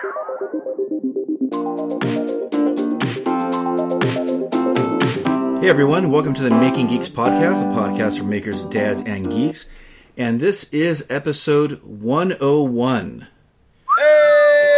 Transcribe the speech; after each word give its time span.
Hey 0.00 0.06
everyone, 5.68 6.10
welcome 6.10 6.32
to 6.32 6.42
the 6.42 6.48
Making 6.50 6.86
Geeks 6.86 7.10
podcast, 7.10 7.60
a 7.60 7.66
podcast 7.78 8.16
for 8.16 8.24
makers, 8.24 8.64
dads, 8.64 9.00
and 9.00 9.30
geeks. 9.30 9.68
And 10.16 10.40
this 10.40 10.72
is 10.72 11.06
episode 11.10 11.82
101. 11.82 13.26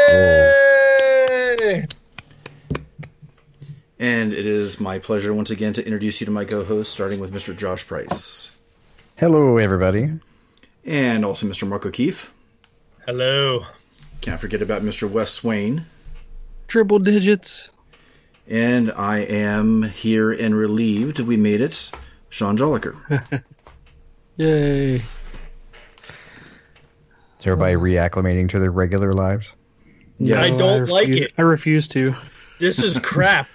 Hey! 0.09 1.87
And 4.01 4.33
it 4.33 4.45
is 4.45 4.81
my 4.81 4.99
pleasure 4.99 5.33
once 5.33 5.53
again 5.53 5.73
to 5.75 5.85
introduce 5.85 6.21
you 6.21 6.25
to 6.25 6.33
my 6.33 6.45
co 6.45 6.65
host, 6.65 6.93
starting 6.93 7.21
with 7.21 7.33
Mr. 7.33 7.57
Josh 7.57 7.87
Price. 7.87 8.51
Hello, 9.17 9.57
everybody. 9.59 10.19
And 10.85 11.25
also 11.25 11.47
Mr. 11.47 11.69
Mark 11.69 11.87
O'Keefe. 11.87 12.33
Hello. 13.07 13.67
Can't 14.23 14.41
forget 14.41 14.63
about 14.63 14.83
Mr. 14.83 15.11
Wes 15.11 15.33
Swain. 15.33 15.85
Triple 16.69 17.01
digits. 17.01 17.71
And 18.49 18.91
I 18.93 19.19
am 19.19 19.83
here 19.83 20.33
and 20.33 20.55
relieved 20.55 21.19
we 21.21 21.37
made 21.37 21.61
it, 21.61 21.91
Sean 22.29 22.57
Jolliker. 22.57 22.97
Yay. 24.37 24.95
Is 24.97 25.05
everybody 27.45 27.75
reacclimating 27.75 28.49
to 28.51 28.59
their 28.59 28.71
regular 28.71 29.13
lives? 29.13 29.55
Yes. 30.19 30.55
I 30.55 30.59
don't 30.59 30.89
like 30.89 31.09
refuse- 31.09 31.27
it. 31.27 31.33
I 31.37 31.43
refuse 31.43 31.89
to. 31.89 32.15
This 32.61 32.83
is 32.83 32.99
crap. 33.03 33.49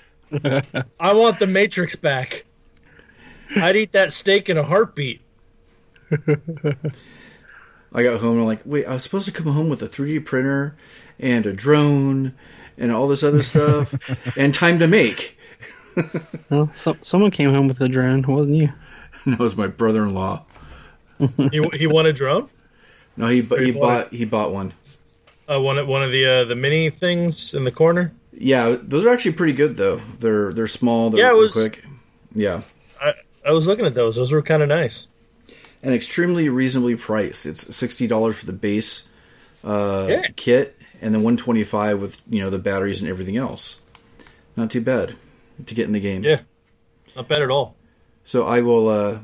I 0.99 1.13
want 1.13 1.39
the 1.39 1.47
Matrix 1.47 1.95
back. 1.95 2.45
I'd 3.55 3.77
eat 3.77 3.93
that 3.93 4.11
steak 4.11 4.49
in 4.49 4.57
a 4.57 4.63
heartbeat. 4.63 5.21
I 7.97 8.03
got 8.03 8.19
home 8.21 8.33
and 8.33 8.41
I'm 8.41 8.45
like, 8.45 8.61
wait, 8.63 8.85
I 8.85 8.93
was 8.93 9.03
supposed 9.03 9.25
to 9.25 9.31
come 9.31 9.51
home 9.51 9.69
with 9.69 9.81
a 9.81 9.87
3D 9.87 10.23
printer 10.23 10.75
and 11.19 11.45
a 11.47 11.51
drone 11.51 12.35
and 12.77 12.91
all 12.91 13.07
this 13.07 13.23
other 13.23 13.41
stuff 13.41 14.35
and 14.37 14.53
time 14.53 14.79
to 14.79 14.87
make. 14.87 15.33
Well, 16.51 16.69
so, 16.73 16.95
someone 17.01 17.31
came 17.31 17.51
home 17.51 17.67
with 17.67 17.81
a 17.81 17.89
drone, 17.89 18.21
wasn't 18.21 18.57
you? 18.57 18.69
No, 19.25 19.33
it 19.33 19.39
was 19.39 19.57
my 19.57 19.65
brother 19.65 20.03
in 20.03 20.13
law. 20.13 20.45
He, 21.51 21.59
he 21.73 21.87
won 21.87 22.05
a 22.05 22.13
drone. 22.13 22.49
No, 23.17 23.27
he 23.27 23.41
bu- 23.41 23.55
he 23.55 23.71
Very 23.71 23.81
bought 23.81 24.13
he 24.13 24.23
bought 24.23 24.53
one. 24.53 24.73
Uh, 25.51 25.59
one 25.59 25.79
of 25.79 25.87
one 25.87 26.03
of 26.03 26.11
the 26.11 26.23
uh, 26.25 26.43
the 26.45 26.53
mini 26.55 26.91
things 26.91 27.55
in 27.55 27.63
the 27.63 27.71
corner. 27.71 28.13
Yeah, 28.31 28.75
those 28.79 29.05
are 29.05 29.09
actually 29.09 29.33
pretty 29.33 29.53
good 29.53 29.75
though. 29.75 29.97
They're 30.19 30.53
they're 30.53 30.67
small. 30.67 31.09
They're, 31.09 31.21
Yeah, 31.21 31.31
it 31.31 31.35
was- 31.35 31.51
quick. 31.53 31.83
Yeah, 32.35 32.61
I, 33.01 33.13
I 33.43 33.51
was 33.51 33.65
looking 33.65 33.85
at 33.87 33.95
those. 33.95 34.15
Those 34.17 34.31
were 34.31 34.43
kind 34.43 34.61
of 34.61 34.69
nice. 34.69 35.07
And 35.83 35.93
extremely 35.93 36.49
reasonably 36.49 36.95
priced. 36.95 37.45
It's 37.45 37.75
sixty 37.75 38.07
dollars 38.07 38.35
for 38.37 38.45
the 38.45 38.53
base 38.53 39.07
uh, 39.63 40.07
Yeah. 40.09 40.27
kit, 40.35 40.75
and 41.01 41.13
then 41.13 41.23
one 41.23 41.37
twenty 41.37 41.63
five 41.63 41.99
with 42.01 42.19
you 42.29 42.41
know 42.43 42.49
the 42.49 42.59
batteries 42.59 43.01
and 43.01 43.09
everything 43.09 43.37
else. 43.37 43.79
Not 44.55 44.71
too 44.71 44.81
bad 44.81 45.15
to 45.65 45.75
get 45.75 45.85
in 45.85 45.91
the 45.93 45.99
game. 45.99 46.23
Yeah, 46.23 46.39
not 47.15 47.27
bad 47.27 47.41
at 47.41 47.49
all. 47.51 47.75
So 48.25 48.45
I 48.47 48.61
will. 48.61 48.89
Uh, 48.89 49.19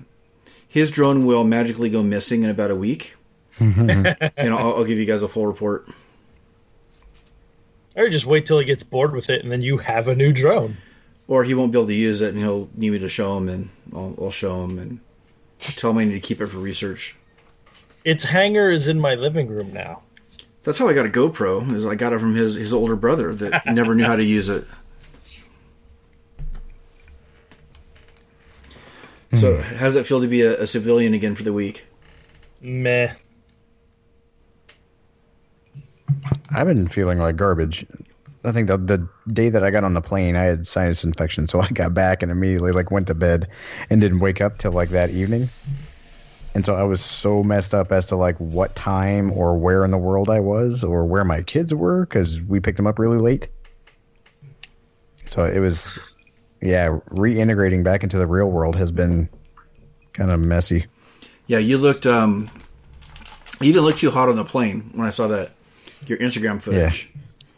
his 0.68 0.90
drone 0.90 1.26
will 1.26 1.44
magically 1.44 1.90
go 1.90 2.02
missing 2.02 2.44
in 2.44 2.50
about 2.50 2.72
a 2.72 2.76
week, 2.76 3.16
and 3.60 4.08
I'll, 4.38 4.76
I'll 4.78 4.84
give 4.86 4.98
you 4.98 5.06
guys 5.06 5.22
a 5.24 5.28
full 5.28 5.46
report. 5.46 5.88
Or 7.96 8.10
just 8.10 8.26
wait 8.26 8.46
till 8.48 8.58
he 8.58 8.66
gets 8.66 8.82
bored 8.82 9.14
with 9.14 9.30
it, 9.30 9.44
and 9.44 9.52
then 9.52 9.62
you 9.62 9.78
have 9.78 10.08
a 10.08 10.16
new 10.16 10.34
drone. 10.34 10.78
Or 11.28 11.44
he 11.44 11.54
won't 11.54 11.72
be 11.72 11.78
able 11.78 11.88
to 11.88 11.94
use 11.94 12.22
it, 12.22 12.34
and 12.34 12.40
he'll 12.44 12.70
need 12.74 12.92
me 12.92 13.00
to 13.00 13.10
show 13.10 13.38
him, 13.38 13.50
and 13.50 13.70
I'll, 13.94 14.16
I'll 14.20 14.32
show 14.32 14.64
him, 14.64 14.80
and 14.80 15.00
tell 15.72 15.94
me 15.94 16.04
I 16.04 16.06
need 16.06 16.14
to 16.14 16.20
keep 16.20 16.42
it 16.42 16.48
for 16.48 16.58
research. 16.58 17.16
Its 18.04 18.24
hanger 18.24 18.70
is 18.70 18.88
in 18.88 19.00
my 19.00 19.16
living 19.16 19.48
room 19.48 19.72
now. 19.72 20.02
That's 20.64 20.80
how 20.80 20.88
I 20.88 20.94
got 20.94 21.06
a 21.06 21.10
GoPro. 21.10 21.74
Is 21.74 21.86
I 21.86 21.96
got 21.96 22.14
it 22.14 22.20
from 22.20 22.36
his 22.36 22.56
his 22.56 22.74
older 22.74 22.96
brother 22.96 23.34
that 23.36 23.66
never 23.66 23.96
knew 23.96 24.06
how 24.06 24.16
to 24.16 24.24
use 24.24 24.50
it. 24.50 24.66
So, 29.36 29.58
hmm. 29.58 29.76
how 29.76 29.86
does 29.86 29.96
it 29.96 30.06
feel 30.06 30.22
to 30.22 30.28
be 30.28 30.42
a, 30.42 30.62
a 30.62 30.68
civilian 30.68 31.14
again 31.14 31.36
for 31.36 31.44
the 31.44 31.54
week? 31.54 31.86
Meh. 32.62 33.14
I've 36.50 36.68
been 36.68 36.88
feeling 36.88 37.20
like 37.20 37.36
garbage. 37.36 37.86
I 38.46 38.52
think 38.52 38.68
the 38.68 38.78
the 38.78 39.08
day 39.32 39.50
that 39.50 39.64
I 39.64 39.72
got 39.72 39.84
on 39.84 39.94
the 39.94 40.02
plane, 40.02 40.36
I 40.36 40.44
had 40.44 40.68
sinus 40.68 41.04
infection, 41.04 41.48
so 41.48 41.62
I 41.62 41.68
got 41.70 41.94
back 41.94 42.24
and 42.24 42.32
immediately 42.32 42.72
like 42.72 42.92
went 42.92 43.08
to 43.08 43.14
bed 43.14 43.48
and 43.90 44.02
didn't 44.02 44.20
wake 44.20 44.42
up 44.42 44.58
till 44.58 44.72
like 44.72 44.90
that 44.90 45.10
evening. 45.12 45.50
And 46.56 46.64
so 46.64 46.76
I 46.76 46.84
was 46.84 47.02
so 47.02 47.42
messed 47.42 47.74
up 47.74 47.92
as 47.92 48.06
to 48.08 48.16
like 48.16 48.38
what 48.38 48.76
time 48.76 49.32
or 49.32 49.58
where 49.58 49.84
in 49.84 49.92
the 49.92 49.98
world 49.98 50.30
I 50.30 50.40
was 50.40 50.84
or 50.84 51.04
where 51.04 51.24
my 51.26 51.42
kids 51.42 51.74
were 51.74 52.06
because 52.06 52.42
we 52.44 52.60
picked 52.60 52.78
them 52.78 52.86
up 52.86 53.00
really 53.00 53.18
late. 53.18 53.48
So 55.26 55.46
it 55.46 55.58
was, 55.60 55.98
yeah, 56.62 57.00
reintegrating 57.10 57.84
back 57.84 58.04
into 58.04 58.18
the 58.18 58.28
real 58.28 58.52
world 58.52 58.76
has 58.76 58.92
been 58.92 59.30
kind 60.14 60.30
of 60.30 60.46
messy. 60.46 60.86
Yeah, 61.48 61.58
you 61.58 61.80
looked. 61.80 62.06
um 62.06 62.50
You 63.60 63.74
didn't 63.74 63.86
look 63.86 63.98
too 63.98 64.12
hot 64.12 64.30
on 64.30 64.36
the 64.36 64.46
plane 64.46 64.92
when 64.94 65.08
I 65.08 65.10
saw 65.10 65.28
that 65.30 65.54
your 66.06 66.20
Instagram 66.20 66.62
footage. 66.62 67.10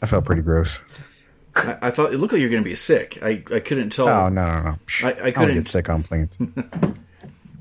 I 0.05 0.07
felt 0.07 0.25
pretty 0.25 0.41
gross. 0.43 0.77
I, 1.55 1.77
I 1.83 1.91
thought 1.91 2.13
it 2.13 2.17
looked 2.17 2.33
like 2.33 2.41
you 2.41 2.47
were 2.47 2.51
going 2.51 2.63
to 2.63 2.69
be 2.69 2.75
sick. 2.75 3.17
I, 3.23 3.43
I 3.51 3.59
couldn't 3.59 3.89
tell. 3.89 4.07
Oh 4.07 4.29
no 4.29 4.45
no 4.45 4.61
no! 4.63 4.75
Psh, 4.85 5.03
I- 5.05 5.09
I 5.09 5.13
don't 5.31 5.33
couldn't- 5.33 5.55
get 5.55 5.67
sick 5.67 5.89
on 5.89 6.03
planes. 6.03 6.37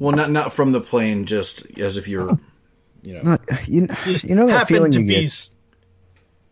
Well, 0.01 0.15
not 0.15 0.31
not 0.31 0.53
from 0.53 0.73
the 0.73 0.81
plane, 0.81 1.25
just 1.25 1.65
as 1.79 1.97
if 1.97 2.09
you're, 2.09 2.37
you 3.05 3.15
know. 3.15 3.23
Not- 3.23 3.69
you, 3.69 3.87
you 4.25 4.35
know 4.35 4.47
that 4.49 4.67
feeling 4.67 4.91
to 4.93 4.99
you 5.01 5.07
be 5.07 5.21
get 5.23 5.51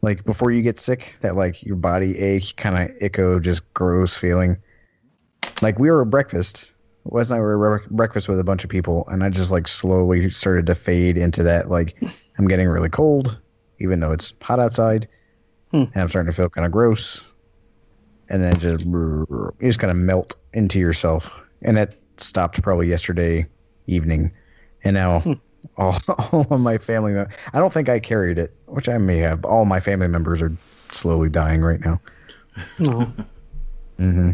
like 0.01 0.25
before 0.25 0.53
you 0.53 0.63
get 0.63 0.79
sick, 0.79 1.17
that 1.21 1.35
like 1.35 1.63
your 1.65 1.75
body 1.77 2.17
ache, 2.19 2.55
kind 2.57 2.79
of 2.91 2.97
echo, 3.01 3.41
just 3.41 3.63
gross 3.75 4.17
feeling. 4.17 4.57
Like 5.61 5.79
we 5.81 5.91
were 5.91 6.03
at 6.03 6.11
breakfast. 6.11 6.73
Wes 7.05 7.31
and 7.31 7.39
I 7.39 7.41
were 7.41 7.81
at 7.83 7.91
breakfast 7.91 8.29
with 8.29 8.39
a 8.39 8.45
bunch 8.45 8.63
of 8.63 8.71
people, 8.71 9.09
and 9.09 9.25
I 9.25 9.29
just 9.29 9.51
like 9.51 9.67
slowly 9.67 10.31
started 10.31 10.67
to 10.67 10.77
fade 10.77 11.17
into 11.17 11.43
that. 11.43 11.69
Like 11.69 11.97
I'm 12.39 12.47
getting 12.47 12.69
really 12.69 12.91
cold, 12.91 13.37
even 13.81 13.99
though 13.99 14.13
it's 14.13 14.33
hot 14.41 14.61
outside, 14.61 15.09
Hmm. 15.73 15.85
and 15.95 15.97
I'm 15.97 16.09
starting 16.09 16.31
to 16.31 16.37
feel 16.37 16.49
kind 16.49 16.67
of 16.67 16.73
gross. 16.73 17.27
And 18.29 18.43
then 18.43 18.61
just 18.61 18.87
you 18.87 19.53
just 19.61 19.79
kind 19.79 19.91
of 19.91 19.97
melt 19.97 20.37
into 20.55 20.79
yourself, 20.79 21.31
and 21.63 21.77
that 21.77 21.95
stopped 22.17 22.63
probably 22.63 22.89
yesterday 22.89 23.47
evening, 23.87 24.33
and 24.85 24.95
now 24.95 25.21
hmm. 25.21 25.33
all, 25.77 25.99
all 26.09 26.47
of 26.51 26.61
my 26.61 26.79
family. 26.79 27.15
I 27.19 27.59
don't 27.59 27.73
think 27.73 27.89
I 27.89 27.99
carried 27.99 28.39
it, 28.39 28.55
which 28.67 28.89
I 28.89 28.97
may 28.99 29.19
have. 29.19 29.45
All 29.45 29.65
my 29.65 29.81
family 29.81 30.09
members 30.09 30.41
are 30.41 30.53
slowly 30.93 31.29
dying 31.29 31.63
right 31.63 31.81
now. 31.81 32.01
No. 32.79 33.13
Mm-hmm. 33.99 34.33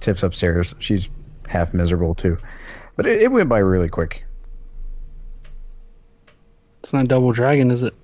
Tiff's 0.00 0.22
upstairs. 0.22 0.74
She's 0.78 1.08
half 1.48 1.74
miserable 1.74 2.14
too, 2.14 2.38
but 2.96 3.06
it, 3.06 3.22
it 3.22 3.32
went 3.32 3.48
by 3.48 3.58
really 3.58 3.88
quick. 3.88 4.24
It's 6.82 6.92
not 6.92 7.06
Double 7.06 7.30
Dragon, 7.30 7.70
is 7.70 7.84
it? 7.84 7.94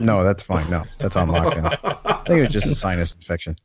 No, 0.00 0.24
that's 0.24 0.42
fine. 0.42 0.68
No, 0.70 0.84
that's 0.98 1.14
on 1.14 1.28
lockdown. 1.28 1.78
I 2.06 2.14
think 2.26 2.38
it 2.38 2.40
was 2.40 2.48
just 2.48 2.66
a 2.66 2.74
sinus 2.74 3.14
infection. 3.14 3.56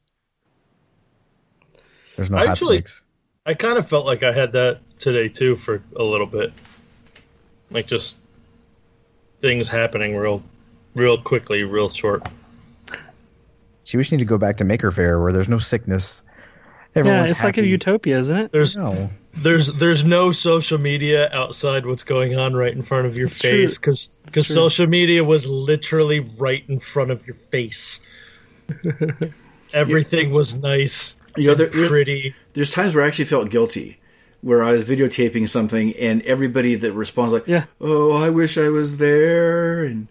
There's 2.15 2.29
no 2.29 2.37
hot 2.37 2.49
Actually- 2.49 2.77
snakes. 2.77 3.01
I 3.45 3.53
kind 3.53 3.77
of 3.77 3.87
felt 3.89 4.05
like 4.05 4.23
I 4.23 4.31
had 4.31 4.53
that 4.53 4.79
today 4.99 5.27
too 5.27 5.55
for 5.57 5.81
a 5.97 6.03
little 6.03 6.25
bit, 6.25 6.53
like 7.71 7.87
just 7.87 8.15
things 9.39 9.67
happening 9.67 10.15
real, 10.15 10.41
real 10.95 11.17
quickly, 11.17 11.63
real 11.63 11.89
short. 11.89 12.23
See, 13.83 13.97
we 13.97 14.03
just 14.03 14.13
need 14.13 14.19
to 14.19 14.25
go 14.25 14.37
back 14.37 14.55
to 14.57 14.63
Maker 14.63 14.91
Faire 14.91 15.21
where 15.21 15.33
there's 15.33 15.49
no 15.49 15.57
sickness. 15.57 16.22
Yeah, 16.95 16.99
Everyone's 16.99 17.31
it's 17.31 17.43
like 17.43 17.57
a 17.57 17.65
utopia, 17.65 18.17
isn't 18.19 18.37
it? 18.37 18.51
There's 18.51 18.75
No, 18.77 19.09
there's 19.35 19.67
there's 19.67 20.03
no 20.03 20.31
social 20.31 20.77
media 20.77 21.29
outside 21.31 21.85
what's 21.85 22.03
going 22.03 22.37
on 22.37 22.53
right 22.55 22.71
in 22.73 22.83
front 22.83 23.07
of 23.07 23.17
your 23.17 23.27
It's 23.27 23.39
face 23.39 23.77
because 23.77 24.07
because 24.25 24.47
social 24.47 24.85
media 24.87 25.23
was 25.23 25.47
literally 25.47 26.19
right 26.19 26.63
in 26.67 26.79
front 26.79 27.11
of 27.11 27.25
your 27.25 27.35
face. 27.35 27.99
Everything 29.73 30.31
was 30.31 30.53
nice, 30.55 31.15
You 31.35 31.47
know, 31.49 31.55
there, 31.55 31.67
pretty. 31.69 32.35
there's 32.53 32.71
times 32.71 32.93
where 32.93 33.03
I 33.03 33.07
actually 33.07 33.25
felt 33.25 33.49
guilty, 33.49 33.99
where 34.41 34.61
I 34.63 34.73
was 34.73 34.83
videotaping 34.83 35.49
something, 35.49 35.93
and 35.99 36.21
everybody 36.23 36.75
that 36.75 36.93
responds 36.93 37.33
like, 37.33 37.47
Yeah. 37.47 37.65
"Oh, 37.81 38.13
I 38.23 38.29
wish 38.29 38.57
I 38.57 38.69
was 38.69 38.97
there," 38.97 39.83
and 39.83 40.07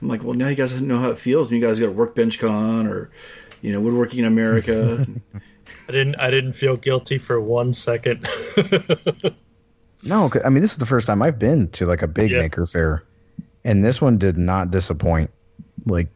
I'm 0.00 0.08
like, 0.08 0.22
"Well, 0.22 0.34
now 0.34 0.46
you 0.48 0.54
guys 0.54 0.80
know 0.80 1.00
how 1.00 1.10
it 1.10 1.18
feels. 1.18 1.50
when 1.50 1.60
You 1.60 1.66
guys 1.66 1.80
got 1.80 1.86
to 1.86 1.92
Workbench 1.92 2.38
Con 2.38 2.86
or, 2.86 3.10
you 3.62 3.72
know, 3.72 3.80
Woodworking 3.80 4.20
in 4.20 4.24
America." 4.26 5.06
I 5.88 5.92
didn't 5.92 6.16
I 6.16 6.30
didn't 6.30 6.52
feel 6.52 6.76
guilty 6.76 7.18
for 7.18 7.40
one 7.40 7.72
second. 7.72 8.26
no, 10.04 10.30
I 10.44 10.48
mean, 10.48 10.62
this 10.62 10.72
is 10.72 10.78
the 10.78 10.86
first 10.86 11.06
time 11.06 11.22
I've 11.22 11.38
been 11.38 11.68
to 11.72 11.86
like 11.86 12.02
a 12.02 12.06
big 12.08 12.30
Yeah. 12.30 12.40
Maker 12.40 12.66
Faire, 12.66 13.04
and 13.64 13.84
this 13.84 14.00
one 14.00 14.18
did 14.18 14.36
not 14.36 14.70
disappoint. 14.70 15.30
Like, 15.84 16.08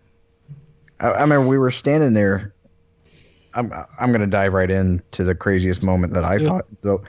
I, 1.00 1.08
I 1.08 1.20
remember 1.20 1.46
we 1.46 1.58
were 1.58 1.70
standing 1.70 2.14
there. 2.14 2.54
I'm 3.54 3.72
I'm 3.98 4.12
gonna 4.12 4.26
dive 4.26 4.54
right 4.54 4.70
into 4.70 5.24
the 5.24 5.34
craziest 5.34 5.82
moment 5.82 6.14
that 6.14 6.24
I 6.24 6.38
do 6.38 6.44
it. 6.44 6.46
thought. 6.48 6.66
So, 6.82 7.02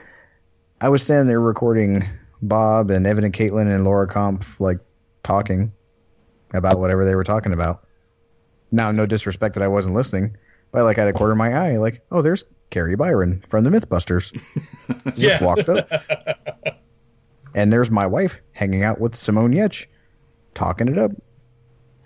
I 0.80 0.88
was 0.88 1.02
standing 1.02 1.28
there 1.28 1.40
recording 1.40 2.04
Bob 2.42 2.90
and 2.90 3.06
Evan 3.06 3.24
and 3.24 3.34
Caitlin 3.34 3.72
and 3.74 3.84
Laura 3.84 4.06
Kampf 4.06 4.60
like 4.60 4.78
talking 5.22 5.72
about 6.52 6.80
whatever 6.80 7.04
they 7.04 7.14
were 7.14 7.24
talking 7.24 7.52
about, 7.52 7.86
now, 8.72 8.90
no 8.90 9.06
disrespect 9.06 9.54
that 9.54 9.62
I 9.62 9.68
wasn't 9.68 9.94
listening, 9.94 10.36
but 10.72 10.84
like 10.84 10.98
I 10.98 11.02
had 11.02 11.08
a 11.10 11.12
quarter 11.12 11.32
of 11.32 11.38
my 11.38 11.54
eye, 11.54 11.76
like, 11.78 12.02
oh, 12.10 12.22
there's 12.22 12.44
Kari 12.70 12.94
Byron 12.96 13.44
from 13.48 13.64
the 13.64 13.70
Mythbusters. 13.70 14.32
Just 15.06 15.18
Yeah. 15.18 15.42
walked 15.44 15.68
up. 15.68 15.88
and 17.54 17.72
there's 17.72 17.90
my 17.90 18.06
wife 18.06 18.40
hanging 18.52 18.84
out 18.84 19.00
with 19.00 19.14
Simone 19.14 19.52
Giertz, 19.52 19.86
talking 20.54 20.88
it 20.88 20.98
up. 20.98 21.10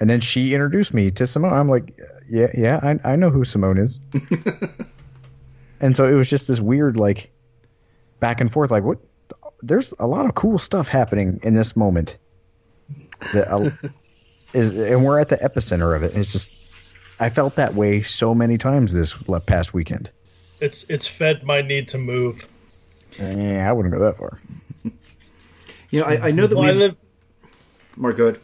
And 0.00 0.08
then 0.10 0.20
she 0.20 0.54
introduced 0.54 0.92
me 0.94 1.10
to 1.12 1.26
Simone. 1.26 1.52
I'm 1.52 1.68
like, 1.68 1.96
yeah, 2.28 2.48
yeah, 2.56 2.80
I, 2.82 3.12
I 3.12 3.16
know 3.16 3.30
who 3.30 3.44
Simone 3.44 3.78
is. 3.78 4.00
and 5.80 5.96
so 5.96 6.08
it 6.08 6.14
was 6.14 6.28
just 6.28 6.48
this 6.48 6.60
weird, 6.60 6.96
like, 6.96 7.30
back 8.20 8.40
and 8.40 8.52
forth. 8.52 8.70
Like, 8.70 8.84
what? 8.84 8.98
There's 9.62 9.94
a 9.98 10.06
lot 10.06 10.26
of 10.26 10.34
cool 10.34 10.58
stuff 10.58 10.88
happening 10.88 11.38
in 11.42 11.54
this 11.54 11.74
moment. 11.76 12.18
That 13.32 13.50
uh, 13.50 13.70
is, 14.52 14.70
and 14.72 15.04
we're 15.04 15.18
at 15.18 15.28
the 15.28 15.36
epicenter 15.36 15.94
of 15.96 16.02
it. 16.02 16.14
It's 16.16 16.32
just, 16.32 16.50
I 17.20 17.28
felt 17.30 17.56
that 17.56 17.74
way 17.74 18.02
so 18.02 18.34
many 18.34 18.58
times 18.58 18.92
this 18.92 19.14
past 19.46 19.72
weekend. 19.72 20.10
It's 20.60 20.84
it's 20.88 21.06
fed 21.06 21.44
my 21.44 21.62
need 21.62 21.88
to 21.88 21.98
move. 21.98 22.46
Yeah, 23.18 23.68
I 23.68 23.72
wouldn't 23.72 23.94
go 23.94 24.00
that 24.00 24.16
far. 24.16 24.40
You 25.90 26.00
know, 26.00 26.06
I, 26.06 26.28
I 26.28 26.30
know 26.32 26.46
that 26.46 26.56
Well, 26.56 26.72
we. 26.72 26.78
live. 26.78 26.96
Mark, 27.96 28.16
go 28.16 28.26
ahead. 28.28 28.40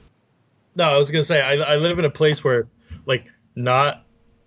No, 0.76 0.84
I 0.84 0.98
was 0.98 1.10
gonna 1.10 1.24
say 1.24 1.40
I, 1.40 1.54
I 1.54 1.76
live 1.76 1.98
in 1.98 2.04
a 2.04 2.10
place 2.10 2.44
where 2.44 2.68
like 3.06 3.24
not 3.56 4.04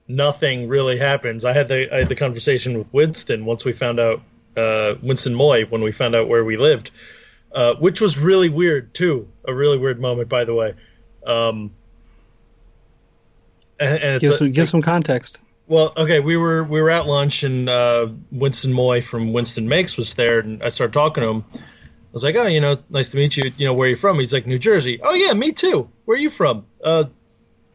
nothing 0.08 0.70
really 0.70 0.98
happens. 0.98 1.44
I 1.44 1.52
had 1.54 1.68
the 1.68 1.94
I 1.94 2.00
had 2.00 2.10
the 2.10 2.16
conversation 2.16 2.78
with 2.78 2.94
Winston 2.94 3.46
once 3.46 3.66
we 3.66 3.74
found 3.74 4.00
out 4.00 4.22
uh, 4.56 4.96
Winston 5.02 5.34
Moy 5.36 5.66
when 5.66 5.82
we 5.82 5.92
found 5.92 6.16
out 6.16 6.30
where 6.30 6.46
we 6.46 6.56
lived, 6.56 6.92
uh, 7.52 7.74
which 7.76 8.00
was 8.00 8.18
really 8.18 8.50
weird 8.50 8.94
too. 8.94 9.28
A 9.46 9.54
really 9.54 9.78
weird 9.78 10.00
moment, 10.00 10.30
by 10.30 10.46
the 10.46 10.54
way. 10.54 10.76
Um, 11.26 11.72
and, 13.84 14.04
and 14.04 14.16
it's 14.16 14.22
Give 14.22 14.34
a- 14.34 14.38
some, 14.38 14.52
give 14.52 14.68
some 14.70 14.82
context. 14.82 15.40
well, 15.68 15.94
okay, 15.98 16.20
we 16.20 16.38
were 16.38 16.64
we 16.64 16.82
were 16.82 16.90
at 16.90 17.06
lunch 17.08 17.44
and 17.44 17.70
uh, 17.70 18.08
Winston 18.32 18.74
Moy 18.74 19.02
from 19.02 19.34
Winston 19.34 19.68
Makes 19.68 19.98
was 19.98 20.14
there, 20.16 20.40
and 20.40 20.62
I 20.64 20.70
started 20.70 20.94
talking 20.94 21.24
to 21.24 21.30
him. 21.30 21.46
I 21.54 21.60
was 22.14 22.24
like, 22.24 22.36
"Oh, 22.36 22.48
you 22.48 22.60
know, 22.62 22.78
nice 22.90 23.10
to 23.10 23.18
meet 23.18 23.38
you. 23.38 23.52
You 23.58 23.66
know, 23.66 23.74
where 23.74 23.88
are 23.88 23.90
you 23.90 23.96
from?" 23.96 24.20
He's 24.20 24.34
like, 24.34 24.46
"New 24.46 24.58
Jersey." 24.60 25.00
"Oh 25.02 25.14
yeah, 25.14 25.34
me 25.34 25.52
too. 25.52 25.90
Where 26.06 26.16
are 26.18 26.22
you 26.22 26.30
from?" 26.30 26.66
"Uh, 26.84 27.06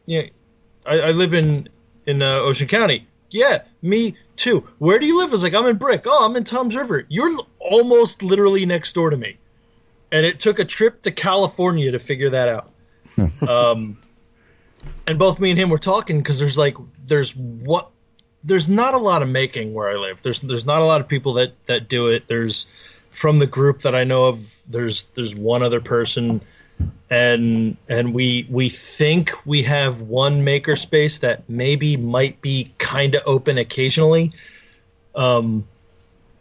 yeah, 0.07 0.23
I, 0.87 1.01
I 1.01 1.11
live 1.11 1.35
in 1.35 1.69
in 2.07 2.23
uh, 2.23 2.41
Ocean 2.41 2.69
County." 2.69 3.07
"Yeah, 3.31 3.63
me 3.83 4.17
too. 4.37 4.67
Where 4.79 4.99
do 4.99 5.07
you 5.07 5.19
live?" 5.19 5.31
I 5.31 5.33
was 5.33 5.43
like, 5.43 5.55
"I'm 5.55 5.67
in 5.67 5.77
Brick." 5.77 6.03
"Oh, 6.07 6.25
I'm 6.25 6.37
in 6.37 6.45
Tom's 6.45 6.77
River. 6.77 7.05
You're 7.09 7.37
almost 7.59 8.23
literally 8.23 8.65
next 8.65 8.93
door 8.93 9.11
to 9.11 9.17
me." 9.17 9.39
And 10.13 10.25
it 10.25 10.39
took 10.41 10.59
a 10.59 10.65
trip 10.65 11.03
to 11.03 11.11
California 11.11 11.91
to 11.93 11.99
figure 11.99 12.31
that 12.31 12.49
out. 12.49 12.71
um, 13.49 13.99
and 15.07 15.19
both 15.19 15.41
me 15.41 15.51
and 15.51 15.59
him 15.59 15.71
were 15.71 15.79
talking 15.79 16.19
because 16.19 16.39
there's 16.39 16.57
like 16.57 16.77
there's 17.05 17.35
what 17.35 17.91
there's 18.45 18.69
not 18.69 18.95
a 18.95 18.99
lot 18.99 19.23
of 19.23 19.29
making 19.29 19.75
where 19.75 19.91
I 19.91 19.95
live. 19.95 20.23
There's 20.23 20.41
there's 20.41 20.65
not 20.65 20.81
a 20.83 20.85
lot 20.85 21.01
of 21.01 21.09
people 21.09 21.35
that 21.35 21.53
that 21.67 21.89
do 21.89 22.09
it. 22.09 22.29
There's 22.29 22.67
from 23.11 23.39
the 23.39 23.47
group 23.47 23.81
that 23.81 23.95
I 23.95 24.05
know 24.05 24.27
of. 24.27 24.63
There's 24.69 25.05
there's 25.15 25.35
one 25.35 25.63
other 25.63 25.81
person, 25.81 26.41
and 27.11 27.77
and 27.89 28.15
we 28.15 28.47
we 28.51 28.69
think 28.69 29.33
we 29.45 29.63
have 29.65 30.03
one 30.03 30.45
maker 30.45 30.77
space 30.77 31.19
that 31.19 31.49
maybe 31.49 31.97
might 31.97 32.41
be 32.41 32.73
kind 32.79 33.15
of 33.15 33.23
open 33.27 33.59
occasionally. 33.59 34.33
Um, 35.15 35.67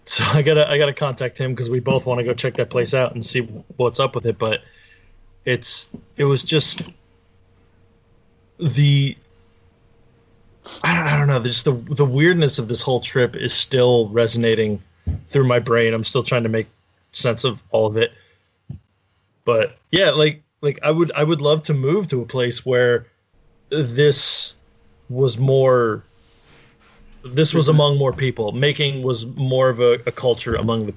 so 0.05 0.23
I 0.27 0.41
gotta 0.41 0.69
I 0.69 0.77
gotta 0.77 0.93
contact 0.93 1.37
him 1.37 1.53
because 1.53 1.69
we 1.69 1.79
both 1.79 2.05
want 2.05 2.19
to 2.19 2.23
go 2.23 2.33
check 2.33 2.55
that 2.55 2.69
place 2.69 2.93
out 2.93 3.13
and 3.13 3.25
see 3.25 3.41
what's 3.41 3.99
up 3.99 4.15
with 4.15 4.25
it. 4.25 4.37
But 4.37 4.61
it's 5.45 5.89
it 6.15 6.25
was 6.25 6.43
just 6.43 6.81
the 8.59 9.17
I 10.83 10.95
don't, 10.95 11.07
I 11.07 11.17
don't 11.17 11.27
know. 11.27 11.39
Just 11.41 11.65
the 11.65 11.73
the 11.73 12.05
weirdness 12.05 12.59
of 12.59 12.67
this 12.67 12.81
whole 12.81 12.99
trip 12.99 13.35
is 13.35 13.53
still 13.53 14.09
resonating 14.09 14.81
through 15.27 15.47
my 15.47 15.59
brain. 15.59 15.93
I'm 15.93 16.03
still 16.03 16.23
trying 16.23 16.43
to 16.43 16.49
make 16.49 16.67
sense 17.11 17.43
of 17.43 17.61
all 17.71 17.87
of 17.87 17.97
it. 17.97 18.11
But 19.45 19.77
yeah, 19.91 20.11
like 20.11 20.43
like 20.61 20.79
I 20.83 20.91
would 20.91 21.11
I 21.13 21.23
would 21.23 21.41
love 21.41 21.63
to 21.63 21.73
move 21.73 22.09
to 22.09 22.21
a 22.21 22.25
place 22.25 22.65
where 22.65 23.07
this 23.69 24.57
was 25.09 25.37
more 25.37 26.03
this 27.23 27.53
was 27.53 27.69
among 27.69 27.97
more 27.97 28.13
people. 28.13 28.51
Making 28.51 29.03
was 29.03 29.25
more 29.25 29.69
of 29.69 29.79
a, 29.79 29.93
a 30.05 30.11
culture 30.11 30.55
among 30.55 30.87
the 30.87 30.93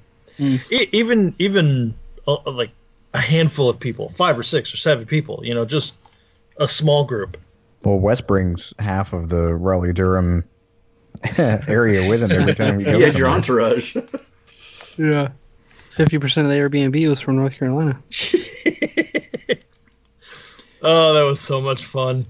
e- 0.71 0.89
even 0.93 1.35
even 1.39 1.95
uh, 2.27 2.51
like 2.51 2.71
a 3.13 3.21
handful 3.21 3.69
of 3.69 3.81
people, 3.81 4.09
five 4.09 4.39
or 4.39 4.43
six 4.43 4.73
or 4.73 4.77
seven 4.77 5.06
people. 5.06 5.41
You 5.45 5.55
know, 5.55 5.65
just 5.65 5.95
a 6.56 6.69
small 6.69 7.05
group. 7.05 7.37
Well, 7.85 7.99
Wes 7.99 8.21
brings 8.21 8.75
half 8.79 9.12
of 9.12 9.29
the 9.29 9.55
Raleigh 9.55 9.93
Durham 9.93 10.44
area 11.38 12.09
with 12.09 12.23
him 12.23 12.31
every 12.31 12.55
time 12.55 12.77
we 12.77 12.85
go. 12.85 12.99
You 12.99 13.05
had 13.05 13.15
your 13.15 13.29
entourage. 13.29 13.97
Yeah. 14.99 15.29
Fifty 15.91 16.19
percent 16.19 16.47
of 16.47 16.53
the 16.53 16.59
Airbnb 16.59 17.09
was 17.09 17.21
from 17.21 17.37
North 17.37 17.59
Carolina. 17.59 18.00
Oh, 20.82 21.15
that 21.15 21.23
was 21.23 21.41
so 21.41 21.61
much 21.61 21.85
fun. 21.85 22.27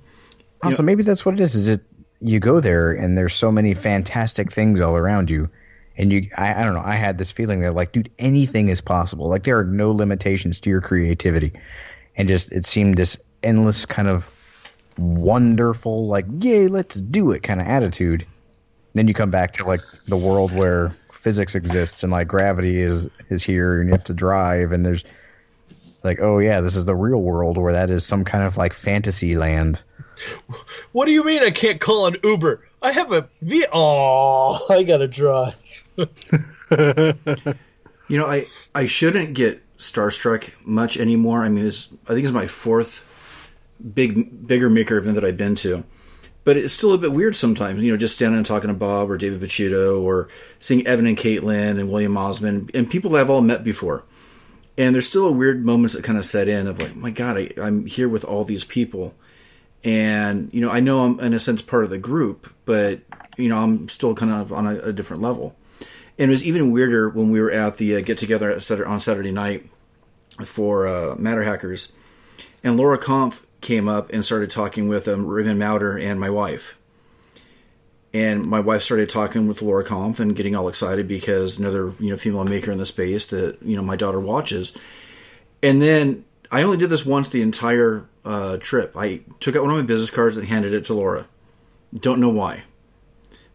Also, 0.63 0.83
maybe 0.83 1.03
that's 1.03 1.25
what 1.25 1.35
it 1.35 1.41
is. 1.41 1.55
Is 1.55 1.69
it 1.69 1.83
you 2.21 2.39
go 2.39 2.61
there 2.61 2.93
and 2.93 3.17
there's 3.17 3.35
so 3.35 3.51
many 3.51 3.75
fantastic 3.75 4.53
things 4.53 4.81
all 4.81 4.97
around 4.97 5.31
you, 5.31 5.49
and 5.97 6.13
you 6.13 6.29
I, 6.37 6.61
I 6.61 6.65
don't 6.65 6.75
know. 6.75 6.83
I 6.85 6.97
had 6.97 7.19
this 7.19 7.33
feeling 7.33 7.61
that 7.61 7.75
like, 7.75 7.93
dude, 7.93 8.11
anything 8.19 8.69
is 8.69 8.81
possible. 8.81 9.29
Like 9.29 9.45
there 9.45 9.59
are 9.59 9.65
no 9.65 9.93
limitations 9.93 10.61
to 10.61 10.71
your 10.71 10.81
creativity, 10.81 11.53
and 12.17 12.29
just 12.29 12.51
it 12.53 12.67
seemed 12.67 12.97
this 12.97 13.17
endless 13.43 13.87
kind 13.87 14.09
of 14.09 14.25
wonderful, 15.01 16.07
like, 16.07 16.27
yay, 16.41 16.69
let's 16.69 16.97
do 17.01 17.33
it 17.33 17.43
kind 17.43 17.61
of 17.61 17.67
attitude. 17.67 18.27
Then 18.95 19.09
you 19.09 19.15
come 19.15 19.31
back 19.31 19.53
to 19.55 19.65
like 19.65 19.81
the 20.09 20.17
world 20.17 20.53
where 20.55 20.93
physics 21.13 21.55
exists 21.55 22.03
and 22.03 22.11
like 22.11 22.27
gravity 22.27 22.81
is 22.81 23.09
is 23.29 23.43
here 23.43 23.81
and 23.81 23.89
you 23.89 23.93
have 23.93 24.05
to 24.05 24.15
drive 24.15 24.73
and 24.73 24.87
there's 24.87 25.05
like 26.03 26.19
oh 26.19 26.39
yeah 26.39 26.63
this 26.63 26.75
is 26.75 26.87
the 26.87 26.95
real 26.95 27.21
world 27.21 27.59
where 27.59 27.75
that 27.75 27.91
is 27.91 28.07
some 28.07 28.25
kind 28.25 28.43
of 28.43 28.57
like 28.57 28.73
fantasy 28.73 29.35
land 29.35 29.83
What 30.93 31.07
do 31.07 31.13
you 31.13 31.25
mean 31.25 31.43
I 31.43 31.51
can't 31.51 31.81
call 31.81 32.07
an 32.07 32.17
Uber? 32.23 32.67
I 32.83 32.93
have 32.93 33.13
a 33.13 33.29
V. 33.43 33.67
Oh, 33.73 34.67
I 34.71 34.83
gotta 34.83 35.09
drive. 35.09 35.55
You 38.11 38.17
know, 38.17 38.27
I 38.27 38.47
I 38.75 38.87
shouldn't 38.87 39.35
get 39.35 39.63
starstruck 39.79 40.51
much 40.65 40.97
anymore. 40.97 41.45
I 41.45 41.49
mean, 41.49 41.65
this 41.65 41.95
I 42.07 42.09
think 42.09 42.25
it's 42.25 42.33
my 42.33 42.49
fourth 42.49 43.07
big 43.95 44.47
bigger 44.47 44.71
maker 44.71 44.97
event 44.97 45.15
that 45.15 45.25
I've 45.25 45.37
been 45.37 45.55
to, 45.57 45.85
but 46.45 46.57
it's 46.57 46.75
still 46.75 46.93
a 46.93 46.99
bit 46.99 47.13
weird 47.13 47.37
sometimes. 47.37 47.85
You 47.85 47.93
know, 47.93 47.97
just 47.97 48.15
standing 48.15 48.39
and 48.39 48.47
talking 48.47 48.69
to 48.69 48.75
Bob 48.75 49.11
or 49.11 49.17
David 49.17 49.41
Picciuto 49.41 50.01
or 50.01 50.29
seeing 50.59 50.87
Evan 50.87 51.07
and 51.07 51.17
Caitlin 51.17 51.79
and 51.79 51.91
William 51.91 52.17
Osman 52.17 52.71
and 52.75 52.91
people 52.91 53.11
that 53.11 53.21
I've 53.21 53.31
all 53.31 53.43
met 53.43 53.65
before. 53.65 54.05
And 54.79 54.95
there's 54.95 55.09
still 55.09 55.27
a 55.27 55.33
weird 55.33 55.65
moments 55.65 55.95
that 55.95 56.05
kind 56.05 56.17
of 56.17 56.25
set 56.25 56.49
in 56.49 56.67
of 56.67 56.81
like, 56.81 56.97
my 56.97 57.11
God, 57.11 57.37
I, 57.37 57.51
I'm 57.61 57.87
here 57.87 58.09
with 58.09 58.25
all 58.25 58.45
these 58.45 58.65
people, 58.65 59.15
and 59.85 60.53
you 60.53 60.61
know, 60.61 60.71
I 60.71 60.81
know 60.81 61.05
I'm 61.05 61.21
in 61.21 61.35
a 61.35 61.39
sense 61.39 61.63
part 61.63 61.85
of 61.85 61.91
the 61.91 61.99
group, 61.99 62.53
but 62.65 63.01
you 63.37 63.49
know, 63.49 63.59
I'm 63.59 63.89
still 63.89 64.15
kind 64.15 64.33
of 64.33 64.53
on 64.53 64.67
a, 64.67 64.79
a 64.81 64.93
different 64.93 65.23
level. 65.23 65.57
And 66.19 66.31
it 66.31 66.33
was 66.33 66.45
even 66.45 66.71
weirder 66.71 67.09
when 67.09 67.31
we 67.31 67.41
were 67.41 67.51
at 67.51 67.79
the 67.79 67.97
uh, 67.97 68.01
get 68.01 68.19
together 68.19 68.55
on 68.87 69.01
Saturday 69.01 69.33
night 69.33 69.69
for 70.45 70.87
uh, 70.87 71.15
Matter 71.19 71.45
Hackers, 71.45 71.93
and 72.63 72.77
Laura 72.77 72.99
Kampf 72.99 73.47
came 73.61 73.89
up 73.89 74.11
and 74.13 74.25
started 74.25 74.51
talking 74.51 74.89
with 74.89 75.07
um, 75.09 75.27
Raymond 75.27 75.59
Mauder 75.59 75.99
and 75.99 76.19
my 76.19 76.31
wife. 76.31 76.77
And 78.13 78.45
my 78.47 78.59
wife 78.59 78.83
started 78.83 79.09
talking 79.09 79.47
with 79.47 79.63
Laura 79.63 79.85
Kampf 79.85 80.19
and 80.19 80.35
getting 80.35 80.57
all 80.57 80.69
excited 80.69 81.07
because 81.07 81.59
another 81.59 81.93
you 82.01 82.11
know 82.11 82.17
female 82.17 82.45
maker 82.45 82.73
in 82.73 82.79
the 82.79 82.87
space 82.87 83.25
that 83.27 83.63
you 83.63 83.77
know 83.77 83.83
my 83.83 83.97
daughter 83.97 84.19
watches. 84.19 84.77
And 85.63 85.81
then 85.81 86.25
I 86.51 86.63
only 86.63 86.77
did 86.77 86.91
this 86.91 87.07
once 87.07 87.29
the 87.29 87.43
entire 87.43 88.09
uh, 88.25 88.57
trip. 88.57 88.97
I 88.97 89.21
took 89.39 89.55
out 89.55 89.63
one 89.63 89.71
of 89.71 89.77
my 89.77 89.83
business 89.85 90.11
cards 90.11 90.37
and 90.37 90.49
handed 90.49 90.73
it 90.73 90.85
to 90.87 90.95
Laura. 90.95 91.29
Don't 91.95 92.21
know 92.21 92.29
why 92.29 92.63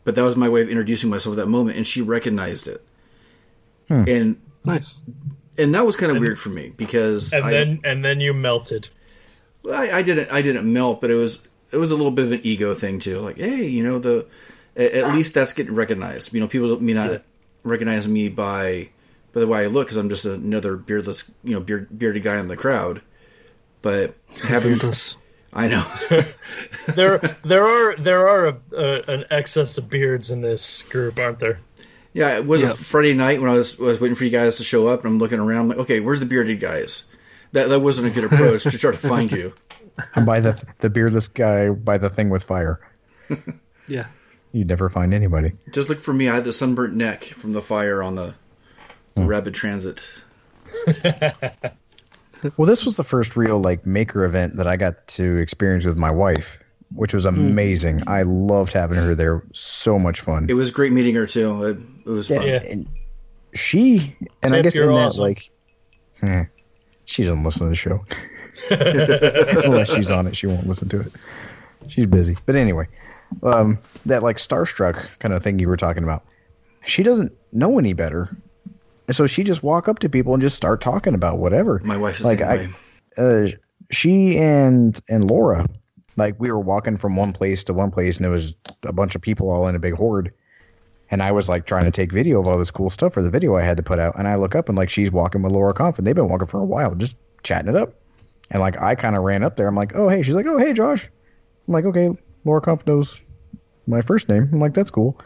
but 0.05 0.15
that 0.15 0.21
was 0.23 0.37
my 0.37 0.47
way 0.47 0.61
of 0.61 0.69
introducing 0.69 1.09
myself 1.09 1.33
at 1.33 1.37
that 1.37 1.47
moment 1.49 1.75
and 1.75 1.85
she 1.85 2.01
recognized 2.01 2.67
it 2.67 2.85
and 3.89 4.39
Nice. 4.65 4.97
and 5.57 5.75
that 5.75 5.85
was 5.85 5.97
kind 5.97 6.11
of 6.11 6.19
weird 6.19 6.39
for 6.39 6.49
me 6.49 6.71
because 6.77 7.33
And 7.33 7.43
I, 7.43 7.51
then 7.51 7.79
and 7.83 8.05
then 8.05 8.19
you 8.21 8.33
melted. 8.33 8.89
I, 9.69 9.97
I 9.97 10.01
didn't 10.01 10.31
I 10.31 10.41
didn't 10.41 10.71
melt 10.71 11.01
but 11.01 11.09
it 11.11 11.15
was 11.15 11.41
it 11.71 11.77
was 11.77 11.91
a 11.91 11.95
little 11.95 12.11
bit 12.11 12.25
of 12.25 12.31
an 12.31 12.41
ego 12.43 12.73
thing 12.73 12.99
too 12.99 13.19
like 13.19 13.37
hey 13.37 13.65
you 13.67 13.83
know 13.83 13.99
the 13.99 14.25
at, 14.75 14.91
at 14.93 15.13
least 15.15 15.33
that's 15.33 15.53
getting 15.53 15.73
recognized 15.75 16.33
you 16.33 16.39
know 16.39 16.47
people 16.47 16.79
may 16.81 16.93
not 16.93 17.11
Yeah. 17.11 17.17
recognize 17.63 18.07
me 18.07 18.29
by 18.29 18.89
by 19.33 19.39
the 19.41 19.47
way 19.47 19.59
I 19.63 19.67
look 19.67 19.87
because 19.87 19.97
I'm 19.97 20.09
just 20.09 20.25
another 20.25 20.75
beardless 20.77 21.29
you 21.43 21.53
know 21.53 21.59
beard, 21.59 21.87
bearded 21.97 22.23
guy 22.23 22.37
in 22.37 22.47
the 22.47 22.57
crowd 22.57 23.01
but 23.81 24.15
having 24.43 24.73
Beardless. 24.73 25.15
I 25.53 25.67
know 25.67 25.85
There 26.95 27.17
there 27.43 27.65
are 27.65 27.95
there 27.95 28.27
are 28.29 28.47
a, 28.47 28.57
a, 28.75 29.01
an 29.07 29.25
excess 29.31 29.77
of 29.77 29.89
beards 29.89 30.29
in 30.31 30.41
this 30.41 30.81
group, 30.83 31.17
aren't 31.17 31.39
there? 31.39 31.59
Yeah, 32.13 32.37
it 32.37 32.45
was 32.45 32.61
Yeah. 32.61 32.71
a 32.71 32.75
Friday 32.75 33.13
night 33.13 33.41
when 33.41 33.49
I 33.49 33.53
was 33.53 33.77
was 33.77 33.99
waiting 33.99 34.15
for 34.15 34.23
you 34.25 34.29
guys 34.29 34.55
to 34.57 34.63
show 34.63 34.87
up, 34.87 35.03
and 35.03 35.07
I'm 35.13 35.19
looking 35.19 35.39
around. 35.39 35.59
I'm 35.61 35.69
like, 35.69 35.77
okay, 35.79 35.99
where's 35.99 36.19
the 36.19 36.25
bearded 36.25 36.59
guys? 36.59 37.05
That 37.55 37.69
that 37.69 37.79
wasn't 37.79 38.07
a 38.07 38.09
good 38.09 38.25
approach 38.25 38.63
to 38.63 38.77
try 38.77 38.91
to 38.91 38.97
find 38.97 39.31
you. 39.31 39.53
I'm 40.15 40.25
by 40.25 40.41
the 40.41 40.61
the 40.79 40.89
beardless 40.89 41.29
guy 41.29 41.69
by 41.69 41.97
the 41.97 42.09
thing 42.09 42.29
with 42.29 42.43
fire. 42.43 42.79
Yeah. 43.87 44.07
You'd 44.51 44.67
never 44.67 44.89
find 44.89 45.13
anybody. 45.13 45.51
Just 45.71 45.89
look 45.89 45.99
for 45.99 46.11
me. 46.11 46.27
I 46.27 46.33
had 46.33 46.43
the 46.43 46.51
sunburnt 46.51 46.95
neck 46.95 47.23
from 47.23 47.53
the 47.53 47.61
fire 47.61 48.01
on 48.01 48.15
the, 48.15 48.33
the 49.13 49.23
rapid 49.23 49.53
transit. 49.53 50.07
Well, 52.57 52.67
this 52.67 52.85
was 52.85 52.95
the 52.95 53.03
first 53.03 53.35
real 53.35 53.59
like 53.59 53.85
maker 53.85 54.23
event 54.23 54.57
that 54.57 54.67
I 54.67 54.75
got 54.75 55.07
to 55.09 55.37
experience 55.37 55.85
with 55.85 55.97
my 55.97 56.11
wife, 56.11 56.59
which 56.93 57.13
was 57.13 57.25
amazing. 57.25 58.03
I 58.07 58.21
loved 58.23 58.73
having 58.73 58.97
her 58.97 59.15
there. 59.15 59.43
So 59.53 59.97
much 59.97 60.21
fun. 60.21 60.47
It 60.49 60.53
was 60.53 60.69
great 60.69 60.91
meeting 60.91 61.15
her 61.15 61.25
too. 61.25 61.63
It, 61.63 61.77
it 62.05 62.09
was 62.09 62.27
fun. 62.27 62.45
Yeah. 62.45 62.61
And 62.61 62.87
she 63.53 64.15
and 64.43 64.53
I 64.53 64.61
guess 64.61 64.75
in 64.75 64.83
you're 64.83 64.93
that 64.93 65.05
awesome. 65.07 65.21
like, 65.21 65.49
eh, 66.21 66.45
she 67.05 67.23
doesn't 67.23 67.43
listen 67.43 67.63
to 67.63 67.69
the 67.69 67.75
show 67.75 68.05
unless 69.65 69.89
she's 69.89 70.11
on 70.11 70.27
it. 70.27 70.35
She 70.35 70.47
won't 70.47 70.67
listen 70.67 70.89
to 70.89 71.01
it. 71.01 71.11
She's 71.87 72.05
busy. 72.05 72.37
But 72.45 72.55
anyway, 72.55 72.87
um, 73.43 73.79
that 74.05 74.23
like 74.23 74.37
starstruck 74.37 75.07
kind 75.19 75.33
of 75.33 75.43
thing 75.43 75.59
you 75.59 75.67
were 75.67 75.77
talking 75.77 76.03
about. 76.03 76.23
She 76.85 77.03
doesn't 77.03 77.31
know 77.51 77.79
any 77.79 77.93
better, 77.93 78.35
and 79.07 79.15
so 79.15 79.27
she 79.27 79.43
just 79.43 79.63
walk 79.63 79.87
up 79.87 79.99
to 79.99 80.09
people 80.09 80.33
and 80.33 80.41
just 80.41 80.55
start 80.55 80.81
talking 80.81 81.13
about 81.13 81.37
whatever. 81.37 81.81
My 81.83 81.97
wife's 81.97 82.21
like 82.21 82.39
way. 82.39 82.69
uh, 83.17 83.47
she 83.91 84.37
and 84.37 84.99
and 85.09 85.25
Laura, 85.25 85.67
like 86.15 86.39
we 86.39 86.51
were 86.51 86.59
walking 86.59 86.97
from 86.97 87.15
one 87.15 87.33
place 87.33 87.63
to 87.65 87.73
one 87.73 87.91
place, 87.91 88.17
and 88.17 88.25
it 88.25 88.29
was 88.29 88.55
a 88.83 88.93
bunch 88.93 89.15
of 89.15 89.21
people 89.21 89.49
all 89.49 89.67
in 89.67 89.75
a 89.75 89.79
big 89.79 89.93
horde. 89.93 90.33
And 91.15 91.23
I 91.23 91.31
was 91.31 91.47
like 91.47 91.65
trying 91.65 91.85
to 91.85 91.91
take 91.91 92.11
video 92.11 92.41
of 92.41 92.45
all 92.45 92.57
this 92.57 92.71
cool 92.71 92.89
stuff 92.89 93.13
for 93.13 93.23
the 93.23 93.29
video 93.29 93.55
I 93.55 93.61
had 93.61 93.77
to 93.77 93.83
put 93.83 93.99
out. 93.99 94.19
And 94.19 94.27
I 94.27 94.35
look 94.35 94.53
up 94.53 94.67
and 94.67 94.77
like 94.77 94.89
she's 94.89 95.13
walking 95.13 95.43
with 95.43 95.53
Laura 95.53 95.73
Kampf, 95.73 95.97
and 95.97 96.05
they've 96.05 96.13
been 96.13 96.27
walking 96.27 96.45
for 96.45 96.59
a 96.59 96.65
while, 96.65 96.93
just 96.93 97.15
chatting 97.41 97.73
it 97.73 97.77
up. 97.77 97.93
And 98.51 98.59
like 98.59 98.77
I 98.81 98.95
kind 98.95 99.15
of 99.15 99.23
ran 99.23 99.41
up 99.41 99.55
there. 99.55 99.65
I'm 99.65 99.77
like, 99.77 99.95
oh 99.95 100.09
hey, 100.09 100.23
she's 100.23 100.35
like, 100.35 100.45
oh 100.45 100.57
hey 100.57 100.73
Josh. 100.73 101.07
I'm 101.69 101.73
like, 101.73 101.85
okay, 101.85 102.09
Laura 102.43 102.59
Kampf 102.59 102.85
knows 102.85 103.21
my 103.87 104.01
first 104.01 104.27
name. 104.27 104.49
I'm 104.51 104.59
like, 104.59 104.73
that's 104.73 104.89
cool. 104.89 105.17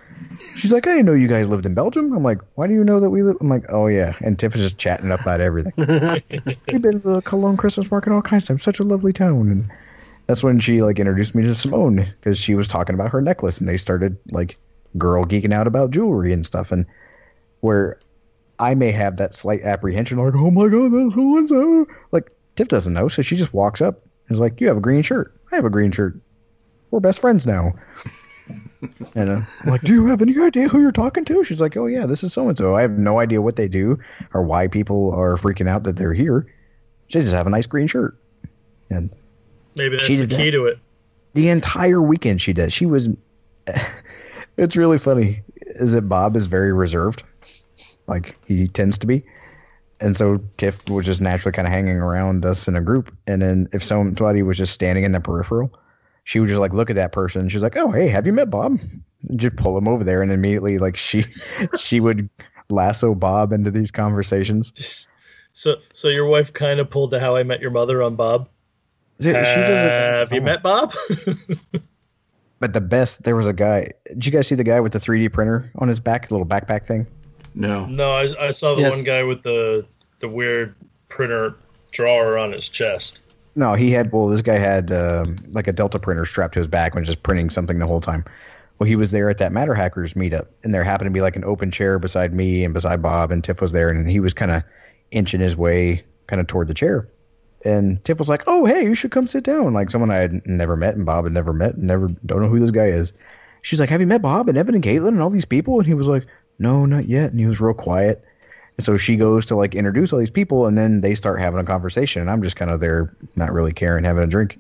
She's 0.56 0.72
like, 0.72 0.86
I 0.86 0.92
didn't 0.92 1.08
know 1.08 1.16
you 1.16 1.28
guys 1.28 1.50
lived 1.50 1.66
in 1.66 1.74
Belgium. 1.74 2.16
I'm 2.16 2.22
like, 2.22 2.38
why 2.54 2.68
do 2.68 2.76
you 2.76 2.84
know 2.84 3.00
that 3.00 3.10
we 3.10 3.24
live? 3.24 3.38
I'm 3.42 3.50
like, 3.50 3.66
oh 3.70 3.88
yeah. 3.88 4.16
And 4.20 4.38
Tiff 4.38 4.56
is 4.56 4.62
just 4.62 4.78
chatting 4.78 5.12
up 5.12 5.22
about 5.22 5.42
everything. 5.42 5.74
We've 6.72 6.82
been 6.84 7.02
to 7.02 7.14
the 7.16 7.22
Cologne 7.24 7.58
Christmas 7.58 7.90
market 7.90 8.14
all 8.14 8.22
kinds 8.22 8.44
of 8.44 8.48
times. 8.50 8.64
Such 8.64 8.80
a 8.80 8.84
lovely 8.84 9.12
town. 9.12 9.50
And 9.50 9.72
that's 10.28 10.44
when 10.44 10.60
she 10.60 10.84
like 10.84 11.00
introduced 11.00 11.34
me 11.34 11.42
to 11.42 11.56
Simone 11.56 12.14
because 12.22 12.38
she 12.38 12.54
was 12.54 12.68
talking 12.68 12.94
about 12.94 13.10
her 13.10 13.22
necklace, 13.22 13.60
and 13.60 13.68
they 13.68 13.78
started 13.78 14.20
like 14.30 14.60
girl 14.98 15.26
geeking 15.26 15.54
out 15.54 15.68
about 15.68 15.92
jewelry 15.92 16.34
and 16.34 16.46
stuff. 16.46 16.72
And 16.72 16.86
where 17.62 18.00
I 18.60 18.76
may 18.76 18.92
have 18.92 19.18
that 19.18 19.34
slight 19.36 19.64
apprehension, 19.64 20.18
like, 20.18 20.34
oh 20.36 20.52
my 20.52 20.68
god, 20.68 20.92
that's 20.92 21.16
so 21.16 21.38
and 21.38 21.50
so. 21.50 21.88
Like 22.12 22.32
Tiff 22.56 22.68
doesn't 22.68 22.94
know, 22.94 23.08
so 23.08 23.22
she 23.22 23.36
just 23.36 23.54
walks 23.54 23.82
up 23.82 24.02
and 24.28 24.36
is 24.36 24.40
like, 24.40 24.60
"You 24.60 24.68
have 24.68 24.78
a 24.78 24.82
green 24.82 25.02
shirt. 25.02 25.34
I 25.52 25.56
have 25.56 25.66
a 25.66 25.70
green 25.70 25.92
shirt. 25.92 26.20
We're 26.92 27.00
best 27.00 27.20
friends 27.20 27.46
now." 27.46 27.74
And 29.14 29.30
uh, 29.30 29.42
I'm 29.62 29.70
like, 29.70 29.82
do 29.82 29.94
you 29.94 30.08
have 30.08 30.22
any 30.22 30.40
idea 30.40 30.70
who 30.70 30.80
you're 30.82 30.92
talking 30.94 31.26
to? 31.26 31.44
She's 31.44 31.60
like, 31.60 31.76
oh 31.76 31.86
yeah, 31.86 32.06
this 32.06 32.24
is 32.24 32.32
so 32.32 32.48
and 32.48 32.58
so. 32.58 32.76
I 32.78 32.82
have 32.82 32.98
no 32.98 33.20
idea 33.20 33.42
what 33.42 33.58
they 33.58 33.68
do 33.68 34.00
or 34.34 34.42
why 34.42 34.68
people 34.68 35.12
are 35.12 35.36
freaking 35.36 35.68
out 35.68 35.84
that 35.84 35.98
they're 35.98 36.14
here. 36.14 36.48
She 37.08 37.20
just 37.20 37.34
have 37.34 37.46
a 37.46 37.50
nice 37.50 37.68
green 37.68 37.88
shirt. 37.88 38.18
And 38.90 39.10
Maybe 39.76 39.98
that's 39.98 40.08
She 40.08 40.16
the 40.16 40.26
key 40.28 40.46
that. 40.46 40.52
to 40.52 40.66
it. 40.68 40.80
the 41.34 41.50
entire 41.50 42.02
weekend 42.02 42.42
she 42.42 42.54
did, 42.54 42.72
she 42.72 42.86
was. 42.86 43.10
It's 44.60 44.76
really 44.76 44.98
funny. 44.98 45.42
Is 45.62 45.94
that 45.94 46.04
Bob 46.04 46.36
is 46.36 46.48
very 46.48 46.74
reserved, 46.74 47.24
like 48.08 48.38
he 48.46 48.68
tends 48.68 48.98
to 49.00 49.08
be, 49.08 49.24
and 50.00 50.16
so 50.16 50.40
Tiff 50.58 50.88
was 50.90 51.06
just 51.06 51.22
naturally 51.22 51.54
kind 51.54 51.68
of 51.68 51.72
hanging 51.72 51.98
around 51.98 52.46
us 52.46 52.68
in 52.68 52.76
a 52.76 52.82
group. 52.82 53.16
And 53.28 53.42
then 53.42 53.70
if 53.74 53.84
somebody 53.84 54.44
was 54.44 54.58
just 54.58 54.74
standing 54.74 55.04
in 55.04 55.12
the 55.12 55.20
peripheral, 55.20 55.74
she 56.24 56.40
would 56.40 56.50
just 56.50 56.60
like 56.60 56.74
look 56.74 56.90
at 56.90 56.96
that 56.96 57.12
person. 57.12 57.50
She's 57.50 57.64
like, 57.64 57.78
"Oh, 57.78 57.92
hey, 57.92 58.08
have 58.08 58.28
you 58.28 58.34
met 58.34 58.50
Bob?" 58.50 58.78
And 59.28 59.40
just 59.40 59.56
pull 59.56 59.78
him 59.78 59.88
over 59.88 60.04
there, 60.04 60.22
and 60.22 60.32
immediately 60.32 60.78
like 60.78 60.96
she 60.96 61.26
she 61.78 62.00
would 62.00 62.30
lasso 62.70 63.16
Bob 63.16 63.52
into 63.52 63.72
these 63.72 63.92
conversations. 63.92 65.08
So, 65.52 65.76
so 65.94 66.08
your 66.08 66.26
wife 66.26 66.54
kind 66.54 66.80
of 66.80 66.90
pulled 66.90 67.12
the 67.12 67.20
"How 67.20 67.36
I 67.36 67.44
Met 67.44 67.62
Your 67.62 67.72
Mother" 67.72 68.02
on 68.04 68.16
Bob. 68.16 68.50
She 69.22 69.32
doesn't. 69.32 69.68
Have 69.68 70.32
you 70.32 70.42
oh. 70.42 70.44
met 70.44 70.64
Bob? 70.64 70.94
But 72.60 72.74
the 72.74 72.82
best, 72.82 73.24
there 73.24 73.36
was 73.36 73.48
a 73.48 73.54
guy. 73.54 73.92
Did 74.08 74.26
you 74.26 74.32
guys 74.32 74.48
see 74.48 74.56
the 74.56 74.64
guy 74.64 74.80
with 74.80 74.92
the 74.92 75.00
3D 75.00 75.32
printer 75.32 75.72
on 75.78 75.88
his 75.88 76.00
back, 76.00 76.28
the 76.28 76.34
little 76.34 76.48
backpack 76.48 76.86
thing? 76.86 77.08
No. 77.56 77.86
no, 77.86 78.12
I, 78.12 78.28
I 78.40 78.52
saw 78.52 78.76
the 78.76 78.82
Yes. 78.82 78.96
one 78.96 79.04
guy 79.04 79.24
with 79.24 79.42
the 79.44 79.86
the 80.20 80.28
weird 80.28 80.76
printer 81.08 81.56
drawer 81.92 82.38
on 82.38 82.52
his 82.52 82.68
chest. 82.70 83.20
No, 83.56 83.74
he 83.74 83.92
had. 83.92 84.12
Well, 84.12 84.28
this 84.28 84.42
guy 84.42 84.58
had 84.58 84.92
um, 84.92 85.38
like 85.52 85.68
a 85.68 85.74
Delta 85.74 86.00
printer 86.00 86.26
strapped 86.26 86.54
to 86.54 86.60
his 86.60 86.68
back 86.68 86.94
and 86.94 87.02
was 87.02 87.08
just 87.08 87.24
printing 87.24 87.50
something 87.50 87.80
the 87.80 87.88
whole 87.88 88.02
time. 88.02 88.24
Well, 88.78 88.88
he 88.88 88.96
was 88.96 89.12
there 89.12 89.30
at 89.30 89.38
that 89.40 89.52
Matter 89.52 89.74
Hackers 89.74 90.14
meetup, 90.14 90.48
and 90.64 90.74
there 90.74 90.84
happened 90.84 91.10
to 91.10 91.14
be 91.14 91.22
like 91.22 91.36
an 91.36 91.44
open 91.44 91.72
chair 91.72 92.00
beside 92.00 92.34
me 92.34 92.64
and 92.64 92.74
beside 92.74 93.02
Bob, 93.02 93.32
and 93.32 93.44
Tiff 93.44 93.62
was 93.62 93.72
there, 93.72 93.90
and 93.90 94.10
he 94.10 94.20
was 94.20 94.34
kind 94.34 94.52
of 94.52 94.64
inching 95.12 95.42
his 95.42 95.56
way 95.58 96.04
kind 96.28 96.40
of 96.40 96.48
toward 96.48 96.68
the 96.68 96.74
chair. 96.74 97.08
And 97.66 98.04
Tiff 98.06 98.18
was 98.18 98.30
like, 98.30 98.44
"Oh, 98.48 98.66
hey, 98.66 98.84
you 98.84 98.96
should 98.96 99.12
come 99.12 99.28
sit 99.28 99.44
down." 99.44 99.74
Like 99.74 99.90
someone 99.90 100.12
I 100.12 100.18
had 100.18 100.46
never 100.48 100.76
met, 100.76 100.96
and 100.96 101.06
Bob 101.06 101.26
had 101.26 101.34
never 101.34 101.54
met, 101.54 101.76
and 101.76 101.84
never 101.84 102.08
don't 102.26 102.42
know 102.42 102.48
who 102.48 102.60
this 102.60 102.72
guy 102.72 102.88
is. 102.88 103.14
She's 103.62 103.80
like, 103.80 103.90
"Have 103.90 104.02
you 104.02 104.08
met 104.08 104.22
Bob 104.22 104.48
and 104.48 104.58
Evan 104.58 104.76
and 104.76 104.84
Caitlin 104.84 105.10
and 105.10 105.22
all 105.22 105.30
these 105.30 105.46
people?" 105.46 105.78
And 105.78 105.88
he 105.88 105.94
was 105.94 106.08
like, 106.08 106.26
"No, 106.58 106.86
not 106.86 107.10
yet." 107.10 107.32
And 107.32 107.40
he 107.40 107.46
was 107.48 107.60
real 107.60 107.74
quiet. 107.74 108.24
And 108.78 108.86
so 108.86 108.96
she 108.96 109.18
goes 109.18 109.46
to 109.48 109.58
like 109.58 109.76
introduce 109.76 110.14
all 110.14 110.20
these 110.20 110.30
people, 110.30 110.68
and 110.68 110.78
then 110.78 111.02
they 111.02 111.16
start 111.16 111.42
having 111.42 111.60
a 111.60 111.66
conversation, 111.66 112.22
and 112.22 112.32
I'm 112.32 112.42
just 112.42 112.56
kind 112.56 112.72
of 112.72 112.80
there, 112.80 113.14
not 113.36 113.52
really 113.52 113.74
caring, 113.74 114.06
having 114.06 114.24
a 114.24 114.28
drink. 114.28 114.60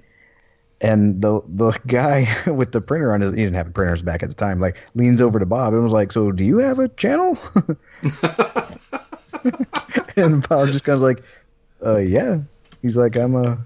And 0.81 1.21
the 1.21 1.41
the 1.47 1.71
guy 1.87 2.27
with 2.47 2.73
the 2.73 2.81
printer 2.81 3.13
on 3.13 3.21
his, 3.21 3.31
he 3.31 3.43
didn't 3.43 3.55
have 3.55 3.67
a 3.67 3.71
printer 3.71 3.91
on 3.91 3.95
his 3.95 4.03
back 4.03 4.23
at 4.23 4.29
the 4.29 4.35
time, 4.35 4.59
like 4.59 4.75
leans 4.93 5.21
over 5.21 5.39
to 5.39 5.45
Bob 5.45 5.73
and 5.73 5.83
was 5.83 5.93
like, 5.93 6.11
"So 6.11 6.33
do 6.33 6.43
you 6.43 6.57
have 6.57 6.79
a 6.79 6.89
channel?" 6.89 7.37
and 10.17 10.45
Bob 10.49 10.67
just 10.67 10.83
kind 10.83 10.97
of 10.97 11.01
like, 11.01 11.23
"Uh, 11.85 11.95
yeah." 11.95 12.39
He's 12.81 12.97
like, 12.97 13.15
"I'm 13.15 13.35
a, 13.35 13.57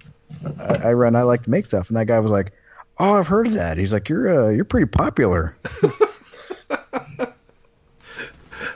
I, 0.60 0.76
I 0.90 0.94
run, 0.94 1.16
I 1.16 1.24
like 1.24 1.44
to 1.44 1.50
make 1.50 1.66
stuff." 1.66 1.88
And 1.90 1.98
that 1.98 2.06
guy 2.06 2.20
was 2.20 2.32
like, 2.32 2.52
"Oh, 3.00 3.14
I've 3.14 3.28
heard 3.28 3.48
of 3.48 3.54
that." 3.54 3.78
He's 3.78 3.94
like, 3.94 4.10
"You're 4.10 4.48
uh, 4.48 4.50
you're 4.50 4.66
pretty 4.66 4.88
popular." 4.88 5.56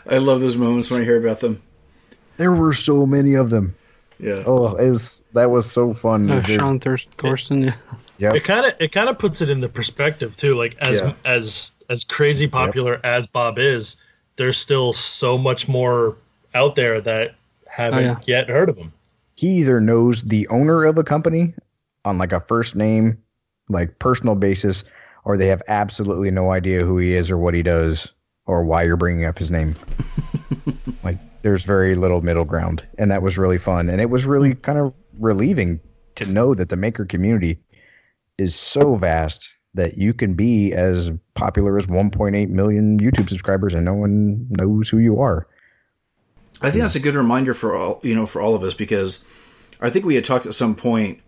I 0.09 0.17
love 0.17 0.41
those 0.41 0.57
moments 0.57 0.89
when 0.89 1.01
I 1.01 1.03
hear 1.05 1.17
about 1.17 1.39
them. 1.39 1.61
There 2.37 2.51
were 2.53 2.73
so 2.73 3.05
many 3.05 3.33
of 3.35 3.49
them. 3.49 3.75
Yeah. 4.19 4.43
Oh, 4.45 4.75
it 4.75 4.89
was 4.89 5.21
that 5.33 5.51
was 5.51 5.69
so 5.69 5.93
fun. 5.93 6.29
Uh, 6.29 6.41
Sean 6.41 6.79
Thor- 6.79 6.97
Thorsten. 6.97 7.63
Yeah. 7.63 7.75
Yep. 8.19 8.35
It 8.35 8.43
kind 8.45 8.65
of 8.65 8.73
it 8.79 8.91
kind 8.91 9.09
of 9.09 9.19
puts 9.19 9.41
it 9.41 9.49
into 9.49 9.69
perspective 9.69 10.35
too. 10.37 10.55
Like 10.55 10.75
as 10.81 11.01
Yeah. 11.01 11.13
as 11.25 11.71
as 11.89 12.03
crazy 12.03 12.47
popular 12.47 12.99
as 13.03 13.27
Bob 13.27 13.59
is, 13.59 13.95
there's 14.37 14.57
still 14.57 14.91
so 14.93 15.37
much 15.37 15.67
more 15.67 16.15
out 16.55 16.75
there 16.75 16.99
that 17.01 17.35
haven't 17.67 17.99
Oh, 17.99 18.01
yeah. 18.01 18.15
yet 18.25 18.49
heard 18.49 18.69
of 18.69 18.77
him. 18.77 18.91
He 19.37 19.59
either 19.59 19.79
knows 19.79 20.23
the 20.23 20.47
owner 20.47 20.83
of 20.83 20.97
a 20.97 21.03
company 21.03 21.53
on 22.03 22.17
like 22.17 22.33
a 22.33 22.39
first 22.39 22.75
name, 22.75 23.21
like 23.69 23.99
personal 23.99 24.35
basis, 24.35 24.83
or 25.25 25.37
they 25.37 25.47
have 25.47 25.61
absolutely 25.67 26.31
no 26.31 26.51
idea 26.51 26.83
who 26.83 26.97
he 26.97 27.13
is 27.13 27.29
or 27.29 27.37
what 27.37 27.53
he 27.53 27.61
does 27.61 28.11
or 28.47 28.65
why 28.65 28.81
you're 28.81 28.97
bringing 28.97 29.25
up 29.25 29.37
his 29.37 29.51
name. 29.51 29.75
like 31.03 31.19
there's 31.43 31.65
very 31.65 31.93
little 31.93 32.21
middle 32.21 32.45
ground, 32.45 32.85
and 32.97 33.11
that 33.11 33.21
was 33.21 33.37
really 33.37 33.59
fun, 33.59 33.89
and 33.89 34.01
it 34.01 34.09
was 34.09 34.25
really 34.25 34.55
kind 34.55 34.79
of 34.79 34.91
relieving 35.19 35.79
to 36.15 36.25
know 36.25 36.55
that 36.55 36.69
the 36.69 36.75
maker 36.75 37.05
community 37.05 37.59
is 38.39 38.55
so 38.55 38.95
vast 38.95 39.53
that 39.75 39.99
you 39.99 40.15
can 40.15 40.33
be 40.33 40.73
as 40.73 41.11
popular 41.35 41.77
as 41.77 41.85
1.8 41.85 42.49
million 42.49 42.99
YouTube 42.99 43.29
subscribers 43.29 43.75
and 43.75 43.85
no 43.85 43.93
one 43.93 44.47
knows 44.49 44.89
who 44.89 44.97
you 44.97 45.21
are. 45.21 45.47
I 46.61 46.71
think 46.71 46.83
that's 46.83 46.95
a 46.95 46.99
good 46.99 47.15
reminder 47.15 47.53
for 47.53 47.75
all 47.75 47.99
you 48.03 48.15
know 48.15 48.25
for 48.25 48.41
all 48.41 48.55
of 48.55 48.63
us 48.63 48.73
because 48.73 49.23
I 49.79 49.89
think 49.89 50.05
we 50.05 50.15
had 50.15 50.25
talked 50.25 50.45
at 50.45 50.55
some 50.55 50.75
point 50.75 51.21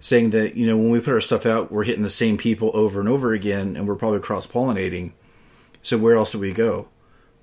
saying 0.00 0.30
that 0.30 0.56
you 0.56 0.66
know 0.66 0.76
when 0.76 0.90
we 0.90 1.00
put 1.00 1.14
our 1.14 1.20
stuff 1.20 1.46
out 1.46 1.72
we're 1.72 1.84
hitting 1.84 2.02
the 2.02 2.10
same 2.10 2.36
people 2.36 2.70
over 2.74 3.00
and 3.00 3.08
over 3.08 3.32
again 3.32 3.76
and 3.76 3.88
we're 3.88 3.94
probably 3.94 4.20
cross 4.20 4.46
pollinating. 4.46 5.12
So 5.82 5.98
where 5.98 6.16
else 6.16 6.32
do 6.32 6.38
we 6.38 6.52
go? 6.52 6.88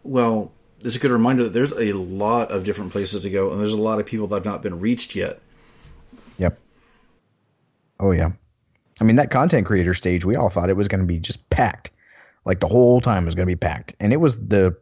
Well, 0.03 0.51
it's 0.79 0.95
a 0.95 0.99
good 0.99 1.11
reminder 1.11 1.43
that 1.43 1.53
there's 1.53 1.73
a 1.73 1.93
lot 1.93 2.51
of 2.51 2.63
different 2.63 2.91
places 2.91 3.21
to 3.21 3.29
go 3.29 3.51
and 3.51 3.59
there's 3.59 3.73
a 3.73 3.81
lot 3.81 3.99
of 3.99 4.05
people 4.05 4.27
that 4.27 4.35
have 4.35 4.45
not 4.45 4.63
been 4.63 4.79
reached 4.79 5.15
yet. 5.15 5.39
Yep. 6.37 6.59
Oh 7.99 8.11
yeah. 8.11 8.31
I 8.99 9.03
mean 9.03 9.15
that 9.15 9.31
content 9.31 9.65
creator 9.65 9.95
stage, 9.95 10.25
we 10.25 10.35
all 10.35 10.49
thought 10.49 10.69
it 10.69 10.77
was 10.77 10.87
going 10.87 11.01
to 11.01 11.07
be 11.07 11.19
just 11.19 11.49
packed. 11.49 11.91
Like 12.45 12.59
the 12.59 12.67
whole 12.67 13.01
time 13.01 13.25
was 13.25 13.35
going 13.35 13.47
to 13.47 13.51
be 13.51 13.55
packed, 13.55 13.95
and 13.99 14.11
it 14.11 14.17
was 14.17 14.39
the 14.39 14.75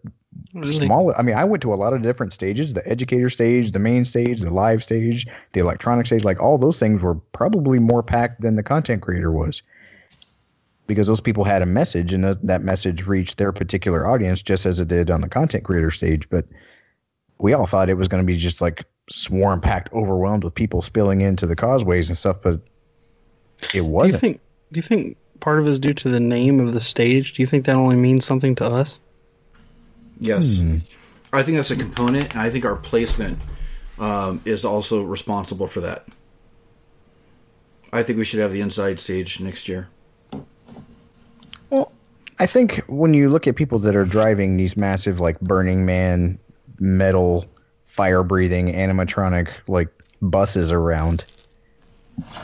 Really? 0.54 0.86
small. 0.86 1.14
I 1.18 1.22
mean, 1.22 1.36
I 1.36 1.44
went 1.44 1.62
to 1.64 1.74
a 1.74 1.76
lot 1.76 1.94
of 1.94 2.02
different 2.02 2.34
stages: 2.34 2.74
the 2.74 2.88
educator 2.88 3.30
stage, 3.30 3.72
the 3.72 3.80
main 3.80 4.06
stage, 4.06 4.42
the 4.42 4.52
live 4.52 4.82
stage, 4.84 5.28
the 5.54 5.60
electronic 5.60 6.06
stage. 6.06 6.24
Like 6.24 6.40
all 6.42 6.58
those 6.58 6.80
things 6.80 7.02
were 7.02 7.16
probably 7.16 7.80
more 7.80 8.04
packed 8.04 8.42
than 8.42 8.56
the 8.56 8.64
content 8.64 9.02
creator 9.02 9.32
was, 9.32 9.62
because 10.88 11.08
those 11.08 11.22
people 11.22 11.44
had 11.44 11.62
a 11.62 11.66
message, 11.66 12.14
and 12.14 12.24
that 12.24 12.46
that 12.46 12.62
message 12.64 13.06
reached 13.06 13.38
their 13.38 13.52
particular 13.52 14.08
audience 14.08 14.42
just 14.42 14.66
as 14.66 14.80
it 14.80 14.88
did 14.88 15.12
on 15.12 15.22
the 15.22 15.30
content 15.30 15.64
creator 15.64 15.92
stage. 15.92 16.30
But 16.30 16.46
we 17.38 17.54
all 17.54 17.66
thought 17.66 17.90
it 17.90 17.96
was 17.96 18.08
going 18.08 18.24
to 18.24 18.28
be 18.28 18.38
just 18.38 18.62
like 18.62 18.84
swarm 19.10 19.62
packed, 19.62 19.92
overwhelmed 19.94 20.44
with 20.44 20.54
people 20.54 20.82
spilling 20.82 21.22
into 21.22 21.48
the 21.48 21.56
causeways 21.56 22.10
and 22.10 22.18
stuff. 22.18 22.38
But 22.42 22.56
It 22.56 23.70
Do 23.72 23.78
you 23.78 23.86
wasn't. 23.86 24.22
think? 24.22 24.42
Do 24.72 24.78
you 24.78 24.82
think 24.84 25.18
part 25.40 25.60
of 25.60 25.66
it 25.68 25.70
is 25.70 25.80
due 25.80 25.94
to 25.94 26.10
the 26.10 26.20
name 26.20 26.60
of 26.60 26.74
the 26.74 26.80
stage? 26.80 27.34
Do 27.34 27.42
you 27.42 27.48
think 27.48 27.66
that 27.66 27.76
only 27.78 27.96
means 27.96 28.26
something 28.26 28.56
to 28.56 28.66
us? 28.66 29.00
Yes, 30.20 30.58
Hmm. 30.58 30.78
I 31.32 31.44
think 31.44 31.58
that's 31.58 31.72
a 31.72 31.76
component, 31.76 32.32
and 32.32 32.42
I 32.42 32.50
think 32.50 32.66
our 32.66 32.76
placement 32.76 33.40
um, 34.00 34.42
is 34.46 34.66
also 34.66 35.04
responsible 35.04 35.68
for 35.68 35.80
that. 35.82 36.06
I 37.94 38.04
think 38.04 38.18
we 38.20 38.26
should 38.26 38.40
have 38.40 38.52
the 38.52 38.62
inside 38.62 39.00
stage 39.00 39.40
next 39.40 39.68
year. 39.68 39.90
Well, 41.70 41.92
I 42.40 42.46
think 42.46 42.82
when 42.88 43.14
you 43.14 43.30
look 43.30 43.48
at 43.48 43.56
people 43.56 43.80
that 43.80 43.96
are 43.96 44.06
driving 44.06 44.58
these 44.58 44.78
massive, 44.78 45.20
like 45.20 45.40
Burning 45.42 45.86
Man, 45.86 46.40
metal, 46.80 47.46
fire 47.86 48.24
breathing, 48.24 48.74
animatronic, 48.74 49.50
like 49.68 49.90
buses 50.22 50.72
around, 50.72 51.26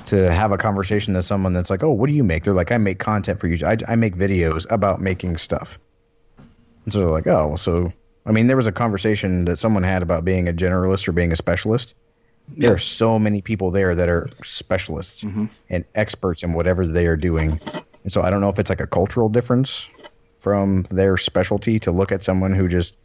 to 0.05 0.31
have 0.31 0.51
a 0.51 0.57
conversation 0.57 1.13
to 1.15 1.21
someone 1.21 1.53
that's 1.53 1.69
like, 1.69 1.83
"Oh, 1.83 1.91
what 1.91 2.07
do 2.07 2.13
you 2.13 2.23
make?" 2.23 2.43
They're 2.43 2.53
like, 2.53 2.71
"I 2.71 2.77
make 2.77 2.99
content 2.99 3.39
for 3.39 3.47
you. 3.47 3.65
I, 3.65 3.77
I 3.87 3.95
make 3.95 4.15
videos 4.15 4.65
about 4.69 5.01
making 5.01 5.37
stuff." 5.37 5.77
And 6.85 6.93
so 6.93 7.11
like, 7.11 7.27
"Oh, 7.27 7.47
well, 7.47 7.57
so." 7.57 7.91
I 8.27 8.31
mean, 8.31 8.47
there 8.47 8.57
was 8.57 8.65
a 8.65 8.71
conversation 8.71 9.45
that 9.45 9.59
someone 9.59 9.83
had 9.83 10.01
about 10.01 10.25
being 10.25 10.47
a 10.47 10.53
generalist 10.53 11.07
or 11.07 11.11
being 11.11 11.31
a 11.31 11.35
specialist. 11.35 11.93
There 12.57 12.73
are 12.73 12.77
so 12.79 13.19
many 13.19 13.41
people 13.41 13.69
there 13.69 13.93
that 13.93 14.09
are 14.09 14.29
specialists 14.43 15.23
mm-hmm. 15.23 15.45
and 15.69 15.85
experts 15.93 16.41
in 16.41 16.53
whatever 16.53 16.87
they 16.87 17.05
are 17.05 17.15
doing. 17.15 17.59
And 18.03 18.11
so 18.11 18.23
I 18.23 18.31
don't 18.31 18.41
know 18.41 18.49
if 18.49 18.57
it's 18.57 18.69
like 18.69 18.81
a 18.81 18.87
cultural 18.87 19.29
difference 19.29 19.87
from 20.39 20.83
their 20.91 21.17
specialty 21.17 21.79
to 21.79 21.91
look 21.91 22.11
at 22.11 22.23
someone 22.23 22.53
who 22.53 22.67
just 22.67 22.95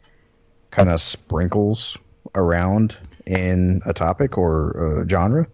kind 0.69 0.89
of 0.89 1.01
sprinkles 1.01 1.97
around 2.35 2.97
in 3.25 3.81
a 3.85 3.93
topic 3.93 4.37
or 4.37 5.01
a 5.01 5.09
genre. 5.09 5.47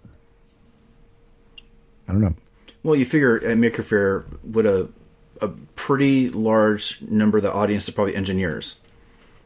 I 2.07 2.11
don't 2.11 2.21
know. 2.21 2.35
Well, 2.83 2.95
you 2.95 3.05
figure 3.05 3.43
at 3.43 3.57
Maker 3.57 3.83
Faire, 3.83 4.25
would 4.43 4.65
a 4.65 4.87
a 5.41 5.49
pretty 5.75 6.29
large 6.29 7.01
number 7.01 7.37
of 7.37 7.43
the 7.43 7.53
audience 7.53 7.87
are 7.87 7.91
probably 7.91 8.15
engineers, 8.15 8.79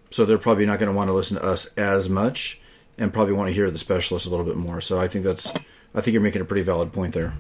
so 0.10 0.26
they're 0.26 0.38
probably 0.38 0.66
not 0.66 0.80
going 0.80 0.92
to 0.92 0.96
want 0.96 1.10
to 1.10 1.14
listen 1.14 1.38
to 1.38 1.44
us 1.44 1.68
as 1.78 2.10
much, 2.10 2.60
and 2.98 3.14
probably 3.14 3.34
want 3.34 3.50
to 3.50 3.54
hear 3.54 3.70
the 3.72 3.78
specialists 3.78 4.28
a 4.28 4.32
little 4.32 4.46
bit 4.46 4.58
more. 4.58 4.82
So 4.82 5.00
I 5.00 5.08
think 5.08 5.26
that's, 5.26 5.52
I 5.96 6.02
think 6.02 6.14
you're 6.14 6.22
making 6.22 6.42
a 6.42 6.46
pretty 6.46 6.64
valid 6.64 6.94
point 6.94 7.14
there. 7.14 7.34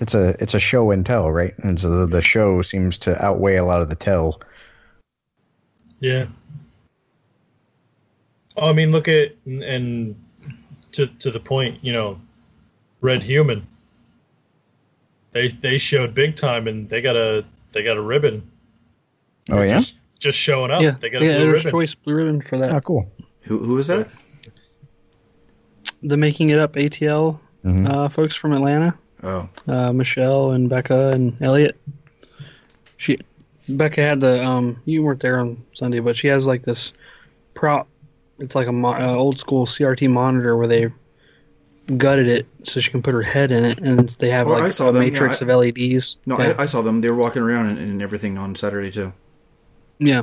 It's 0.00 0.14
a 0.14 0.36
it's 0.40 0.54
a 0.54 0.60
show 0.60 0.92
and 0.92 1.04
tell, 1.04 1.32
right? 1.32 1.54
And 1.58 1.78
so 1.78 1.90
the, 1.90 2.06
the 2.06 2.22
show 2.22 2.62
seems 2.62 2.98
to 2.98 3.20
outweigh 3.24 3.56
a 3.56 3.64
lot 3.64 3.82
of 3.82 3.88
the 3.88 3.96
tell. 3.96 4.40
Yeah. 5.98 6.26
Oh, 8.56 8.68
I 8.68 8.72
mean, 8.72 8.92
look 8.92 9.08
at 9.08 9.34
and, 9.44 9.62
and 9.62 10.24
to 10.92 11.08
to 11.08 11.30
the 11.32 11.40
point, 11.40 11.82
you 11.82 11.92
know, 11.92 12.20
Red 13.00 13.24
Human. 13.24 13.66
They 15.38 15.48
they 15.48 15.78
showed 15.78 16.14
big 16.14 16.34
time, 16.34 16.66
and 16.66 16.88
they 16.88 17.00
got 17.00 17.14
a 17.16 17.44
they 17.72 17.84
got 17.84 17.96
a 17.96 18.00
ribbon. 18.02 18.42
Oh 19.50 19.62
yeah, 19.62 19.78
Just, 19.78 19.94
just 20.18 20.36
showing 20.36 20.72
up. 20.72 20.82
yeah, 20.82 20.96
They 20.98 21.10
got 21.10 21.22
a 21.22 21.26
yeah. 21.26 21.36
blue 21.36 21.44
There's 21.52 21.64
ribbon. 21.64 21.70
choice 21.80 21.94
blue 21.94 22.14
ribbon 22.16 22.40
for 22.42 22.58
that. 22.58 22.72
oh 22.72 22.80
cool. 22.80 23.08
Who 23.42 23.58
who 23.58 23.78
is 23.78 23.86
that? 23.86 24.08
The 26.02 26.16
making 26.16 26.50
it 26.50 26.58
up 26.58 26.74
ATL 26.74 27.38
Mhm. 27.64 27.88
uh, 27.88 28.08
folks 28.08 28.34
from 28.34 28.52
Atlanta, 28.52 28.94
Oh, 29.22 29.48
uh, 29.66 29.92
Michelle 29.92 30.52
and 30.52 30.68
Becca 30.68 31.08
and 31.10 31.36
Elliot. 31.40 31.76
She 32.96 33.18
Becca 33.68 34.00
had 34.02 34.20
the 34.20 34.42
um. 34.44 34.80
You 34.86 35.02
weren't 35.04 35.20
there 35.20 35.38
on 35.38 35.62
Sunday, 35.72 36.00
but 36.00 36.16
she 36.16 36.26
has 36.28 36.46
like 36.48 36.62
this 36.64 36.92
prop. 37.54 37.86
It's 38.40 38.54
like 38.56 38.66
a 38.66 38.72
mo- 38.72 38.94
uh, 38.94 39.14
old 39.14 39.38
school 39.38 39.66
CRT 39.66 40.08
monitor 40.08 40.56
where 40.56 40.66
they 40.68 40.88
gutted 41.96 42.28
it 42.28 42.46
so 42.64 42.80
she 42.80 42.90
can 42.90 43.02
put 43.02 43.14
her 43.14 43.22
head 43.22 43.50
in 43.50 43.64
it, 43.64 43.78
and 43.78 44.08
they 44.20 44.30
have 44.30 44.46
Oh, 44.46 44.52
like 44.52 44.62
I 44.64 44.70
saw 44.70 44.88
a 44.88 44.92
them, 44.92 45.02
matrix 45.02 45.40
yeah, 45.40 45.48
of 45.48 45.56
LEDs. 45.56 46.18
no, 46.26 46.38
yeah. 46.38 46.54
I, 46.58 46.62
I 46.62 46.66
saw 46.66 46.82
them. 46.82 47.00
They 47.00 47.10
were 47.10 47.16
walking 47.16 47.42
around 47.42 47.66
and, 47.66 47.78
and 47.78 48.02
everything 48.02 48.36
on 48.38 48.54
Saturday 48.54 48.90
too. 48.90 49.12
yeah. 49.98 50.22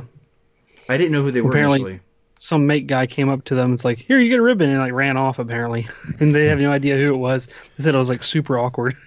I 0.88 0.96
didn't 0.96 1.10
know 1.10 1.22
who 1.22 1.32
they 1.32 1.40
were 1.40 1.50
Apparently- 1.50 1.80
initially. 1.80 2.00
some 2.38 2.66
mate 2.68 2.86
guy 2.86 3.06
came 3.08 3.28
up 3.28 3.44
to 3.46 3.56
them. 3.56 3.72
It's 3.74 3.84
like, 3.84 3.98
here, 3.98 4.20
you 4.20 4.28
get 4.28 4.38
a 4.38 4.42
ribbon, 4.42 4.70
and 4.70 4.78
like 4.78 4.92
ran 4.92 5.16
off 5.16 5.38
apparently, 5.40 5.88
and 6.20 6.32
they 6.34 6.46
have 6.46 6.60
no 6.60 6.70
idea 6.70 6.96
who 6.96 7.12
it 7.12 7.16
was. 7.18 7.46
They 7.76 7.82
said 7.84 7.94
it 7.94 7.98
was 7.98 8.08
like 8.08 8.22
super 8.22 8.58
awkward. 8.58 8.94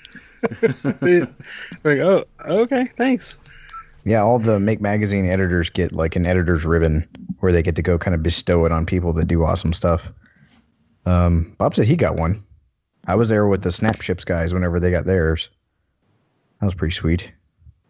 Like, 1.02 2.00
oh, 2.00 2.24
okay, 2.46 2.90
thanks. 2.98 3.40
Yeah, 4.06 4.22
all 4.22 4.40
the 4.40 4.60
Make 4.60 4.80
Magazine 4.82 5.26
editors 5.26 5.70
get 5.70 5.92
like 5.92 6.16
an 6.16 6.26
editor's 6.26 6.66
ribbon 6.66 7.08
where 7.40 7.52
they 7.52 7.62
get 7.62 7.76
to 7.76 7.82
go 7.82 7.98
kind 7.98 8.16
of 8.16 8.24
bestow 8.24 8.66
it 8.66 8.72
on 8.72 8.86
people 8.86 9.12
that 9.14 9.26
do 9.28 9.44
awesome 9.44 9.74
stuff. 9.74 10.12
Um, 11.06 11.56
Bob 11.58 11.76
said 11.76 11.88
he 11.88 11.96
got 11.96 12.16
one. 12.16 12.42
I 13.08 13.16
was 13.16 13.30
there 13.30 13.48
with 13.48 13.64
the 13.64 13.72
Snapships 13.72 14.24
guys 14.26 14.54
whenever 14.54 14.80
they 14.80 14.92
got 14.92 15.06
theirs. 15.06 15.50
That 16.60 16.66
was 16.66 16.76
pretty 16.76 16.94
sweet. 16.94 17.32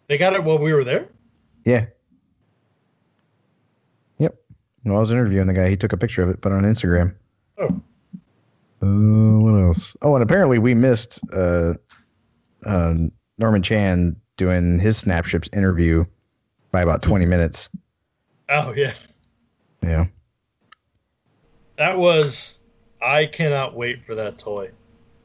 They 0.07 0.17
got 0.17 0.33
it 0.33 0.43
while 0.43 0.59
we 0.59 0.73
were 0.73 0.83
there. 0.83 1.07
Yeah. 1.65 1.85
Yep. 4.17 4.35
When 4.83 4.95
I 4.95 4.99
was 4.99 5.11
interviewing 5.11 5.47
the 5.47 5.53
guy, 5.53 5.69
he 5.69 5.75
took 5.77 5.93
a 5.93 5.97
picture 5.97 6.23
of 6.23 6.29
it, 6.29 6.41
put 6.41 6.51
it 6.51 6.55
on 6.55 6.63
Instagram. 6.63 7.15
Oh, 7.57 7.81
Uh, 8.81 9.39
what 9.41 9.59
else? 9.61 9.95
Oh, 10.01 10.15
and 10.15 10.23
apparently 10.23 10.57
we 10.59 10.73
missed 10.73 11.19
uh, 11.33 11.73
uh, 12.65 12.93
Norman 13.37 13.61
Chan 13.61 14.15
doing 14.37 14.79
his 14.79 14.97
Snapships 14.97 15.49
interview 15.53 16.05
by 16.71 16.81
about 16.81 17.01
20 17.01 17.25
minutes. 17.25 17.69
oh 18.49 18.73
yeah. 18.75 18.93
Yeah. 19.83 20.05
That 21.77 21.97
was. 21.97 22.59
I 23.01 23.25
cannot 23.25 23.75
wait 23.75 24.03
for 24.05 24.13
that 24.15 24.37
toy. 24.37 24.71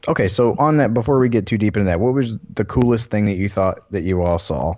Okay, 0.06 0.28
so 0.28 0.54
on 0.58 0.76
that, 0.78 0.92
before 0.92 1.18
we 1.18 1.28
get 1.28 1.46
too 1.46 1.56
deep 1.56 1.76
into 1.76 1.86
that, 1.86 1.98
what 2.00 2.12
was 2.12 2.36
the 2.54 2.64
coolest 2.64 3.10
thing 3.10 3.24
that 3.24 3.36
you 3.36 3.48
thought 3.48 3.90
that 3.90 4.02
you 4.02 4.22
all 4.22 4.38
saw? 4.38 4.74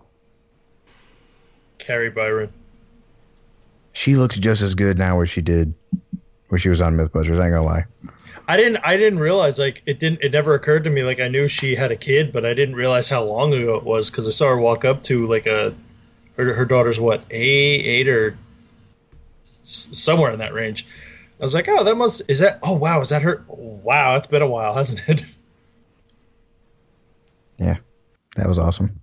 Kari 1.79 2.11
Byron. 2.11 2.53
She 3.93 4.17
looks 4.17 4.39
just 4.39 4.63
as 4.63 4.75
good 4.75 4.99
now 4.99 5.21
as 5.21 5.31
she 5.31 5.41
did 5.41 5.75
when 6.49 6.59
she 6.61 6.69
was 6.69 6.81
on 6.81 6.97
MythBusters. 6.97 7.41
I 7.41 7.47
ain't 7.47 7.55
gonna 7.55 7.63
lie. 7.65 7.87
I 8.49 8.57
didn't. 8.57 8.77
I 8.85 8.97
didn't 8.97 9.19
realize 9.19 9.59
like 9.59 9.83
it 9.87 9.99
didn't. 9.99 10.21
It 10.23 10.33
never 10.33 10.55
occurred 10.55 10.85
to 10.85 10.91
me 10.91 11.03
like 11.03 11.19
I 11.19 11.29
knew 11.29 11.49
she 11.49 11.75
had 11.75 11.91
a 11.91 11.97
kid, 11.97 12.33
but 12.33 12.45
I 12.45 12.55
didn't 12.55 12.77
realize 12.77 13.09
how 13.09 13.25
long 13.25 13.53
ago 13.53 13.77
it 13.77 13.85
was 13.85 14.11
because 14.11 14.29
I 14.29 14.31
saw 14.31 14.47
her 14.49 14.59
walk 14.59 14.85
up 14.85 15.03
to 15.05 15.27
like 15.27 15.47
a 15.47 15.75
her, 16.37 16.55
her 16.55 16.65
daughter's 16.65 17.01
what 17.01 17.23
eight, 17.31 17.85
eight 17.85 18.09
or 18.09 18.37
s- 19.65 19.89
somewhere 19.93 20.31
in 20.31 20.39
that 20.39 20.55
range. 20.55 20.87
I 21.39 21.45
was 21.45 21.55
like, 21.55 21.69
oh, 21.69 21.85
that 21.85 21.97
must 21.97 22.23
is 22.29 22.39
that? 22.39 22.59
Oh 22.63 22.73
wow, 22.75 23.01
is 23.01 23.11
that 23.11 23.23
her? 23.23 23.45
Wow, 23.49 24.17
it's 24.17 24.27
been 24.27 24.43
a 24.43 24.47
while, 24.49 24.75
hasn't 24.75 25.07
it? 25.09 25.25
Yeah, 27.59 27.79
that 28.37 28.47
was 28.47 28.59
awesome. 28.59 29.01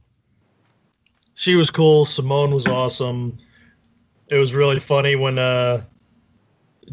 she 1.34 1.56
was 1.56 1.72
cool. 1.72 2.06
Simone 2.06 2.52
was 2.54 2.68
awesome. 2.68 3.40
It 4.28 4.38
was 4.38 4.54
really 4.54 4.80
funny 4.80 5.16
when 5.16 5.40
uh, 5.40 5.84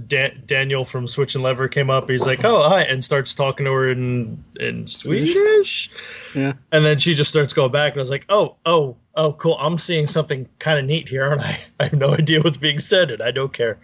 Dan- 0.07 0.43
Daniel 0.47 0.87
from 0.87 1.07
Switch 1.07 1.35
and 1.35 1.45
Lever 1.45 1.69
came 1.69 1.91
up. 1.91 2.09
He's 2.09 2.25
like, 2.25 2.45
"Oh, 2.45 2.67
hi," 2.67 2.83
and 2.85 3.05
starts 3.05 3.35
talking 3.35 3.67
to 3.67 3.73
her 3.73 3.91
in 3.91 4.43
in 4.59 4.87
Swedish. 4.87 5.91
Yeah. 6.35 6.55
And 6.73 6.83
then 6.85 6.99
she 6.99 7.13
just 7.13 7.29
starts 7.29 7.53
going 7.53 7.73
back, 7.73 7.93
and 7.93 8.01
I 8.01 8.03
was 8.03 8.11
like, 8.11 8.25
"Oh, 8.31 8.57
oh, 8.65 8.97
oh, 9.15 9.35
cool! 9.35 9.57
I'm 9.59 9.77
seeing 9.77 10.07
something 10.07 10.49
kind 10.59 10.79
of 10.79 10.87
neat 10.87 11.11
here, 11.11 11.25
aren't 11.25 11.43
I? 11.43 11.59
I 11.81 11.85
have 11.85 11.93
no 11.93 12.11
idea 12.15 12.41
what's 12.41 12.57
being 12.57 12.79
said, 12.79 13.11
and 13.11 13.21
I 13.21 13.33
don't 13.33 13.53
care." 13.53 13.79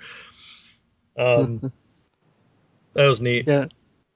Um, 1.17 1.73
that 2.95 3.07
was 3.07 3.21
neat. 3.21 3.47
Yeah. 3.47 3.67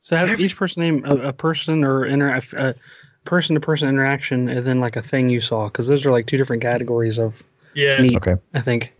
So 0.00 0.16
have 0.16 0.40
each 0.40 0.56
person 0.56 0.82
name 0.82 1.04
a, 1.04 1.28
a 1.28 1.32
person 1.32 1.84
or 1.84 2.06
inter 2.06 2.40
a 2.56 2.74
person 3.24 3.54
to 3.54 3.60
person 3.60 3.88
interaction, 3.88 4.48
and 4.48 4.66
then 4.66 4.80
like 4.80 4.96
a 4.96 5.02
thing 5.02 5.28
you 5.28 5.40
saw, 5.40 5.66
because 5.66 5.86
those 5.86 6.06
are 6.06 6.10
like 6.10 6.26
two 6.26 6.38
different 6.38 6.62
categories 6.62 7.18
of 7.18 7.42
Yeah, 7.74 8.00
neat. 8.00 8.16
Okay, 8.16 8.36
I 8.54 8.60
think. 8.60 8.94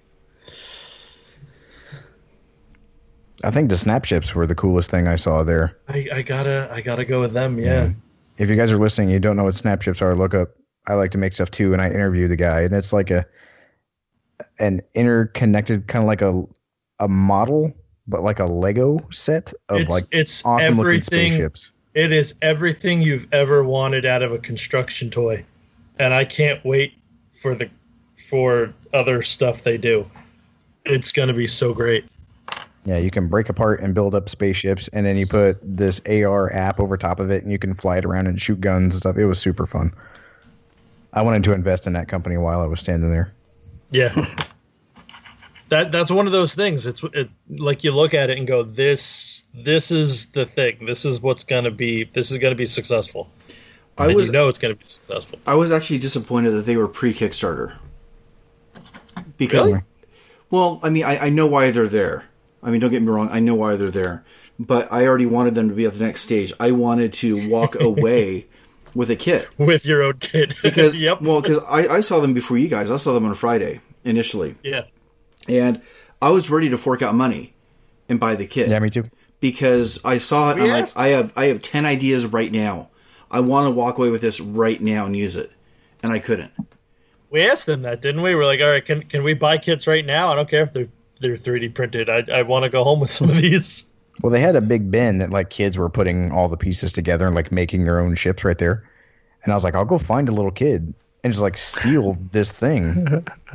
I 3.43 3.51
think 3.51 3.71
the 3.71 3.77
Snapships 3.77 4.35
were 4.35 4.47
the 4.47 4.55
coolest 4.55 4.91
thing 4.91 5.09
I 5.09 5.17
saw 5.17 5.43
there. 5.45 5.75
I, 5.89 6.07
I 6.13 6.23
gotta, 6.23 6.69
I 6.71 6.83
gotta 6.83 7.07
go 7.07 7.21
with 7.23 7.33
them. 7.33 7.59
Yeah, 7.59 7.89
If 8.37 8.51
you 8.51 8.57
guys 8.57 8.71
are 8.71 8.77
listening, 8.79 9.09
you 9.09 9.19
don't 9.19 9.37
know 9.37 9.45
what 9.45 9.55
Snapships 9.55 10.03
are. 10.03 10.15
Look 10.15 10.35
up. 10.35 10.51
I 10.87 10.95
like 10.95 11.11
to 11.13 11.19
make 11.19 11.33
stuff 11.33 11.51
too, 11.51 11.73
and 11.73 11.81
I 11.81 11.89
interview 11.89 12.29
the 12.29 12.37
guy, 12.37 12.61
and 12.61 12.75
it's 12.75 12.93
like 12.93 13.11
a 13.11 13.25
an 14.59 14.83
interconnected 14.95 15.87
kind 15.89 16.03
of 16.03 16.07
like 16.07 16.23
a 16.23 16.45
a 16.99 17.09
model, 17.09 17.73
but 18.11 18.23
like 18.23 18.41
a 18.41 18.45
Lego 18.45 18.99
set 19.11 19.53
of 19.69 19.81
it's 19.81 19.91
like 19.91 20.05
it's 20.11 20.45
awesome 20.45 20.77
looking 20.77 21.01
spaceships. 21.01 21.71
It 21.95 22.13
is 22.13 22.35
everything 22.43 23.03
you've 23.03 23.27
ever 23.33 23.65
wanted 23.65 24.05
out 24.05 24.23
of 24.23 24.33
a 24.33 24.39
construction 24.39 25.11
toy, 25.11 25.45
and 25.99 26.13
I 26.13 26.25
can't 26.25 26.63
wait 26.65 26.95
for 27.33 27.55
the 27.55 27.71
for 28.29 28.73
other 28.93 29.23
stuff 29.23 29.63
they 29.63 29.79
do. 29.79 30.09
It's 30.85 31.13
gonna 31.13 31.33
be 31.33 31.47
so 31.47 31.73
great. 31.73 32.05
Yeah, 32.85 32.97
you 32.97 33.11
can 33.11 33.29
break 33.29 33.49
apart 33.49 33.81
and 33.81 33.95
build 33.95 34.15
up 34.15 34.29
spaceships, 34.29 34.89
and 34.89 35.05
then 35.05 35.17
you 35.17 35.27
put 35.27 35.59
this 35.63 36.01
AR 36.07 36.53
app 36.53 36.81
over 36.81 36.97
top 36.97 37.21
of 37.21 37.31
it, 37.31 37.43
and 37.43 37.53
you 37.53 37.59
can 37.59 37.75
fly 37.75 37.99
it 37.99 38.05
around 38.05 38.27
and 38.27 38.41
shoot 38.41 38.61
guns 38.61 38.95
and 38.95 39.01
stuff. 39.01 39.17
It 39.17 39.27
was 39.27 39.39
super 39.39 39.67
fun. 39.67 39.93
I 41.13 41.23
wanted 41.23 41.45
to 41.45 41.53
invest 41.53 41.87
in 41.87 41.93
that 41.95 42.09
company 42.09 42.37
while 42.39 42.61
I 42.61 42.67
was 42.67 42.81
standing 42.81 43.11
there. 43.11 43.33
Yeah. 43.91 44.27
that 45.71 45.91
that's 45.91 46.11
one 46.11 46.27
of 46.27 46.33
those 46.33 46.55
things. 46.55 46.87
It's 46.87 47.03
it, 47.13 47.31
like 47.49 47.83
you 47.83 47.93
look 47.93 48.15
at 48.15 48.31
it 48.31 48.39
and 48.39 48.47
go, 48.47 48.63
this 48.63 49.45
this 49.55 49.91
is 49.91 50.27
the 50.27 50.47
thing. 50.47 50.85
This 50.87 51.05
is 51.05 51.21
what's 51.21 51.45
gonna 51.45 51.71
be. 51.71 52.05
This 52.05 52.31
is 52.31 52.39
gonna 52.39 52.55
be 52.55 52.67
successful. 52.67 53.29
I 53.99 54.07
and 54.07 54.15
was 54.15 54.29
you 54.29 54.33
know 54.33 54.49
it's 54.49 54.59
going 54.59 54.75
to 54.75 54.79
be 54.79 54.87
successful. 54.87 55.39
I 55.47 55.55
was 55.57 55.71
actually 55.71 55.99
disappointed 55.99 56.53
that 56.53 56.63
they 56.65 56.77
were 56.77 56.89
pre 56.89 57.13
Kickstarter. 57.13 57.77
Because, 59.37 59.67
Really? 59.67 59.81
well, 60.51 60.81
I 60.83 60.89
mean, 60.91 61.05
I, 61.05 61.27
I 61.27 61.29
know 61.29 61.47
why 61.47 61.71
they're 61.71 61.89
there. 61.89 62.25
I 62.63 62.71
mean, 62.71 62.81
don't 62.81 62.91
get 62.91 63.03
me 63.03 63.09
wrong, 63.09 63.29
I 63.31 63.41
know 63.41 63.55
why 63.55 63.77
they're 63.77 63.91
there. 63.91 64.25
But 64.59 64.91
I 64.93 65.07
already 65.07 65.27
wanted 65.27 65.55
them 65.55 65.69
to 65.69 65.75
be 65.75 65.85
at 65.87 65.99
the 65.99 66.05
next 66.05 66.23
stage. 66.23 66.53
I 66.61 66.71
wanted 66.71 67.13
to 67.15 67.51
walk 67.51 67.75
away 67.81 68.47
with 68.95 69.11
a 69.11 69.17
kit. 69.17 69.49
with 69.59 69.85
your 69.85 70.03
own 70.03 70.19
kid. 70.19 70.55
Because, 70.63 70.95
yep. 70.97 71.21
well, 71.21 71.41
because 71.43 71.59
I, 71.69 71.97
I 71.97 72.01
saw 72.01 72.21
them 72.21 72.33
before 72.33 72.57
you 72.59 72.69
guys. 72.69 72.91
I 72.91 72.97
saw 72.97 73.13
them 73.13 73.25
on 73.25 73.33
a 73.33 73.35
Friday 73.35 73.81
initially. 74.05 74.57
yeah. 74.63 74.85
And 75.51 75.81
I 76.23 76.31
was 76.31 76.51
ready 76.51 76.69
to 76.69 76.79
fork 76.79 77.03
out 77.03 77.15
money 77.15 77.55
and 78.09 78.21
buy 78.21 78.35
the 78.35 78.47
kit. 78.47 78.69
Yeah, 78.69 78.79
me 78.79 78.91
too. 78.91 79.05
because 79.41 80.05
I 80.05 80.19
saw 80.19 80.51
it. 80.51 80.59
and 80.59 80.63
I'm 80.63 80.69
like, 80.85 80.97
I 80.97 81.09
have 81.09 81.33
I 81.37 81.47
have 81.47 81.63
ten 81.63 81.85
ideas 81.87 82.27
right 82.27 82.53
now. 82.53 82.89
I 83.31 83.41
want 83.41 83.67
to 83.67 83.71
walk 83.71 83.99
away 83.99 84.11
with 84.11 84.21
this 84.21 84.41
right 84.41 84.81
now 84.81 85.07
and 85.07 85.17
use 85.17 85.37
it, 85.37 85.51
and 86.03 86.13
I 86.13 86.19
couldn't. 86.19 86.53
We 87.31 87.43
asked 87.49 87.67
them 87.67 87.83
that, 87.83 88.03
didn't 88.03 88.23
we? 88.23 88.35
We're 88.35 88.45
like, 88.45 88.61
all 88.61 88.69
right, 88.69 88.85
can 88.85 89.03
can 89.05 89.23
we 89.23 89.35
buy 89.35 89.57
kits 89.59 89.87
right 89.87 90.05
now? 90.05 90.33
I 90.33 90.35
don't 90.35 90.51
care 90.51 90.63
if 90.65 90.73
they're 90.73 90.89
they're 91.21 91.37
3D 91.37 91.75
printed. 91.75 92.09
I 92.11 92.25
I 92.33 92.43
want 92.43 92.65
to 92.65 92.69
go 92.69 92.83
home 92.85 93.01
with 93.01 93.11
some 93.11 93.31
of 93.31 93.37
these. 93.37 93.87
Well, 94.23 94.31
they 94.33 94.41
had 94.41 94.57
a 94.57 94.61
big 94.61 94.91
bin 94.91 95.19
that 95.19 95.31
like 95.31 95.49
kids 95.51 95.79
were 95.79 95.89
putting 95.89 96.31
all 96.33 96.49
the 96.49 96.57
pieces 96.57 96.93
together 96.93 97.25
and 97.27 97.35
like 97.35 97.51
making 97.53 97.85
their 97.85 98.01
own 98.01 98.15
ships 98.17 98.45
right 98.45 98.59
there. 98.59 98.85
And 99.45 99.53
I 99.53 99.57
was 99.57 99.65
like, 99.65 99.75
I'll 99.75 99.87
go 99.87 99.97
find 99.97 100.29
a 100.29 100.33
little 100.33 100.51
kid 100.51 100.93
and 101.23 101.33
just 101.33 101.43
like 101.43 101.57
steal 101.59 102.17
this 102.31 102.51
thing. 102.53 103.07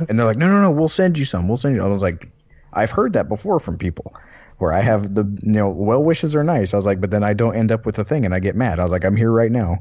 And 0.08 0.18
they're 0.18 0.26
like, 0.26 0.36
no, 0.36 0.48
no, 0.48 0.60
no, 0.60 0.70
we'll 0.70 0.88
send 0.88 1.18
you 1.18 1.24
some. 1.24 1.48
We'll 1.48 1.56
send 1.56 1.74
you. 1.76 1.82
I 1.82 1.86
was 1.88 2.02
like, 2.02 2.28
I've 2.72 2.90
heard 2.90 3.12
that 3.14 3.28
before 3.28 3.58
from 3.60 3.78
people 3.78 4.14
where 4.58 4.72
I 4.72 4.80
have 4.80 5.14
the, 5.14 5.22
you 5.42 5.52
know, 5.52 5.68
well 5.68 6.02
wishes 6.02 6.34
are 6.34 6.44
nice. 6.44 6.72
I 6.72 6.76
was 6.76 6.86
like, 6.86 7.00
but 7.00 7.10
then 7.10 7.22
I 7.24 7.32
don't 7.34 7.54
end 7.56 7.72
up 7.72 7.84
with 7.86 7.98
a 7.98 8.04
thing 8.04 8.24
and 8.24 8.34
I 8.34 8.38
get 8.38 8.56
mad. 8.56 8.78
I 8.78 8.82
was 8.82 8.92
like, 8.92 9.04
I'm 9.04 9.16
here 9.16 9.30
right 9.32 9.50
now. 9.52 9.76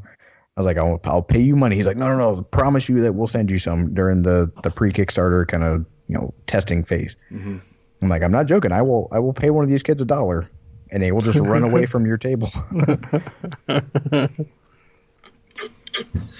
I 0.57 0.61
was 0.61 0.65
like, 0.65 0.77
I'll, 0.77 0.99
I'll 1.03 1.21
pay 1.21 1.41
you 1.41 1.55
money. 1.55 1.75
He's 1.75 1.85
like, 1.87 1.97
no, 1.97 2.07
no, 2.09 2.35
no, 2.35 2.41
promise 2.43 2.87
you 2.89 3.01
that 3.01 3.13
we'll 3.13 3.27
send 3.27 3.49
you 3.51 3.59
some 3.59 3.93
during 3.93 4.23
the, 4.23 4.51
the 4.63 4.69
pre 4.69 4.91
Kickstarter 4.91 5.45
kind 5.47 5.63
of, 5.63 5.85
you 6.07 6.17
know, 6.17 6.33
testing 6.47 6.83
phase. 6.83 7.15
Mm-hmm. 7.31 7.57
I'm 8.01 8.09
like, 8.09 8.21
I'm 8.23 8.31
not 8.31 8.45
joking. 8.45 8.71
I 8.71 8.81
will, 8.81 9.09
I 9.11 9.19
will 9.19 9.33
pay 9.33 9.49
one 9.49 9.63
of 9.63 9.69
these 9.69 9.83
kids 9.83 10.01
a 10.01 10.05
dollar 10.05 10.49
and 10.91 11.01
they 11.03 11.11
will 11.11 11.21
just 11.21 11.39
run 11.39 11.63
away 11.63 11.85
from 11.91 12.05
your 12.05 12.17
table. 12.17 12.49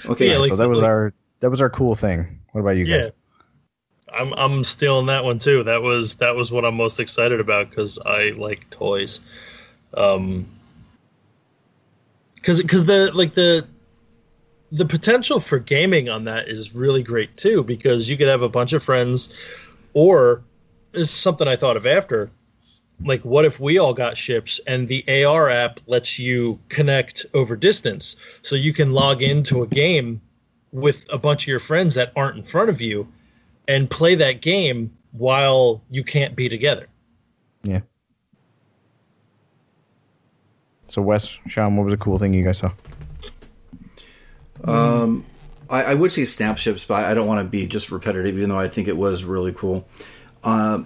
Okay, 0.07 0.31
Yeah, 0.31 0.37
like- 0.39 0.49
so 0.49 0.55
that 0.57 0.67
was 0.69 0.83
our 0.83 1.13
that 1.39 1.49
was 1.49 1.61
our 1.61 1.69
cool 1.69 1.95
thing. 1.95 2.39
What 2.51 2.61
about 2.61 2.77
you 2.77 2.85
Yeah. 2.85 3.01
guys? 3.01 3.11
I'm 4.13 4.33
I'm 4.33 4.63
stealing 4.63 5.07
that 5.07 5.25
one 5.25 5.39
too. 5.39 5.63
That 5.63 5.81
was 5.81 6.15
that 6.15 6.35
was 6.35 6.51
what 6.51 6.63
I'm 6.63 6.75
most 6.75 6.99
excited 6.99 7.39
about 7.39 7.69
because 7.69 7.99
I 7.99 8.29
like 8.35 8.69
toys. 8.69 9.19
Um, 9.93 10.45
because 12.35 12.61
because 12.61 12.85
the 12.85 13.11
like 13.13 13.33
the 13.33 13.67
the 14.71 14.85
potential 14.85 15.39
for 15.39 15.59
gaming 15.59 16.09
on 16.09 16.25
that 16.25 16.47
is 16.47 16.73
really 16.75 17.03
great 17.03 17.35
too 17.37 17.63
because 17.63 18.09
you 18.09 18.17
could 18.17 18.27
have 18.27 18.41
a 18.41 18.49
bunch 18.49 18.73
of 18.73 18.83
friends, 18.83 19.29
or 19.93 20.43
this 20.91 21.07
is 21.07 21.11
something 21.11 21.47
I 21.47 21.55
thought 21.55 21.77
of 21.77 21.85
after. 21.85 22.29
Like, 23.03 23.25
what 23.25 23.43
if 23.43 23.59
we 23.59 23.77
all 23.77 23.93
got 23.93 24.15
ships 24.15 24.61
and 24.65 24.87
the 24.87 25.25
AR 25.25 25.49
app 25.49 25.81
lets 25.85 26.17
you 26.17 26.59
connect 26.69 27.25
over 27.33 27.57
distance, 27.57 28.15
so 28.41 28.55
you 28.55 28.71
can 28.71 28.93
log 28.93 29.21
into 29.21 29.63
a 29.63 29.67
game 29.67 30.21
with 30.75 31.05
a 31.09 31.17
bunch 31.17 31.43
of 31.43 31.47
your 31.47 31.59
friends 31.59 31.95
that 31.95 32.11
aren't 32.17 32.37
in 32.37 32.43
front 32.43 32.69
of 32.69 32.81
you 32.81 33.07
and 33.65 33.89
play 33.89 34.15
that 34.15 34.41
game 34.41 34.95
while 35.13 35.81
you 35.89 36.03
can't 36.03 36.35
be 36.35 36.49
together. 36.49 36.87
Yeah. 37.63 37.79
So 40.87 41.01
Wes, 41.01 41.27
Sean, 41.47 41.77
what 41.77 41.85
was 41.85 41.93
a 41.93 41.97
cool 41.97 42.19
thing 42.19 42.33
you 42.33 42.43
guys 42.43 42.57
saw? 42.57 42.71
Um, 44.65 45.25
I, 45.69 45.83
I 45.83 45.93
would 45.93 46.11
say 46.11 46.25
snap 46.25 46.57
ships, 46.57 46.83
but 46.83 47.05
I 47.05 47.13
don't 47.13 47.25
want 47.25 47.39
to 47.39 47.49
be 47.49 47.65
just 47.67 47.89
repetitive, 47.89 48.37
even 48.37 48.49
though 48.49 48.59
I 48.59 48.67
think 48.67 48.89
it 48.89 48.97
was 48.97 49.23
really 49.23 49.53
cool. 49.53 49.87
Uh, 50.43 50.83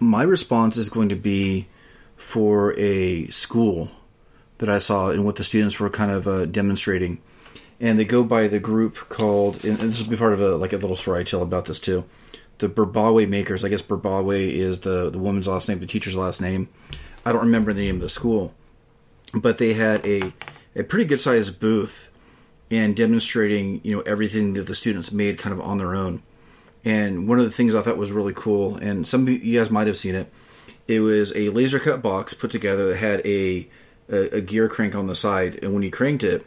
my 0.00 0.24
response 0.24 0.76
is 0.76 0.88
going 0.88 1.08
to 1.08 1.16
be 1.16 1.68
for 2.16 2.76
a 2.78 3.28
school 3.28 3.90
that 4.58 4.68
I 4.68 4.78
saw 4.78 5.10
and 5.10 5.24
what 5.24 5.36
the 5.36 5.44
students 5.44 5.78
were 5.78 5.88
kind 5.88 6.10
of 6.10 6.26
uh, 6.26 6.46
demonstrating. 6.46 7.20
And 7.80 7.98
they 7.98 8.04
go 8.04 8.22
by 8.22 8.46
the 8.46 8.60
group 8.60 9.08
called, 9.08 9.64
and 9.64 9.78
this 9.78 10.02
will 10.02 10.10
be 10.10 10.16
part 10.16 10.34
of 10.34 10.40
a 10.40 10.56
like 10.56 10.72
a 10.72 10.76
little 10.76 10.96
story 10.96 11.20
I 11.20 11.24
tell 11.24 11.42
about 11.42 11.64
this 11.64 11.80
too. 11.80 12.04
The 12.58 12.68
Burbawe 12.68 13.26
makers. 13.26 13.64
I 13.64 13.70
guess 13.70 13.82
Burbawe 13.82 14.36
is 14.36 14.80
the 14.80 15.08
the 15.08 15.18
woman's 15.18 15.48
last 15.48 15.68
name, 15.68 15.80
the 15.80 15.86
teacher's 15.86 16.16
last 16.16 16.40
name. 16.40 16.68
I 17.24 17.32
don't 17.32 17.40
remember 17.44 17.72
the 17.72 17.82
name 17.82 17.96
of 17.96 18.02
the 18.02 18.10
school, 18.10 18.54
but 19.32 19.58
they 19.58 19.72
had 19.72 20.04
a 20.06 20.34
a 20.76 20.84
pretty 20.84 21.04
good 21.04 21.20
sized 21.20 21.58
booth 21.58 22.10
and 22.70 22.94
demonstrating 22.94 23.80
you 23.82 23.96
know 23.96 24.02
everything 24.02 24.52
that 24.54 24.66
the 24.66 24.74
students 24.74 25.10
made 25.10 25.38
kind 25.38 25.52
of 25.52 25.60
on 25.60 25.78
their 25.78 25.94
own. 25.94 26.22
And 26.84 27.28
one 27.28 27.38
of 27.38 27.44
the 27.44 27.50
things 27.50 27.74
I 27.74 27.82
thought 27.82 27.98
was 27.98 28.12
really 28.12 28.32
cool, 28.34 28.76
and 28.76 29.06
some 29.06 29.22
of 29.22 29.28
you 29.28 29.58
guys 29.58 29.70
might 29.70 29.86
have 29.86 29.98
seen 29.98 30.14
it, 30.14 30.32
it 30.88 31.00
was 31.00 31.34
a 31.36 31.50
laser 31.50 31.78
cut 31.78 32.00
box 32.00 32.32
put 32.32 32.50
together 32.50 32.88
that 32.88 32.96
had 32.96 33.20
a, 33.26 33.68
a 34.08 34.36
a 34.36 34.40
gear 34.40 34.68
crank 34.68 34.94
on 34.94 35.06
the 35.06 35.16
side, 35.16 35.58
and 35.62 35.74
when 35.74 35.82
you 35.82 35.90
cranked 35.90 36.24
it, 36.24 36.46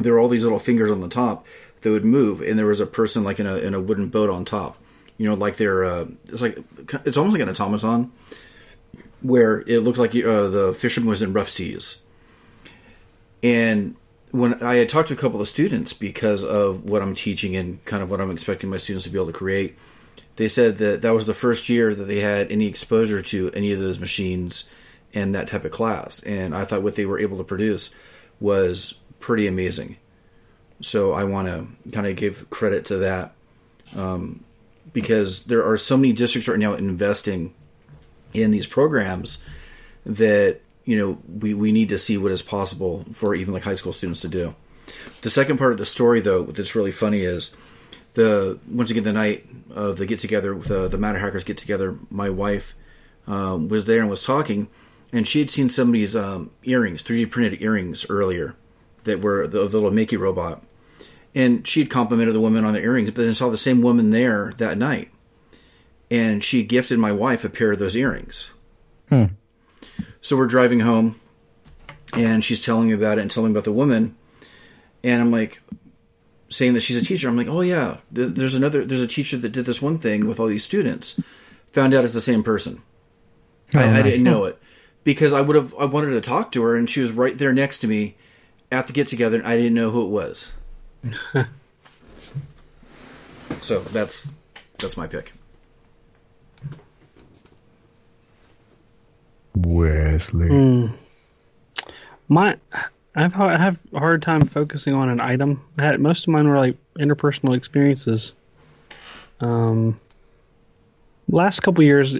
there 0.00 0.14
were 0.14 0.18
all 0.18 0.28
these 0.28 0.44
little 0.44 0.58
fingers 0.58 0.90
on 0.90 1.00
the 1.00 1.08
top 1.08 1.46
that 1.80 1.90
would 1.90 2.04
move, 2.04 2.40
and 2.40 2.58
there 2.58 2.66
was 2.66 2.80
a 2.80 2.86
person 2.86 3.24
like 3.24 3.40
in 3.40 3.46
a 3.46 3.56
in 3.56 3.74
a 3.74 3.80
wooden 3.80 4.08
boat 4.08 4.30
on 4.30 4.44
top. 4.44 4.76
You 5.16 5.26
know, 5.26 5.34
like 5.34 5.56
they're 5.56 5.84
uh, 5.84 6.06
it's 6.28 6.42
like 6.42 6.58
it's 7.04 7.16
almost 7.16 7.34
like 7.36 7.42
an 7.42 7.48
automaton, 7.48 8.12
where 9.22 9.60
it 9.66 9.80
looked 9.80 9.98
like 9.98 10.14
uh, 10.14 10.48
the 10.48 10.74
fisherman 10.78 11.08
was 11.08 11.22
in 11.22 11.32
rough 11.32 11.50
seas. 11.50 12.02
And 13.42 13.96
when 14.30 14.62
I 14.62 14.76
had 14.76 14.88
talked 14.88 15.08
to 15.08 15.14
a 15.14 15.16
couple 15.16 15.40
of 15.40 15.48
students 15.48 15.92
because 15.92 16.44
of 16.44 16.84
what 16.84 17.02
I'm 17.02 17.14
teaching 17.14 17.56
and 17.56 17.84
kind 17.84 18.02
of 18.02 18.10
what 18.10 18.20
I'm 18.20 18.30
expecting 18.30 18.70
my 18.70 18.76
students 18.76 19.04
to 19.04 19.10
be 19.10 19.18
able 19.18 19.26
to 19.26 19.32
create, 19.32 19.76
they 20.36 20.48
said 20.48 20.78
that 20.78 21.02
that 21.02 21.14
was 21.14 21.26
the 21.26 21.34
first 21.34 21.68
year 21.68 21.94
that 21.94 22.04
they 22.04 22.20
had 22.20 22.50
any 22.50 22.66
exposure 22.66 23.22
to 23.22 23.50
any 23.52 23.72
of 23.72 23.80
those 23.80 23.98
machines 23.98 24.64
and 25.12 25.34
that 25.34 25.48
type 25.48 25.64
of 25.64 25.72
class. 25.72 26.20
And 26.20 26.54
I 26.54 26.64
thought 26.64 26.82
what 26.82 26.94
they 26.94 27.06
were 27.06 27.18
able 27.18 27.38
to 27.38 27.44
produce 27.44 27.94
was 28.38 28.94
pretty 29.20 29.46
amazing. 29.46 29.96
So 30.80 31.12
I 31.12 31.24
want 31.24 31.48
to 31.48 31.90
kind 31.92 32.06
of 32.06 32.16
give 32.16 32.48
credit 32.50 32.86
to 32.86 32.96
that 32.98 33.32
um, 33.96 34.44
because 34.92 35.44
there 35.44 35.64
are 35.64 35.76
so 35.76 35.96
many 35.96 36.12
districts 36.12 36.48
right 36.48 36.58
now 36.58 36.74
investing 36.74 37.54
in 38.32 38.50
these 38.50 38.66
programs 38.66 39.44
that 40.06 40.60
you 40.84 40.96
know 40.98 41.18
we, 41.28 41.52
we 41.52 41.72
need 41.72 41.90
to 41.90 41.98
see 41.98 42.16
what 42.16 42.32
is 42.32 42.42
possible 42.42 43.04
for 43.12 43.34
even 43.34 43.52
like 43.52 43.64
high 43.64 43.74
school 43.74 43.92
students 43.92 44.22
to 44.22 44.28
do. 44.28 44.54
The 45.20 45.30
second 45.30 45.58
part 45.58 45.72
of 45.72 45.78
the 45.78 45.86
story, 45.86 46.20
though, 46.20 46.42
that's 46.44 46.74
really 46.74 46.92
funny 46.92 47.20
is 47.20 47.54
the 48.14 48.58
once 48.68 48.90
again 48.90 49.04
the 49.04 49.12
night 49.12 49.46
of 49.70 49.98
the 49.98 50.06
get 50.06 50.18
together 50.18 50.54
with 50.54 50.70
uh, 50.70 50.88
the 50.88 50.98
Matter 50.98 51.18
Hackers 51.18 51.44
get 51.44 51.58
together. 51.58 51.96
My 52.08 52.30
wife 52.30 52.74
um, 53.26 53.68
was 53.68 53.84
there 53.84 54.00
and 54.00 54.08
was 54.08 54.22
talking, 54.22 54.68
and 55.12 55.28
she 55.28 55.40
had 55.40 55.50
seen 55.50 55.68
somebody's 55.68 56.16
um, 56.16 56.50
earrings, 56.64 57.02
3D 57.02 57.30
printed 57.30 57.60
earrings 57.60 58.06
earlier 58.08 58.56
that 59.04 59.20
were 59.20 59.46
the, 59.46 59.60
the 59.60 59.76
little 59.76 59.90
Mickey 59.90 60.16
robot, 60.16 60.62
and 61.34 61.66
she 61.66 61.80
had 61.80 61.90
complimented 61.90 62.34
the 62.34 62.40
woman 62.40 62.64
on 62.64 62.72
the 62.72 62.82
earrings, 62.82 63.10
but 63.10 63.24
then 63.24 63.34
saw 63.34 63.48
the 63.48 63.58
same 63.58 63.82
woman 63.82 64.10
there 64.10 64.52
that 64.58 64.78
night, 64.78 65.10
and 66.10 66.42
she 66.42 66.64
gifted 66.64 66.98
my 66.98 67.12
wife 67.12 67.44
a 67.44 67.48
pair 67.48 67.72
of 67.72 67.78
those 67.78 67.96
earrings. 67.96 68.52
Hmm. 69.08 69.24
So 70.20 70.36
we're 70.36 70.46
driving 70.46 70.80
home, 70.80 71.20
and 72.14 72.44
she's 72.44 72.62
telling 72.62 72.88
me 72.88 72.94
about 72.94 73.18
it 73.18 73.22
and 73.22 73.30
telling 73.30 73.52
me 73.52 73.54
about 73.54 73.64
the 73.64 73.72
woman, 73.72 74.16
and 75.02 75.22
I'm 75.22 75.30
like, 75.30 75.62
saying 76.50 76.74
that 76.74 76.80
she's 76.80 76.96
a 76.96 77.04
teacher. 77.04 77.28
I'm 77.28 77.36
like, 77.36 77.46
oh 77.46 77.60
yeah, 77.60 77.98
there's 78.10 78.54
another, 78.54 78.84
there's 78.84 79.02
a 79.02 79.06
teacher 79.06 79.36
that 79.38 79.52
did 79.52 79.64
this 79.64 79.80
one 79.80 79.98
thing 79.98 80.26
with 80.26 80.40
all 80.40 80.48
these 80.48 80.64
students. 80.64 81.20
Found 81.72 81.94
out 81.94 82.04
it's 82.04 82.12
the 82.12 82.20
same 82.20 82.42
person. 82.42 82.82
Oh, 83.72 83.78
I, 83.78 83.84
I 83.84 83.90
nice. 83.90 84.02
didn't 84.02 84.24
know 84.24 84.46
it 84.46 84.58
because 85.04 85.32
I 85.32 85.40
would 85.40 85.54
have, 85.54 85.72
I 85.78 85.84
wanted 85.84 86.10
to 86.10 86.20
talk 86.20 86.50
to 86.52 86.62
her, 86.62 86.76
and 86.76 86.90
she 86.90 87.00
was 87.00 87.12
right 87.12 87.38
there 87.38 87.52
next 87.52 87.78
to 87.78 87.86
me 87.86 88.16
at 88.70 88.86
the 88.86 88.92
get 88.92 89.08
together, 89.08 89.38
and 89.38 89.46
I 89.46 89.56
didn't 89.56 89.74
know 89.74 89.90
who 89.90 90.02
it 90.02 90.08
was. 90.08 90.52
so 93.60 93.80
that's 93.80 94.32
that's 94.78 94.96
my 94.96 95.06
pick. 95.06 95.32
Wesley. 99.54 100.48
My, 102.28 102.56
I've 103.14 103.38
I 103.38 103.56
have 103.56 103.80
a 103.92 103.98
hard 103.98 104.22
time 104.22 104.46
focusing 104.46 104.94
on 104.94 105.08
an 105.08 105.20
item. 105.20 105.62
I 105.78 105.82
had 105.82 106.00
most 106.00 106.24
of 106.24 106.28
mine 106.28 106.48
were 106.48 106.58
like 106.58 106.76
interpersonal 106.98 107.56
experiences. 107.56 108.34
Um, 109.40 109.98
last 111.28 111.60
couple 111.60 111.82
years, 111.82 112.16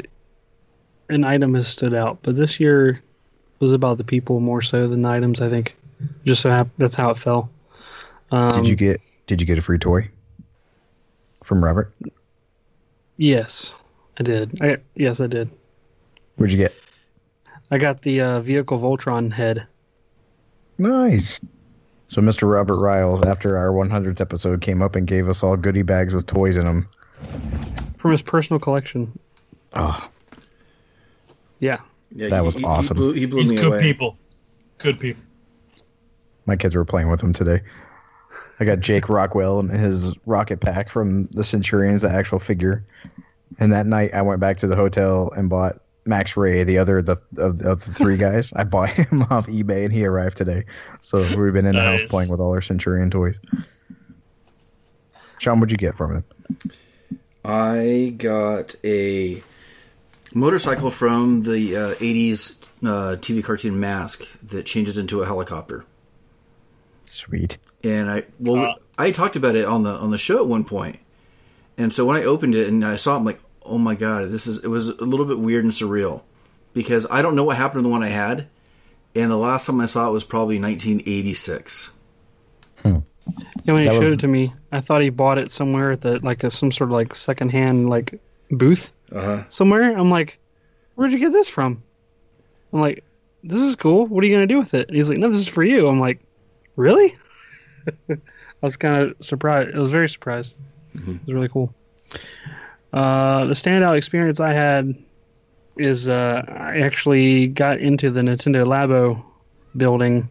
an 1.08 1.24
item 1.24 1.54
has 1.54 1.68
stood 1.68 1.94
out, 1.94 2.18
but 2.22 2.36
this 2.36 2.58
year 2.58 3.02
was 3.60 3.72
about 3.72 3.98
the 3.98 4.04
people 4.04 4.40
more 4.40 4.62
so 4.62 4.88
than 4.88 5.02
the 5.02 5.10
items. 5.10 5.40
I 5.40 5.48
think, 5.48 5.76
just 6.24 6.42
so 6.42 6.50
hap- 6.50 6.68
that's 6.78 6.94
how 6.94 7.10
it 7.10 7.18
fell. 7.18 7.50
Um, 8.30 8.52
Did 8.52 8.68
you 8.68 8.76
get 8.76 9.00
Did 9.26 9.40
you 9.40 9.46
get 9.46 9.58
a 9.58 9.62
free 9.62 9.78
toy 9.78 10.08
from 11.42 11.62
Robert? 11.64 11.92
Yes, 13.16 13.74
I 14.18 14.22
did. 14.22 14.56
I, 14.62 14.78
yes, 14.94 15.20
I 15.20 15.26
did. 15.26 15.50
What'd 16.36 16.52
you 16.52 16.58
get? 16.58 16.74
I 17.70 17.78
got 17.78 18.02
the 18.02 18.20
uh, 18.20 18.40
vehicle 18.40 18.78
Voltron 18.78 19.32
head. 19.32 19.66
Nice. 20.78 21.38
So 22.08 22.20
Mr. 22.20 22.50
Robert 22.50 22.78
Riles, 22.80 23.22
after 23.22 23.56
our 23.58 23.68
100th 23.68 24.20
episode, 24.20 24.60
came 24.62 24.82
up 24.82 24.96
and 24.96 25.06
gave 25.06 25.28
us 25.28 25.42
all 25.42 25.56
goodie 25.56 25.82
bags 25.82 26.12
with 26.14 26.26
toys 26.26 26.56
in 26.56 26.64
them. 26.64 26.88
From 27.98 28.10
his 28.12 28.22
personal 28.22 28.58
collection. 28.58 29.16
Oh, 29.74 30.08
Yeah. 31.60 31.76
Yeah, 32.12 32.28
That 32.30 32.40
he- 32.40 32.46
was 32.46 32.54
he, 32.56 32.64
awesome. 32.64 32.96
He 32.96 33.00
blew, 33.02 33.12
he 33.12 33.26
blew 33.26 33.38
He's 33.40 33.50
me 33.50 33.56
good 33.56 33.66
away. 33.66 33.82
people. 33.82 34.16
Good 34.78 34.98
people. 34.98 35.22
My 36.46 36.56
kids 36.56 36.74
were 36.74 36.84
playing 36.84 37.10
with 37.10 37.20
them 37.20 37.32
today. 37.32 37.62
I 38.58 38.64
got 38.64 38.80
Jake 38.80 39.08
Rockwell 39.08 39.58
and 39.58 39.70
his 39.70 40.14
rocket 40.26 40.60
pack 40.60 40.90
from 40.90 41.26
the 41.28 41.44
Centurions, 41.44 42.02
the 42.02 42.10
actual 42.10 42.38
figure. 42.38 42.84
And 43.58 43.72
that 43.72 43.86
night, 43.86 44.14
I 44.14 44.22
went 44.22 44.40
back 44.40 44.58
to 44.58 44.66
the 44.66 44.76
hotel 44.76 45.32
and 45.36 45.48
bought 45.48 45.80
Max 46.04 46.36
Ray, 46.36 46.64
the 46.64 46.78
other 46.78 47.02
the, 47.02 47.20
of, 47.38 47.60
of 47.62 47.84
the 47.84 47.92
three 47.92 48.16
guys. 48.18 48.52
I 48.54 48.64
bought 48.64 48.90
him 48.90 49.22
off 49.30 49.46
eBay, 49.46 49.84
and 49.84 49.92
he 49.92 50.04
arrived 50.04 50.36
today. 50.36 50.64
So 51.00 51.18
we've 51.18 51.52
been 51.52 51.66
in 51.66 51.74
the 51.74 51.82
house 51.82 52.04
playing 52.04 52.30
with 52.30 52.40
all 52.40 52.50
our 52.50 52.60
Centurion 52.60 53.10
toys. 53.10 53.40
Sean, 55.38 55.58
what'd 55.58 55.72
you 55.72 55.78
get 55.78 55.96
from 55.96 56.16
him? 56.16 56.24
I 57.44 58.14
got 58.16 58.74
a 58.84 59.42
motorcycle 60.34 60.90
from 60.90 61.42
the 61.44 61.76
uh, 61.76 61.94
80s 61.94 62.56
uh, 62.82 63.16
TV 63.16 63.42
cartoon 63.42 63.80
Mask 63.80 64.26
that 64.42 64.66
changes 64.66 64.98
into 64.98 65.22
a 65.22 65.26
helicopter. 65.26 65.84
Sweet. 67.10 67.58
And 67.82 68.10
I 68.10 68.24
well 68.38 68.56
Wow. 68.56 68.74
I 68.98 69.10
talked 69.10 69.36
about 69.36 69.56
it 69.56 69.64
on 69.64 69.82
the 69.82 69.90
on 69.90 70.10
the 70.10 70.18
show 70.18 70.38
at 70.38 70.46
one 70.46 70.64
point. 70.64 70.98
And 71.76 71.92
so 71.92 72.04
when 72.04 72.16
I 72.16 72.24
opened 72.24 72.54
it 72.54 72.68
and 72.68 72.84
I 72.84 72.96
saw 72.96 73.14
it, 73.14 73.18
I'm 73.18 73.24
like, 73.24 73.40
oh 73.64 73.78
my 73.78 73.94
god, 73.94 74.28
this 74.30 74.46
is 74.46 74.58
it 74.62 74.68
was 74.68 74.88
a 74.88 75.04
little 75.04 75.26
bit 75.26 75.38
weird 75.38 75.64
and 75.64 75.72
surreal 75.72 76.22
because 76.74 77.06
I 77.10 77.22
don't 77.22 77.34
know 77.34 77.44
what 77.44 77.56
happened 77.56 77.80
to 77.80 77.82
the 77.82 77.88
one 77.88 78.02
I 78.02 78.08
had, 78.10 78.46
and 79.14 79.30
the 79.30 79.36
last 79.36 79.66
time 79.66 79.80
I 79.80 79.86
saw 79.86 80.08
it 80.08 80.12
was 80.12 80.24
probably 80.24 80.60
1986. 80.60 81.92
Hmm. 82.82 82.98
Yeah, 83.64 83.72
when 83.74 83.82
he 83.82 83.88
That 83.88 83.94
showed 83.94 84.04
was- 84.04 84.12
it 84.14 84.20
to 84.20 84.28
me, 84.28 84.52
I 84.72 84.80
thought 84.80 85.02
he 85.02 85.10
bought 85.10 85.38
it 85.38 85.50
somewhere 85.50 85.92
at 85.92 86.00
the 86.02 86.18
like 86.24 86.44
a 86.44 86.50
some 86.50 86.70
sort 86.72 86.90
of 86.90 86.92
like 86.94 87.14
secondhand 87.14 87.88
like 87.90 88.20
booth 88.50 88.92
Uh 89.12 89.20
huh. 89.20 89.44
somewhere. 89.48 89.96
I'm 89.96 90.10
like, 90.10 90.38
where'd 90.94 91.12
you 91.12 91.18
get 91.18 91.32
this 91.32 91.48
from? 91.48 91.82
I'm 92.72 92.80
like, 92.80 93.04
this 93.42 93.60
is 93.62 93.74
cool. 93.76 94.06
What 94.06 94.22
are 94.22 94.26
you 94.26 94.34
gonna 94.34 94.46
do 94.46 94.58
with 94.58 94.74
it? 94.74 94.88
And 94.88 94.96
he's 94.96 95.08
like, 95.10 95.18
no, 95.18 95.28
this 95.30 95.38
is 95.40 95.48
for 95.48 95.64
you. 95.64 95.88
I'm 95.88 96.00
like, 96.00 96.20
really? 96.80 97.14
I 98.10 98.16
was 98.60 98.76
kind 98.76 99.02
of 99.02 99.24
surprised. 99.24 99.74
I 99.74 99.78
was 99.78 99.90
very 99.90 100.08
surprised. 100.08 100.58
It 100.94 101.26
was 101.26 101.34
really 101.34 101.48
cool. 101.48 101.72
Uh, 102.92 103.44
the 103.44 103.54
standout 103.54 103.96
experience 103.96 104.40
I 104.40 104.52
had 104.52 104.94
is 105.76 106.08
uh, 106.08 106.42
I 106.48 106.80
actually 106.80 107.46
got 107.48 107.78
into 107.78 108.10
the 108.10 108.20
Nintendo 108.20 108.66
Labo 108.66 109.22
building 109.76 110.28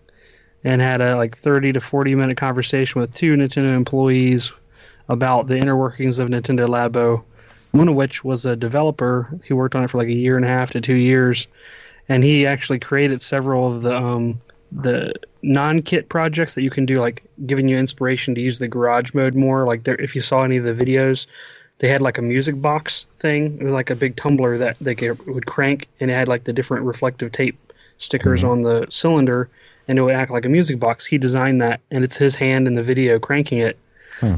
and 0.64 0.82
had 0.82 1.02
a 1.02 1.16
like 1.16 1.38
30 1.38 1.74
to 1.74 1.82
40 1.82 2.16
minute 2.16 2.38
conversation 2.38 3.00
with 3.00 3.14
two 3.14 3.36
Nintendo 3.36 3.70
employees 3.70 4.52
about 5.08 5.48
the 5.48 5.58
inner 5.58 5.78
workings 5.78 6.20
of 6.20 6.28
Nintendo 6.30 6.68
Labo. 6.68 7.24
One 7.72 7.88
of 7.88 7.96
which 7.96 8.24
was 8.24 8.46
a 8.46 8.56
developer 8.56 9.40
who 9.48 9.56
worked 9.56 9.76
on 9.76 9.84
it 9.84 9.92
for 9.92 10.00
like 10.00 10.08
a 10.08 10.14
year 10.14 10.36
and 10.36 10.46
a 10.46 10.50
half 10.50 10.72
to 10.72 10.82
two 10.82 10.96
years, 10.96 11.48
and 12.10 12.24
he 12.24 12.48
actually 12.48 12.80
created 12.80 13.22
several 13.22 13.72
of 13.72 13.84
the 13.84 13.96
um, 13.96 14.42
the 14.71 15.13
non-kit 15.41 16.10
projects 16.10 16.55
that 16.55 16.62
you 16.62 16.69
can 16.69 16.86
do, 16.86 16.99
like 16.99 17.23
giving 17.45 17.67
you 17.67 17.77
inspiration 17.77 18.36
to 18.36 18.41
use 18.41 18.60
the 18.60 18.67
garage 18.67 19.13
mode 19.13 19.36
more. 19.36 19.65
Like 19.65 19.84
there, 19.84 19.99
if 19.99 20.15
you 20.15 20.21
saw 20.21 20.43
any 20.43 20.58
of 20.58 20.65
the 20.65 20.73
videos, 20.73 21.27
they 21.79 21.88
had 21.88 22.01
like 22.01 22.17
a 22.17 22.21
music 22.21 22.62
box 22.62 23.05
thing, 23.13 23.58
it 23.60 23.63
was 23.63 23.73
like 23.73 23.89
a 23.89 23.95
big 23.95 24.15
tumbler 24.15 24.58
that 24.58 24.77
they 24.79 24.95
could, 24.95 25.25
would 25.25 25.45
crank, 25.45 25.88
and 25.99 26.12
it 26.12 26.13
had 26.13 26.27
like 26.27 26.43
the 26.43 26.53
different 26.53 26.86
reflective 26.86 27.32
tape 27.32 27.58
stickers 27.97 28.43
on 28.43 28.62
the 28.62 28.86
cylinder, 28.89 29.49
and 29.88 29.97
it 29.97 30.01
would 30.01 30.13
act 30.13 30.32
like 30.32 30.45
a 30.45 30.49
music 30.49 30.79
box. 30.79 31.05
He 31.05 31.17
designed 31.17 31.62
that, 31.62 31.79
and 31.89 32.03
it's 32.03 32.17
his 32.17 32.36
hand 32.36 32.67
in 32.67 32.75
the 32.75 32.84
video 32.84 33.17
cranking 33.17 33.60
it, 33.60 33.77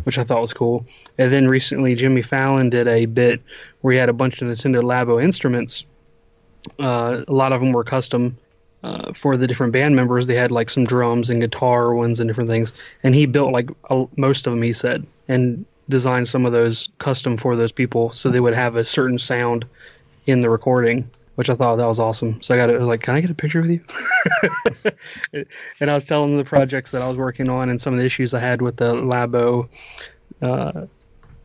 which 0.04 0.20
I 0.20 0.24
thought 0.24 0.40
was 0.40 0.54
cool. 0.54 0.86
And 1.18 1.32
then 1.32 1.48
recently, 1.48 1.96
Jimmy 1.96 2.22
Fallon 2.22 2.70
did 2.70 2.88
a 2.88 3.06
bit 3.08 3.42
where 3.82 3.92
he 3.92 4.00
had 4.00 4.10
a 4.10 4.14
bunch 4.14 4.42
of 4.42 4.48
Nintendo 4.48 4.84
Labo 4.84 5.22
instruments. 5.22 5.86
Uh, 6.80 7.24
a 7.28 7.34
lot 7.34 7.54
of 7.54 7.60
them 7.60 7.72
were 7.72 7.84
custom 7.84 8.38
uh, 8.84 9.14
for 9.14 9.38
the 9.38 9.48
different 9.48 9.74
band 9.74 9.96
members. 9.96 10.28
They 10.28 10.36
had 10.36 10.52
like 10.52 10.70
some 10.70 10.84
drums 10.84 11.30
and 11.30 11.42
guitar 11.42 11.94
ones 11.94 12.20
and 12.20 12.28
different 12.28 12.50
things, 12.50 12.74
and 13.04 13.14
he 13.14 13.26
built 13.26 13.52
like 13.52 13.70
a, 13.90 14.06
most 14.18 14.48
of 14.48 14.54
them. 14.54 14.62
He 14.62 14.74
said 14.74 15.06
and 15.28 15.66
designed 15.90 16.28
some 16.28 16.46
of 16.46 16.52
those 16.52 16.90
custom 16.98 17.38
for 17.38 17.56
those 17.56 17.72
people, 17.72 18.12
so 18.12 18.30
they 18.30 18.40
would 18.40 18.56
have 18.56 18.76
a 18.76 18.86
certain 18.86 19.20
sound 19.20 19.66
in 20.26 20.42
the 20.42 20.50
recording. 20.50 21.10
Which 21.36 21.50
I 21.50 21.56
thought 21.56 21.78
that 21.78 21.88
was 21.88 22.00
awesome. 22.00 22.42
So 22.42 22.54
I 22.54 22.58
got 22.58 22.70
it. 22.70 22.76
I 22.76 22.80
was 22.80 22.90
like, 22.90 23.02
"Can 23.02 23.16
I 23.16 23.22
get 23.22 23.32
a 23.32 23.34
picture 23.34 23.62
with 23.62 23.72
you?" 23.72 23.84
and 25.80 25.90
I 25.90 25.96
was 25.96 26.06
telling 26.06 26.36
the 26.38 26.44
projects 26.44 26.92
that 26.92 27.02
I 27.02 27.08
was 27.08 27.18
working 27.18 27.50
on 27.50 27.70
and 27.70 27.80
some 27.80 27.94
of 27.94 28.00
the 28.00 28.06
issues 28.06 28.34
I 28.34 28.40
had 28.40 28.62
with 28.62 28.76
the 28.76 28.94
Labo. 28.94 29.70
Uh, 30.42 30.88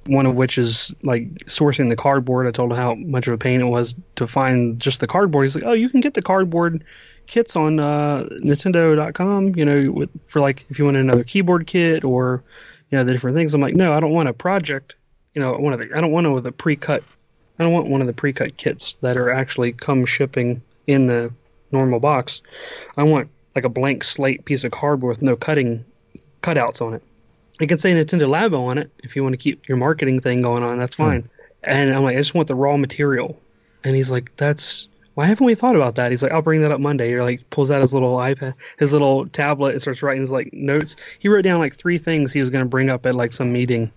one 0.07 0.27
of 0.27 0.37
which 0.37 0.59
is 0.59 0.95
like 1.03 1.29
sourcing 1.47 1.89
the 1.89 1.97
cardboard. 1.97 2.47
I 2.47 2.51
told 2.51 2.73
him 2.73 2.79
how 2.79 2.95
much 2.95 3.29
of 3.29 3.35
a 3.35 3.39
pain 3.39 3.61
it 3.61 3.65
was 3.65 3.95
to 4.17 4.27
find 4.27 4.79
just 4.81 5.01
the 5.01 5.07
cardboard. 5.07 5.45
He's 5.45 5.55
like, 5.55 5.65
"Oh, 5.65 5.73
you 5.73 5.89
can 5.89 6.01
get 6.01 6.15
the 6.15 6.23
cardboard 6.23 6.85
kits 7.27 7.57
on 7.57 7.81
uh, 7.81 8.29
Nintendo.com. 8.43 9.55
You 9.57 9.65
know, 9.65 9.93
with, 9.93 10.11
for 10.29 10.41
like 10.41 10.65
if 10.71 10.79
you 10.79 10.85
want 10.85 10.97
another 10.97 11.25
keyboard 11.25 11.67
kit 11.67 12.05
or 12.05 12.43
you 12.91 12.99
know 12.99 13.05
the 13.05 13.13
different 13.13 13.37
things." 13.37 13.55
I'm 13.55 13.61
like, 13.61 13.75
"No, 13.75 13.93
I 13.93 14.01
don't 14.01 14.13
want 14.13 14.29
a 14.29 14.33
project. 14.33 14.95
You 15.35 15.43
know, 15.43 15.53
one 15.55 15.73
of 15.73 15.79
the 15.79 15.95
I 15.95 16.01
don't 16.01 16.13
want 16.13 16.29
one 16.29 16.39
of 16.39 16.45
the 16.45 16.53
pre-cut. 16.53 17.03
I 17.59 17.63
don't 17.63 17.73
want 17.73 17.89
one 17.89 18.01
of 18.01 18.07
the 18.07 18.13
pre-cut 18.13 18.57
kits 18.57 18.97
that 19.01 19.17
are 19.17 19.31
actually 19.31 19.73
come 19.73 20.05
shipping 20.05 20.63
in 20.87 21.07
the 21.07 21.33
normal 21.73 22.01
box. 22.01 22.43
I 22.97 23.03
want 23.05 23.29
like 23.55 23.65
a 23.65 23.71
blank 23.71 24.05
slate 24.05 24.45
piece 24.45 24.65
of 24.65 24.71
cardboard 24.73 25.17
with 25.17 25.23
no 25.23 25.37
cutting 25.37 25.85
cutouts 26.43 26.83
on 26.83 26.95
it. 26.95 27.03
It 27.61 27.69
can 27.69 27.79
say 27.79 27.95
Nintendo 27.95 28.29
Labo 28.29 28.67
on 28.67 28.79
it 28.79 28.91
if 28.99 29.17
you 29.17 29.23
want 29.23 29.33
to 29.33 29.39
keep 29.39 29.67
your 29.67 29.79
marketing 29.79 30.21
thing 30.21 30.43
going 30.43 30.63
on. 30.63 30.79
That's 30.79 30.97
fine. 30.97 31.29
And 31.63 31.93
I'm 31.93 32.03
like, 32.03 32.17
I 32.17 32.21
just 32.21 32.35
want 32.35 32.49
the 32.49 32.55
raw 32.55 32.77
material. 32.77 33.41
And 33.83 33.97
he's 33.97 34.11
like, 34.11 34.37
that's 34.37 34.89
why 35.17 35.25
haven't 35.25 35.47
we 35.47 35.55
thought 35.55 35.77
about 35.77 35.95
that? 35.95 36.11
He's 36.11 36.23
like, 36.23 36.33
I'll 36.33 36.43
bring 36.43 36.61
that 36.61 36.73
up 36.73 36.79
Monday. 36.79 37.09
You're 37.09 37.25
like, 37.25 37.49
pulls 37.49 37.71
out 37.71 37.81
his 37.81 37.95
little 37.95 38.17
iPad, 38.19 38.53
his 38.79 38.93
little 38.93 39.27
tablet, 39.27 39.73
and 39.73 39.81
starts 39.81 40.03
writing 40.03 40.21
his 40.21 40.31
like 40.31 40.53
notes. 40.53 40.95
He 41.19 41.29
wrote 41.29 41.41
down 41.41 41.59
like 41.59 41.75
three 41.75 41.97
things 41.97 42.35
he 42.35 42.41
was 42.41 42.51
going 42.51 42.63
to 42.63 42.69
bring 42.69 42.91
up 42.91 43.07
at 43.07 43.15
like 43.15 43.33
some 43.33 43.51
meeting 43.51 43.91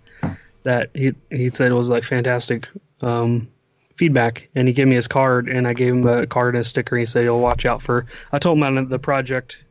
that 0.64 0.92
he 0.94 1.14
he 1.30 1.50
said 1.50 1.74
was 1.74 1.90
like 1.90 2.04
fantastic 2.04 2.70
um, 3.02 3.50
feedback. 3.98 4.48
And 4.56 4.70
he 4.70 4.74
gave 4.74 4.88
me 4.88 4.96
his 4.96 5.10
card, 5.10 5.50
and 5.50 5.68
I 5.68 5.74
gave 5.74 5.94
him 5.94 6.08
a 6.08 6.26
card 6.26 6.56
and 6.56 6.62
a 6.62 6.64
sticker. 6.64 6.96
He 6.96 7.04
said, 7.04 7.26
"You'll 7.26 7.42
watch 7.42 7.66
out 7.66 7.82
for." 7.82 8.06
I 8.32 8.40
told 8.40 8.58
him 8.58 8.64
about 8.64 8.88
the 8.88 8.98
project 8.98 9.62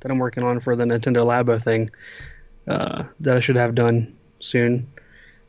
that 0.00 0.12
I'm 0.12 0.18
working 0.18 0.44
on 0.44 0.60
for 0.60 0.76
the 0.76 0.84
Nintendo 0.84 1.24
Labo 1.24 1.60
thing 1.60 1.90
uh, 2.66 3.04
that 3.20 3.34
I 3.34 3.40
should 3.40 3.56
have 3.56 3.74
done 3.74 4.14
soon, 4.40 4.86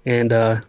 and 0.05 0.31
uh, 0.31 0.61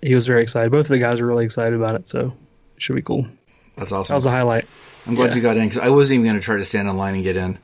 he 0.00 0.16
was 0.16 0.26
very 0.26 0.42
excited. 0.42 0.72
Both 0.72 0.86
of 0.86 0.88
the 0.88 0.98
guys 0.98 1.20
were 1.20 1.28
really 1.28 1.44
excited 1.44 1.74
about 1.74 1.94
it, 1.94 2.08
so 2.08 2.32
it 2.74 2.82
should 2.82 2.96
be 2.96 3.02
cool. 3.02 3.28
That's 3.76 3.92
awesome. 3.92 4.12
That 4.12 4.16
was 4.16 4.26
a 4.26 4.30
highlight. 4.30 4.66
I'm 5.06 5.14
glad 5.14 5.30
yeah. 5.30 5.36
you 5.36 5.42
got 5.42 5.56
in 5.56 5.68
because 5.68 5.78
I 5.82 5.88
wasn't 5.88 6.14
even 6.14 6.26
going 6.26 6.36
to 6.36 6.42
try 6.42 6.56
to 6.56 6.64
stand 6.64 6.88
in 6.88 6.96
line 6.96 7.14
and 7.14 7.24
get 7.24 7.36
in. 7.36 7.58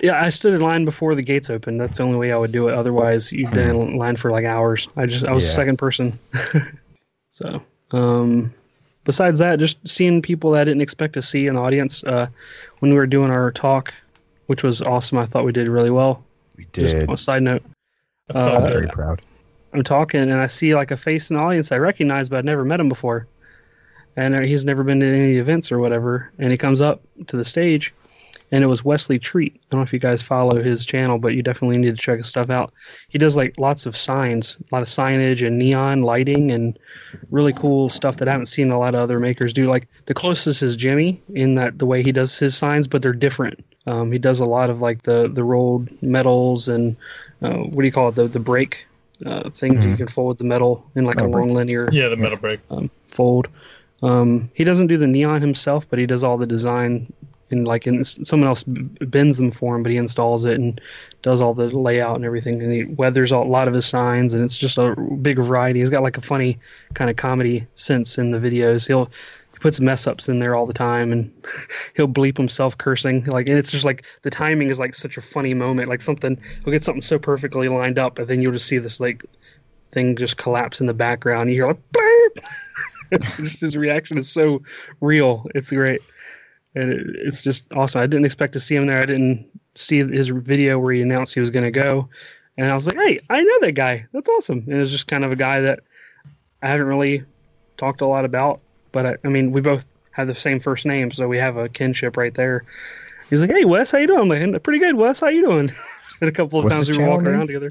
Yeah, 0.00 0.20
I 0.22 0.28
stood 0.30 0.54
in 0.54 0.60
line 0.60 0.84
before 0.84 1.14
the 1.14 1.22
gates 1.22 1.48
opened. 1.50 1.80
That's 1.80 1.98
the 1.98 2.04
only 2.04 2.18
way 2.18 2.32
I 2.32 2.36
would 2.36 2.52
do 2.52 2.68
it. 2.68 2.74
Otherwise, 2.74 3.32
you've 3.32 3.52
been 3.52 3.70
in 3.70 3.96
line 3.96 4.16
for 4.16 4.30
like 4.30 4.44
hours. 4.44 4.88
I 4.96 5.06
just 5.06 5.24
I 5.24 5.32
was 5.32 5.44
the 5.44 5.50
Yeah. 5.50 5.56
second 5.56 5.76
person. 5.78 6.18
so, 7.30 7.62
um, 7.92 8.52
besides 9.04 9.38
that, 9.38 9.58
just 9.58 9.78
seeing 9.86 10.20
people 10.20 10.50
that 10.52 10.62
I 10.62 10.64
didn't 10.64 10.82
expect 10.82 11.14
to 11.14 11.22
see 11.22 11.46
in 11.46 11.54
the 11.54 11.60
audience 11.60 12.02
uh, 12.04 12.26
when 12.80 12.90
we 12.90 12.96
were 12.96 13.06
doing 13.06 13.30
our 13.30 13.52
talk, 13.52 13.94
which 14.46 14.62
was 14.62 14.82
awesome. 14.82 15.18
I 15.18 15.26
thought 15.26 15.44
we 15.44 15.52
did 15.52 15.68
really 15.68 15.90
well. 15.90 16.24
We 16.56 16.66
Just 16.72 16.94
did. 16.96 17.08
on 17.08 17.14
a 17.14 17.18
side 17.18 17.42
note, 17.42 17.62
I'm 18.30 18.36
uh, 18.36 18.60
very 18.68 18.88
proud. 18.88 19.22
I'm 19.72 19.82
talking 19.82 20.20
and 20.20 20.34
I 20.34 20.46
see 20.46 20.74
like 20.74 20.90
a 20.90 20.96
face 20.96 21.30
in 21.30 21.36
the 21.36 21.42
audience 21.42 21.72
I 21.72 21.78
recognize, 21.78 22.28
but 22.28 22.38
I've 22.38 22.44
never 22.44 22.64
met 22.64 22.78
him 22.80 22.88
before. 22.88 23.26
And 24.16 24.34
uh, 24.34 24.40
he's 24.40 24.64
never 24.64 24.84
been 24.84 25.00
to 25.00 25.06
any 25.06 25.36
events 25.36 25.72
or 25.72 25.78
whatever. 25.78 26.30
And 26.38 26.50
he 26.50 26.56
comes 26.56 26.80
up 26.80 27.02
to 27.26 27.36
the 27.36 27.44
stage, 27.44 27.92
and 28.52 28.62
it 28.62 28.68
was 28.68 28.84
Wesley 28.84 29.18
Treat. 29.18 29.54
I 29.54 29.58
don't 29.70 29.80
know 29.80 29.82
if 29.84 29.92
you 29.92 29.98
guys 29.98 30.22
follow 30.22 30.62
his 30.62 30.86
channel, 30.86 31.18
but 31.18 31.34
you 31.34 31.42
definitely 31.42 31.78
need 31.78 31.96
to 31.96 32.00
check 32.02 32.18
his 32.18 32.28
stuff 32.28 32.48
out. 32.50 32.72
He 33.08 33.18
does 33.18 33.36
like 33.36 33.54
lots 33.58 33.86
of 33.86 33.96
signs, 33.96 34.56
a 34.70 34.74
lot 34.74 34.82
of 34.82 34.88
signage 34.88 35.44
and 35.44 35.58
neon 35.58 36.02
lighting, 36.02 36.52
and 36.52 36.78
really 37.30 37.52
cool 37.52 37.88
stuff 37.88 38.18
that 38.18 38.28
I 38.28 38.32
haven't 38.32 38.46
seen 38.46 38.70
a 38.70 38.78
lot 38.78 38.94
of 38.94 39.00
other 39.00 39.18
makers 39.18 39.52
do. 39.52 39.66
Like 39.66 39.88
the 40.06 40.14
closest 40.14 40.62
is 40.62 40.76
Jimmy 40.76 41.20
in 41.34 41.56
that 41.56 41.78
the 41.78 41.86
way 41.86 42.02
he 42.04 42.12
does 42.12 42.38
his 42.38 42.56
signs, 42.56 42.86
but 42.86 43.02
they're 43.02 43.12
different. 43.12 43.64
Um, 43.86 44.12
he 44.12 44.18
does 44.18 44.38
a 44.40 44.46
lot 44.46 44.70
of 44.70 44.80
like 44.80 45.02
the 45.02 45.28
the 45.28 45.42
rolled 45.44 45.90
metals 46.02 46.68
and 46.68 46.96
uh, 47.42 47.56
what 47.56 47.82
do 47.82 47.86
you 47.86 47.92
call 47.92 48.08
it 48.10 48.14
the 48.14 48.28
the 48.28 48.40
break 48.40 48.86
uh, 49.26 49.50
things 49.50 49.82
that 49.82 49.88
you 49.90 49.96
can 49.96 50.08
fold 50.08 50.38
the 50.38 50.44
metal 50.44 50.84
in 50.94 51.04
like 51.04 51.16
a 51.16 51.24
Metal 51.24 51.32
break. 51.32 51.46
long 51.46 51.54
linear 51.54 51.88
Yeah, 51.92 52.08
the 52.08 52.16
metal 52.16 52.38
break. 52.38 52.60
um, 52.70 52.90
fold. 53.08 53.48
Um, 54.04 54.50
he 54.54 54.64
doesn't 54.64 54.88
do 54.88 54.98
the 54.98 55.06
neon 55.06 55.40
himself, 55.40 55.88
but 55.88 55.98
he 55.98 56.06
does 56.06 56.22
all 56.22 56.36
the 56.36 56.46
design 56.46 57.12
and 57.50 57.66
like 57.66 57.86
in, 57.86 58.04
someone 58.04 58.48
else 58.48 58.64
bends 58.64 59.36
them 59.38 59.50
for 59.50 59.76
him, 59.76 59.82
but 59.82 59.92
he 59.92 59.98
installs 59.98 60.44
it 60.44 60.58
and 60.58 60.80
does 61.22 61.40
all 61.40 61.54
the 61.54 61.66
layout 61.66 62.16
and 62.16 62.24
everything. 62.24 62.62
And 62.62 62.72
he 62.72 62.84
weathers 62.84 63.32
a 63.32 63.38
lot 63.38 63.68
of 63.68 63.74
his 63.74 63.86
signs, 63.86 64.34
and 64.34 64.44
it's 64.44 64.58
just 64.58 64.78
a 64.78 64.94
big 64.94 65.38
variety. 65.38 65.80
He's 65.80 65.90
got 65.90 66.02
like 66.02 66.18
a 66.18 66.22
funny 66.22 66.58
kind 66.94 67.10
of 67.10 67.16
comedy 67.16 67.66
sense 67.74 68.18
in 68.18 68.30
the 68.30 68.38
videos. 68.38 68.86
He'll 68.86 69.10
puts 69.60 69.80
mess 69.80 70.06
ups 70.06 70.28
in 70.28 70.40
there 70.40 70.54
all 70.54 70.66
the 70.66 70.74
time, 70.74 71.12
and 71.12 71.32
he'll 71.96 72.08
bleep 72.08 72.36
himself 72.36 72.76
cursing. 72.76 73.24
Like, 73.24 73.48
and 73.48 73.58
it's 73.58 73.70
just 73.70 73.84
like 73.84 74.04
the 74.22 74.30
timing 74.30 74.68
is 74.68 74.78
like 74.78 74.94
such 74.94 75.16
a 75.16 75.22
funny 75.22 75.54
moment. 75.54 75.88
Like 75.88 76.02
something 76.02 76.38
he'll 76.64 76.72
get 76.72 76.82
something 76.82 77.02
so 77.02 77.18
perfectly 77.18 77.68
lined 77.68 77.98
up, 77.98 78.18
and 78.18 78.28
then 78.28 78.42
you'll 78.42 78.52
just 78.52 78.66
see 78.66 78.78
this 78.78 79.00
like 79.00 79.24
thing 79.92 80.16
just 80.16 80.36
collapse 80.36 80.80
in 80.80 80.86
the 80.86 80.94
background. 80.94 81.42
And 81.42 81.50
You 81.52 81.62
hear 81.62 81.68
like 81.68 81.80
Burp! 81.92 82.44
just 83.38 83.60
his 83.60 83.76
reaction 83.76 84.18
is 84.18 84.30
so 84.30 84.62
real. 85.00 85.46
It's 85.54 85.70
great, 85.70 86.00
and 86.74 86.92
it, 86.92 87.06
it's 87.16 87.42
just 87.42 87.64
awesome. 87.72 88.00
I 88.00 88.06
didn't 88.06 88.26
expect 88.26 88.52
to 88.54 88.60
see 88.60 88.76
him 88.76 88.86
there. 88.86 89.02
I 89.02 89.06
didn't 89.06 89.48
see 89.74 89.98
his 89.98 90.28
video 90.28 90.78
where 90.78 90.92
he 90.92 91.02
announced 91.02 91.34
he 91.34 91.40
was 91.40 91.50
going 91.50 91.64
to 91.64 91.70
go, 91.70 92.08
and 92.56 92.70
I 92.70 92.74
was 92.74 92.86
like, 92.86 92.96
hey, 92.96 93.18
I 93.30 93.42
know 93.42 93.60
that 93.60 93.72
guy. 93.72 94.06
That's 94.12 94.28
awesome. 94.28 94.64
And 94.66 94.80
it's 94.80 94.90
just 94.92 95.06
kind 95.06 95.24
of 95.24 95.32
a 95.32 95.36
guy 95.36 95.60
that 95.60 95.80
I 96.62 96.68
haven't 96.68 96.86
really 96.86 97.24
talked 97.76 98.00
a 98.00 98.06
lot 98.06 98.24
about, 98.24 98.60
but 98.92 99.06
I, 99.06 99.16
I 99.24 99.28
mean, 99.28 99.52
we 99.52 99.60
both 99.60 99.84
have 100.12 100.28
the 100.28 100.34
same 100.34 100.60
first 100.60 100.86
name, 100.86 101.10
so 101.10 101.26
we 101.26 101.38
have 101.38 101.56
a 101.56 101.68
kinship 101.68 102.16
right 102.16 102.34
there. 102.34 102.64
He's 103.30 103.40
like, 103.40 103.50
"Hey, 103.50 103.64
Wes, 103.64 103.90
how 103.90 103.98
you 103.98 104.06
doing?" 104.06 104.30
I'm 104.32 104.52
like, 104.52 104.62
"Pretty 104.62 104.78
good, 104.78 104.94
Wes. 104.94 105.20
How 105.20 105.28
you 105.28 105.44
doing?" 105.44 105.70
and 106.20 106.28
a 106.28 106.32
couple 106.32 106.58
of 106.58 106.64
What's 106.64 106.76
times 106.76 106.90
we 106.90 106.98
were 106.98 107.08
walking 107.08 107.24
name? 107.24 107.34
around 107.34 107.46
together. 107.48 107.70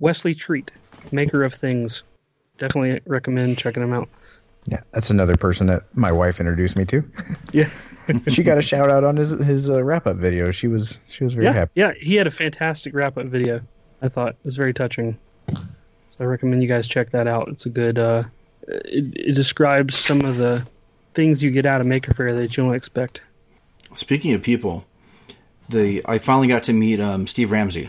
Wesley 0.00 0.34
Treat, 0.34 0.70
maker 1.12 1.44
of 1.44 1.52
things. 1.52 2.02
Definitely 2.56 3.00
recommend 3.06 3.58
checking 3.58 3.82
him 3.82 3.92
out. 3.92 4.08
Yeah, 4.70 4.82
that's 4.92 5.10
another 5.10 5.36
person 5.36 5.66
that 5.68 5.84
my 5.96 6.12
wife 6.12 6.40
introduced 6.40 6.76
me 6.76 6.84
to. 6.86 7.02
Yeah, 7.52 7.70
she 8.28 8.42
got 8.42 8.58
a 8.58 8.62
shout 8.62 8.90
out 8.90 9.04
on 9.04 9.16
his 9.16 9.30
his 9.30 9.70
uh, 9.70 9.82
wrap 9.82 10.06
up 10.06 10.16
video. 10.16 10.50
She 10.50 10.66
was 10.68 10.98
she 11.08 11.24
was 11.24 11.32
very 11.34 11.46
yeah, 11.46 11.52
happy. 11.52 11.72
yeah. 11.74 11.92
He 12.00 12.14
had 12.14 12.26
a 12.26 12.30
fantastic 12.30 12.94
wrap 12.94 13.16
up 13.16 13.26
video. 13.26 13.60
I 14.02 14.08
thought 14.08 14.30
it 14.30 14.44
was 14.44 14.56
very 14.56 14.74
touching. 14.74 15.18
So 15.48 16.16
I 16.20 16.24
recommend 16.24 16.62
you 16.62 16.68
guys 16.68 16.86
check 16.86 17.10
that 17.10 17.26
out. 17.26 17.48
It's 17.48 17.64
a 17.66 17.70
good. 17.70 17.98
Uh, 17.98 18.24
it, 18.66 19.12
it 19.16 19.34
describes 19.34 19.96
some 19.96 20.22
of 20.22 20.36
the 20.36 20.66
things 21.14 21.42
you 21.42 21.50
get 21.50 21.64
out 21.66 21.80
of 21.80 21.86
Maker 21.86 22.12
Faire 22.14 22.34
that 22.34 22.56
you 22.56 22.64
don't 22.64 22.74
expect. 22.74 23.22
Speaking 23.94 24.34
of 24.34 24.42
people, 24.42 24.84
the 25.68 26.02
I 26.06 26.18
finally 26.18 26.48
got 26.48 26.64
to 26.64 26.72
meet 26.74 27.00
um, 27.00 27.26
Steve 27.26 27.50
Ramsey, 27.50 27.88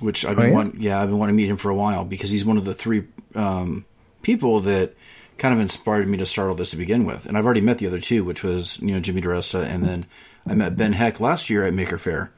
which 0.00 0.24
I've 0.24 0.38
Oh, 0.38 0.42
been 0.42 0.50
yeah? 0.50 0.54
want, 0.56 0.80
yeah 0.80 1.00
I've 1.00 1.08
been 1.08 1.18
wanting 1.18 1.36
to 1.36 1.42
meet 1.42 1.48
him 1.50 1.56
for 1.56 1.70
a 1.70 1.74
while 1.76 2.04
because 2.04 2.30
he's 2.30 2.44
one 2.44 2.56
of 2.56 2.64
the 2.64 2.74
three 2.74 3.04
um, 3.36 3.84
people 4.22 4.60
that 4.60 4.94
kind 5.40 5.54
of 5.54 5.60
inspired 5.60 6.06
me 6.06 6.18
to 6.18 6.26
start 6.26 6.50
all 6.50 6.54
this 6.54 6.70
to 6.70 6.76
begin 6.76 7.04
with. 7.04 7.26
And 7.26 7.36
I've 7.36 7.44
already 7.44 7.62
met 7.62 7.78
the 7.78 7.86
other 7.86 8.00
two, 8.00 8.22
which 8.22 8.44
was 8.44 8.78
you 8.80 8.92
know 8.92 9.00
Jimmy 9.00 9.22
DiResta, 9.22 9.64
and 9.64 9.82
then 9.84 10.06
I 10.46 10.54
met 10.54 10.76
Ben 10.76 10.92
Heck 10.92 11.18
last 11.18 11.50
year 11.50 11.64
at 11.64 11.74
Maker 11.74 11.98
Faire, 11.98 12.30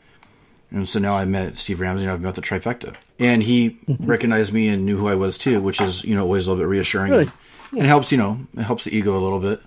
And 0.70 0.88
so 0.88 0.98
now 0.98 1.14
I 1.14 1.24
met 1.24 1.58
Steve 1.58 1.80
Ramsey 1.80 2.04
and 2.04 2.12
I've 2.12 2.20
met 2.20 2.34
the 2.34 2.40
trifecta. 2.40 2.94
And 3.18 3.42
he 3.42 3.70
mm-hmm. 3.70 4.06
recognized 4.06 4.52
me 4.52 4.68
and 4.68 4.84
knew 4.84 4.96
who 4.96 5.08
I 5.08 5.14
was 5.14 5.36
too, 5.36 5.60
which 5.60 5.80
is, 5.80 6.04
you 6.04 6.14
know, 6.14 6.22
always 6.22 6.46
a 6.46 6.50
little 6.50 6.64
bit 6.64 6.68
reassuring. 6.68 7.12
Really? 7.12 7.30
And 7.72 7.86
helps, 7.86 8.12
you 8.12 8.18
know, 8.18 8.38
it 8.56 8.62
helps 8.62 8.84
the 8.84 8.96
ego 8.96 9.16
a 9.16 9.20
little 9.20 9.40
bit. 9.40 9.62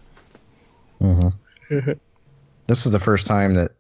Mm-hmm. 1.02 1.92
This 2.68 2.84
was 2.84 2.94
the 2.94 3.00
first 3.00 3.28
time 3.28 3.54
that 3.56 3.74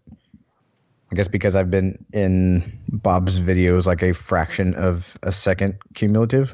I 1.11 1.15
guess 1.15 1.27
because 1.27 1.55
I've 1.55 1.71
been 1.71 2.05
in 2.13 2.71
Bob's 2.91 3.41
videos 3.41 3.87
like 3.87 4.03
a 4.03 4.13
fraction 4.13 4.75
of 4.75 5.17
a 5.23 5.31
second 5.31 5.79
cumulative, 5.95 6.53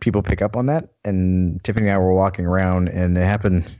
people 0.00 0.22
pick 0.22 0.42
up 0.42 0.56
on 0.56 0.66
that. 0.66 0.88
And 1.04 1.62
Tiffany 1.64 1.86
and 1.86 1.94
I 1.94 1.98
were 1.98 2.14
walking 2.14 2.46
around, 2.46 2.88
and 2.88 3.16
it 3.16 3.24
happened 3.24 3.70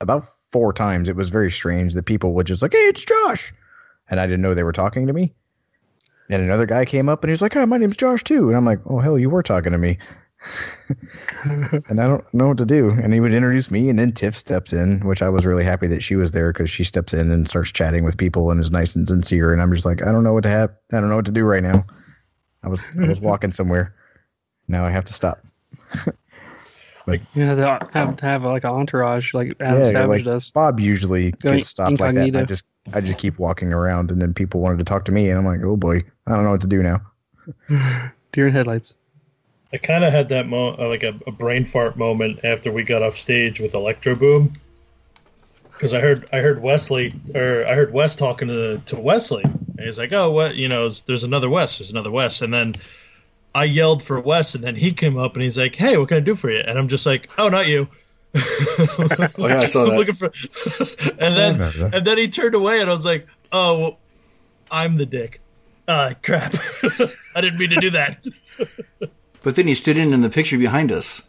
about 0.00 0.24
four 0.52 0.72
times. 0.72 1.08
It 1.08 1.16
was 1.16 1.30
very 1.30 1.50
strange 1.50 1.94
that 1.94 2.04
people 2.04 2.32
would 2.34 2.46
just 2.46 2.62
like, 2.62 2.72
"Hey, 2.72 2.88
it's 2.88 3.04
Josh," 3.04 3.52
and 4.08 4.20
I 4.20 4.26
didn't 4.26 4.42
know 4.42 4.54
they 4.54 4.62
were 4.62 4.72
talking 4.72 5.06
to 5.06 5.12
me. 5.12 5.34
And 6.28 6.42
another 6.42 6.66
guy 6.66 6.84
came 6.84 7.08
up 7.08 7.22
and 7.22 7.28
he 7.28 7.32
was 7.32 7.42
like, 7.42 7.54
"Hi, 7.54 7.64
my 7.64 7.76
name's 7.76 7.96
Josh 7.96 8.24
too," 8.24 8.48
and 8.48 8.56
I'm 8.56 8.64
like, 8.64 8.80
"Oh 8.86 8.98
hell, 8.98 9.18
you 9.18 9.30
were 9.30 9.42
talking 9.42 9.72
to 9.72 9.78
me." 9.78 9.98
and 11.44 12.00
I 12.00 12.06
don't 12.06 12.24
know 12.32 12.48
what 12.48 12.58
to 12.58 12.64
do. 12.64 12.90
And 12.90 13.12
he 13.12 13.20
would 13.20 13.34
introduce 13.34 13.70
me, 13.70 13.90
and 13.90 13.98
then 13.98 14.12
Tiff 14.12 14.36
steps 14.36 14.72
in, 14.72 15.00
which 15.00 15.22
I 15.22 15.28
was 15.28 15.44
really 15.44 15.64
happy 15.64 15.86
that 15.88 16.02
she 16.02 16.16
was 16.16 16.30
there 16.30 16.52
because 16.52 16.70
she 16.70 16.84
steps 16.84 17.12
in 17.12 17.30
and 17.30 17.48
starts 17.48 17.72
chatting 17.72 18.04
with 18.04 18.16
people 18.16 18.50
and 18.50 18.60
is 18.60 18.70
nice 18.70 18.96
and 18.96 19.06
sincere. 19.06 19.52
And 19.52 19.60
I'm 19.60 19.72
just 19.72 19.84
like, 19.84 20.02
I 20.02 20.06
don't 20.06 20.24
know 20.24 20.32
what 20.32 20.44
to 20.44 20.48
have. 20.48 20.70
I 20.92 21.00
don't 21.00 21.10
know 21.10 21.16
what 21.16 21.26
to 21.26 21.32
do 21.32 21.44
right 21.44 21.62
now. 21.62 21.84
I 22.62 22.68
was 22.68 22.80
I 22.98 23.08
was 23.08 23.20
walking 23.20 23.52
somewhere. 23.52 23.94
Now 24.70 24.84
I 24.86 24.90
have 24.90 25.04
to 25.06 25.12
stop. 25.12 25.44
like 27.06 27.22
You 27.34 27.42
have 27.42 27.58
to 27.58 27.88
have, 27.92 28.16
to 28.16 28.24
have 28.24 28.44
like 28.44 28.62
an 28.62 28.70
entourage, 28.70 29.34
like 29.34 29.54
Adam 29.58 29.80
Yeah, 29.80 29.90
Savage 29.90 30.08
like 30.08 30.24
does. 30.24 30.50
Bob 30.52 30.78
usually 30.78 31.32
Going 31.32 31.58
gets 31.58 31.70
stopped 31.70 31.98
like 31.98 32.14
that. 32.14 32.36
I 32.36 32.44
just 32.44 32.64
I 32.92 33.00
just 33.00 33.18
keep 33.18 33.38
walking 33.38 33.72
around, 33.72 34.12
and 34.12 34.22
then 34.22 34.32
people 34.32 34.60
wanted 34.60 34.78
to 34.78 34.84
talk 34.84 35.06
to 35.06 35.12
me, 35.12 35.28
and 35.28 35.38
I'm 35.38 35.44
like, 35.44 35.62
oh 35.64 35.76
boy, 35.76 36.04
I 36.26 36.34
don't 36.34 36.44
know 36.44 36.52
what 36.52 36.60
to 36.60 36.68
do 36.68 36.82
now. 36.82 37.02
Deer 38.32 38.46
in 38.46 38.52
headlights. 38.52 38.94
I 39.72 39.76
kind 39.76 40.04
of 40.04 40.12
had 40.12 40.28
that 40.28 40.46
mo- 40.46 40.76
uh, 40.78 40.88
like 40.88 41.02
a, 41.02 41.18
a 41.26 41.32
brain 41.32 41.64
fart 41.64 41.96
moment 41.96 42.44
after 42.44 42.70
we 42.70 42.84
got 42.84 43.02
off 43.02 43.18
stage 43.18 43.58
with 43.58 43.74
Electro 43.74 44.14
Boom, 44.14 44.52
because 45.72 45.94
I 45.94 46.00
heard 46.00 46.28
I 46.32 46.38
heard 46.38 46.62
Wesley 46.62 47.12
or 47.34 47.66
I 47.66 47.74
heard 47.74 47.92
Wes 47.92 48.14
talking 48.14 48.46
to 48.46 48.78
to 48.86 49.00
Wesley, 49.00 49.42
and 49.42 49.80
he's 49.80 49.98
like, 49.98 50.12
"Oh, 50.12 50.30
what? 50.30 50.54
You 50.54 50.68
know, 50.68 50.90
there's 50.90 51.24
another 51.24 51.50
Wes. 51.50 51.78
There's 51.78 51.90
another 51.90 52.12
Wes," 52.12 52.40
and 52.40 52.54
then 52.54 52.76
I 53.54 53.64
yelled 53.64 54.02
for 54.02 54.20
Wes, 54.20 54.54
and 54.54 54.62
then 54.62 54.76
he 54.76 54.92
came 54.92 55.18
up 55.18 55.34
and 55.34 55.42
he's 55.42 55.58
like, 55.58 55.74
"Hey, 55.74 55.96
what 55.96 56.08
can 56.08 56.18
I 56.18 56.20
do 56.20 56.34
for 56.34 56.50
you?" 56.50 56.60
And 56.60 56.78
I'm 56.78 56.88
just 56.88 57.04
like, 57.06 57.30
"Oh, 57.38 57.48
not 57.48 57.66
you." 57.68 57.86
Oh, 58.36 59.28
yeah, 59.38 59.60
I 59.60 59.66
saw 59.66 59.84
that. 59.88 59.96
looking 59.96 60.14
for, 60.14 60.26
and 61.18 61.36
then 61.36 61.52
remember 61.58 61.90
and 61.92 62.06
then 62.06 62.16
he 62.18 62.28
turned 62.28 62.54
away, 62.54 62.80
and 62.80 62.88
I 62.88 62.92
was 62.92 63.04
like, 63.04 63.26
"Oh, 63.52 63.78
well, 63.78 63.98
I'm 64.70 64.96
the 64.96 65.06
dick." 65.06 65.40
Ah, 65.88 66.14
crap! 66.22 66.54
I 67.34 67.40
didn't 67.40 67.58
mean 67.58 67.70
to 67.70 67.80
do 67.80 67.90
that. 67.90 68.24
But 69.42 69.56
then 69.56 69.66
he 69.66 69.74
stood 69.74 69.96
in 69.96 70.12
in 70.12 70.20
the 70.20 70.30
picture 70.30 70.58
behind 70.58 70.92
us. 70.92 71.28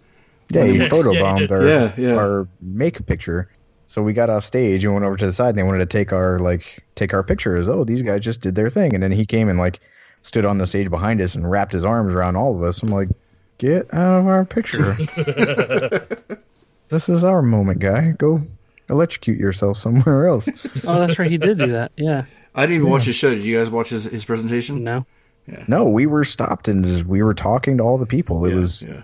Yeah, 0.49 0.65
he 0.65 0.77
Yeah, 0.77 0.89
photobombed 0.89 1.49
yeah, 1.49 1.55
our 1.55 1.67
Yeah, 1.67 1.93
yeah. 1.97 2.15
our 2.17 2.47
make 2.61 2.99
a 2.99 3.03
picture. 3.03 3.49
So 3.87 4.03
we 4.03 4.13
got 4.13 4.29
off 4.29 4.45
stage 4.45 4.83
and 4.85 4.93
went 4.93 5.05
over 5.05 5.17
to 5.17 5.25
the 5.25 5.31
side 5.33 5.49
and 5.49 5.57
they 5.57 5.63
wanted 5.63 5.79
to 5.79 5.85
take 5.97 6.13
our 6.13 6.37
like 6.39 6.83
take 6.95 7.13
our 7.13 7.23
pictures. 7.23 7.67
Oh, 7.67 7.83
these 7.83 8.01
guys 8.03 8.21
just 8.21 8.41
did 8.41 8.53
their 8.55 8.69
thing. 8.69 8.93
And 8.93 9.01
then 9.01 9.11
he 9.11 9.25
came 9.25 9.49
and 9.49 9.57
like 9.57 9.79
stood 10.23 10.45
on 10.45 10.57
the 10.57 10.65
stage 10.67 10.89
behind 10.89 11.21
us 11.21 11.35
and 11.35 11.49
wrapped 11.49 11.71
his 11.73 11.85
arms 11.85 12.13
around 12.13 12.35
all 12.35 12.55
of 12.55 12.63
us. 12.63 12.81
I'm 12.83 12.89
like, 12.89 13.09
get 13.57 13.91
out 13.93 14.19
of 14.19 14.27
our 14.27 14.45
picture. 14.45 14.93
this 16.89 17.09
is 17.09 17.23
our 17.23 17.41
moment, 17.41 17.79
guy. 17.79 18.11
Go 18.11 18.41
electrocute 18.89 19.39
yourself 19.39 19.77
somewhere 19.77 20.27
else. 20.27 20.49
Oh, 20.85 20.99
that's 20.99 21.17
right. 21.17 21.29
He 21.31 21.37
did 21.37 21.57
do 21.57 21.71
that. 21.71 21.91
Yeah. 21.95 22.25
I 22.53 22.61
didn't 22.65 22.77
even 22.77 22.89
watch 22.89 23.05
his 23.05 23.15
show. 23.15 23.33
Did 23.33 23.43
you 23.43 23.57
guys 23.57 23.69
watch 23.69 23.89
his, 23.89 24.05
his 24.05 24.25
presentation? 24.25 24.83
No. 24.83 25.05
Yeah. 25.47 25.63
no, 25.67 25.85
we 25.85 26.05
were 26.05 26.23
stopped 26.23 26.67
and 26.67 26.85
just, 26.85 27.05
we 27.05 27.23
were 27.23 27.33
talking 27.33 27.77
to 27.77 27.83
all 27.83 27.97
the 27.97 28.05
people. 28.05 28.45
It 28.45 28.49
Yeah, 28.51 28.55
was 28.59 28.81
yeah. 28.83 29.03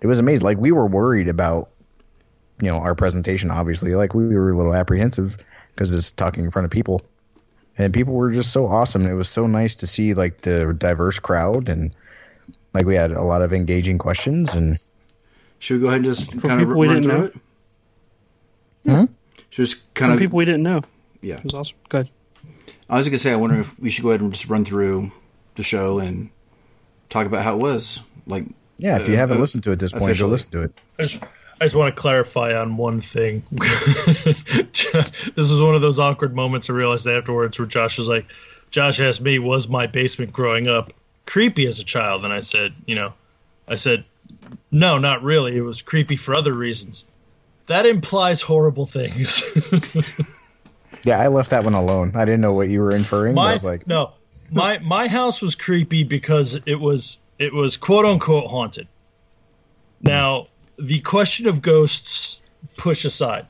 it 0.00 0.06
was 0.08 0.18
amazing. 0.18 0.44
Like 0.44 0.58
we 0.58 0.72
were 0.72 0.86
worried 0.86 1.28
about, 1.28 1.70
you 2.60 2.68
know, 2.68 2.78
our 2.78 2.94
presentation. 2.96 3.50
Obviously, 3.52 3.94
like 3.94 4.12
we 4.14 4.26
were 4.34 4.50
a 4.50 4.56
little 4.56 4.74
apprehensive 4.74 5.36
because 5.74 5.92
it's 5.94 6.10
talking 6.10 6.42
in 6.44 6.50
front 6.50 6.64
of 6.64 6.72
people, 6.72 7.02
and 7.78 7.92
people 7.92 8.14
were 8.14 8.30
just 8.30 8.52
so 8.52 8.66
awesome. 8.66 9.06
It 9.06 9.14
was 9.14 9.28
so 9.28 9.46
nice 9.46 9.74
to 9.76 9.86
see 9.86 10.14
like 10.14 10.42
the 10.42 10.74
diverse 10.76 11.18
crowd, 11.18 11.68
and 11.68 11.94
like 12.74 12.86
we 12.86 12.94
had 12.94 13.12
a 13.12 13.22
lot 13.22 13.42
of 13.42 13.52
engaging 13.52 13.98
questions. 13.98 14.52
And 14.54 14.78
Should 15.58 15.74
we 15.74 15.80
go 15.80 15.86
ahead 15.88 15.96
and 15.98 16.04
just 16.04 16.30
kind 16.42 16.60
of 16.60 16.68
people 16.68 16.78
we 16.78 16.86
run 16.88 16.96
didn't 17.02 17.10
through 17.10 17.18
know? 17.18 17.24
it? 17.24 17.34
Hmm? 19.08 19.12
Should 19.50 19.62
we 19.62 19.64
just 19.66 19.94
kind 19.94 20.10
Some 20.10 20.12
of 20.14 20.18
people 20.20 20.36
we 20.36 20.44
didn't 20.44 20.62
know. 20.62 20.82
yeah. 21.22 21.38
It 21.38 21.44
was 21.44 21.54
awesome. 21.54 21.76
Good. 21.88 22.08
I 22.88 22.96
was 22.96 23.08
gonna 23.08 23.18
say 23.18 23.32
I 23.32 23.36
wonder 23.36 23.58
if 23.60 23.78
we 23.80 23.90
should 23.90 24.02
go 24.02 24.10
ahead 24.10 24.20
and 24.20 24.32
just 24.32 24.48
run 24.48 24.64
through 24.64 25.10
the 25.56 25.62
show 25.62 25.98
and 25.98 26.30
talk 27.10 27.26
about 27.26 27.42
how 27.42 27.54
it 27.54 27.58
was. 27.58 28.00
Like 28.26 28.44
yeah, 28.78 28.98
if 28.98 29.08
you 29.08 29.14
Uh, 29.14 29.18
haven't 29.18 29.38
uh, 29.38 29.40
listened 29.40 29.64
to 29.64 29.70
it 29.70 29.74
at 29.74 29.78
this 29.80 29.92
point, 29.92 30.02
go 30.02 30.06
officially. 30.06 30.30
listen 30.30 30.50
to 30.50 30.62
it. 30.62 31.20
I 31.60 31.64
just, 31.64 31.74
want 31.74 31.94
to 31.94 32.00
clarify 32.00 32.54
on 32.54 32.76
one 32.76 33.00
thing. 33.00 33.42
this 33.50 35.34
was 35.36 35.62
one 35.62 35.74
of 35.74 35.80
those 35.80 35.98
awkward 35.98 36.34
moments 36.34 36.68
I 36.68 36.74
realized 36.74 37.06
afterwards 37.06 37.58
where 37.58 37.66
Josh 37.66 37.98
was 37.98 38.08
like, 38.08 38.26
Josh 38.70 39.00
asked 39.00 39.20
me, 39.20 39.38
was 39.38 39.68
my 39.68 39.86
basement 39.86 40.32
growing 40.32 40.68
up 40.68 40.92
creepy 41.24 41.66
as 41.66 41.80
a 41.80 41.84
child? 41.84 42.24
And 42.24 42.32
I 42.32 42.40
said, 42.40 42.74
you 42.86 42.94
know, 42.94 43.14
I 43.66 43.76
said, 43.76 44.04
no, 44.70 44.98
not 44.98 45.22
really. 45.22 45.56
It 45.56 45.62
was 45.62 45.82
creepy 45.82 46.16
for 46.16 46.34
other 46.34 46.52
reasons. 46.52 47.06
That 47.66 47.86
implies 47.86 48.42
horrible 48.42 48.86
things. 48.86 49.42
Yeah, 51.06 51.20
I 51.20 51.28
left 51.28 51.50
that 51.50 51.62
one 51.62 51.74
alone. 51.74 52.12
I 52.16 52.24
didn't 52.24 52.40
know 52.40 52.52
what 52.52 52.68
you 52.68 52.80
were 52.80 52.90
inferring. 52.90 53.36
but 53.36 53.42
I 53.42 53.54
was 53.54 53.62
like, 53.62 53.86
no, 53.86 54.14
my 54.50 54.78
my 54.80 55.06
house 55.06 55.40
was 55.40 55.54
creepy 55.54 56.02
because 56.02 56.58
it 56.66 56.80
was 56.80 57.18
it 57.38 57.54
was 57.54 57.76
quote 57.76 58.04
unquote 58.04 58.50
haunted. 58.50 58.88
Now, 60.02 60.46
the 60.78 61.00
question 61.00 61.46
of 61.46 61.62
ghosts 61.62 62.40
push 62.76 63.04
aside. 63.04 63.46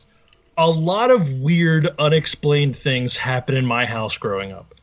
A 0.58 0.68
lot 0.68 1.10
of 1.10 1.30
weird, 1.40 1.88
unexplained 1.98 2.76
things 2.76 3.16
happen 3.16 3.56
in 3.56 3.66
my 3.66 3.84
house 3.84 4.16
growing 4.16 4.52
up. 4.52 4.74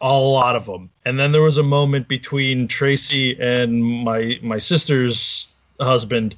A 0.00 0.12
lot 0.12 0.56
of 0.56 0.66
them. 0.66 0.90
And 1.04 1.18
then 1.18 1.30
there 1.30 1.42
was 1.42 1.58
a 1.58 1.62
moment 1.62 2.08
between 2.08 2.66
Tracy 2.66 3.40
and 3.40 3.82
my 3.82 4.38
my 4.42 4.58
sister's 4.58 5.48
husband 5.80 6.34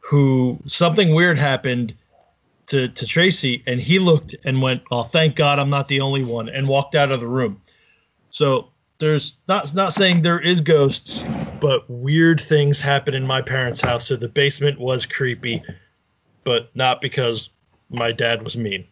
who 0.00 0.58
something 0.66 1.14
weird 1.14 1.38
happened 1.38 1.94
to, 2.68 2.88
to 2.88 3.06
Tracy 3.06 3.62
and 3.66 3.80
he 3.80 3.98
looked 3.98 4.34
and 4.44 4.62
went, 4.62 4.82
Oh, 4.90 5.02
thank 5.02 5.36
God 5.36 5.58
I'm 5.58 5.70
not 5.70 5.88
the 5.88 6.00
only 6.00 6.24
one 6.24 6.48
and 6.48 6.68
walked 6.68 6.94
out 6.94 7.12
of 7.12 7.20
the 7.20 7.28
room. 7.28 7.60
So 8.30 8.70
there's 8.98 9.36
not 9.48 9.74
not 9.74 9.92
saying 9.92 10.22
there 10.22 10.40
is 10.40 10.60
ghosts, 10.60 11.24
but 11.60 11.88
weird 11.90 12.40
things 12.40 12.80
happen 12.80 13.14
in 13.14 13.26
my 13.26 13.42
parents' 13.42 13.80
house. 13.80 14.06
So 14.06 14.16
the 14.16 14.28
basement 14.28 14.78
was 14.80 15.06
creepy, 15.06 15.62
but 16.44 16.70
not 16.74 17.00
because 17.00 17.50
my 17.90 18.12
dad 18.12 18.42
was 18.42 18.56
mean 18.56 18.86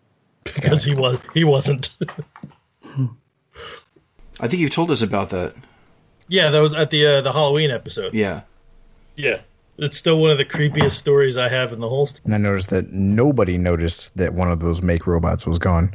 because 0.44 0.82
he 0.84 0.94
was 0.94 1.18
he 1.34 1.44
wasn't. 1.44 1.90
I 4.40 4.46
think 4.46 4.60
you've 4.60 4.70
told 4.70 4.90
us 4.90 5.02
about 5.02 5.30
that. 5.30 5.54
yeah, 6.28 6.50
that 6.50 6.60
was 6.60 6.74
at 6.74 6.90
the 6.90 7.06
uh, 7.06 7.20
the 7.22 7.32
Halloween 7.32 7.70
episode. 7.70 8.14
Yeah. 8.14 8.42
Yeah, 9.16 9.40
it's 9.78 9.96
still 9.96 10.20
one 10.20 10.30
of 10.30 10.38
the 10.38 10.44
creepiest 10.44 10.92
stories 10.92 11.36
I 11.36 11.48
have 11.48 11.72
in 11.72 11.80
the 11.80 11.88
whole. 11.88 12.06
St- 12.06 12.24
And 12.24 12.32
I 12.34 12.38
noticed 12.38 12.68
that 12.70 12.92
nobody 12.92 13.58
noticed 13.58 14.16
that 14.16 14.32
one 14.32 14.48
of 14.48 14.60
those 14.60 14.80
make 14.80 15.08
robots 15.08 15.44
was 15.44 15.58
gone. 15.58 15.92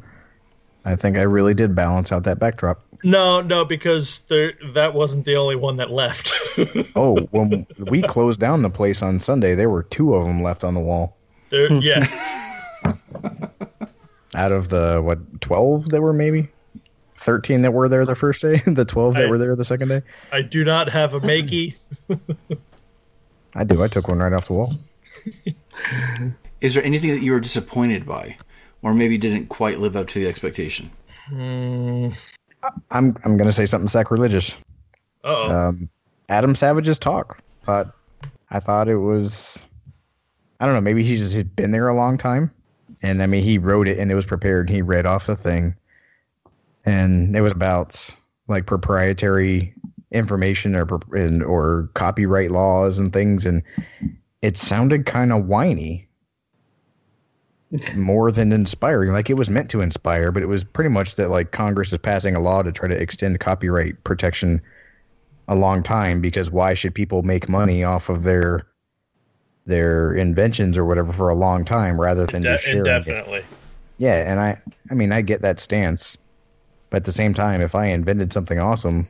I 0.83 0.97
think 0.97 1.15
I 1.17 1.21
really 1.21 1.53
did 1.53 1.73
balance 1.73 2.11
out 2.11 2.23
that 2.23 2.37
backdrop. 2.39 2.81
No, 3.03 3.41
no, 3.41 3.65
because 3.65 4.19
there 4.29 4.53
that 4.73 4.93
wasn't 4.93 5.25
the 5.25 5.35
only 5.35 5.55
one 5.55 5.77
that 5.77 5.91
left. 5.91 6.33
Oh, 6.95 7.17
when 7.31 7.65
we 7.79 8.01
closed 8.03 8.39
down 8.39 8.61
the 8.61 8.69
place 8.69 9.01
on 9.01 9.19
Sunday, 9.19 9.55
there 9.55 9.69
were 9.69 9.81
two 9.83 10.13
of 10.13 10.25
them 10.27 10.43
left 10.43 10.63
on 10.63 10.75
the 10.75 10.79
wall. 10.79 11.17
there, 11.49 11.71
yeah, 11.81 12.05
Out 14.35 14.51
of 14.51 14.69
the 14.69 15.01
what 15.03 15.41
twelve 15.41 15.89
that 15.89 16.01
were 16.01 16.13
maybe 16.13 16.49
thirteen 17.17 17.61
that 17.63 17.71
were 17.71 17.87
there 17.89 18.05
the 18.05 18.15
first 18.15 18.41
day, 18.41 18.57
the 18.67 18.85
twelve 18.85 19.15
that 19.15 19.25
I- 19.25 19.29
were 19.29 19.37
there 19.37 19.55
the 19.55 19.65
second 19.65 19.87
day. 19.89 20.01
I 20.31 20.41
do 20.43 20.63
not 20.63 20.89
have 20.89 21.13
a 21.13 21.19
makey. 21.19 21.75
I 23.55 23.63
do. 23.63 23.83
I 23.83 23.87
took 23.87 24.07
one 24.07 24.19
right 24.19 24.33
off 24.33 24.47
the 24.47 24.53
wall. 24.53 24.73
Is 26.61 26.73
there 26.75 26.83
anything 26.83 27.09
that 27.11 27.21
you 27.21 27.31
were 27.31 27.39
disappointed 27.39 28.05
by, 28.05 28.37
or 28.81 28.93
maybe 28.93 29.17
didn't 29.17 29.47
quite 29.49 29.79
live 29.79 29.95
up 29.95 30.07
to 30.09 30.19
the 30.19 30.27
expectation? 30.27 30.91
Hmm. 31.29 32.09
I'm 32.91 33.17
I'm 33.23 33.37
gonna 33.37 33.51
say 33.53 33.65
something 33.65 33.87
sacrilegious. 33.89 34.55
Oh, 35.23 35.49
Um, 35.49 35.89
Adam 36.29 36.55
Savage's 36.55 36.99
talk. 36.99 37.41
Thought 37.63 37.93
I 38.49 38.59
thought 38.59 38.87
it 38.87 38.97
was. 38.97 39.57
I 40.59 40.65
don't 40.65 40.75
know. 40.75 40.81
Maybe 40.81 41.03
he's 41.03 41.21
just 41.21 41.35
had 41.35 41.55
been 41.55 41.71
there 41.71 41.87
a 41.87 41.95
long 41.95 42.17
time, 42.17 42.51
and 43.01 43.21
I 43.21 43.27
mean 43.27 43.43
he 43.43 43.57
wrote 43.57 43.87
it 43.87 43.97
and 43.97 44.11
it 44.11 44.15
was 44.15 44.25
prepared. 44.25 44.69
He 44.69 44.81
read 44.81 45.05
off 45.05 45.25
the 45.27 45.35
thing, 45.35 45.75
and 46.85 47.35
it 47.35 47.41
was 47.41 47.53
about 47.53 48.09
like 48.47 48.65
proprietary 48.65 49.73
information 50.11 50.75
or 50.75 50.87
and, 51.11 51.43
or 51.43 51.89
copyright 51.95 52.51
laws 52.51 52.99
and 52.99 53.11
things, 53.11 53.45
and 53.45 53.63
it 54.41 54.57
sounded 54.57 55.05
kind 55.05 55.31
of 55.33 55.45
whiny. 55.45 56.07
More 57.95 58.31
than 58.31 58.51
inspiring, 58.51 59.13
like 59.13 59.29
it 59.29 59.37
was 59.37 59.49
meant 59.49 59.71
to 59.71 59.81
inspire, 59.81 60.31
but 60.31 60.43
it 60.43 60.47
was 60.47 60.63
pretty 60.63 60.89
much 60.89 61.15
that 61.15 61.29
like 61.29 61.51
Congress 61.51 61.91
is 61.91 61.99
passing 61.99 62.35
a 62.35 62.39
law 62.39 62.61
to 62.61 62.71
try 62.71 62.87
to 62.87 62.95
extend 62.95 63.39
copyright 63.39 64.03
protection 64.03 64.61
a 65.47 65.55
long 65.55 65.81
time 65.83 66.21
because 66.21 66.51
why 66.51 66.73
should 66.73 66.93
people 66.93 67.23
make 67.23 67.49
money 67.49 67.83
off 67.83 68.09
of 68.09 68.23
their 68.23 68.67
their 69.65 70.13
inventions 70.13 70.77
or 70.77 70.85
whatever 70.85 71.11
for 71.13 71.29
a 71.29 71.35
long 71.35 71.65
time 71.65 71.99
rather 71.99 72.27
than 72.27 72.43
de- 72.43 72.49
just 72.49 72.63
sharing 72.63 72.79
it? 72.79 72.89
indefinitely. 72.89 73.43
Yeah, 73.97 74.29
and 74.29 74.39
I 74.39 74.61
I 74.91 74.93
mean 74.93 75.11
I 75.11 75.21
get 75.21 75.41
that 75.41 75.59
stance. 75.59 76.17
But 76.91 76.97
at 76.97 77.05
the 77.05 77.11
same 77.11 77.33
time, 77.33 77.59
if 77.61 77.73
I 77.73 77.87
invented 77.87 78.31
something 78.31 78.59
awesome, 78.59 79.07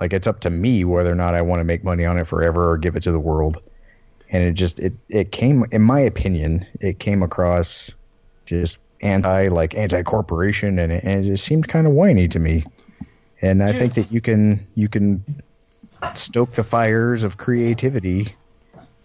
like 0.00 0.12
it's 0.12 0.26
up 0.26 0.40
to 0.40 0.50
me 0.50 0.84
whether 0.84 1.12
or 1.12 1.14
not 1.14 1.36
I 1.36 1.42
want 1.42 1.60
to 1.60 1.64
make 1.64 1.84
money 1.84 2.04
on 2.04 2.18
it 2.18 2.26
forever 2.26 2.72
or 2.72 2.78
give 2.78 2.96
it 2.96 3.04
to 3.04 3.12
the 3.12 3.20
world. 3.20 3.58
And 4.32 4.42
it 4.42 4.52
just 4.54 4.80
it 4.80 4.94
it 5.08 5.30
came 5.30 5.64
in 5.70 5.82
my 5.82 6.00
opinion, 6.00 6.66
it 6.80 6.98
came 6.98 7.22
across 7.22 7.90
just 8.46 8.78
anti 9.00 9.48
like 9.48 9.74
anti 9.74 10.02
corporation 10.02 10.78
and 10.78 10.92
it, 10.92 11.04
and 11.04 11.24
it 11.24 11.28
just 11.28 11.44
seemed 11.44 11.68
kind 11.68 11.86
of 11.86 11.92
whiny 11.92 12.28
to 12.28 12.38
me. 12.38 12.64
And 13.40 13.62
I 13.62 13.72
think 13.72 13.94
that 13.94 14.10
you 14.10 14.20
can 14.20 14.66
you 14.74 14.88
can 14.88 15.24
stoke 16.14 16.52
the 16.52 16.64
fires 16.64 17.22
of 17.22 17.36
creativity 17.36 18.34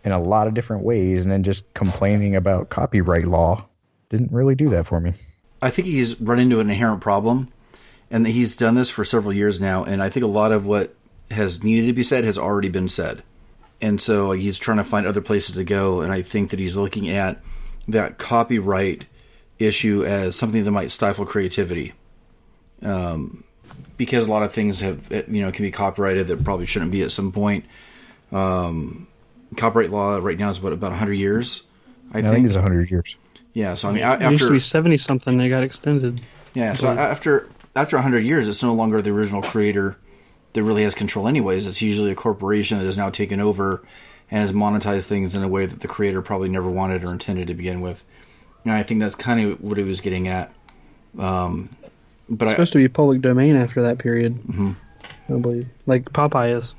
in 0.04 0.12
a 0.12 0.20
lot 0.20 0.48
of 0.48 0.54
different 0.54 0.84
ways 0.84 1.22
and 1.22 1.32
then 1.32 1.44
just 1.44 1.72
complaining 1.74 2.36
about 2.36 2.70
copyright 2.70 3.26
law 3.26 3.68
didn't 4.10 4.32
really 4.32 4.56
do 4.56 4.70
that 4.70 4.88
for 4.88 5.02
me. 5.02 5.14
I 5.62 5.70
think 5.70 5.88
he's 5.88 6.20
run 6.22 6.40
into 6.40 6.60
an 6.60 6.70
inherent 6.70 7.02
problem, 7.02 7.50
and 8.10 8.26
he's 8.28 8.56
done 8.56 8.76
this 8.76 8.90
for 8.90 9.04
several 9.04 9.34
years 9.34 9.60
now. 9.60 9.84
And 9.84 10.02
I 10.02 10.10
think 10.10 10.24
a 10.24 10.28
lot 10.28 10.52
of 10.52 10.66
what 10.66 10.96
has 11.32 11.64
needed 11.64 11.88
to 11.88 11.94
be 11.94 12.04
said 12.04 12.24
has 12.24 12.38
already 12.38 12.70
been 12.70 12.90
said, 12.90 13.24
and 13.82 14.00
so 14.02 14.32
he's 14.32 14.58
trying 14.58 14.78
to 14.78 14.84
find 14.84 15.06
other 15.08 15.22
places 15.22 15.56
to 15.56 15.64
go. 15.64 16.02
And 16.02 16.12
I 16.12 16.22
think 16.22 16.50
that 16.52 16.60
he's 16.60 16.76
looking 16.78 17.10
at 17.10 17.42
that 17.88 18.18
copyright 18.18 19.06
issue 19.60 20.04
as 20.06 20.36
something 20.36 20.64
that 20.64 20.72
might 20.72 20.92
stifle 20.92 21.26
creativity, 21.26 21.94
um, 22.82 23.44
because 23.98 24.28
a 24.28 24.32
lot 24.32 24.44
of 24.44 24.54
things 24.54 24.82
have 24.82 25.12
you 25.30 25.42
know 25.42 25.52
can 25.52 25.64
be 25.66 25.72
copyrighted 25.72 26.28
that 26.28 26.44
probably 26.44 26.66
shouldn't 26.66 26.92
be 26.92 27.02
at 27.02 27.12
some 27.12 27.32
point. 27.32 27.66
Um, 28.32 29.08
copyright 29.56 29.90
law 29.90 30.18
right 30.18 30.38
now 30.38 30.50
is 30.50 30.60
what 30.62 30.74
about 30.74 30.92
100 30.92 31.14
years, 31.14 31.64
I 32.14 32.20
I 32.20 32.22
think 32.22 32.34
think. 32.36 32.46
it's 32.48 32.56
hundred 32.56 32.92
years. 32.92 33.16
yeah, 33.54 33.76
so 33.76 33.90
I 33.90 33.94
mean, 33.94 34.04
a- 34.04 34.14
It 34.16 34.22
used 34.32 34.40
to 34.40 34.46
after 34.46 34.52
be 34.54 34.60
seventy 34.60 34.98
something. 34.98 35.38
They 35.38 35.50
got 35.50 35.64
extended. 35.64 36.22
yeah, 36.54 36.74
so 36.74 36.90
after 36.90 37.50
after 37.76 37.98
hundred 38.00 38.26
years, 38.26 38.48
it's 38.48 38.62
no 38.64 38.74
longer 38.74 39.02
the 39.02 39.12
original 39.12 39.42
creator 39.42 39.98
that 40.58 40.64
really 40.64 40.82
has 40.82 40.96
control. 40.96 41.28
Anyways, 41.28 41.68
it's 41.68 41.84
usually 41.84 42.10
a 42.10 42.16
corporation 42.16 42.80
that 42.80 42.86
has 42.86 42.98
now 42.98 43.12
taken 43.12 43.40
over 43.40 43.84
and 44.32 44.42
has 44.42 44.54
monetized 44.54 45.06
things 45.06 45.36
in 45.36 45.44
a 45.44 45.48
way 45.48 45.68
that 45.68 45.82
the 45.82 45.88
creator 45.88 46.20
probably 46.24 46.50
never 46.50 46.68
wanted 46.68 47.04
or 47.04 47.12
intended 47.12 47.48
to 47.50 47.54
begin 47.54 47.80
with. 47.80 48.04
And 48.64 48.74
I 48.74 48.82
think 48.82 49.00
that's 49.00 49.14
kind 49.14 49.40
of 49.40 49.62
what 49.62 49.78
he 49.78 49.84
was 49.84 50.02
getting 50.02 50.28
at. 50.28 50.52
Um, 51.20 51.70
but 52.28 52.46
It's 52.46 52.50
I, 52.50 52.54
supposed 52.54 52.72
to 52.74 52.80
be 52.80 52.88
public 52.88 53.22
domain 53.22 53.56
after 53.56 53.84
that 53.84 54.00
period. 54.00 54.34
Mm-hmm. 54.34 54.72
I 55.30 55.38
believe, 55.38 55.70
like 55.86 56.06
Popeye 56.12 56.58
is. 56.58 56.74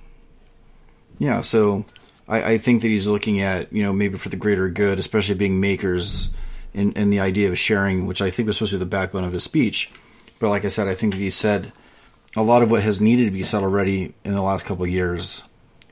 yeah, 1.21 1.41
so 1.43 1.85
I, 2.27 2.55
I 2.55 2.59
think 2.59 2.83
that 2.83 2.89
he's 2.89 3.07
looking 3.07 3.41
at 3.41 3.73
you 3.73 3.85
know 3.85 3.93
maybe 3.93 4.19
for 4.19 4.29
the 4.29 4.37
greater 4.37 4.69
good, 4.69 4.99
especially 4.99 5.37
being 5.37 5.61
makers 5.61 6.31
and, 6.75 6.97
in 6.97 7.11
the 7.11 7.21
idea 7.21 7.49
of 7.49 7.59
sharing, 7.61 8.07
which 8.07 8.21
I 8.21 8.31
think 8.31 8.49
was 8.49 8.57
supposed 8.57 8.73
to 8.73 8.79
be 8.79 8.81
the 8.81 8.87
backbone 8.87 9.23
of 9.23 9.35
his 9.35 9.45
speech. 9.45 9.93
But 10.41 10.49
like 10.49 10.65
I 10.65 10.69
said, 10.69 10.89
I 10.89 10.97
think 10.97 11.13
that 11.15 11.21
he 11.21 11.31
said 11.31 11.73
a 12.37 12.43
lot 12.43 12.63
of 12.63 12.71
what 12.71 12.83
has 12.83 13.01
needed 13.01 13.25
to 13.25 13.31
be 13.31 13.43
said 13.43 13.63
already 13.63 14.15
in 14.25 14.35
the 14.35 14.43
last 14.43 14.67
couple 14.67 14.85
of 14.85 14.91
years. 14.91 15.43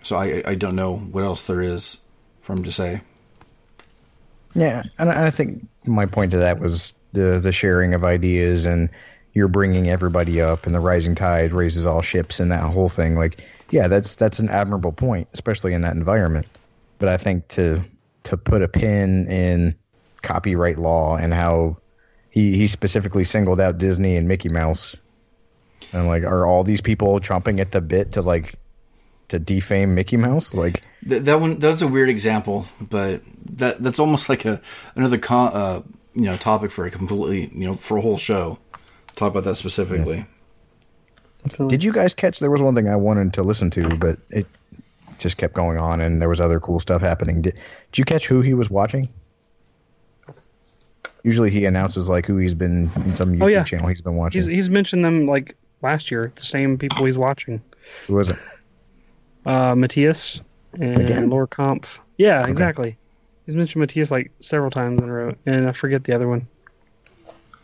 So 0.03 0.17
I, 0.17 0.43
I 0.45 0.55
don't 0.55 0.77
know 0.77 0.97
what 0.97 1.25
else 1.25 1.47
there 1.47 1.61
is 1.61 1.99
for 2.43 2.53
him 2.53 2.65
to 2.65 2.73
say. 2.73 3.01
Yeah, 4.55 4.85
and 4.99 5.11
I 5.11 5.31
think 5.31 5.67
my 5.87 6.07
point 6.07 6.31
to 6.31 6.39
that 6.39 6.61
was 6.61 6.95
the 7.13 7.41
the 7.43 7.53
sharing 7.53 7.95
of 7.95 8.05
ideas 8.05 8.67
and 8.67 8.89
you're 9.35 9.49
bringing 9.49 9.89
everybody 9.89 10.41
up 10.41 10.65
and 10.65 10.75
the 10.75 10.81
rising 10.81 11.15
tide 11.15 11.53
raises 11.53 11.85
all 11.85 12.01
ships 12.01 12.41
and 12.41 12.51
that 12.51 12.63
whole 12.63 12.89
thing. 12.89 13.17
Like, 13.17 13.45
yeah, 13.71 13.87
that's 13.87 14.17
that's 14.17 14.39
an 14.39 14.49
admirable 14.49 14.93
point, 14.93 15.29
especially 15.35 15.75
in 15.75 15.83
that 15.83 15.95
environment. 15.95 16.47
But 16.99 17.11
I 17.11 17.19
think 17.19 17.49
to 17.49 17.83
to 18.25 18.37
put 18.39 18.63
a 18.63 18.69
pin 18.69 19.31
in 19.31 19.75
copyright 20.23 20.79
law 20.79 21.17
and 21.17 21.35
how 21.35 21.77
he 22.31 22.57
he 22.57 22.67
specifically 22.67 23.25
singled 23.25 23.61
out 23.61 23.77
Disney 23.77 24.17
and 24.17 24.27
Mickey 24.27 24.49
Mouse, 24.49 24.97
and 25.93 26.07
like, 26.07 26.23
are 26.23 26.47
all 26.47 26.65
these 26.65 26.81
people 26.81 27.19
chomping 27.21 27.61
at 27.61 27.73
the 27.73 27.81
bit 27.81 28.13
to 28.13 28.23
like 28.23 28.55
to 29.29 29.39
defame 29.39 29.95
Mickey 29.95 30.17
Mouse? 30.17 30.55
Like, 30.55 30.83
Th- 31.09 31.23
that 31.23 31.41
one 31.41 31.59
that's 31.59 31.83
a 31.83 31.89
weird 31.89 32.09
example, 32.09 32.67
but 32.81 33.23
that 33.53 33.83
that's 33.83 33.99
almost 33.99 34.29
like 34.29 34.45
a 34.45 34.61
another 34.95 35.19
con, 35.19 35.53
uh, 35.53 35.83
you 36.15 36.23
know 36.23 36.37
topic 36.37 36.71
for 36.71 36.87
a 36.87 36.91
completely 36.91 37.51
you 37.55 37.67
know 37.67 37.75
for 37.75 37.97
a 37.97 38.01
whole 38.01 38.19
show. 38.19 38.59
Talk 39.15 39.31
about 39.31 39.45
that 39.45 39.57
specifically. 39.57 40.27
Definitely. 41.45 41.69
Did 41.69 41.85
you 41.85 41.93
guys 41.93 42.15
catch? 42.15 42.39
There 42.41 42.51
was 42.51 42.61
one 42.61 42.75
thing 42.75 42.89
I 42.89 42.97
wanted 42.97 43.33
to 43.35 43.43
listen 43.43 43.71
to, 43.71 43.89
but 43.97 44.19
it 44.31 44.47
just 45.19 45.37
kept 45.37 45.55
going 45.55 45.79
on, 45.79 46.01
and 46.01 46.21
there 46.21 46.29
was 46.29 46.41
other 46.41 46.59
cool 46.61 46.81
stuff 46.81 47.01
happening. 47.01 47.41
Did, 47.43 47.55
did 47.93 47.99
you 47.99 48.05
catch 48.05 48.27
who 48.27 48.41
he 48.43 48.53
was 48.53 48.69
watching? 48.69 49.09
Usually, 51.23 51.51
he 51.51 51.65
announces 51.65 52.09
like 52.09 52.27
who 52.27 52.37
he's 52.37 52.55
been 52.55 52.91
in 53.05 53.17
some 53.17 53.33
YouTube 53.33 53.43
Oh, 53.43 53.47
yeah. 53.47 53.65
channel 53.65 53.89
he's 53.89 54.01
been 54.01 54.17
watching. 54.17 54.41
He's 54.41 54.47
he's 54.47 54.71
mentioned 54.71 55.05
them 55.05 55.27
like 55.27 55.57
last 55.83 56.11
year. 56.11 56.33
The 56.35 56.43
same 56.43 56.79
people 56.79 57.05
he's 57.05 57.19
watching. 57.19 57.61
who 58.07 58.15
was 58.15 58.31
it? 58.31 58.37
Uh, 59.45 59.75
Matthias 59.75 60.43
and 60.75 61.03
Again? 61.03 61.31
Laura 61.31 61.47
Kampf. 61.47 62.01
Yeah, 62.19 62.47
exactly. 62.47 62.97
He's 63.45 63.55
mentioned 63.57 63.81
Matthias 63.81 64.11
like 64.11 64.33
several 64.41 64.71
times 64.71 65.01
in 65.01 65.09
a 65.09 65.13
row, 65.13 65.35
and 65.47 65.69
I 65.69 65.73
forget 65.73 66.05
the 66.05 66.15
other 66.15 66.29
one. 66.29 66.49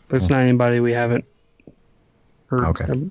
But 0.07 0.17
it's 0.17 0.29
not 0.29 0.41
anybody 0.41 0.79
we 0.79 0.93
haven't 0.93 1.25
heard. 2.47 2.65
Okay. 2.65 3.09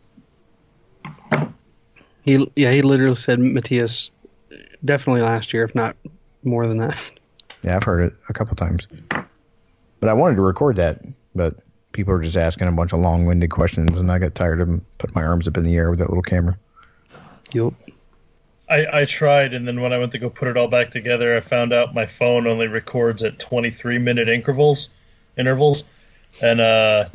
He 2.25 2.51
yeah 2.55 2.71
he 2.71 2.83
literally 2.83 3.17
said 3.17 3.41
Matthias 3.41 4.11
definitely 4.85 5.23
last 5.23 5.53
year, 5.53 5.65
if 5.65 5.75
not 5.75 5.97
more 6.45 6.67
than 6.67 6.79
that. 6.79 7.11
Yeah, 7.63 7.77
I've 7.77 7.83
heard 7.83 8.01
it 8.01 8.15
a 8.29 8.33
couple 8.33 8.57
times, 8.57 8.87
but 10.01 10.09
I 10.09 10.13
wanted 10.13 10.37
to 10.37 10.43
record 10.43 10.77
that, 10.77 10.99
but 11.35 11.57
people 11.93 12.15
are 12.15 12.21
just 12.21 12.37
asking 12.37 12.69
a 12.69 12.73
bunch 12.73 12.93
of 12.93 13.01
long-winded 13.01 13.51
questions, 13.51 13.99
and 13.99 14.11
I 14.11 14.19
got 14.19 14.35
tired 14.35 14.61
of 14.61 14.69
them. 14.69 14.85
Put 14.99 15.15
my 15.15 15.23
arms 15.23 15.47
up 15.47 15.57
in 15.57 15.65
the 15.65 15.77
air 15.77 15.91
with 15.91 15.99
that 16.01 16.09
little 16.09 16.23
camera. 16.23 16.59
Yep. 17.53 17.75
I, 18.69 19.01
I 19.01 19.05
tried, 19.05 19.53
and 19.53 19.69
then 19.69 19.81
when 19.81 19.93
I 19.93 19.99
went 19.99 20.13
to 20.13 20.19
go 20.19 20.31
put 20.31 20.49
it 20.49 20.57
all 20.57 20.69
back 20.69 20.91
together, 20.91 21.37
I 21.37 21.41
found 21.41 21.73
out 21.73 21.95
my 21.95 22.07
phone 22.07 22.47
only 22.47 22.69
records 22.69 23.23
at 23.23 23.39
23 23.39 23.99
minute 23.99 24.29
intervals, 24.29 24.89
intervals, 25.37 25.85
and 26.41 26.61
uh, 26.61 27.09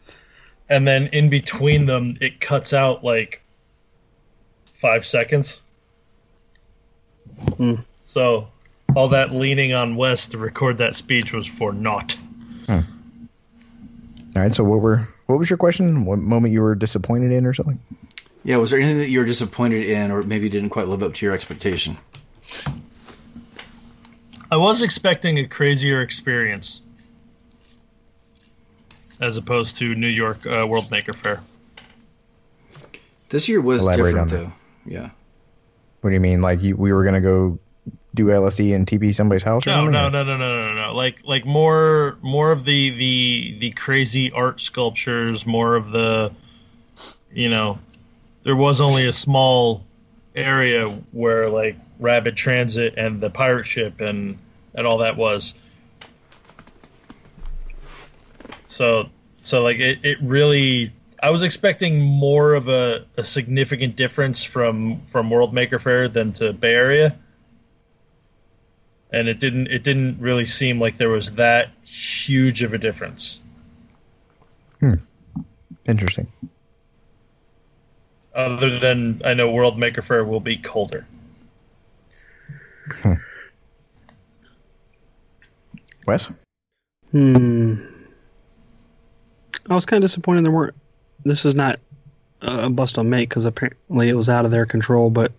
and 0.68 0.88
then 0.88 1.06
in 1.08 1.30
between 1.30 1.86
them, 1.86 2.18
it 2.20 2.40
cuts 2.40 2.72
out 2.72 3.04
like 3.04 3.42
five 4.74 5.06
seconds. 5.06 5.62
Hmm. 7.56 7.74
So 8.04 8.48
all 8.96 9.08
that 9.08 9.32
leaning 9.32 9.74
on 9.74 9.94
Wes 9.94 10.28
to 10.28 10.38
record 10.38 10.78
that 10.78 10.94
speech 10.94 11.32
was 11.32 11.46
for 11.46 11.72
naught. 11.72 12.16
All 14.38 14.44
right. 14.44 14.54
So 14.54 14.62
what 14.62 14.80
were 14.80 15.08
what 15.26 15.36
was 15.36 15.50
your 15.50 15.56
question? 15.56 16.04
What 16.04 16.20
moment 16.20 16.54
you 16.54 16.60
were 16.60 16.76
disappointed 16.76 17.32
in 17.32 17.44
or 17.44 17.52
something? 17.52 17.80
Yeah, 18.44 18.58
was 18.58 18.70
there 18.70 18.78
anything 18.78 18.98
that 18.98 19.10
you 19.10 19.18
were 19.18 19.24
disappointed 19.24 19.84
in, 19.84 20.12
or 20.12 20.22
maybe 20.22 20.48
didn't 20.48 20.70
quite 20.70 20.86
live 20.86 21.02
up 21.02 21.14
to 21.14 21.26
your 21.26 21.34
expectation? 21.34 21.98
I 24.48 24.56
was 24.56 24.80
expecting 24.80 25.38
a 25.38 25.48
crazier 25.48 26.02
experience 26.02 26.82
as 29.20 29.36
opposed 29.36 29.76
to 29.78 29.96
New 29.96 30.06
York 30.06 30.46
uh, 30.46 30.64
World 30.68 30.88
Maker 30.92 31.12
Faire. 31.12 31.42
This 33.30 33.48
year 33.48 33.60
was 33.60 33.82
Elaborate 33.82 34.12
different, 34.12 34.32
on 34.32 34.38
though. 34.38 34.52
Yeah. 34.86 35.10
What 36.00 36.10
do 36.10 36.14
you 36.14 36.20
mean? 36.20 36.42
Like 36.42 36.62
you, 36.62 36.76
we 36.76 36.92
were 36.92 37.02
gonna 37.02 37.20
go 37.20 37.58
do 38.14 38.26
LSD 38.26 38.74
and 38.74 38.86
TP 38.86 39.14
somebody's 39.14 39.42
house? 39.42 39.66
No, 39.66 39.72
something? 39.72 39.92
no, 39.92 40.08
no, 40.08 40.24
no, 40.24 40.36
no, 40.36 40.66
no, 40.66 40.74
no. 40.74 40.94
Like, 40.94 41.20
like 41.24 41.46
more, 41.46 42.18
more 42.20 42.50
of 42.50 42.64
the 42.64 42.90
the 42.90 43.56
the 43.60 43.70
crazy 43.72 44.32
art 44.32 44.60
sculptures. 44.60 45.46
More 45.46 45.76
of 45.76 45.90
the, 45.90 46.32
you 47.32 47.48
know, 47.48 47.78
there 48.42 48.56
was 48.56 48.80
only 48.80 49.06
a 49.06 49.12
small 49.12 49.84
area 50.34 50.88
where 51.12 51.48
like 51.50 51.76
Rapid 51.98 52.36
Transit 52.36 52.94
and 52.96 53.20
the 53.20 53.30
pirate 53.30 53.66
ship 53.66 54.00
and 54.00 54.38
and 54.74 54.86
all 54.86 54.98
that 54.98 55.16
was. 55.16 55.54
So, 58.68 59.10
so 59.42 59.62
like 59.62 59.78
it, 59.78 60.04
it 60.04 60.18
really. 60.22 60.92
I 61.20 61.30
was 61.30 61.42
expecting 61.42 62.00
more 62.00 62.54
of 62.54 62.68
a, 62.68 63.04
a 63.16 63.24
significant 63.24 63.96
difference 63.96 64.44
from 64.44 65.02
from 65.06 65.30
World 65.30 65.52
Maker 65.52 65.78
Faire 65.78 66.08
than 66.08 66.32
to 66.34 66.52
Bay 66.52 66.74
Area 66.74 67.18
and 69.12 69.28
it 69.28 69.38
didn't 69.40 69.66
it 69.68 69.82
didn't 69.82 70.18
really 70.20 70.46
seem 70.46 70.80
like 70.80 70.96
there 70.96 71.08
was 71.08 71.32
that 71.32 71.70
huge 71.84 72.62
of 72.62 72.72
a 72.74 72.78
difference 72.78 73.40
Hmm. 74.80 74.94
Interesting. 75.86 76.28
other 78.34 78.78
than 78.78 79.20
I 79.24 79.34
know 79.34 79.50
World 79.50 79.76
Maker 79.78 80.02
Faire 80.02 80.24
will 80.24 80.38
be 80.40 80.56
colder. 80.56 81.04
Wes? 86.06 86.30
Hmm. 87.10 87.74
I 89.68 89.74
was 89.74 89.84
kind 89.84 90.02
of 90.02 90.08
disappointed 90.08 90.44
there 90.44 90.52
weren't. 90.52 90.74
This 91.24 91.44
is 91.44 91.54
not 91.54 91.80
a 92.40 92.70
bust 92.70 92.98
on 92.98 93.10
make 93.10 93.28
because 93.28 93.44
apparently 93.44 94.08
it 94.08 94.14
was 94.14 94.28
out 94.28 94.44
of 94.44 94.50
their 94.50 94.64
control, 94.64 95.10
but 95.10 95.32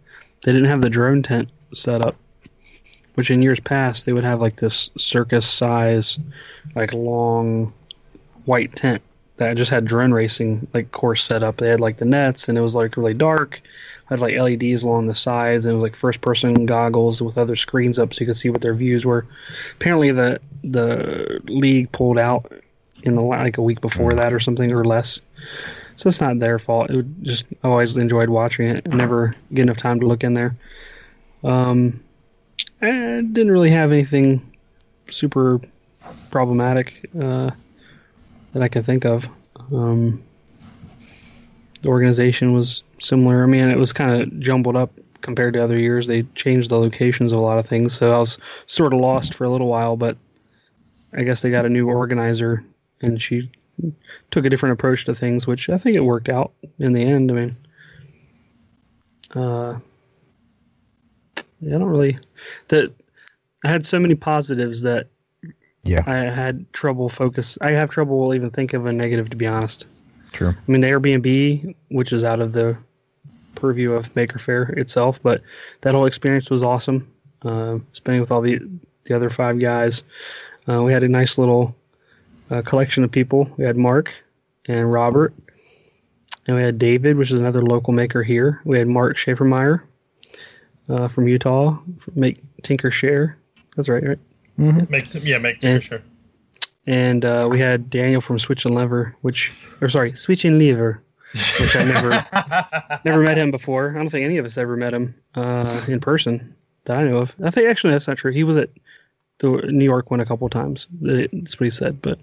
they 0.44 0.52
didn't 0.52 0.68
have 0.68 0.82
the 0.82 0.90
drone 0.90 1.24
tent 1.24 1.50
set 1.74 2.02
up. 2.02 2.16
Which 3.16 3.32
in 3.32 3.42
years 3.42 3.60
past 3.60 4.06
they 4.06 4.14
would 4.14 4.24
have 4.24 4.42
like 4.42 4.58
this 4.58 4.90
circus 4.98 5.48
size, 5.48 6.18
like 6.76 6.94
long, 6.94 7.74
white 8.46 8.76
tent 8.76 9.02
that 9.40 9.56
just 9.56 9.72
had 9.72 9.86
drone 9.86 10.12
racing 10.12 10.68
like 10.74 10.92
course 10.92 11.24
set 11.24 11.44
up. 11.44 11.58
They 11.58 11.70
had 11.70 11.80
like 11.80 11.98
the 11.98 12.06
nets 12.06 12.50
and 12.50 12.58
it 12.58 12.62
was 12.62 12.76
like 12.76 12.98
really 12.98 13.14
dark. 13.14 13.62
Had 14.06 14.20
like 14.20 14.36
LEDs 14.38 14.84
along 14.84 15.08
the 15.08 15.16
sides 15.16 15.66
and 15.66 15.74
it 15.74 15.76
was 15.76 15.84
like 15.84 15.96
first 15.96 16.22
person 16.22 16.66
goggles 16.66 17.22
with 17.22 17.38
other 17.38 17.56
screens 17.56 18.00
up 18.00 18.14
so 18.14 18.22
you 18.22 18.26
could 18.26 18.36
see 18.36 18.50
what 18.50 18.62
their 18.62 18.74
views 18.74 19.06
were. 19.06 19.26
Apparently 19.74 20.12
the 20.12 20.40
the 20.64 21.42
league 21.46 21.92
pulled 21.92 22.20
out 22.20 22.52
in 23.04 23.16
the 23.16 23.22
like 23.22 23.58
a 23.58 23.62
week 23.62 23.82
before 23.82 24.14
that 24.14 24.34
or 24.34 24.40
something 24.40 24.72
or 24.72 24.84
less. 24.84 25.22
So 25.96 26.08
it's 26.08 26.22
not 26.22 26.40
their 26.40 26.60
fault. 26.60 26.90
It 26.90 26.98
would 26.98 27.24
just 27.24 27.46
I 27.64 27.68
always 27.68 27.98
enjoyed 27.98 28.30
watching 28.30 28.68
it. 28.70 28.88
Never 28.94 29.36
get 29.54 29.64
enough 29.64 29.78
time 29.78 30.00
to 30.02 30.08
look 30.08 30.24
in 30.24 30.34
there. 30.34 30.56
Um, 31.44 32.04
I 32.82 32.88
didn't 32.88 33.52
really 33.52 33.72
have 33.72 33.92
anything 33.92 34.54
super 35.10 35.60
problematic 36.32 37.10
uh, 37.20 37.52
that 38.54 38.64
I 38.64 38.68
can 38.68 38.84
think 38.84 39.06
of. 39.06 39.30
Um, 39.72 40.24
the 41.82 41.90
organization 41.90 42.54
was 42.54 42.84
similar. 43.00 43.44
I 43.44 43.48
mean, 43.48 43.70
it 43.70 43.78
was 43.78 43.94
kind 43.94 44.22
of 44.22 44.40
jumbled 44.40 44.76
up 44.76 44.92
compared 45.22 45.54
to 45.54 45.64
other 45.64 45.78
years. 45.78 46.08
They 46.08 46.24
changed 46.36 46.70
the 46.70 46.80
locations 46.80 47.32
of 47.32 47.40
a 47.40 47.42
lot 47.42 47.60
of 47.60 47.68
things, 47.68 47.94
so 47.94 48.14
I 48.16 48.20
was 48.20 48.38
sort 48.66 48.94
of 48.94 49.00
lost 49.00 49.34
for 49.34 49.44
a 49.44 49.50
little 49.50 49.68
while. 49.68 49.98
But 49.98 50.18
I 51.14 51.24
guess 51.24 51.42
they 51.42 51.52
got 51.52 51.66
a 51.66 51.70
new 51.70 51.88
organizer, 51.90 52.64
and 53.02 53.22
she 53.22 53.50
took 54.32 54.46
a 54.46 54.50
different 54.50 54.74
approach 54.74 55.06
to 55.06 55.16
things, 55.16 55.48
which 55.48 55.70
I 55.70 55.78
think 55.78 55.96
it 55.96 56.02
worked 56.02 56.30
out 56.30 56.54
in 56.80 56.94
the 56.94 57.04
end. 57.04 57.32
I 57.32 57.34
mean, 57.34 57.56
uh, 59.36 59.80
I 61.66 61.72
don't 61.72 61.84
really 61.84 62.18
that 62.70 62.92
I 63.64 63.70
had 63.70 63.86
so 63.86 64.00
many 64.00 64.16
positives 64.16 64.82
that 64.84 65.08
Yeah, 65.84 66.04
I 66.08 66.16
had 66.32 66.72
trouble 66.74 67.10
focus. 67.10 67.58
I 67.62 67.72
have 67.72 67.90
trouble 67.90 68.34
even 68.34 68.50
think 68.52 68.74
of 68.74 68.86
a 68.86 68.94
negative, 68.94 69.30
to 69.30 69.38
be 69.38 69.48
honest. 69.48 70.02
true. 70.32 70.50
I 70.50 70.72
mean, 70.72 70.82
the 70.82 70.88
Airbnb, 70.88 71.76
which 71.90 72.14
is 72.14 72.24
out 72.24 72.40
of 72.40 72.54
the 72.54 72.78
purview 73.56 73.94
of 73.94 74.16
Maker 74.16 74.40
Faire 74.40 74.64
itself, 74.78 75.22
but 75.22 75.42
that 75.82 75.94
whole 75.94 76.06
experience 76.06 76.50
was 76.50 76.64
awesome. 76.64 77.12
Uh, 77.42 77.80
spending 77.94 78.22
with 78.22 78.32
all 78.32 78.42
the 78.42 78.60
the 79.06 79.16
other 79.16 79.30
five 79.30 79.60
guys, 79.60 80.04
uh, 80.68 80.84
we 80.84 80.94
had 80.94 81.04
a 81.04 81.08
nice 81.08 81.38
little 81.38 81.76
uh, 82.52 82.62
collection 82.62 83.04
of 83.04 83.12
people. 83.12 83.50
We 83.58 83.66
had 83.66 83.76
Mark 83.78 84.24
and 84.68 84.94
Robert, 84.94 85.34
and 86.48 86.56
we 86.56 86.62
had 86.62 86.78
David, 86.78 87.18
which 87.18 87.32
is 87.32 87.40
another 87.40 87.62
local 87.62 87.94
maker 87.94 88.24
here. 88.24 88.62
We 88.66 88.78
had 88.78 88.88
Mark 88.88 89.18
Schaefermeyer 89.18 89.82
uh, 90.90 91.08
from 91.08 91.28
Utah, 91.28 91.78
Make 92.16 92.42
Tinker 92.64 92.92
Share. 92.92 93.38
That's 93.76 93.90
right, 93.90 94.04
right? 94.04 94.20
Make 94.90 95.14
yeah, 95.24 95.38
make 95.38 95.64
Yeah. 95.64 95.80
sure. 95.80 96.02
and 96.88 97.24
uh, 97.24 97.48
we 97.50 97.60
had 97.60 97.90
Daniel 97.90 98.20
from 98.22 98.40
Switch 98.40 98.66
and 98.66 98.76
Lever, 98.76 99.16
which 99.22 99.54
or 99.82 99.88
sorry, 99.90 100.14
Switch 100.16 100.44
and 100.46 100.60
Lever, 100.60 101.02
which 101.60 101.76
I 101.76 101.84
never 101.84 102.26
never 103.06 103.22
met 103.24 103.38
him 103.38 103.52
before. 103.52 103.92
I 103.92 103.94
don't 103.94 104.10
think 104.10 104.26
any 104.26 104.38
of 104.38 104.46
us 104.46 104.58
ever 104.58 104.76
met 104.76 104.94
him 104.94 105.16
uh, 105.36 105.86
in 105.88 106.00
person 106.02 106.56
that 106.86 106.98
I 106.98 107.04
know 107.04 107.20
of. 107.20 107.36
I 107.44 107.52
think 107.52 107.68
actually 107.70 107.94
that's 107.94 108.08
not 108.08 108.18
true. 108.18 108.32
He 108.34 108.44
was 108.44 108.58
at 108.58 108.70
the 109.38 109.50
New 109.72 109.86
York 109.86 110.12
one 110.12 110.20
a 110.20 110.26
couple 110.26 110.50
times. 110.50 110.88
That's 111.02 111.58
what 111.60 111.66
he 111.66 111.70
said. 111.70 112.02
But 112.02 112.20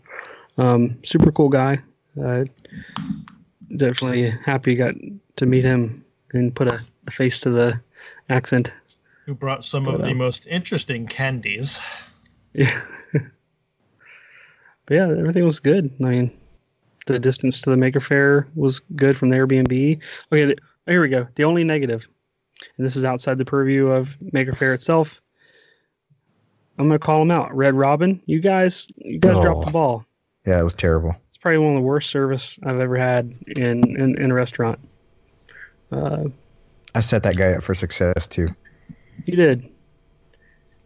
um, 0.58 0.98
super 1.04 1.30
cool 1.32 1.48
guy. 1.48 1.78
Uh, 2.22 2.44
definitely 3.74 4.30
happy 4.30 4.74
got 4.74 4.94
to 5.36 5.46
meet 5.46 5.64
him 5.64 6.04
and 6.32 6.54
put 6.54 6.68
a, 6.68 6.80
a 7.06 7.10
face 7.10 7.40
to 7.40 7.50
the 7.50 7.80
accent. 8.28 8.72
Who 9.26 9.34
brought 9.34 9.64
some 9.64 9.86
of 9.86 9.96
But, 9.98 10.04
the 10.04 10.12
um, 10.12 10.18
most 10.18 10.46
interesting 10.46 11.07
candies? 11.07 11.78
Yeah. 12.54 12.80
but 13.12 14.94
yeah, 14.94 15.09
everything 15.11 15.44
was 15.44 15.61
good. 15.61 15.90
I 16.00 16.04
mean, 16.04 16.30
the 17.07 17.18
distance 17.18 17.61
to 17.62 17.70
the 17.70 17.76
Maker 17.76 18.00
Faire 18.00 18.46
was 18.54 18.80
good 18.94 19.16
from 19.16 19.30
the 19.30 19.36
Airbnb. 19.36 20.00
Okay, 20.32 20.44
the, 20.44 20.57
here 20.86 21.02
we 21.02 21.09
go. 21.09 21.26
The 21.34 21.44
only 21.44 21.64
negative, 21.64 22.09
and 22.76 22.86
this 22.86 22.96
is 22.96 23.04
outside 23.04 23.38
the 23.38 23.44
purview 23.44 23.88
of 23.88 24.16
Maker 24.32 24.54
Faire 24.54 24.74
itself. 24.74 25.20
I'm 26.78 26.86
gonna 26.88 26.98
call 26.98 27.20
them 27.20 27.30
out. 27.30 27.54
Red 27.57 27.74
Robin, 27.74 28.20
you 28.26 28.38
guys, 28.40 28.88
you 28.96 29.18
guys 29.18 29.40
dropped 29.40 29.62
the 29.62 29.68
Oh. 29.70 29.72
ball. 29.72 30.04
Yeah, 30.46 30.61
it 30.61 30.64
was 30.64 30.74
terrible. 30.74 31.16
It's 31.30 31.38
probably 31.38 31.59
one 31.59 31.74
of 31.74 31.76
the 31.76 31.86
worst 31.86 32.11
service 32.11 32.59
I've 32.62 32.78
ever 32.78 32.96
had 32.96 33.34
in 33.48 33.96
in, 33.96 34.20
in 34.20 34.30
a 34.30 34.34
restaurant. 34.34 34.78
Uh, 35.90 36.24
I 36.97 37.01
set 37.01 37.24
that 37.24 37.36
guy 37.36 37.53
up 37.53 37.62
for 37.62 37.74
success 37.74 38.26
too. 38.26 38.49
You 39.26 39.36
did. 39.36 39.68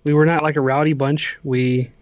We 0.03 0.13
were 0.13 0.27
not 0.27 0.43
like 0.43 0.57
a 0.57 0.61
rowdy 0.61 0.93
bunch. 0.93 1.39
We, 1.45 1.93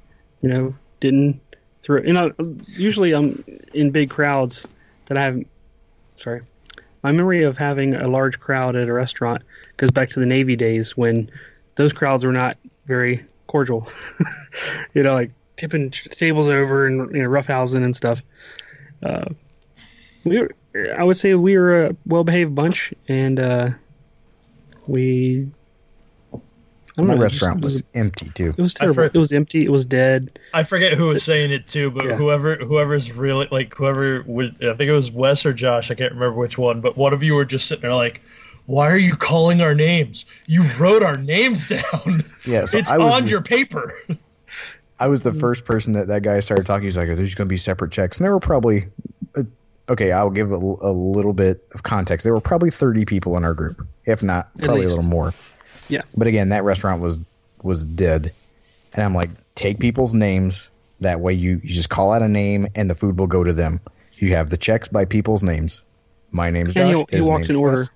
you 0.41 0.49
know, 0.49 0.75
didn't 1.01 1.43
throw. 1.83 2.03
You 2.03 2.15
know, 2.15 2.33
usually 2.69 3.13
I'm 3.13 3.45
in 3.75 3.91
big 3.91 4.09
crowds 4.09 4.67
that 5.07 5.19
I 5.19 5.25
have. 5.25 5.45
Sorry, 6.17 6.41
my 7.03 7.13
memory 7.13 7.43
of 7.43 7.59
having 7.59 7.95
a 7.95 8.09
large 8.09 8.41
crowd 8.41 8.77
at 8.77 8.89
a 8.89 8.93
restaurant 8.93 9.43
goes 9.77 9.91
back 9.91 10.09
to 10.11 10.21
the 10.21 10.27
Navy 10.27 10.57
days 10.57 10.97
when 10.97 11.31
those 11.75 11.93
crowds 11.93 12.25
were 12.25 12.33
not 12.33 12.57
very 12.87 13.27
cordial. 13.47 13.89
you 14.95 15.03
know, 15.03 15.13
like 15.13 15.33
tipping 15.57 15.91
tables 15.91 16.49
over 16.49 16.87
and 16.87 17.15
you 17.15 17.23
know 17.23 17.29
roughhousing 17.29 17.85
and 17.85 17.95
stuff. 17.95 18.23
Uh, 19.03 19.27
we 20.25 20.39
were, 20.39 20.55
I 20.97 21.05
would 21.05 21.19
say 21.19 21.35
we 21.35 21.59
were 21.59 21.87
a 21.87 21.97
well-behaved 22.07 22.55
bunch, 22.55 22.95
and 23.07 23.39
uh, 23.39 23.71
we 24.89 25.49
I 26.33 27.03
don't 27.03 27.07
My 27.07 27.15
restaurant 27.15 27.61
just- 27.61 27.65
was 27.65 27.83
empty 27.95 28.31
too. 28.35 28.55
It 28.57 28.61
was 28.61 28.75
terrible. 28.75 28.95
for- 28.95 29.05
It 29.05 29.15
was 29.15 29.31
empty. 29.31 29.65
It 29.65 29.71
was 29.71 29.85
dead. 29.85 30.37
I 30.53 30.65
forget 30.65 30.95
who 30.95 31.07
was 31.07 31.23
saying 31.23 31.53
it 31.53 31.69
too, 31.69 31.91
but 31.93 32.05
Yeah. 32.07 32.17
whoever 32.17 32.57
whoever's 32.57 33.13
really 33.13 33.47
like 33.53 33.73
whoever 33.75 34.23
would 34.27 34.57
I 34.65 34.73
think 34.73 34.89
it 34.89 34.93
was 34.93 35.11
Wes 35.11 35.47
or 35.47 35.53
Josh, 35.53 35.93
I 35.93 35.95
can't 35.95 36.13
remember 36.13 36.37
which 36.37 36.59
one, 36.59 36.81
but 36.81 36.97
one 36.97 37.13
of 37.13 37.23
you 37.23 37.35
were 37.35 37.45
just 37.45 37.67
sitting 37.69 37.83
there 37.83 37.95
like, 37.95 38.21
Why 38.67 38.91
are 38.91 38.99
you 38.99 39.15
calling 39.15 39.61
our 39.61 39.75
names? 39.77 40.27
You 40.47 40.65
wrote 40.79 41.03
our 41.05 41.17
names 41.17 41.69
down. 41.69 42.23
Yeah, 42.47 42.65
so 42.65 42.79
it's 42.79 42.91
I 42.91 42.99
was 42.99 43.15
on 43.15 43.25
the- 43.25 43.31
your 43.31 43.43
paper. 43.43 43.93
I 45.01 45.07
was 45.07 45.23
the 45.23 45.31
mm. 45.31 45.39
first 45.39 45.65
person 45.65 45.93
that 45.93 46.09
that 46.09 46.23
guy 46.23 46.41
started 46.41 46.67
talking. 46.67 46.83
He's 46.83 46.97
like, 46.97 47.07
"There's 47.07 47.37
going 47.37 47.47
to 47.47 47.49
be 47.49 47.57
separate 47.57 47.93
checks," 47.93 48.19
and 48.19 48.25
there 48.25 48.33
were 48.35 48.41
probably, 48.41 48.87
okay, 49.89 50.13
I'll 50.13 50.31
give 50.31 50.51
a 50.51 50.57
little 50.57 51.33
bit 51.33 51.65
of 51.73 51.83
context. 51.83 52.25
There 52.25 52.33
were 52.35 52.41
probably 52.41 52.71
30 52.71 53.05
people 53.05 53.37
in 53.37 53.45
our 53.45 53.55
group, 53.55 53.87
if 54.05 54.23
not 54.23 54.49
At 54.59 54.67
probably 54.67 54.85
a 54.85 54.89
little 54.89 55.05
more. 55.05 55.35
Yeah. 55.89 56.03
But 56.17 56.27
again, 56.27 56.51
that 56.51 56.65
restaurant 56.65 57.01
was 57.03 57.19
was 57.63 57.85
dead, 57.85 58.33
and 58.93 59.05
I'm 59.05 59.15
like, 59.15 59.31
take 59.55 59.79
people's 59.81 60.15
names 60.15 60.71
That 61.01 61.21
way, 61.21 61.33
you, 61.33 61.61
you 61.63 61.75
just 61.75 61.89
call 61.91 62.13
out 62.13 62.23
a 62.23 62.29
name 62.29 62.67
and 62.75 62.89
the 62.91 62.95
food 62.95 63.19
will 63.19 63.27
go 63.27 63.43
to 63.45 63.53
them. 63.53 63.81
You 64.19 64.35
have 64.35 64.51
the 64.51 64.57
checks 64.57 64.89
by 64.89 65.05
people's 65.05 65.43
names. 65.43 65.81
My 66.31 66.51
name's 66.51 66.75
Josh. 66.75 67.05
his 67.09 67.25
walked 67.25 67.49
in 67.51 67.57
order. 67.57 67.77
Chris. 67.77 67.91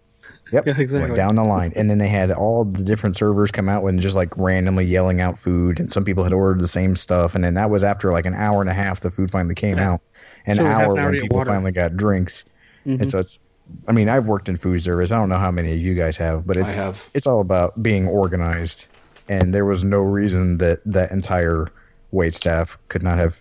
Yep. 0.53 0.67
Yeah, 0.67 0.75
exactly. 0.79 1.01
Went 1.09 1.17
down 1.17 1.37
the 1.37 1.45
line. 1.45 1.73
And 1.75 1.89
then 1.89 1.97
they 1.99 2.09
had 2.09 2.31
all 2.31 2.65
the 2.67 2.85
different 2.85 3.17
servers 3.17 3.51
come 3.51 3.71
out 3.71 3.83
and 3.87 3.99
just 3.99 4.15
like 4.15 4.37
randomly 4.37 4.85
yelling 4.85 5.21
out 5.23 5.39
food. 5.39 5.81
And 5.81 5.91
some 5.91 6.05
people 6.05 6.25
had 6.25 6.33
ordered 6.35 6.61
the 6.63 6.69
same 6.69 6.95
stuff. 6.95 7.35
And 7.35 7.43
then 7.43 7.55
that 7.55 7.71
was 7.71 7.83
after 7.83 8.13
like 8.13 8.27
an 8.27 8.35
hour 8.35 8.61
and 8.61 8.69
a 8.69 8.75
half, 8.75 9.01
the 9.01 9.11
food 9.11 9.31
finally 9.31 9.55
came 9.55 9.79
Yeah. 9.79 9.93
out. 9.93 10.01
An 10.47 10.57
So 10.57 10.65
hour 10.67 10.93
an 10.93 10.99
hour 10.99 11.11
when 11.11 11.21
people 11.21 11.39
water. 11.39 11.51
finally 11.51 11.73
got 11.73 11.97
drinks. 11.97 12.45
Mhm. 12.87 13.01
And 13.03 13.11
so 13.11 13.19
it's, 13.21 13.39
I 13.87 13.93
mean, 13.93 14.09
I've 14.09 14.27
worked 14.27 14.49
in 14.49 14.57
food 14.57 14.83
service. 14.83 15.13
I 15.13 15.17
don't 15.17 15.29
know 15.29 15.39
how 15.39 15.51
many 15.51 15.73
of 15.73 15.79
you 15.79 15.95
guys 15.95 16.17
have, 16.17 16.47
but 16.47 16.57
it's, 16.57 16.75
have. 16.75 17.09
it's 17.15 17.27
all 17.27 17.41
about 17.41 17.81
being 17.83 18.07
organized. 18.09 18.87
And 19.29 19.55
there 19.55 19.65
was 19.65 19.85
no 19.85 19.99
reason 20.01 20.59
that 20.59 20.81
that 20.85 21.13
entire 21.13 21.69
wait 22.11 22.35
staff 22.35 22.77
could 22.89 23.03
not 23.03 23.19
have 23.19 23.39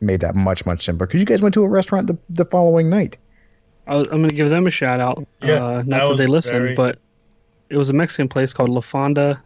made 0.00 0.20
that 0.20 0.34
much, 0.36 0.64
much 0.64 0.84
simpler. 0.84 1.06
Because 1.06 1.20
you 1.20 1.26
guys 1.26 1.42
went 1.42 1.54
to 1.54 1.64
a 1.64 1.68
restaurant 1.68 2.06
the, 2.06 2.16
the 2.30 2.44
following 2.44 2.88
night. 2.88 3.16
I 3.88 3.96
was, 3.96 4.06
I'm 4.08 4.18
going 4.18 4.30
to 4.30 4.34
give 4.34 4.48
them 4.48 4.66
a 4.66 4.70
shout 4.70 5.00
out. 5.00 5.26
Yeah, 5.42 5.54
uh, 5.64 5.82
not 5.84 5.98
that 5.98 6.08
was 6.08 6.18
they 6.18 6.26
listen, 6.28 6.52
very- 6.52 6.74
but 6.74 6.98
it 7.68 7.76
was 7.76 7.90
a 7.90 7.92
Mexican 7.92 8.28
place 8.28 8.52
called 8.52 8.70
La 8.70 8.80
Fonda 8.80 9.42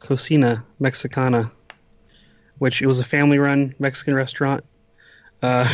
Cocina 0.00 0.64
Mexicana, 0.80 1.50
which 2.58 2.82
it 2.82 2.86
was 2.86 2.98
a 2.98 3.04
family 3.04 3.38
run 3.38 3.74
Mexican 3.78 4.14
restaurant. 4.14 4.64
Uh, 5.42 5.68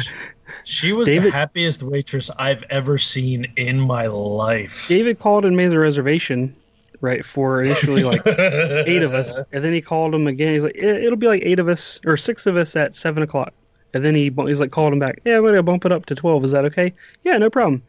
She 0.65 0.93
was 0.93 1.07
David- 1.07 1.33
the 1.33 1.37
happiest 1.37 1.83
waitress 1.83 2.31
I've 2.37 2.63
ever 2.71 2.99
seen 2.99 3.53
in 3.57 3.79
my 3.81 4.07
life. 4.07 4.87
David 4.89 5.19
called 5.19 5.45
and 5.45 5.57
made 5.57 5.69
the 5.69 5.79
reservation, 5.79 6.57
right, 7.01 7.25
for 7.25 7.63
initially 7.63 8.03
like 8.05 8.23
eight 8.27 9.03
of 9.03 9.15
us, 9.15 9.41
and 9.53 9.63
then 9.63 9.73
he 9.73 9.81
called 9.81 10.15
him 10.15 10.27
again. 10.27 10.53
He's 10.55 10.65
like, 10.65 10.77
"Eh, 10.79 11.05
"It'll 11.05 11.17
be 11.19 11.27
like 11.27 11.43
eight 11.45 11.59
of 11.59 11.69
us 11.69 12.01
or 12.07 12.17
six 12.17 12.47
of 12.47 12.57
us 12.57 12.77
at 12.77 12.95
seven 12.95 13.23
o'clock." 13.23 13.53
And 13.95 14.05
then 14.05 14.15
he 14.15 14.31
he's 14.47 14.61
like, 14.61 14.71
called 14.71 14.93
him 14.93 14.99
back. 14.99 15.21
Yeah, 15.25 15.39
I'm 15.39 15.45
gonna 15.45 15.63
bump 15.63 15.85
it 15.87 15.93
up 15.93 16.07
to 16.07 16.15
twelve. 16.15 16.45
Is 16.45 16.53
that 16.53 16.65
okay? 16.67 16.93
Yeah, 17.25 17.39
no 17.39 17.49
problem. 17.51 17.83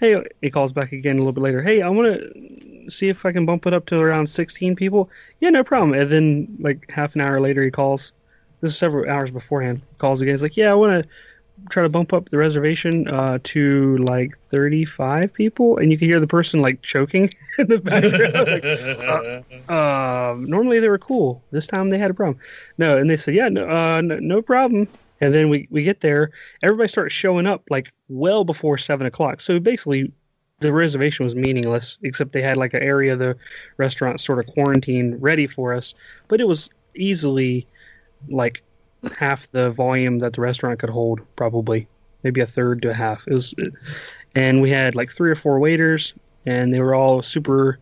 Hey, 0.00 0.22
he 0.42 0.50
calls 0.50 0.72
back 0.72 0.92
again 0.92 1.16
a 1.16 1.18
little 1.18 1.32
bit 1.32 1.42
later. 1.42 1.62
Hey, 1.62 1.82
I 1.82 1.88
want 1.88 2.20
to 2.20 2.90
see 2.90 3.08
if 3.08 3.24
I 3.26 3.32
can 3.32 3.46
bump 3.46 3.66
it 3.66 3.72
up 3.74 3.86
to 3.86 3.98
around 3.98 4.28
sixteen 4.28 4.76
people. 4.76 5.10
Yeah, 5.40 5.50
no 5.50 5.64
problem. 5.64 5.94
And 5.98 6.10
then 6.10 6.56
like 6.60 6.90
half 6.90 7.14
an 7.14 7.20
hour 7.22 7.40
later, 7.40 7.62
he 7.64 7.70
calls. 7.70 8.12
This 8.60 8.72
is 8.72 8.78
several 8.78 9.08
hours 9.08 9.30
beforehand. 9.30 9.82
Calls 9.98 10.22
again. 10.22 10.34
He's 10.34 10.42
like, 10.42 10.56
"Yeah, 10.56 10.70
I 10.70 10.74
want 10.74 11.04
to." 11.04 11.08
try 11.70 11.82
to 11.82 11.88
bump 11.88 12.12
up 12.12 12.28
the 12.28 12.38
reservation 12.38 13.08
uh, 13.08 13.38
to 13.42 13.96
like 13.98 14.38
35 14.50 15.32
people 15.32 15.76
and 15.78 15.90
you 15.90 15.98
can 15.98 16.06
hear 16.06 16.20
the 16.20 16.26
person 16.26 16.62
like 16.62 16.82
choking 16.82 17.34
in 17.58 17.66
the 17.66 17.78
background 17.78 19.44
like, 19.50 19.70
um, 19.70 20.44
normally 20.44 20.80
they 20.80 20.88
were 20.88 20.98
cool. 20.98 21.42
This 21.50 21.66
time 21.66 21.90
they 21.90 21.98
had 21.98 22.10
a 22.10 22.14
problem. 22.14 22.38
No, 22.78 22.96
and 22.96 23.08
they 23.10 23.16
said, 23.16 23.34
yeah, 23.34 23.48
no, 23.48 23.68
uh, 23.68 24.00
no, 24.00 24.18
no 24.18 24.42
problem. 24.42 24.88
And 25.20 25.34
then 25.34 25.48
we, 25.48 25.66
we 25.70 25.82
get 25.82 26.00
there. 26.00 26.30
Everybody 26.62 26.88
starts 26.88 27.12
showing 27.12 27.46
up 27.46 27.64
like 27.70 27.92
well 28.08 28.44
before 28.44 28.78
seven 28.78 29.06
o'clock. 29.06 29.40
So 29.40 29.58
basically, 29.58 30.12
the 30.60 30.72
reservation 30.72 31.24
was 31.24 31.34
meaningless, 31.34 31.98
except 32.02 32.32
they 32.32 32.42
had 32.42 32.56
like 32.56 32.74
an 32.74 32.82
area 32.82 33.16
the 33.16 33.36
restaurant 33.76 34.20
sort 34.20 34.38
of 34.38 34.46
quarantined 34.46 35.20
ready 35.22 35.46
for 35.46 35.74
us. 35.74 35.94
But 36.28 36.40
it 36.40 36.46
was 36.46 36.70
easily 36.94 37.66
like 38.28 38.62
half 39.18 39.50
the 39.50 39.70
volume 39.70 40.18
that 40.20 40.32
the 40.32 40.40
restaurant 40.40 40.78
could 40.78 40.90
hold, 40.90 41.20
probably 41.36 41.86
maybe 42.22 42.40
a 42.40 42.46
third 42.46 42.82
to 42.82 42.90
a 42.90 42.94
half. 42.94 43.26
It 43.26 43.34
was, 43.34 43.54
and 44.34 44.60
we 44.60 44.70
had 44.70 44.94
like 44.94 45.10
three 45.10 45.30
or 45.30 45.36
four 45.36 45.58
waiters, 45.58 46.14
and 46.46 46.72
they 46.72 46.80
were 46.80 46.94
all 46.94 47.22
super 47.22 47.78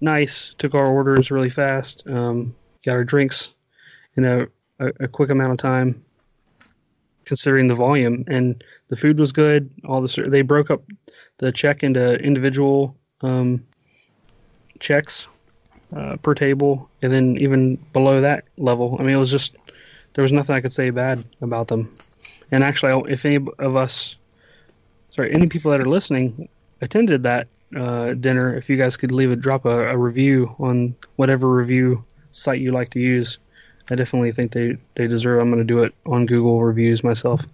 nice. 0.00 0.54
Took 0.58 0.74
our 0.74 0.86
orders 0.86 1.30
really 1.30 1.50
fast. 1.50 2.06
Um, 2.06 2.54
got 2.84 2.92
our 2.92 3.04
drinks 3.04 3.54
in 4.16 4.24
a, 4.24 4.46
a, 4.78 4.92
a 5.00 5.08
quick 5.08 5.30
amount 5.30 5.52
of 5.52 5.58
time, 5.58 6.04
considering 7.24 7.68
the 7.68 7.74
volume. 7.74 8.24
And 8.26 8.62
the 8.88 8.96
food 8.96 9.18
was 9.18 9.32
good. 9.32 9.70
All 9.84 10.00
the 10.00 10.26
they 10.28 10.42
broke 10.42 10.70
up 10.70 10.82
the 11.38 11.52
check 11.52 11.82
into 11.82 12.14
individual 12.14 12.96
um, 13.22 13.64
checks 14.78 15.28
uh, 15.94 16.16
per 16.16 16.34
table, 16.34 16.88
and 17.02 17.12
then 17.12 17.36
even 17.38 17.76
below 17.92 18.20
that 18.20 18.44
level. 18.56 18.96
I 18.98 19.02
mean, 19.02 19.14
it 19.14 19.18
was 19.18 19.30
just 19.30 19.56
there 20.14 20.22
was 20.22 20.32
nothing 20.32 20.56
I 20.56 20.60
could 20.60 20.72
say 20.72 20.90
bad 20.90 21.24
about 21.40 21.68
them. 21.68 21.92
And 22.50 22.62
actually, 22.64 23.12
if 23.12 23.24
any 23.24 23.46
of 23.58 23.76
us, 23.76 24.16
sorry, 25.10 25.32
any 25.34 25.46
people 25.46 25.70
that 25.70 25.80
are 25.80 25.86
listening 25.86 26.48
attended 26.80 27.22
that 27.24 27.48
uh, 27.76 28.14
dinner, 28.14 28.56
if 28.56 28.70
you 28.70 28.76
guys 28.76 28.96
could 28.96 29.10
leave 29.12 29.30
a 29.32 29.36
drop 29.36 29.64
a, 29.64 29.88
a 29.90 29.96
review 29.96 30.54
on 30.58 30.94
whatever 31.16 31.48
review 31.50 32.04
site 32.30 32.60
you 32.60 32.70
like 32.70 32.90
to 32.90 33.00
use, 33.00 33.38
I 33.90 33.96
definitely 33.96 34.32
think 34.32 34.52
they 34.52 34.76
they 34.94 35.06
deserve. 35.06 35.40
I'm 35.40 35.50
going 35.50 35.66
to 35.66 35.74
do 35.74 35.82
it 35.82 35.94
on 36.06 36.26
Google 36.26 36.62
reviews 36.62 37.02
myself. 37.04 37.46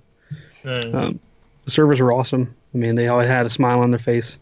Uh, 0.65 0.91
Um, 0.93 1.21
the 1.65 1.71
servers 1.71 2.01
were 2.01 2.13
awesome. 2.13 2.55
I 2.75 2.79
mean, 2.79 2.95
they 2.95 3.09
all 3.09 3.21
had 3.21 3.47
a 3.47 3.51
smile 3.51 3.81
on 3.81 3.91
their 3.91 3.99
face, 3.99 4.39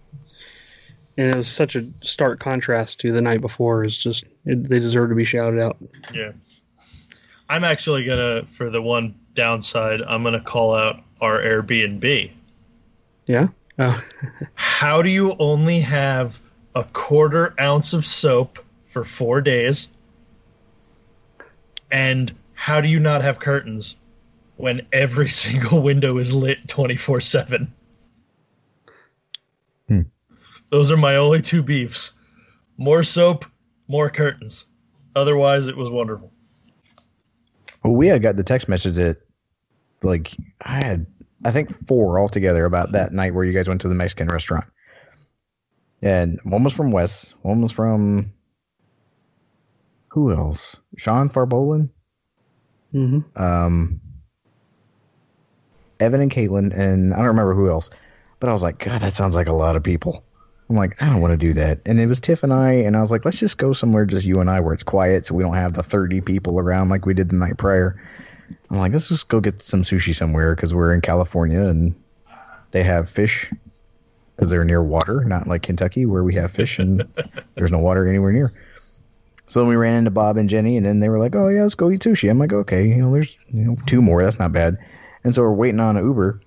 and 1.16 1.30
it 1.30 1.36
was 1.36 1.48
such 1.48 1.76
a 1.76 1.82
stark 1.82 2.40
contrast 2.40 3.00
to 3.00 3.12
the 3.12 3.20
night 3.20 3.40
before. 3.40 3.84
It's 3.84 3.96
just 3.96 4.24
it, 4.44 4.68
they 4.68 4.78
deserve 4.80 5.08
to 5.10 5.14
be 5.14 5.24
shouted 5.24 5.60
out. 5.60 5.76
yeah. 6.12 6.32
I'm 7.48 7.64
actually 7.64 8.04
gonna, 8.04 8.44
for 8.46 8.70
the 8.70 8.82
one 8.82 9.14
downside, 9.34 10.02
I'm 10.02 10.22
gonna 10.22 10.40
call 10.40 10.74
out 10.74 11.02
our 11.20 11.38
Airbnb. 11.40 12.30
Yeah. 13.26 13.48
Oh. 13.78 14.02
How 14.54 15.02
do 15.02 15.10
you 15.10 15.34
only 15.38 15.80
have 15.80 16.40
a 16.74 16.84
quarter 16.84 17.54
ounce 17.60 17.92
of 17.92 18.04
soap 18.04 18.58
for 18.84 19.04
four 19.04 19.40
days? 19.40 19.88
And 21.90 22.34
how 22.54 22.80
do 22.80 22.88
you 22.88 23.00
not 23.00 23.22
have 23.22 23.38
curtains 23.38 23.96
when 24.56 24.86
every 24.92 25.28
single 25.44 25.80
window 25.80 26.18
is 26.18 26.34
lit 26.34 26.68
24 26.68 27.20
7? 27.20 27.72
Hmm. 29.88 30.00
Those 30.70 30.92
are 30.92 30.96
my 30.96 31.16
only 31.16 31.40
two 31.40 31.62
beefs. 31.62 32.12
More 32.76 33.02
soap, 33.02 33.46
more 33.88 34.10
curtains. 34.10 34.66
Otherwise, 35.16 35.66
it 35.66 35.76
was 35.76 35.88
wonderful. 35.88 36.30
Well, 37.82 37.94
we 37.94 38.08
had 38.08 38.22
got 38.22 38.36
the 38.36 38.44
text 38.44 38.68
message 38.68 38.96
that, 38.96 39.18
like, 40.02 40.36
I 40.60 40.76
had, 40.76 41.06
I 41.44 41.50
think, 41.50 41.86
four 41.86 42.18
altogether 42.18 42.64
about 42.64 42.92
that 42.92 43.12
night 43.12 43.34
where 43.34 43.44
you 43.44 43.52
guys 43.52 43.68
went 43.68 43.80
to 43.82 43.88
the 43.88 43.94
Mexican 43.94 44.28
restaurant. 44.28 44.66
And 46.02 46.38
one 46.44 46.64
was 46.64 46.72
from 46.72 46.90
Wes, 46.90 47.34
one 47.42 47.60
was 47.60 47.72
from, 47.72 48.32
who 50.08 50.32
else? 50.32 50.76
Sean 50.96 51.28
Farbolin, 51.28 51.90
hmm 52.92 53.20
um, 53.36 54.00
Evan 56.00 56.20
and 56.20 56.30
Caitlin, 56.30 56.72
and 56.72 57.12
I 57.12 57.18
don't 57.18 57.26
remember 57.26 57.54
who 57.54 57.68
else. 57.68 57.90
But 58.40 58.48
I 58.48 58.52
was 58.52 58.62
like, 58.62 58.78
God, 58.78 59.00
that 59.00 59.14
sounds 59.14 59.34
like 59.34 59.48
a 59.48 59.52
lot 59.52 59.76
of 59.76 59.82
people. 59.82 60.24
I'm 60.68 60.76
like, 60.76 61.00
I 61.02 61.08
don't 61.08 61.22
want 61.22 61.32
to 61.32 61.38
do 61.38 61.54
that. 61.54 61.80
And 61.86 61.98
it 61.98 62.06
was 62.06 62.20
Tiff 62.20 62.42
and 62.42 62.52
I, 62.52 62.72
and 62.72 62.96
I 62.96 63.00
was 63.00 63.10
like, 63.10 63.24
let's 63.24 63.38
just 63.38 63.56
go 63.56 63.72
somewhere, 63.72 64.04
just 64.04 64.26
you 64.26 64.34
and 64.36 64.50
I, 64.50 64.60
where 64.60 64.74
it's 64.74 64.82
quiet, 64.82 65.24
so 65.24 65.34
we 65.34 65.42
don't 65.42 65.54
have 65.54 65.72
the 65.72 65.82
30 65.82 66.20
people 66.20 66.58
around 66.58 66.90
like 66.90 67.06
we 67.06 67.14
did 67.14 67.30
the 67.30 67.36
night 67.36 67.56
prior. 67.56 68.00
I'm 68.70 68.78
like, 68.78 68.92
let's 68.92 69.08
just 69.08 69.28
go 69.28 69.40
get 69.40 69.62
some 69.62 69.82
sushi 69.82 70.14
somewhere 70.14 70.54
because 70.54 70.74
we're 70.74 70.92
in 70.92 71.00
California 71.00 71.62
and 71.62 71.94
they 72.72 72.82
have 72.82 73.08
fish 73.08 73.50
because 74.36 74.50
they're 74.50 74.64
near 74.64 74.82
water, 74.82 75.24
not 75.24 75.46
like 75.46 75.62
Kentucky 75.62 76.04
where 76.04 76.22
we 76.22 76.34
have 76.34 76.50
fish 76.50 76.78
and 76.78 77.02
there's 77.54 77.72
no 77.72 77.78
water 77.78 78.06
anywhere 78.06 78.32
near. 78.32 78.52
So 79.46 79.60
then 79.60 79.68
we 79.70 79.76
ran 79.76 79.96
into 79.96 80.10
Bob 80.10 80.36
and 80.36 80.50
Jenny, 80.50 80.76
and 80.76 80.84
then 80.84 81.00
they 81.00 81.08
were 81.08 81.18
like, 81.18 81.34
"Oh 81.34 81.48
yeah, 81.48 81.62
let's 81.62 81.74
go 81.74 81.90
eat 81.90 82.02
sushi." 82.02 82.30
I'm 82.30 82.38
like, 82.38 82.52
"Okay, 82.52 82.86
you 82.86 82.96
know, 82.96 83.10
there's 83.10 83.38
you 83.48 83.64
know 83.64 83.78
two 83.86 84.02
more. 84.02 84.22
That's 84.22 84.38
not 84.38 84.52
bad." 84.52 84.76
And 85.24 85.34
so 85.34 85.40
we're 85.40 85.54
waiting 85.54 85.80
on 85.80 85.96
an 85.96 86.04
Uber, 86.04 86.38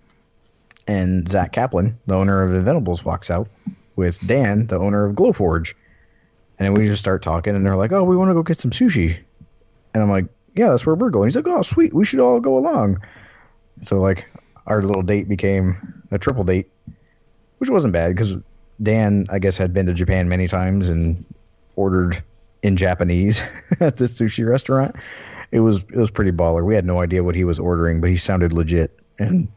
and 0.86 1.28
Zach 1.28 1.52
Kaplan, 1.52 1.98
the 2.06 2.14
owner 2.14 2.44
of 2.44 2.52
Inventables, 2.52 3.04
walks 3.04 3.32
out 3.32 3.48
with 3.96 4.26
Dan, 4.26 4.68
the 4.68 4.78
owner 4.78 5.06
of 5.06 5.16
Glowforge, 5.16 5.74
and 6.58 6.66
then 6.66 6.74
we 6.74 6.86
just 6.86 7.02
start 7.02 7.22
talking, 7.22 7.56
and 7.56 7.66
they're 7.66 7.76
like, 7.76 7.92
"Oh, 7.92 8.04
we 8.04 8.16
want 8.16 8.30
to 8.30 8.34
go 8.34 8.44
get 8.44 8.60
some 8.60 8.72
sushi," 8.72 9.18
and 9.94 10.04
I'm 10.04 10.10
like, 10.10 10.26
"Yeah, 10.56 10.70
that's 10.70 10.86
where 10.86 10.96
we're 10.96 11.10
going." 11.10 11.28
He's 11.28 11.36
like, 11.36 11.48
"Oh, 11.48 11.62
sweet, 11.62 11.94
we 11.94 12.06
should 12.06 12.20
all 12.20 12.40
go 12.40 12.58
along." 12.58 13.02
So 13.82 14.00
like, 14.00 14.28
our 14.68 14.82
little 14.82 15.02
date 15.02 15.28
became 15.28 16.04
a 16.12 16.20
triple 16.20 16.44
date, 16.44 16.70
which 17.58 17.70
wasn't 17.70 17.94
bad 17.94 18.16
because 18.16 18.38
Dan, 18.82 19.28
I 19.30 19.40
guess, 19.40 19.58
had 19.58 19.74
been 19.74 19.86
to 19.88 19.94
Japan 19.94 20.30
many 20.30 20.48
times 20.48 20.90
and 20.90 21.26
ordered 21.76 22.22
in 22.64 22.78
Japanese 22.78 23.42
at 23.80 23.98
this 23.98 24.14
sushi 24.14 24.48
restaurant. 24.48 24.96
It 25.52 25.60
was 25.60 25.78
it 25.78 25.98
was 25.98 26.12
pretty 26.12 26.32
baller. 26.32 26.66
We 26.66 26.76
had 26.76 26.86
no 26.86 27.02
idea 27.02 27.24
what 27.24 27.36
he 27.36 27.44
was 27.44 27.60
ordering, 27.60 28.02
but 28.02 28.10
he 28.10 28.18
sounded 28.18 28.54
legit 28.54 28.98
and 29.20 29.52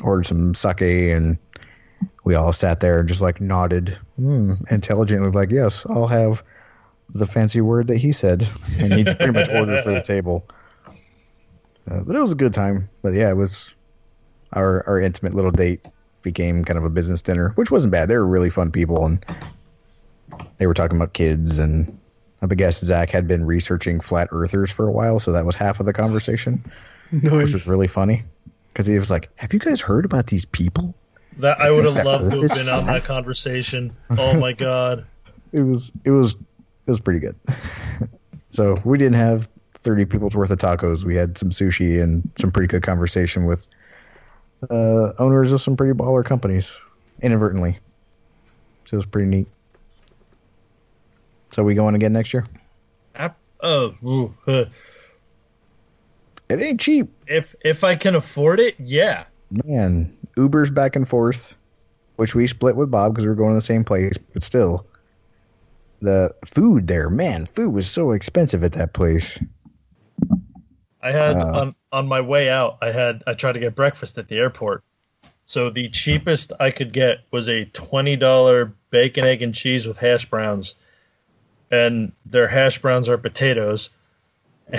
ordered 0.00 0.26
some 0.26 0.54
sake 0.54 0.80
and 0.80 1.38
we 2.24 2.34
all 2.34 2.52
sat 2.52 2.80
there 2.80 2.98
and 2.98 3.08
just 3.08 3.20
like 3.20 3.40
nodded 3.40 3.98
mm, 4.20 4.70
intelligently 4.70 5.30
like 5.30 5.50
yes 5.50 5.86
i'll 5.88 6.06
have 6.06 6.42
the 7.14 7.26
fancy 7.26 7.60
word 7.60 7.86
that 7.88 7.98
he 7.98 8.12
said. 8.12 8.48
And 8.78 8.92
he 8.92 9.04
pretty 9.04 9.30
much 9.30 9.48
ordered 9.48 9.82
for 9.82 9.92
the 9.92 10.02
table. 10.02 10.44
Uh, 11.88 12.00
but 12.00 12.16
it 12.16 12.20
was 12.20 12.32
a 12.32 12.36
good 12.36 12.52
time. 12.52 12.88
But 13.02 13.14
yeah 13.14 13.30
it 13.30 13.36
was 13.36 13.74
our 14.52 14.84
our 14.86 15.00
intimate 15.00 15.34
little 15.34 15.50
date 15.50 15.84
became 16.22 16.64
kind 16.64 16.78
of 16.78 16.84
a 16.84 16.90
business 16.90 17.22
dinner 17.22 17.52
which 17.54 17.70
wasn't 17.70 17.92
bad. 17.92 18.08
They 18.08 18.14
were 18.14 18.26
really 18.26 18.50
fun 18.50 18.70
people 18.72 19.04
and 19.06 19.24
they 20.58 20.66
were 20.66 20.74
talking 20.74 20.96
about 20.96 21.12
kids 21.12 21.58
and 21.58 21.98
i 22.42 22.46
guess 22.54 22.80
zach 22.80 23.10
had 23.10 23.26
been 23.26 23.46
researching 23.46 23.98
flat 24.00 24.28
earthers 24.30 24.70
for 24.70 24.86
a 24.86 24.92
while 24.92 25.18
so 25.18 25.32
that 25.32 25.46
was 25.46 25.56
half 25.56 25.80
of 25.80 25.86
the 25.86 25.92
conversation 25.92 26.62
which 27.10 27.52
was 27.52 27.66
really 27.66 27.88
funny 27.88 28.22
because 28.68 28.86
he 28.86 28.98
was 28.98 29.10
like, 29.10 29.30
"Have 29.36 29.54
you 29.54 29.58
guys 29.58 29.80
heard 29.80 30.04
about 30.04 30.26
these 30.26 30.44
people?" 30.44 30.94
That 31.38 31.60
I 31.60 31.70
would 31.70 31.84
have 31.84 31.96
loved 32.04 32.30
to 32.32 32.40
have 32.42 32.56
been 32.56 32.68
on 32.68 32.86
that 32.86 33.04
conversation. 33.04 33.94
Oh 34.10 34.38
my 34.38 34.52
god. 34.54 35.06
It 35.52 35.60
was 35.60 35.92
it 36.04 36.10
was 36.10 36.32
it 36.32 36.90
was 36.90 37.00
pretty 37.00 37.20
good. 37.20 37.36
so 38.50 38.76
we 38.84 38.98
didn't 38.98 39.18
have 39.18 39.48
thirty 39.74 40.04
people's 40.04 40.34
worth 40.34 40.50
of 40.50 40.58
tacos. 40.58 41.04
We 41.04 41.14
had 41.14 41.38
some 41.38 41.50
sushi 41.50 42.02
and 42.02 42.28
some 42.38 42.50
pretty 42.50 42.68
good 42.68 42.82
conversation 42.82 43.44
with 43.44 43.68
uh, 44.70 45.12
owners 45.18 45.52
of 45.52 45.60
some 45.60 45.76
pretty 45.76 45.92
baller 45.92 46.24
companies, 46.24 46.72
inadvertently. 47.22 47.78
So 48.86 48.94
it 48.94 48.98
was 48.98 49.06
pretty 49.06 49.28
neat. 49.28 49.48
So 51.50 51.62
we 51.62 51.74
going 51.74 51.94
again 51.94 52.12
next 52.12 52.34
year? 52.34 52.44
Oh, 53.60 53.94
ooh, 54.06 54.34
huh. 54.44 54.66
It 56.48 56.60
ain't 56.60 56.80
cheap, 56.80 57.08
if 57.26 57.56
if 57.62 57.82
I 57.82 57.96
can 57.96 58.14
afford 58.14 58.60
it, 58.60 58.76
yeah. 58.78 59.24
man. 59.50 60.15
Uber's 60.36 60.70
back 60.70 60.96
and 60.96 61.08
forth, 61.08 61.56
which 62.16 62.34
we 62.34 62.46
split 62.46 62.76
with 62.76 62.90
Bob 62.90 63.12
because 63.12 63.24
we 63.24 63.28
were 63.30 63.34
going 63.34 63.52
to 63.52 63.56
the 63.56 63.60
same 63.60 63.84
place, 63.84 64.14
but 64.32 64.42
still, 64.42 64.86
the 66.00 66.34
food 66.44 66.86
there, 66.86 67.08
man, 67.08 67.46
food 67.46 67.72
was 67.72 67.90
so 67.90 68.12
expensive 68.12 68.62
at 68.62 68.72
that 68.74 68.92
place. 68.92 69.38
I 71.02 71.12
had 71.12 71.36
Uh. 71.36 71.52
on 71.60 71.74
on 71.92 72.06
my 72.08 72.20
way 72.20 72.50
out. 72.50 72.78
I 72.82 72.90
had 72.90 73.22
I 73.26 73.34
tried 73.34 73.52
to 73.52 73.60
get 73.60 73.74
breakfast 73.74 74.18
at 74.18 74.28
the 74.28 74.38
airport. 74.38 74.82
So 75.44 75.70
the 75.70 75.88
cheapest 75.88 76.52
I 76.58 76.70
could 76.72 76.92
get 76.92 77.18
was 77.30 77.48
a 77.48 77.64
twenty 77.66 78.16
dollar 78.16 78.72
bacon, 78.90 79.24
egg, 79.24 79.42
and 79.42 79.54
cheese 79.54 79.86
with 79.86 79.96
hash 79.96 80.28
browns, 80.28 80.74
and 81.70 82.12
their 82.26 82.48
hash 82.48 82.80
browns 82.82 83.08
are 83.08 83.18
potatoes. 83.18 83.90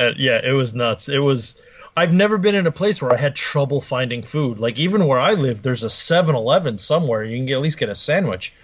And 0.00 0.16
yeah, 0.16 0.40
it 0.44 0.52
was 0.52 0.74
nuts. 0.74 1.08
It 1.08 1.18
was. 1.18 1.56
I've 1.98 2.12
never 2.12 2.38
been 2.38 2.54
in 2.54 2.64
a 2.64 2.70
place 2.70 3.02
where 3.02 3.12
I 3.12 3.16
had 3.16 3.34
trouble 3.34 3.80
finding 3.80 4.22
food. 4.22 4.60
Like 4.60 4.78
even 4.78 5.06
where 5.08 5.18
I 5.18 5.32
live, 5.32 5.62
there's 5.62 5.82
a 5.82 5.88
7-Eleven 5.88 6.78
somewhere. 6.78 7.24
You 7.24 7.36
can 7.36 7.46
get, 7.46 7.54
at 7.54 7.60
least 7.60 7.76
get 7.76 7.88
a 7.88 7.94
sandwich. 7.96 8.54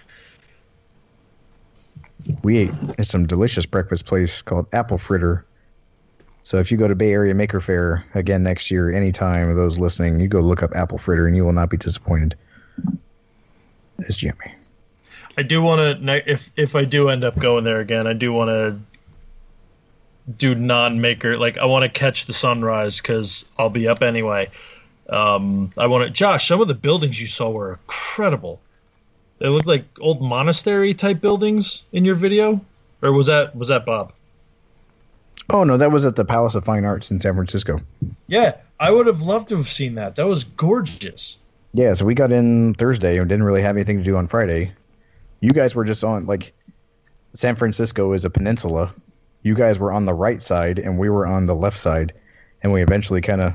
we 2.43 2.57
ate 2.59 2.71
at 2.97 3.07
some 3.07 3.27
delicious 3.27 3.65
breakfast 3.65 4.05
place 4.05 4.41
called 4.41 4.67
Apple 4.71 4.97
Fritter. 4.97 5.45
So 6.43 6.59
if 6.59 6.71
you 6.71 6.77
go 6.77 6.87
to 6.87 6.95
Bay 6.95 7.11
Area 7.11 7.33
Maker 7.33 7.59
Faire 7.59 8.05
again 8.13 8.41
next 8.41 8.71
year, 8.71 8.89
anytime 8.89 9.53
those 9.57 9.77
listening, 9.77 10.21
you 10.21 10.29
go 10.29 10.39
look 10.39 10.63
up 10.63 10.73
Apple 10.73 10.97
Fritter 10.97 11.27
and 11.27 11.35
you 11.35 11.43
will 11.43 11.51
not 11.51 11.69
be 11.69 11.75
disappointed. 11.75 12.35
It's 13.99 14.15
Jimmy. 14.15 14.55
I 15.37 15.43
do 15.43 15.61
want 15.61 16.05
to 16.05 16.31
if 16.31 16.49
if 16.55 16.75
I 16.75 16.85
do 16.85 17.09
end 17.09 17.25
up 17.25 17.37
going 17.37 17.65
there 17.65 17.81
again, 17.81 18.07
I 18.07 18.13
do 18.13 18.31
want 18.31 18.49
to 18.49 18.79
do 20.37 20.55
non-maker. 20.55 21.37
Like 21.37 21.57
I 21.57 21.65
want 21.65 21.83
to 21.83 21.89
catch 21.89 22.25
the 22.25 22.33
sunrise 22.33 22.97
because 22.97 23.45
I'll 23.57 23.69
be 23.69 23.87
up 23.87 24.01
anyway. 24.01 24.49
Um, 25.09 25.69
I 25.77 25.87
want 25.87 26.05
to. 26.05 26.09
Josh, 26.09 26.47
some 26.47 26.61
of 26.61 26.67
the 26.67 26.73
buildings 26.73 27.19
you 27.19 27.27
saw 27.27 27.49
were 27.49 27.73
incredible. 27.73 28.59
They 29.37 29.47
looked 29.47 29.67
like 29.67 29.85
old 29.99 30.21
monastery 30.21 30.93
type 30.93 31.21
buildings 31.21 31.83
in 31.91 32.05
your 32.05 32.15
video, 32.15 32.61
or 33.01 33.11
was 33.11 33.27
that 33.27 33.55
was 33.55 33.67
that 33.67 33.85
Bob? 33.85 34.13
Oh 35.49 35.63
no, 35.63 35.77
that 35.77 35.91
was 35.91 36.05
at 36.05 36.15
the 36.15 36.25
Palace 36.25 36.55
of 36.55 36.65
Fine 36.65 36.85
Arts 36.85 37.11
in 37.11 37.19
San 37.19 37.35
Francisco. 37.35 37.79
Yeah, 38.27 38.55
I 38.79 38.91
would 38.91 39.07
have 39.07 39.21
loved 39.21 39.49
to 39.49 39.57
have 39.57 39.69
seen 39.69 39.93
that. 39.95 40.15
That 40.15 40.27
was 40.27 40.43
gorgeous. 40.43 41.37
Yeah, 41.73 41.93
so 41.93 42.05
we 42.05 42.15
got 42.15 42.31
in 42.31 42.73
Thursday 42.75 43.17
and 43.17 43.29
didn't 43.29 43.43
really 43.43 43.61
have 43.61 43.75
anything 43.75 43.97
to 43.97 44.03
do 44.03 44.15
on 44.15 44.27
Friday. 44.27 44.71
You 45.41 45.51
guys 45.51 45.75
were 45.75 45.83
just 45.83 46.03
on 46.03 46.25
like 46.25 46.53
San 47.33 47.55
Francisco 47.55 48.13
is 48.13 48.25
a 48.25 48.29
peninsula. 48.29 48.91
You 49.45 49.53
guys 49.53 49.77
were 49.77 49.91
on 49.91 50.05
the 50.05 50.13
right 50.15 50.41
side 50.41 50.79
and 50.79 50.97
we 50.97 51.07
were 51.07 51.27
on 51.27 51.45
the 51.45 51.53
left 51.53 51.77
side, 51.77 52.13
and 52.63 52.73
we 52.73 52.81
eventually 52.81 53.21
kind 53.21 53.41
of 53.41 53.53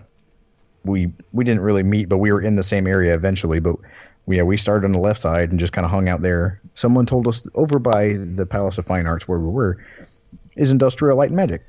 we 0.85 1.13
we 1.33 1.43
didn't 1.43 1.63
really 1.63 1.83
meet, 1.83 2.09
but 2.09 2.19
we 2.19 2.31
were 2.31 2.41
in 2.41 2.55
the 2.55 2.63
same 2.63 2.87
area 2.87 3.13
eventually. 3.13 3.59
But 3.59 3.75
we, 4.27 4.37
yeah, 4.37 4.45
we 4.45 4.57
started 4.57 4.87
on 4.87 4.93
the 4.93 5.01
left 5.01 5.21
side 5.21 5.51
and 5.51 5.59
just 5.59 5.73
kind 5.73 5.85
of 5.85 5.91
hung 5.91 6.09
out 6.09 6.23
there. 6.23 6.61
Someone 6.77 7.07
told 7.07 7.27
us 7.27 7.43
over 7.57 7.81
by 7.81 8.13
the 8.13 8.47
Palace 8.47 8.79
of 8.79 8.87
Fine 8.87 9.09
Arts 9.09 9.27
where 9.27 9.41
we 9.41 9.49
were 9.49 9.85
is 10.55 10.71
Industrial 10.71 11.17
Light 11.17 11.31
and 11.31 11.37
Magic. 11.37 11.63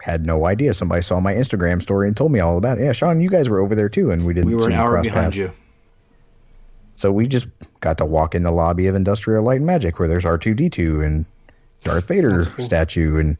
Had 0.00 0.24
no 0.24 0.46
idea. 0.46 0.72
Somebody 0.72 1.02
saw 1.02 1.20
my 1.20 1.34
Instagram 1.34 1.82
story 1.82 2.08
and 2.08 2.16
told 2.16 2.32
me 2.32 2.40
all 2.40 2.56
about 2.56 2.78
it. 2.78 2.84
Yeah, 2.84 2.92
Sean, 2.92 3.20
you 3.20 3.28
guys 3.28 3.50
were 3.50 3.60
over 3.60 3.74
there 3.74 3.90
too, 3.90 4.12
and 4.12 4.24
we 4.24 4.32
didn't. 4.32 4.48
We 4.48 4.54
were 4.54 4.68
an 4.68 4.72
hour 4.72 4.92
cross 4.92 5.04
behind 5.04 5.24
paths. 5.24 5.36
you. 5.36 5.52
So 6.94 7.12
we 7.12 7.26
just 7.26 7.48
got 7.80 7.98
to 7.98 8.06
walk 8.06 8.34
in 8.34 8.44
the 8.44 8.50
lobby 8.50 8.86
of 8.86 8.94
Industrial 8.94 9.44
Light 9.44 9.58
and 9.58 9.66
Magic 9.66 9.98
where 9.98 10.08
there's 10.08 10.24
R2D2 10.24 11.04
and 11.04 11.26
Darth 11.86 12.08
Vader 12.08 12.42
cool. 12.44 12.64
statue 12.64 13.18
and 13.18 13.36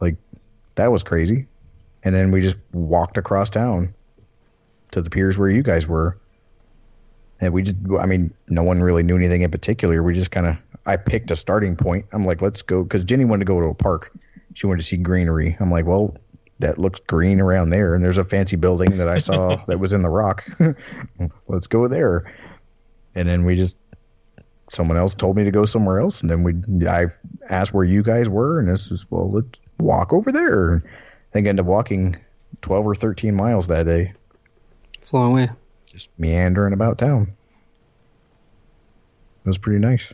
like 0.00 0.16
that 0.74 0.90
was 0.90 1.02
crazy. 1.02 1.46
And 2.02 2.14
then 2.14 2.30
we 2.30 2.40
just 2.40 2.56
walked 2.72 3.16
across 3.16 3.50
town 3.50 3.94
to 4.90 5.02
the 5.02 5.10
piers 5.10 5.38
where 5.38 5.48
you 5.48 5.62
guys 5.62 5.86
were. 5.86 6.18
And 7.40 7.52
we 7.52 7.62
just 7.62 7.76
I 7.98 8.06
mean, 8.06 8.32
no 8.48 8.62
one 8.62 8.82
really 8.82 9.02
knew 9.02 9.16
anything 9.16 9.42
in 9.42 9.50
particular. 9.50 10.02
We 10.02 10.14
just 10.14 10.30
kind 10.30 10.46
of 10.46 10.56
I 10.86 10.96
picked 10.96 11.30
a 11.30 11.36
starting 11.36 11.76
point. 11.76 12.06
I'm 12.12 12.24
like, 12.24 12.42
let's 12.42 12.62
go 12.62 12.84
cuz 12.84 13.04
Jenny 13.04 13.24
wanted 13.24 13.46
to 13.46 13.52
go 13.52 13.60
to 13.60 13.66
a 13.66 13.74
park. 13.74 14.12
She 14.54 14.66
wanted 14.66 14.80
to 14.80 14.86
see 14.86 14.96
greenery. 14.96 15.56
I'm 15.60 15.70
like, 15.70 15.84
well, 15.84 16.16
that 16.60 16.78
looks 16.78 17.00
green 17.00 17.40
around 17.40 17.70
there 17.70 17.94
and 17.94 18.04
there's 18.04 18.18
a 18.18 18.24
fancy 18.24 18.56
building 18.56 18.96
that 18.98 19.08
I 19.08 19.18
saw 19.18 19.56
that 19.66 19.78
was 19.78 19.92
in 19.92 20.02
the 20.02 20.10
rock. 20.10 20.44
let's 21.48 21.66
go 21.66 21.88
there 21.88 22.24
and 23.14 23.28
then 23.28 23.44
we 23.44 23.54
just 23.54 23.76
someone 24.68 24.96
else 24.96 25.14
told 25.14 25.36
me 25.36 25.44
to 25.44 25.50
go 25.50 25.64
somewhere 25.64 25.98
else 26.00 26.20
and 26.22 26.30
then 26.30 26.42
we 26.42 26.54
i 26.88 27.06
asked 27.50 27.72
where 27.74 27.84
you 27.84 28.02
guys 28.02 28.28
were 28.28 28.58
and 28.58 28.68
this 28.68 28.90
is 28.90 29.04
well 29.10 29.30
let's 29.30 29.58
walk 29.78 30.12
over 30.12 30.32
there 30.32 30.82
i 30.86 31.32
think 31.32 31.46
i 31.46 31.48
ended 31.50 31.60
up 31.60 31.66
walking 31.66 32.16
12 32.62 32.86
or 32.86 32.94
13 32.94 33.34
miles 33.34 33.66
that 33.68 33.84
day 33.84 34.12
It's 34.94 35.12
a 35.12 35.16
long 35.16 35.32
way. 35.34 35.50
just 35.86 36.08
meandering 36.18 36.72
about 36.72 36.96
town 36.98 37.32
it 39.44 39.48
was 39.48 39.58
pretty 39.58 39.78
nice 39.80 40.12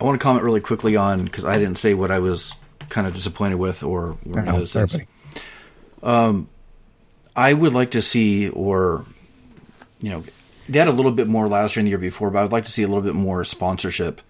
I 0.00 0.04
want 0.04 0.18
to 0.18 0.22
comment 0.22 0.44
really 0.44 0.60
quickly 0.60 0.96
on 0.96 1.24
because 1.24 1.44
I 1.44 1.58
didn't 1.58 1.76
say 1.76 1.92
what 1.92 2.10
I 2.10 2.20
was 2.20 2.54
kind 2.88 3.06
of 3.06 3.14
disappointed 3.14 3.56
with 3.56 3.82
or 3.82 4.12
one 4.24 4.48
of 4.48 4.54
those 4.56 4.72
things. 4.72 4.92
buddy. 4.92 5.06
Um, 6.02 6.48
I 7.36 7.52
would 7.52 7.74
like 7.74 7.90
to 7.90 8.00
see, 8.00 8.48
or 8.48 9.04
you 10.00 10.08
know, 10.10 10.24
they 10.70 10.78
had 10.78 10.88
a 10.88 10.92
little 10.92 11.12
bit 11.12 11.26
more 11.26 11.48
last 11.48 11.74
year 11.74 11.80
and 11.80 11.86
the 11.86 11.90
year 11.90 11.98
before, 11.98 12.30
but 12.30 12.38
I 12.38 12.42
would 12.42 12.52
like 12.52 12.64
to 12.64 12.70
see 12.70 12.82
a 12.82 12.88
little 12.88 13.02
bit 13.02 13.14
more 13.14 13.42
sponsorship. 13.44 14.20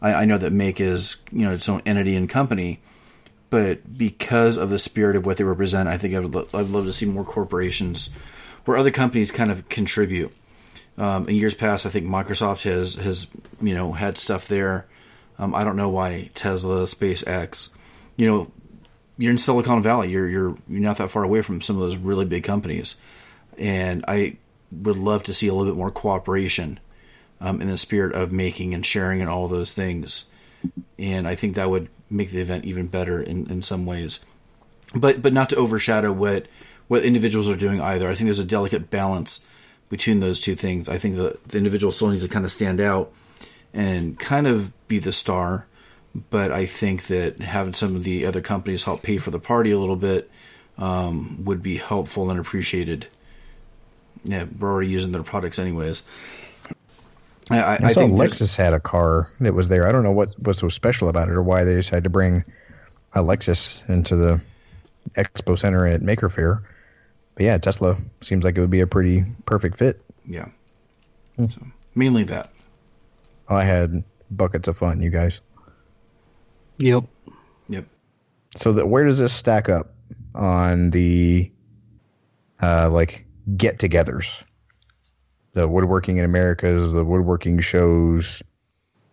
I, 0.00 0.14
I 0.14 0.24
know 0.24 0.38
that 0.38 0.52
Make 0.52 0.80
is 0.80 1.16
you 1.32 1.40
know 1.40 1.52
its 1.52 1.68
own 1.68 1.82
entity 1.84 2.14
and 2.14 2.28
company, 2.28 2.80
but 3.50 3.98
because 3.98 4.56
of 4.56 4.70
the 4.70 4.78
spirit 4.78 5.16
of 5.16 5.26
what 5.26 5.36
they 5.36 5.44
represent, 5.44 5.88
I 5.88 5.98
think 5.98 6.14
I 6.14 6.20
would 6.20 6.34
lo- 6.34 6.48
I'd 6.54 6.68
love 6.68 6.84
to 6.84 6.92
see 6.92 7.06
more 7.06 7.24
corporations 7.24 8.10
where 8.64 8.76
other 8.76 8.90
companies 8.90 9.32
kind 9.32 9.50
of 9.50 9.68
contribute. 9.68 10.32
Um, 10.96 11.28
in 11.28 11.34
years 11.34 11.54
past, 11.54 11.86
I 11.86 11.88
think 11.88 12.06
Microsoft 12.06 12.62
has 12.62 12.94
has 12.94 13.26
you 13.60 13.74
know 13.74 13.92
had 13.92 14.16
stuff 14.16 14.46
there. 14.46 14.86
Um, 15.38 15.54
I 15.54 15.64
don't 15.64 15.76
know 15.76 15.88
why 15.88 16.30
Tesla, 16.34 16.82
SpaceX, 16.82 17.74
you 18.16 18.30
know, 18.30 18.52
you're 19.16 19.30
in 19.30 19.38
Silicon 19.38 19.82
Valley. 19.82 20.10
You're 20.10 20.28
you're 20.28 20.56
you're 20.68 20.80
not 20.80 20.98
that 20.98 21.10
far 21.10 21.24
away 21.24 21.42
from 21.42 21.60
some 21.60 21.76
of 21.76 21.82
those 21.82 21.96
really 21.96 22.26
big 22.26 22.44
companies, 22.44 22.96
and 23.58 24.04
I 24.06 24.36
would 24.70 24.96
love 24.96 25.22
to 25.24 25.34
see 25.34 25.48
a 25.48 25.54
little 25.54 25.72
bit 25.72 25.78
more 25.78 25.90
cooperation 25.90 26.80
um, 27.40 27.60
in 27.60 27.68
the 27.68 27.78
spirit 27.78 28.14
of 28.14 28.32
making 28.32 28.74
and 28.74 28.84
sharing 28.84 29.20
and 29.20 29.30
all 29.30 29.48
those 29.48 29.72
things. 29.72 30.26
And 30.98 31.26
I 31.26 31.34
think 31.34 31.56
that 31.56 31.70
would 31.70 31.88
make 32.10 32.30
the 32.30 32.40
event 32.40 32.64
even 32.64 32.86
better 32.86 33.20
in, 33.20 33.50
in 33.50 33.62
some 33.62 33.86
ways, 33.86 34.20
but 34.94 35.22
but 35.22 35.32
not 35.32 35.48
to 35.50 35.56
overshadow 35.56 36.12
what 36.12 36.46
what 36.88 37.04
individuals 37.04 37.48
are 37.48 37.56
doing 37.56 37.80
either. 37.80 38.08
I 38.08 38.14
think 38.14 38.26
there's 38.26 38.38
a 38.38 38.44
delicate 38.44 38.90
balance 38.90 39.46
between 39.88 40.20
those 40.20 40.40
two 40.40 40.54
things. 40.54 40.88
I 40.88 40.98
think 40.98 41.16
the, 41.16 41.38
the 41.46 41.58
individual 41.58 41.92
still 41.92 42.10
needs 42.10 42.22
to 42.22 42.28
kind 42.28 42.44
of 42.44 42.52
stand 42.52 42.80
out 42.80 43.12
and 43.72 44.18
kind 44.18 44.46
of 44.46 44.72
be 44.88 44.98
the 44.98 45.12
star 45.12 45.66
but 46.30 46.50
I 46.50 46.66
think 46.66 47.06
that 47.06 47.40
having 47.40 47.74
some 47.74 47.94
of 47.94 48.04
the 48.04 48.26
other 48.26 48.40
companies 48.40 48.84
help 48.84 49.02
pay 49.02 49.18
for 49.18 49.30
the 49.30 49.38
party 49.38 49.70
a 49.70 49.78
little 49.78 49.96
bit 49.96 50.30
um, 50.76 51.44
would 51.44 51.62
be 51.62 51.76
helpful 51.76 52.30
and 52.30 52.40
appreciated. 52.40 53.06
Yeah, 54.24 54.44
we're 54.58 54.70
already 54.70 54.90
using 54.90 55.12
their 55.12 55.22
products 55.22 55.58
anyways. 55.58 56.02
I, 57.50 57.58
I, 57.58 57.74
i, 57.74 57.78
I 57.82 57.92
saw 57.92 58.02
think 58.02 58.12
lexus 58.12 58.54
had 58.54 58.74
a 58.74 58.78
car 58.78 59.28
that 59.40 59.54
was 59.54 59.66
there 59.66 59.88
i 59.88 59.90
don't 59.90 60.04
know 60.04 60.12
what 60.12 60.38
was 60.40 60.58
so 60.58 60.68
special 60.68 61.08
about 61.08 61.28
it 61.28 61.32
or 61.32 61.42
why 61.42 61.64
they 61.64 61.74
decided 61.74 62.04
to 62.04 62.10
bring 62.10 62.44
a 63.14 63.18
lexus 63.18 63.80
into 63.88 64.14
the 64.14 64.40
expo 65.16 65.58
center 65.58 65.84
at 65.84 66.00
maker 66.00 66.28
faire 66.28 66.62
but 67.34 67.42
yeah 67.42 67.58
tesla 67.58 67.96
seems 68.20 68.44
like 68.44 68.56
it 68.56 68.60
would 68.60 68.70
be 68.70 68.78
a 68.78 68.86
pretty 68.86 69.24
perfect 69.46 69.76
fit 69.76 70.00
yeah. 70.30 70.48
So, 71.36 71.60
mainly 71.94 72.24
that. 72.24 72.50
I 73.48 73.64
had 73.64 74.04
buckets 74.30 74.68
of 74.68 74.76
fun, 74.76 75.02
you 75.02 75.10
guys. 75.10 75.40
Yep. 76.78 77.04
Yep. 77.68 77.86
So 78.56 78.72
that 78.74 78.86
where 78.86 79.04
does 79.04 79.18
this 79.18 79.32
stack 79.32 79.68
up 79.68 79.92
on 80.34 80.90
the 80.90 81.50
uh 82.62 82.88
like 82.90 83.26
get-togethers? 83.56 84.42
The 85.52 85.66
woodworking 85.66 86.18
in 86.18 86.24
Americas, 86.24 86.92
the 86.92 87.04
woodworking 87.04 87.60
shows, 87.60 88.42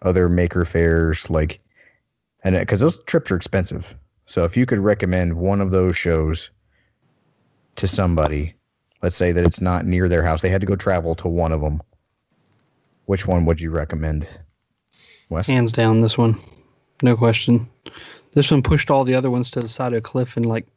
other 0.01 0.29
maker 0.29 0.65
fairs, 0.65 1.29
like, 1.29 1.59
and 2.43 2.57
because 2.57 2.79
those 2.79 3.03
trips 3.03 3.31
are 3.31 3.35
expensive. 3.35 3.95
So 4.25 4.43
if 4.43 4.57
you 4.57 4.65
could 4.65 4.79
recommend 4.79 5.35
one 5.35 5.61
of 5.61 5.71
those 5.71 5.97
shows 5.97 6.51
to 7.77 7.87
somebody, 7.87 8.55
let's 9.01 9.15
say 9.15 9.31
that 9.31 9.45
it's 9.45 9.61
not 9.61 9.85
near 9.85 10.09
their 10.09 10.23
house, 10.23 10.41
they 10.41 10.49
had 10.49 10.61
to 10.61 10.67
go 10.67 10.75
travel 10.75 11.15
to 11.15 11.27
one 11.27 11.51
of 11.51 11.61
them. 11.61 11.81
Which 13.05 13.25
one 13.25 13.45
would 13.45 13.61
you 13.61 13.71
recommend? 13.71 14.27
Wes? 15.29 15.47
Hands 15.47 15.71
down, 15.71 16.01
this 16.01 16.17
one, 16.17 16.39
no 17.01 17.15
question. 17.15 17.69
This 18.33 18.51
one 18.51 18.63
pushed 18.63 18.91
all 18.91 19.03
the 19.03 19.15
other 19.15 19.31
ones 19.31 19.51
to 19.51 19.61
the 19.61 19.67
side 19.67 19.93
of 19.93 19.99
a 19.99 20.01
cliff 20.01 20.37
and 20.37 20.45
like 20.45 20.67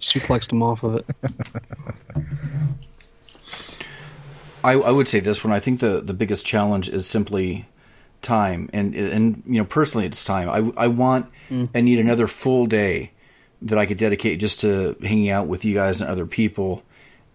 suplexed 0.00 0.48
them 0.48 0.62
off 0.62 0.82
of 0.82 0.96
it. 0.96 1.06
I, 4.66 4.72
I 4.72 4.90
would 4.90 5.08
say 5.08 5.20
this 5.20 5.44
one. 5.44 5.52
I 5.52 5.60
think 5.60 5.80
the, 5.80 6.00
the 6.00 6.14
biggest 6.14 6.44
challenge 6.44 6.88
is 6.88 7.06
simply 7.06 7.66
time, 8.22 8.68
and 8.72 8.94
and 8.94 9.42
you 9.46 9.58
know 9.58 9.64
personally, 9.64 10.06
it's 10.06 10.24
time. 10.24 10.48
I 10.50 10.84
I 10.84 10.88
want 10.88 11.26
Mm. 11.50 11.68
I 11.76 11.80
need 11.80 12.00
another 12.00 12.26
full 12.26 12.66
day 12.66 13.12
that 13.62 13.78
I 13.78 13.86
could 13.86 13.98
dedicate 13.98 14.40
just 14.40 14.60
to 14.62 14.96
hanging 15.00 15.30
out 15.30 15.46
with 15.46 15.64
you 15.64 15.74
guys 15.74 16.00
and 16.00 16.10
other 16.10 16.26
people, 16.26 16.82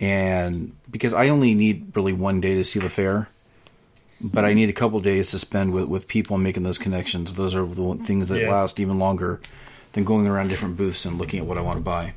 and 0.02 0.74
because 0.90 1.14
I 1.14 1.30
only 1.30 1.54
need 1.56 1.96
really 1.96 2.12
one 2.12 2.42
day 2.42 2.56
to 2.56 2.66
see 2.66 2.80
the 2.80 2.90
fair, 2.90 3.30
but 4.20 4.44
I 4.44 4.54
need 4.54 4.68
a 4.70 4.74
couple 4.74 5.00
days 5.00 5.32
to 5.32 5.40
spend 5.40 5.72
with 5.72 5.86
with 5.86 6.10
people 6.10 6.36
and 6.36 6.44
making 6.44 6.64
those 6.64 6.78
connections. 6.78 7.36
Those 7.36 7.56
are 7.56 7.66
the 7.66 7.96
things 8.04 8.28
that 8.28 8.42
Yeah. 8.42 8.52
last 8.52 8.80
even 8.82 9.00
longer 9.00 9.40
than 9.94 10.04
going 10.04 10.28
around 10.28 10.50
different 10.50 10.76
booths 10.76 11.06
and 11.06 11.18
looking 11.18 11.40
at 11.40 11.46
what 11.46 11.58
I 11.58 11.62
want 11.62 11.78
to 11.78 11.84
buy. 11.84 12.14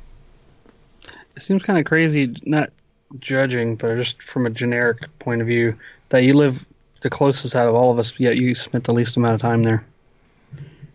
It 1.37 1.41
seems 1.41 1.63
kind 1.63 1.79
of 1.79 1.85
crazy, 1.85 2.33
not 2.43 2.71
judging, 3.19 3.75
but 3.75 3.95
just 3.95 4.21
from 4.21 4.45
a 4.45 4.49
generic 4.49 5.17
point 5.19 5.41
of 5.41 5.47
view, 5.47 5.77
that 6.09 6.23
you 6.23 6.33
live 6.33 6.65
the 7.01 7.09
closest 7.09 7.55
out 7.55 7.67
of 7.67 7.75
all 7.75 7.91
of 7.91 7.99
us, 7.99 8.19
yet 8.19 8.37
you 8.37 8.55
spent 8.55 8.83
the 8.85 8.93
least 8.93 9.17
amount 9.17 9.35
of 9.35 9.41
time 9.41 9.63
there. 9.63 9.85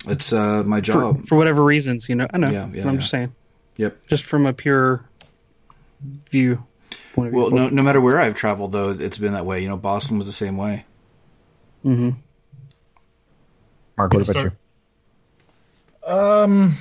It's 0.06 0.32
uh, 0.32 0.64
my 0.64 0.80
job. 0.80 1.26
for 1.28 1.36
whatever 1.36 1.62
reasons, 1.62 2.08
you 2.08 2.14
know. 2.14 2.26
I 2.32 2.38
know. 2.38 2.50
Yeah, 2.50 2.68
yeah, 2.72 2.82
I'm 2.82 2.94
yeah. 2.94 3.00
just 3.00 3.10
saying. 3.10 3.32
Yep. 3.76 4.06
Just 4.06 4.24
from 4.24 4.46
a 4.46 4.52
pure 4.52 5.04
view 6.30 6.64
point 7.12 7.28
of 7.28 7.32
view. 7.32 7.40
Well, 7.40 7.50
no, 7.50 7.68
no 7.68 7.82
matter 7.82 8.00
where 8.00 8.20
I've 8.20 8.34
traveled, 8.34 8.72
though, 8.72 8.90
it's 8.90 9.18
been 9.18 9.34
that 9.34 9.46
way. 9.46 9.62
You 9.62 9.68
know, 9.68 9.76
Boston 9.76 10.16
was 10.16 10.26
the 10.26 10.32
same 10.32 10.56
way. 10.56 10.84
hmm 11.82 12.10
Mark, 13.96 14.14
what 14.14 14.22
about 14.22 14.26
Start- 14.26 14.52
you? 16.06 16.12
Um, 16.12 16.76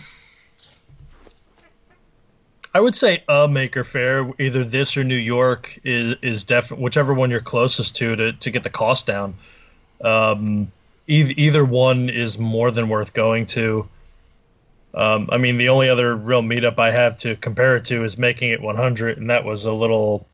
I 2.74 2.80
would 2.80 2.96
say 2.96 3.24
a 3.28 3.48
Maker 3.48 3.84
Faire, 3.84 4.30
either 4.40 4.64
this 4.64 4.96
or 4.96 5.04
New 5.04 5.16
York, 5.16 5.80
is 5.84 6.18
is 6.22 6.44
definitely 6.44 6.84
whichever 6.84 7.14
one 7.14 7.32
you're 7.32 7.40
closest 7.42 7.96
to 7.98 8.16
to 8.16 8.34
to 8.34 8.52
get 8.52 8.64
the 8.64 8.70
cost 8.70 9.08
down. 9.08 9.36
Um, 10.02 10.72
either 11.08 11.34
either 11.36 11.66
one 11.66 12.10
is 12.10 12.38
more 12.38 12.72
than 12.72 12.90
worth 12.90 13.14
going 13.14 13.48
to. 13.48 13.88
Um, 14.94 15.30
I 15.32 15.38
mean, 15.38 15.58
the 15.58 15.70
only 15.70 15.90
other 15.90 16.16
real 16.16 16.42
meetup 16.42 16.80
I 16.80 16.92
have 16.92 17.18
to 17.18 17.36
compare 17.36 17.76
it 17.76 17.86
to 17.86 18.04
is 18.04 18.18
making 18.18 18.52
it 18.52 18.62
100, 18.62 19.18
and 19.18 19.30
that 19.30 19.46
was 19.46 19.66
a 19.66 19.74
little 19.74 20.28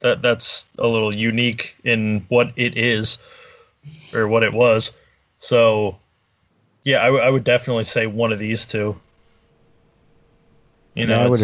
that 0.00 0.22
that's 0.22 0.66
a 0.78 0.86
little 0.86 1.14
unique 1.14 1.76
in 1.84 2.24
what 2.28 2.52
it 2.56 2.76
is 2.76 3.18
or 4.14 4.28
what 4.28 4.42
it 4.42 4.54
was. 4.54 4.92
So 5.40 5.98
yeah, 6.84 7.02
I, 7.02 7.06
w- 7.06 7.22
I 7.22 7.28
would 7.28 7.44
definitely 7.44 7.84
say 7.84 8.06
one 8.06 8.32
of 8.32 8.38
these 8.38 8.66
two. 8.66 8.98
You 10.96 11.06
know, 11.06 11.20
Yeah, 11.20 11.26
I 11.26 11.28
would 11.28 11.40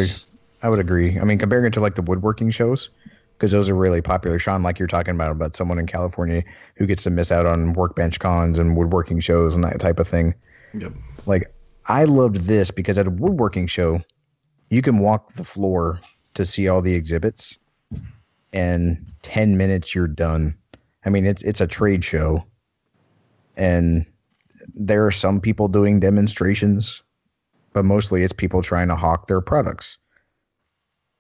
I 0.63 0.69
would 0.69 0.79
agree. 0.79 1.19
I 1.19 1.25
mean, 1.25 1.39
comparing 1.39 1.67
it 1.67 1.73
to 1.75 1.81
like 1.81 1.95
the 1.95 2.03
woodworking 2.03 2.51
shows, 2.51 2.91
because 3.37 3.51
those 3.51 3.69
are 3.69 3.75
really 3.75 4.01
popular. 4.01 4.39
Sean, 4.39 4.63
like 4.63 4.79
you're 4.79 4.89
talking 4.89 5.15
about, 5.15 5.31
about 5.31 5.57
someone 5.57 5.79
in 5.79 5.87
California 5.87 6.43
who 6.77 6.87
gets 6.87 7.03
to 7.03 7.11
miss 7.11 7.33
out 7.33 7.47
on 7.47 7.73
workbench 7.73 8.19
cons 8.21 8.59
and 8.59 8.77
woodworking 8.77 9.21
shows 9.21 9.55
and 9.55 9.65
that 9.65 9.81
type 9.81 9.99
of 9.99 10.09
thing. 10.09 10.35
Yep. 10.75 10.93
Like, 11.27 11.53
I 11.89 12.05
loved 12.05 12.43
this 12.43 12.71
because 12.71 12.99
at 12.99 13.07
a 13.09 13.11
woodworking 13.11 13.67
show, 13.67 14.01
you 14.71 14.81
can 14.83 14.99
walk 14.99 15.33
the 15.33 15.45
floor 15.45 16.01
to 16.35 16.45
see 16.45 16.69
all 16.69 16.81
the 16.81 16.95
exhibits, 16.95 17.59
and 18.53 19.05
ten 19.23 19.57
minutes 19.57 19.95
you're 19.95 20.07
done. 20.07 20.57
I 21.05 21.11
mean, 21.11 21.27
it's 21.27 21.43
it's 21.43 21.61
a 21.61 21.67
trade 21.67 22.05
show, 22.05 22.45
and 23.57 24.07
there 24.75 25.05
are 25.05 25.11
some 25.11 25.41
people 25.41 25.69
doing 25.69 25.99
demonstrations, 26.01 27.03
but 27.73 27.85
mostly 27.85 28.23
it's 28.23 28.33
people 28.33 28.63
trying 28.63 28.89
to 28.89 28.97
hawk 28.97 29.29
their 29.29 29.41
products. 29.41 29.99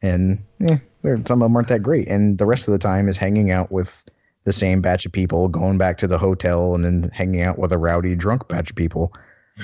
And 0.00 0.44
yeah, 0.58 0.78
some 1.26 1.42
of 1.42 1.46
them 1.46 1.56
aren't 1.56 1.68
that 1.68 1.82
great. 1.82 2.08
And 2.08 2.38
the 2.38 2.46
rest 2.46 2.66
of 2.66 2.72
the 2.72 2.78
time 2.78 3.08
is 3.08 3.16
hanging 3.16 3.50
out 3.50 3.70
with 3.70 4.04
the 4.44 4.52
same 4.52 4.80
batch 4.80 5.06
of 5.06 5.12
people, 5.12 5.48
going 5.48 5.78
back 5.78 5.98
to 5.98 6.06
the 6.08 6.18
hotel, 6.18 6.74
and 6.74 6.84
then 6.84 7.10
hanging 7.14 7.42
out 7.42 7.58
with 7.58 7.72
a 7.72 7.78
rowdy, 7.78 8.16
drunk 8.16 8.48
batch 8.48 8.70
of 8.70 8.76
people. 8.76 9.12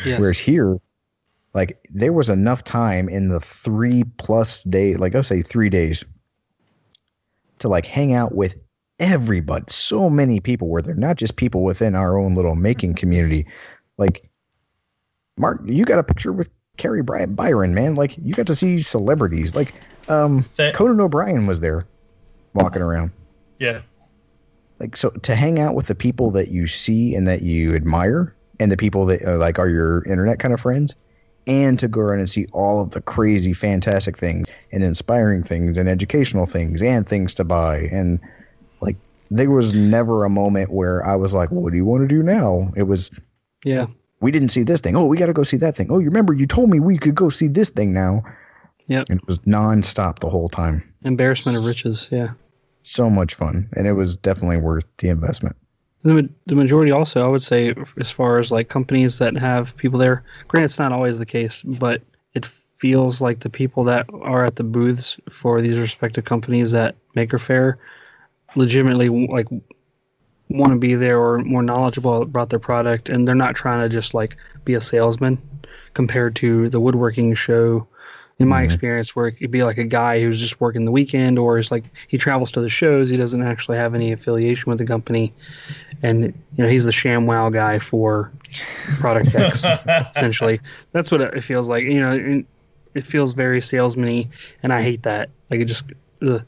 Yes. 0.05 0.20
Whereas 0.20 0.39
here, 0.39 0.78
like 1.55 1.78
there 1.91 2.12
was 2.12 2.30
enough 2.30 2.62
time 2.62 3.09
in 3.09 3.28
the 3.28 3.41
three 3.41 4.05
plus 4.18 4.62
day, 4.64 4.95
like 4.95 5.14
I'll 5.16 5.22
say 5.22 5.43
three 5.43 5.68
days, 5.68 6.05
to 7.59 7.68
like 7.68 7.86
hang 7.86 8.12
out 8.12 8.36
with 8.36 8.57
everybody. 9.01 9.64
So 9.68 10.09
many 10.09 10.39
people 10.39 10.68
were 10.68 10.82
there, 10.82 10.95
not 10.95 11.16
just 11.16 11.36
people 11.36 11.64
within 11.64 11.97
our 11.97 12.16
own 12.16 12.36
little 12.36 12.55
making 12.55 12.95
community. 12.95 13.47
Like, 13.97 14.28
Mark, 15.36 15.61
you 15.64 15.84
got 15.84 15.99
a 15.99 16.05
picture 16.05 16.32
with 16.32 16.49
Kari 16.79 17.03
Bry- 17.03 17.26
Byron, 17.26 17.74
man. 17.74 17.95
Like, 17.95 18.16
you 18.18 18.33
got 18.33 18.47
to 18.47 18.57
see 18.57 18.81
celebrities. 18.81 19.55
Like, 19.55 19.74
um, 20.09 20.45
That- 20.57 20.74
Conan 20.74 21.01
O'Brien 21.01 21.47
was 21.47 21.61
there, 21.61 21.85
walking 22.55 22.83
around 22.83 23.11
yeah, 23.59 23.81
like 24.81 24.97
so 24.97 25.11
to 25.11 25.35
hang 25.35 25.59
out 25.59 25.74
with 25.74 25.87
the 25.87 25.95
people 25.95 26.31
that 26.31 26.49
you 26.49 26.66
see 26.66 27.14
and 27.14 27.26
that 27.26 27.43
you 27.43 27.74
admire 27.74 28.35
and 28.61 28.70
the 28.70 28.76
people 28.76 29.05
that 29.07 29.22
are 29.24 29.37
like 29.37 29.59
are 29.59 29.68
your 29.68 30.05
internet 30.05 30.39
kind 30.39 30.55
of 30.55 30.61
friends 30.61 30.95
and 31.47 31.79
to 31.79 31.89
go 31.89 32.01
around 32.01 32.20
and 32.20 32.31
see 32.31 32.47
all 32.53 32.81
of 32.81 32.91
the 32.91 33.01
crazy 33.01 33.53
fantastic 33.53 34.16
things 34.16 34.47
and 34.72 34.83
inspiring 34.83 35.43
things 35.43 35.79
and 35.79 35.89
educational 35.89 36.47
things 36.47 36.83
and 36.83 37.09
things 37.09 37.35
to 37.35 37.45
buy 37.45 37.79
and 37.91 38.20
like 38.81 38.97
there 39.31 39.51
was 39.51 39.74
never 39.74 40.24
a 40.24 40.31
moment 40.31 40.70
where 40.70 41.05
i 41.05 41.16
was 41.16 41.35
like 41.35 41.51
well, 41.51 41.62
what 41.62 41.72
do 41.72 41.76
you 41.76 41.85
want 41.85 42.03
to 42.03 42.09
do 42.09 42.22
now 42.22 42.70
it 42.76 42.85
was 42.85 43.11
yeah. 43.64 43.87
We 44.21 44.31
didn't 44.33 44.49
see 44.51 44.62
this 44.64 44.81
thing 44.81 44.97
oh 44.97 45.05
we 45.05 45.16
got 45.16 45.27
to 45.27 45.33
go 45.33 45.43
see 45.45 45.57
that 45.59 45.77
thing 45.77 45.89
oh 45.91 45.99
you 45.99 46.07
remember 46.07 46.33
you 46.33 46.47
told 46.47 46.71
me 46.71 46.81
we 46.81 46.99
could 46.99 47.14
go 47.14 47.29
see 47.29 47.49
this 47.49 47.71
thing 47.71 47.93
now 47.93 48.23
Yep. 48.89 49.07
and 49.11 49.21
it 49.21 49.27
was 49.29 49.39
nonstop 49.41 50.21
the 50.21 50.31
whole 50.31 50.49
time 50.49 50.83
Embarrassment 51.05 51.59
of 51.59 51.64
riches. 51.66 52.09
Yeah. 52.11 52.31
so 52.83 53.11
much 53.11 53.35
fun 53.35 53.69
and 53.77 53.87
it 53.87 53.93
was 53.93 54.16
definitely 54.16 54.57
worth 54.59 54.87
the 54.97 55.09
investment 55.09 55.55
The, 56.05 56.29
the 56.47 56.55
majority 56.57 56.91
also, 56.91 57.25
I 57.25 57.29
would 57.29 57.43
say, 57.43 57.75
as 58.01 58.11
far 58.11 58.39
as 58.39 58.51
like 58.51 58.69
companies 58.69 59.19
that 59.19 59.37
have 59.37 59.77
people 59.77 59.99
there, 59.99 60.23
granted, 60.47 60.66
it's 60.66 60.79
not 60.79 60.93
always 60.93 61.19
the 61.19 61.27
case, 61.27 61.62
but 61.62 62.01
it 62.35 62.47
feels 62.47 63.21
like 63.21 63.41
the 63.41 63.51
people 63.51 63.83
that 63.85 64.07
are 64.23 64.45
at 64.47 64.55
the 64.57 64.62
booths 64.64 65.19
for 65.29 65.61
these 65.61 65.77
respective 65.79 66.25
companies 66.25 66.73
at 66.75 66.95
Maker 67.14 67.39
Faire 67.39 67.79
legitimately 68.57 69.09
like 69.29 69.49
want 70.49 70.72
to 70.72 70.78
be 70.78 70.94
there 70.94 71.18
or 71.18 71.38
more 71.38 71.62
knowledgeable 71.62 72.22
about 72.22 72.51
their 72.51 72.59
product 72.59 73.09
and 73.09 73.28
they're 73.28 73.34
not 73.34 73.55
trying 73.55 73.82
to 73.82 73.88
just 73.88 74.14
like 74.14 74.36
be 74.64 74.74
a 74.74 74.80
salesman 74.80 75.38
compared 75.94 76.36
to 76.36 76.68
the 76.70 76.80
woodworking 76.80 77.34
show. 77.34 77.86
In 78.40 78.46
my 78.46 78.59
mm-hmm. 78.59 78.66
experience 78.66 79.16
where 79.16 79.26
it 79.26 79.32
could 79.32 79.51
be 79.51 79.64
like 79.64 79.78
a 79.78 79.84
guy 79.84 80.20
who's 80.20 80.38
just 80.38 80.61
working 80.61 80.84
the 80.84 80.92
weekend 80.92 81.40
or 81.40 81.59
is 81.59 81.72
like 81.72 81.82
he 82.07 82.18
travels 82.18 82.53
to 82.53 82.61
the 82.61 82.68
shows 82.68 83.11
he 83.11 83.16
doesn't 83.16 83.42
actually 83.42 83.78
have 83.78 83.96
any 83.96 84.12
affiliation 84.12 84.70
with 84.70 84.78
the 84.78 84.86
company 84.86 85.34
and 86.05 86.22
you 86.22 86.62
know 86.62 86.68
he's 86.68 86.84
the 86.84 86.92
sham 86.92 87.26
wow 87.26 87.49
guy 87.49 87.80
for 87.80 88.32
product 89.01 89.34
X 89.34 89.64
essentially. 90.14 90.61
That's 90.92 91.11
what 91.11 91.20
it 91.20 91.42
feels 91.42 91.68
like 91.68 91.82
you 91.82 92.01
know 92.01 92.44
it 92.94 93.03
feels 93.03 93.32
very 93.32 93.61
salesman-y 93.61 94.28
and 94.62 94.72
I 94.72 94.82
hate 94.82 95.03
that. 95.03 95.30
Like 95.51 95.59
it 95.59 95.64
just 95.64 95.92
ugh. 96.22 96.44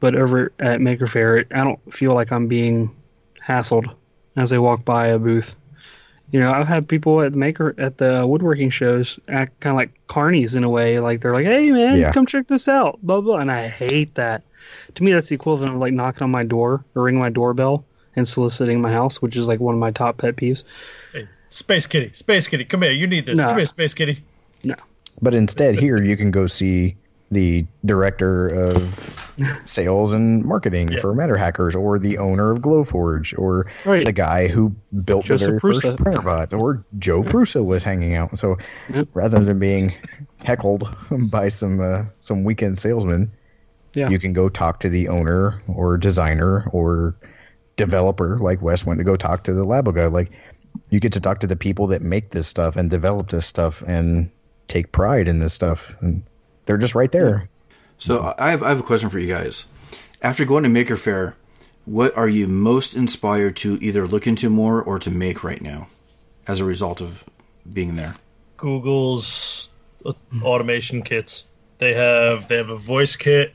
but 0.00 0.14
over 0.14 0.50
at 0.60 0.80
Maker 0.80 1.06
Faire 1.06 1.44
I 1.50 1.62
don't 1.62 1.92
feel 1.92 2.14
like 2.14 2.32
I'm 2.32 2.46
being 2.46 2.90
hassled 3.46 3.92
as 4.36 4.50
they 4.50 4.58
walk 4.58 4.84
by 4.84 5.08
a 5.08 5.18
booth 5.18 5.56
you 6.32 6.40
know, 6.40 6.50
I've 6.50 6.66
had 6.66 6.88
people 6.88 7.20
at 7.20 7.32
the 7.32 7.38
maker 7.38 7.74
at 7.76 7.98
the 7.98 8.26
woodworking 8.26 8.70
shows 8.70 9.20
act 9.28 9.60
kind 9.60 9.72
of 9.72 9.76
like 9.76 9.90
carnies 10.08 10.56
in 10.56 10.64
a 10.64 10.68
way. 10.70 10.98
Like 10.98 11.20
they're 11.20 11.34
like, 11.34 11.44
"Hey, 11.44 11.70
man, 11.70 11.98
Yeah. 11.98 12.10
come 12.10 12.24
check 12.24 12.48
this 12.48 12.68
out," 12.68 12.98
blah 13.02 13.20
blah. 13.20 13.36
And 13.36 13.52
I 13.52 13.68
hate 13.68 14.14
that. 14.14 14.42
To 14.94 15.04
me, 15.04 15.12
that's 15.12 15.28
the 15.28 15.34
equivalent 15.34 15.74
of 15.74 15.78
like 15.80 15.92
knocking 15.92 16.22
on 16.22 16.30
my 16.30 16.42
door 16.42 16.86
or 16.94 17.02
ringing 17.02 17.20
my 17.20 17.28
doorbell 17.28 17.84
and 18.16 18.26
soliciting 18.26 18.80
my 18.80 18.90
house, 18.90 19.20
which 19.20 19.36
is 19.36 19.46
like 19.46 19.60
one 19.60 19.74
of 19.74 19.78
my 19.80 19.90
top 19.90 20.16
pet 20.16 20.36
peeves. 20.36 20.64
Hey, 21.12 21.28
Space 21.50 21.86
Kitty, 21.86 22.12
Space 22.14 22.48
Kitty, 22.48 22.64
come 22.64 22.80
here. 22.80 22.92
You 22.92 23.06
need 23.06 23.26
this. 23.26 23.36
Nah. 23.36 23.48
Come 23.48 23.58
here, 23.58 23.66
Space 23.66 23.92
Kitty. 23.92 24.24
No. 24.64 24.76
But 25.20 25.34
instead, 25.34 25.74
here 25.78 26.02
you 26.02 26.16
can 26.16 26.30
go 26.30 26.46
see 26.46 26.96
the 27.32 27.66
director 27.84 28.46
of 28.48 29.18
sales 29.64 30.12
and 30.12 30.44
marketing 30.44 30.92
Yeah. 30.92 31.00
for 31.00 31.14
Matter 31.14 31.36
Hackers, 31.36 31.74
or 31.74 31.98
the 31.98 32.18
owner 32.18 32.50
of 32.50 32.58
Glowforge, 32.60 33.36
or 33.38 33.66
Right. 33.84 34.04
the 34.04 34.12
guy 34.12 34.48
who 34.48 34.74
built 35.04 35.24
Josef 35.24 35.46
the 35.46 35.46
very 35.46 35.60
Prusa. 35.60 35.82
first 35.82 35.98
Printrbot, 35.98 36.60
or 36.60 36.84
Joe 36.98 37.22
Prusa 37.22 37.64
was 37.64 37.82
hanging 37.82 38.14
out. 38.14 38.38
So 38.38 38.56
rather 39.14 39.40
than 39.40 39.58
being 39.58 39.94
heckled 40.44 40.88
by 41.10 41.48
some 41.48 41.80
uh, 41.80 42.04
some 42.20 42.44
weekend 42.44 42.78
salesman, 42.78 43.32
Yeah. 43.94 44.10
you 44.10 44.18
can 44.18 44.32
go 44.32 44.48
talk 44.48 44.80
to 44.80 44.88
the 44.88 45.08
owner 45.08 45.60
or 45.68 45.96
designer 45.96 46.64
or 46.70 47.14
developer, 47.76 48.38
like 48.38 48.60
Wes 48.62 48.84
went 48.84 48.98
to 48.98 49.04
go 49.04 49.16
talk 49.16 49.44
to 49.44 49.52
the 49.54 49.64
Labo 49.64 49.94
guy. 49.94 50.06
Like 50.06 50.30
you 50.90 51.00
get 51.00 51.12
to 51.14 51.20
talk 51.20 51.40
to 51.40 51.46
the 51.46 51.56
people 51.56 51.86
that 51.88 52.02
make 52.02 52.30
this 52.30 52.46
stuff 52.46 52.76
and 52.76 52.90
develop 52.90 53.30
this 53.30 53.46
stuff 53.46 53.82
and 53.86 54.30
take 54.68 54.92
pride 54.92 55.28
in 55.28 55.38
this 55.38 55.54
stuff, 55.54 55.96
and 56.00 56.22
they're 56.66 56.78
just 56.78 56.94
right 56.94 57.10
there. 57.12 57.48
So 57.98 58.34
I 58.38 58.50
have 58.50 58.62
I 58.62 58.68
have 58.68 58.80
a 58.80 58.84
question 58.84 59.10
for 59.10 59.18
you 59.18 59.32
guys. 59.32 59.64
After 60.22 60.44
going 60.44 60.62
to 60.64 60.68
Maker 60.68 60.96
Faire, 60.96 61.36
what 61.84 62.16
are 62.16 62.28
you 62.28 62.46
most 62.48 62.94
inspired 62.94 63.56
to 63.58 63.78
either 63.80 64.06
look 64.06 64.26
into 64.26 64.48
more 64.50 64.82
or 64.82 64.98
to 64.98 65.10
make 65.10 65.42
right 65.44 65.60
now, 65.60 65.88
as 66.46 66.60
a 66.60 66.64
result 66.64 67.00
of 67.00 67.24
being 67.72 67.96
there? 67.96 68.14
Google's 68.56 69.68
uh, 70.04 70.12
automation 70.42 71.02
kits. 71.02 71.46
They 71.78 71.94
have 71.94 72.48
they 72.48 72.56
have 72.56 72.70
a 72.70 72.76
voice 72.76 73.16
kit. 73.16 73.54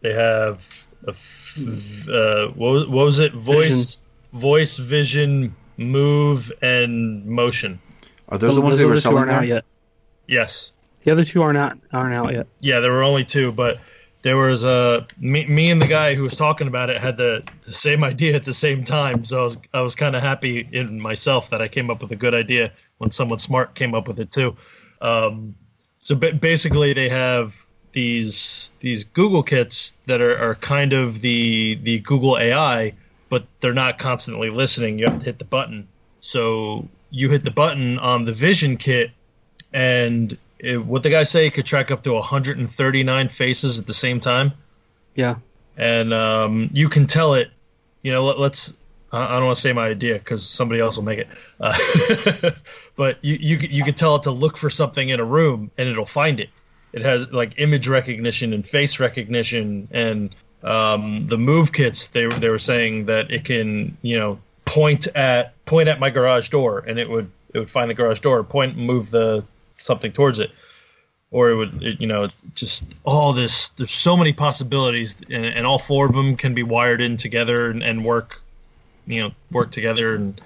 They 0.00 0.12
have 0.12 0.66
a 1.06 1.10
f- 1.10 1.58
uh, 1.58 2.48
what, 2.48 2.70
was, 2.70 2.86
what 2.86 3.04
was 3.06 3.18
it? 3.20 3.32
Voice, 3.32 3.68
Vision. 3.68 4.02
voice, 4.32 4.76
vision, 4.76 5.56
move, 5.78 6.52
and 6.62 7.24
motion. 7.26 7.80
Are 8.28 8.38
those 8.38 8.54
the 8.54 8.60
ones 8.60 8.78
they 8.78 8.84
were 8.84 8.94
two 8.94 9.00
selling 9.00 9.18
aren't 9.18 9.28
there? 9.30 9.38
out 9.38 9.46
yet. 9.46 9.64
Yes. 10.26 10.72
The 11.06 11.12
other 11.12 11.22
two 11.22 11.40
are 11.42 11.52
not 11.52 11.78
aren't 11.92 12.14
out 12.14 12.32
yet. 12.32 12.48
Yeah, 12.58 12.80
there 12.80 12.90
were 12.90 13.04
only 13.04 13.24
two, 13.24 13.52
but 13.52 13.78
there 14.22 14.36
was 14.36 14.64
uh, 14.64 15.04
me, 15.20 15.46
me 15.46 15.70
and 15.70 15.80
the 15.80 15.86
guy 15.86 16.16
who 16.16 16.24
was 16.24 16.34
talking 16.34 16.66
about 16.66 16.90
it 16.90 17.00
had 17.00 17.16
the, 17.16 17.46
the 17.64 17.72
same 17.72 18.02
idea 18.02 18.34
at 18.34 18.44
the 18.44 18.52
same 18.52 18.82
time. 18.82 19.24
So 19.24 19.38
I 19.38 19.42
was 19.44 19.58
I 19.74 19.80
was 19.82 19.94
kind 19.94 20.16
of 20.16 20.22
happy 20.24 20.68
in 20.72 21.00
myself 21.00 21.50
that 21.50 21.62
I 21.62 21.68
came 21.68 21.90
up 21.90 22.02
with 22.02 22.10
a 22.10 22.16
good 22.16 22.34
idea 22.34 22.72
when 22.98 23.12
someone 23.12 23.38
smart 23.38 23.76
came 23.76 23.94
up 23.94 24.08
with 24.08 24.18
it 24.18 24.32
too. 24.32 24.56
Um, 25.00 25.54
so 26.00 26.16
ba- 26.16 26.32
basically, 26.32 26.92
they 26.92 27.08
have 27.08 27.54
these 27.92 28.72
these 28.80 29.04
Google 29.04 29.44
kits 29.44 29.94
that 30.06 30.20
are, 30.20 30.36
are 30.36 30.54
kind 30.56 30.92
of 30.92 31.20
the 31.20 31.76
the 31.76 32.00
Google 32.00 32.36
AI, 32.36 32.94
but 33.28 33.46
they're 33.60 33.72
not 33.72 34.00
constantly 34.00 34.50
listening. 34.50 34.98
You 34.98 35.06
have 35.06 35.20
to 35.20 35.24
hit 35.24 35.38
the 35.38 35.44
button. 35.44 35.86
So 36.18 36.88
you 37.10 37.30
hit 37.30 37.44
the 37.44 37.52
button 37.52 38.00
on 38.00 38.24
the 38.24 38.32
Vision 38.32 38.76
kit, 38.76 39.12
and 39.72 40.36
it, 40.58 40.84
what 40.84 41.02
the 41.02 41.10
guy 41.10 41.24
say 41.24 41.46
it 41.46 41.54
could 41.54 41.66
track 41.66 41.90
up 41.90 42.02
to 42.04 42.12
139 42.12 43.28
faces 43.28 43.78
at 43.78 43.86
the 43.86 43.94
same 43.94 44.20
time, 44.20 44.52
Yeah. 45.14 45.36
and 45.76 46.12
um, 46.14 46.70
you 46.72 46.88
can 46.88 47.06
tell 47.06 47.34
it. 47.34 47.50
You 48.02 48.12
know, 48.12 48.24
let, 48.24 48.38
let's. 48.38 48.74
I 49.12 49.24
I 49.26 49.32
don't 49.38 49.46
want 49.46 49.56
to 49.56 49.60
say 49.60 49.72
my 49.72 49.86
idea 49.88 50.14
because 50.14 50.48
somebody 50.48 50.80
else 50.80 50.96
will 50.96 51.04
make 51.04 51.18
it. 51.20 51.28
Uh, 51.60 52.50
but 52.96 53.18
you 53.22 53.36
you 53.40 53.60
c- 53.60 53.68
you 53.68 53.84
could 53.84 53.96
tell 53.96 54.16
it 54.16 54.24
to 54.24 54.30
look 54.30 54.56
for 54.56 54.70
something 54.70 55.08
in 55.08 55.20
a 55.20 55.24
room, 55.24 55.70
and 55.76 55.88
it'll 55.88 56.06
find 56.06 56.40
it. 56.40 56.50
It 56.92 57.02
has 57.02 57.26
like 57.30 57.54
image 57.58 57.88
recognition 57.88 58.52
and 58.52 58.66
face 58.66 59.00
recognition, 59.00 59.88
and 59.90 60.34
um, 60.62 61.26
the 61.26 61.36
move 61.38 61.72
kits. 61.72 62.08
They 62.08 62.26
were 62.26 62.32
they 62.32 62.48
were 62.48 62.58
saying 62.58 63.06
that 63.06 63.30
it 63.30 63.44
can 63.44 63.96
you 64.02 64.18
know 64.18 64.38
point 64.64 65.06
at 65.14 65.62
point 65.64 65.88
at 65.88 66.00
my 66.00 66.10
garage 66.10 66.48
door, 66.48 66.78
and 66.78 66.98
it 66.98 67.08
would 67.10 67.30
it 67.52 67.58
would 67.58 67.70
find 67.70 67.90
the 67.90 67.94
garage 67.94 68.20
door, 68.20 68.42
point 68.44 68.74
Point 68.74 68.86
move 68.86 69.10
the 69.10 69.44
something 69.78 70.12
towards 70.12 70.38
it 70.38 70.50
or 71.30 71.50
it 71.50 71.54
would 71.54 71.82
it, 71.82 72.00
you 72.00 72.06
know 72.06 72.28
just 72.54 72.84
all 73.04 73.32
this 73.32 73.70
there's 73.70 73.90
so 73.90 74.16
many 74.16 74.32
possibilities 74.32 75.16
and, 75.30 75.44
and 75.44 75.66
all 75.66 75.78
four 75.78 76.06
of 76.06 76.12
them 76.12 76.36
can 76.36 76.54
be 76.54 76.62
wired 76.62 77.00
in 77.00 77.16
together 77.16 77.70
and, 77.70 77.82
and 77.82 78.04
work 78.04 78.40
you 79.06 79.22
know 79.22 79.30
work 79.50 79.70
together 79.70 80.14
and 80.14 80.40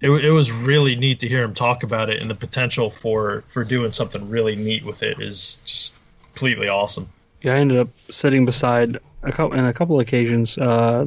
it, 0.00 0.10
it 0.10 0.30
was 0.30 0.50
really 0.50 0.96
neat 0.96 1.20
to 1.20 1.28
hear 1.28 1.42
him 1.42 1.54
talk 1.54 1.82
about 1.82 2.10
it 2.10 2.20
and 2.20 2.30
the 2.30 2.34
potential 2.34 2.90
for 2.90 3.44
for 3.48 3.64
doing 3.64 3.90
something 3.90 4.28
really 4.30 4.56
neat 4.56 4.84
with 4.84 5.02
it 5.02 5.20
is 5.20 5.58
just 5.64 5.94
completely 6.22 6.68
awesome 6.68 7.08
Yeah, 7.42 7.54
I 7.54 7.58
ended 7.58 7.78
up 7.78 7.88
sitting 8.10 8.44
beside 8.44 8.98
a 9.22 9.32
couple 9.32 9.58
in 9.58 9.64
a 9.64 9.72
couple 9.72 10.00
occasions. 10.00 10.58
Uh, 10.58 11.06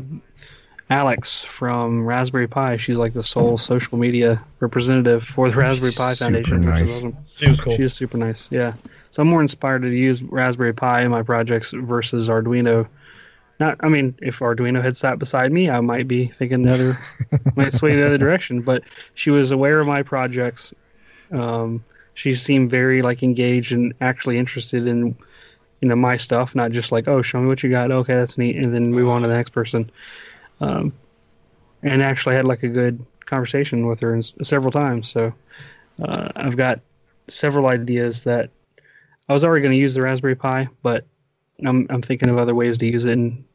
Alex 0.89 1.41
from 1.41 2.05
Raspberry 2.05 2.47
Pi. 2.47 2.77
She's 2.77 2.97
like 2.97 3.13
the 3.13 3.23
sole 3.23 3.57
social 3.57 3.97
media 3.97 4.41
representative 4.59 5.25
for 5.25 5.49
the 5.49 5.57
Raspberry 5.57 5.91
Pi 5.91 6.13
Super 6.13 6.31
Foundation. 6.31 6.57
Which 6.59 6.65
nice. 6.65 6.89
is 6.89 6.97
awesome. 6.97 7.17
She 7.37 7.49
was 7.49 7.59
cool 7.61 7.75
She 7.75 7.83
is 7.83 7.93
super 7.93 8.17
nice. 8.17 8.47
Yeah. 8.51 8.73
So 9.11 9.21
I'm 9.21 9.29
more 9.29 9.41
inspired 9.41 9.83
to 9.83 9.89
use 9.89 10.21
Raspberry 10.23 10.73
Pi 10.73 11.01
in 11.01 11.11
my 11.11 11.23
projects 11.23 11.71
versus 11.71 12.29
Arduino. 12.29 12.87
Not, 13.59 13.77
I 13.79 13.89
mean, 13.89 14.15
if 14.21 14.39
Arduino 14.39 14.81
had 14.81 14.95
sat 14.95 15.17
beside 15.17 15.51
me, 15.51 15.69
I 15.69 15.79
might 15.79 16.07
be 16.07 16.27
thinking 16.27 16.61
the 16.61 16.73
other, 16.73 16.99
might 17.55 17.73
sway 17.73 17.95
the 17.95 18.05
other 18.05 18.17
direction. 18.17 18.61
But 18.61 18.83
she 19.15 19.31
was 19.31 19.51
aware 19.51 19.79
of 19.79 19.87
my 19.87 20.03
projects. 20.03 20.73
Um, 21.31 21.83
she 22.13 22.35
seemed 22.35 22.69
very 22.69 23.01
like 23.01 23.23
engaged 23.23 23.71
and 23.71 23.93
actually 24.01 24.37
interested 24.37 24.85
in, 24.87 25.15
you 25.81 25.87
know, 25.87 25.95
my 25.95 26.17
stuff, 26.17 26.55
not 26.55 26.71
just 26.71 26.91
like, 26.91 27.07
oh, 27.07 27.21
show 27.21 27.39
me 27.41 27.47
what 27.47 27.63
you 27.63 27.69
got. 27.69 27.91
Okay, 27.91 28.15
that's 28.15 28.37
neat, 28.37 28.55
and 28.55 28.73
then 28.73 28.91
move 28.91 29.09
on 29.09 29.21
to 29.21 29.27
the 29.27 29.35
next 29.35 29.51
person. 29.51 29.89
Um, 30.59 30.93
and 31.83 32.01
actually 32.01 32.35
had 32.35 32.45
like 32.45 32.63
a 32.63 32.69
good 32.69 33.03
conversation 33.25 33.85
with 33.87 33.99
her 33.99 34.15
s- 34.15 34.33
several 34.41 34.71
times. 34.71 35.07
So 35.09 35.33
uh, 36.01 36.29
I've 36.35 36.57
got 36.57 36.79
several 37.29 37.67
ideas 37.67 38.23
that 38.23 38.49
I 39.29 39.33
was 39.33 39.43
already 39.43 39.61
going 39.61 39.73
to 39.73 39.79
use 39.79 39.93
the 39.93 40.01
Raspberry 40.01 40.35
Pi, 40.35 40.69
but 40.81 41.05
I'm 41.65 41.87
I'm 41.89 42.01
thinking 42.01 42.29
of 42.29 42.37
other 42.37 42.55
ways 42.55 42.77
to 42.79 42.87
use 42.87 43.05
it 43.05 43.13
in 43.13 43.45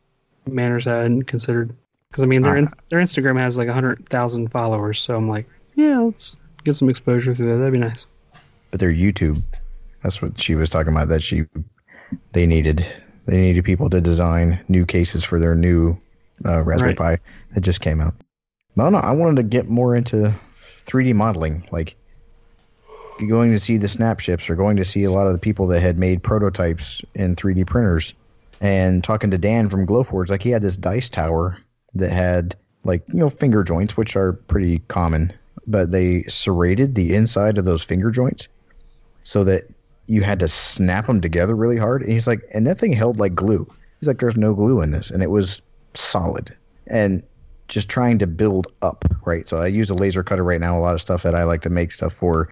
manners 0.47 0.87
I 0.87 0.99
hadn't 1.03 1.25
considered. 1.25 1.75
Because 2.11 2.25
I 2.25 2.27
mean, 2.27 2.43
their 2.43 2.57
in, 2.57 2.69
their 2.91 3.01
Instagram 3.01 3.39
has 3.39 3.57
like 3.57 3.69
hundred 3.69 4.09
thousand 4.09 4.51
followers, 4.51 5.01
so 5.01 5.17
I'm 5.17 5.29
like, 5.29 5.49
yeah, 5.75 5.99
let's 6.01 6.37
get 6.65 6.77
some 6.77 6.91
exposure 6.91 7.35
through 7.35 7.53
that. 7.53 7.59
That'd 7.59 7.73
be 7.73 7.79
nice. 7.79 8.07
But 8.71 8.81
their 8.81 8.93
YouTube, 8.93 9.43
that's 10.03 10.21
what 10.21 10.41
she 10.41 10.55
was 10.55 10.69
talking 10.69 10.93
about. 10.93 11.09
That 11.09 11.23
she, 11.23 11.45
they 12.33 12.47
needed, 12.47 12.85
they 13.27 13.41
needed 13.41 13.65
people 13.65 13.89
to 13.91 14.01
design 14.01 14.61
new 14.69 14.85
cases 14.85 15.25
for 15.25 15.39
their 15.41 15.55
new 15.55 15.97
uh, 16.45 16.63
Raspberry 16.63 16.95
Pi 16.95 17.19
that 17.55 17.61
just 17.61 17.81
came 17.81 18.01
out. 18.01 18.15
No, 18.77 18.89
no, 18.89 18.99
I 18.99 19.13
wanted 19.13 19.37
to 19.37 19.43
get 19.43 19.69
more 19.69 19.95
into 19.95 20.35
3D 20.87 21.15
modeling, 21.15 21.67
like 21.73 21.97
going 23.29 23.53
to 23.53 23.61
see 23.61 23.77
the 23.77 23.89
snap 23.89 24.21
ships 24.21 24.49
or 24.49 24.55
going 24.55 24.77
to 24.77 24.85
see 24.85 25.05
a 25.05 25.13
lot 25.13 25.27
of 25.27 25.33
the 25.33 25.39
people 25.39 25.67
that 25.69 25.81
had 25.81 25.99
made 25.99 26.23
prototypes 26.23 27.03
in 27.15 27.37
3D 27.37 27.67
printers, 27.67 28.15
and 28.61 29.03
talking 29.03 29.31
to 29.31 29.39
Dan 29.39 29.69
from 29.69 29.87
Glowforge. 29.87 30.31
Like 30.31 30.43
he 30.43 30.51
had 30.51 30.63
this 30.63 30.77
dice 30.77 31.09
tower 31.09 31.59
that 31.95 32.11
had 32.11 32.57
like 32.85 33.03
you 33.09 33.19
know 33.19 33.31
finger 33.31 33.63
joints, 33.63 33.97
which 33.97 34.17
are 34.17 34.33
pretty 34.33 34.81
common, 34.89 35.33
but 35.67 35.91
they 35.91 36.25
serrated 36.25 36.95
the 36.95 37.15
inside 37.15 37.59
of 37.59 37.65
those 37.65 37.83
finger 37.83 38.11
joints 38.11 38.49
so 39.23 39.45
that 39.45 39.65
you 40.07 40.23
had 40.23 40.41
to 40.41 40.49
snap 40.49 41.07
them 41.07 41.21
together 41.21 41.55
really 41.55 41.79
hard. 41.79 42.03
And 42.03 42.13
he's 42.13 42.27
like, 42.27 42.41
and 42.53 42.67
that 42.67 42.79
thing 42.79 42.93
held 42.93 43.19
like 43.19 43.35
glue. 43.35 43.67
He's 44.01 44.09
like, 44.09 44.19
there's 44.19 44.37
no 44.37 44.55
glue 44.55 44.83
in 44.83 44.91
this, 44.91 45.11
and 45.11 45.23
it 45.23 45.31
was 45.31 45.63
solid. 45.95 46.55
And 46.89 47.23
just 47.69 47.89
trying 47.89 48.19
to 48.19 48.27
build 48.27 48.67
up, 48.83 49.05
right? 49.25 49.49
So 49.49 49.59
I 49.59 49.69
use 49.69 49.89
a 49.89 49.95
laser 49.95 50.23
cutter 50.23 50.43
right 50.43 50.61
now. 50.61 50.79
A 50.79 50.81
lot 50.81 50.95
of 50.95 51.01
stuff 51.01 51.23
that 51.23 51.35
I 51.35 51.45
like 51.45 51.63
to 51.63 51.71
make 51.71 51.93
stuff 51.93 52.13
for, 52.13 52.49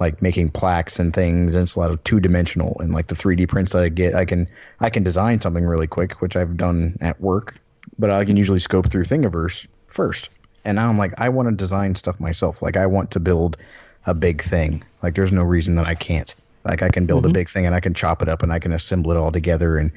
like 0.00 0.22
making 0.22 0.48
plaques 0.48 0.98
and 0.98 1.14
things. 1.14 1.54
And 1.54 1.62
it's 1.62 1.76
a 1.76 1.78
lot 1.78 1.90
of 1.90 2.02
two 2.04 2.18
dimensional 2.18 2.76
and 2.80 2.92
like 2.92 3.06
the 3.08 3.14
3D 3.14 3.48
prints 3.48 3.72
that 3.72 3.82
I 3.82 3.88
get. 3.90 4.14
I 4.14 4.24
can 4.24 4.48
I 4.80 4.90
can 4.90 5.04
design 5.04 5.40
something 5.40 5.64
really 5.64 5.86
quick, 5.86 6.20
which 6.20 6.36
I've 6.36 6.56
done 6.56 6.98
at 7.00 7.20
work, 7.20 7.54
but 7.98 8.10
I 8.10 8.24
can 8.24 8.36
usually 8.36 8.58
scope 8.58 8.90
through 8.90 9.04
Thingiverse 9.04 9.66
first. 9.86 10.30
And 10.64 10.76
now 10.76 10.88
I'm 10.88 10.98
like, 10.98 11.14
I 11.18 11.28
want 11.28 11.48
to 11.48 11.54
design 11.54 11.94
stuff 11.94 12.18
myself. 12.18 12.62
Like 12.62 12.76
I 12.76 12.86
want 12.86 13.12
to 13.12 13.20
build 13.20 13.58
a 14.06 14.14
big 14.14 14.42
thing. 14.42 14.82
Like 15.02 15.14
there's 15.14 15.32
no 15.32 15.42
reason 15.42 15.74
that 15.76 15.86
I 15.86 15.94
can't. 15.94 16.34
Like 16.64 16.82
I 16.82 16.88
can 16.88 17.06
build 17.06 17.24
a 17.24 17.28
mm-hmm. 17.28 17.34
big 17.34 17.48
thing 17.48 17.66
and 17.66 17.74
I 17.74 17.80
can 17.80 17.94
chop 17.94 18.22
it 18.22 18.28
up 18.28 18.42
and 18.42 18.52
I 18.52 18.58
can 18.58 18.72
assemble 18.72 19.10
it 19.12 19.16
all 19.16 19.32
together 19.32 19.76
and 19.76 19.92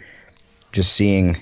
just 0.72 0.94
seeing 0.94 1.42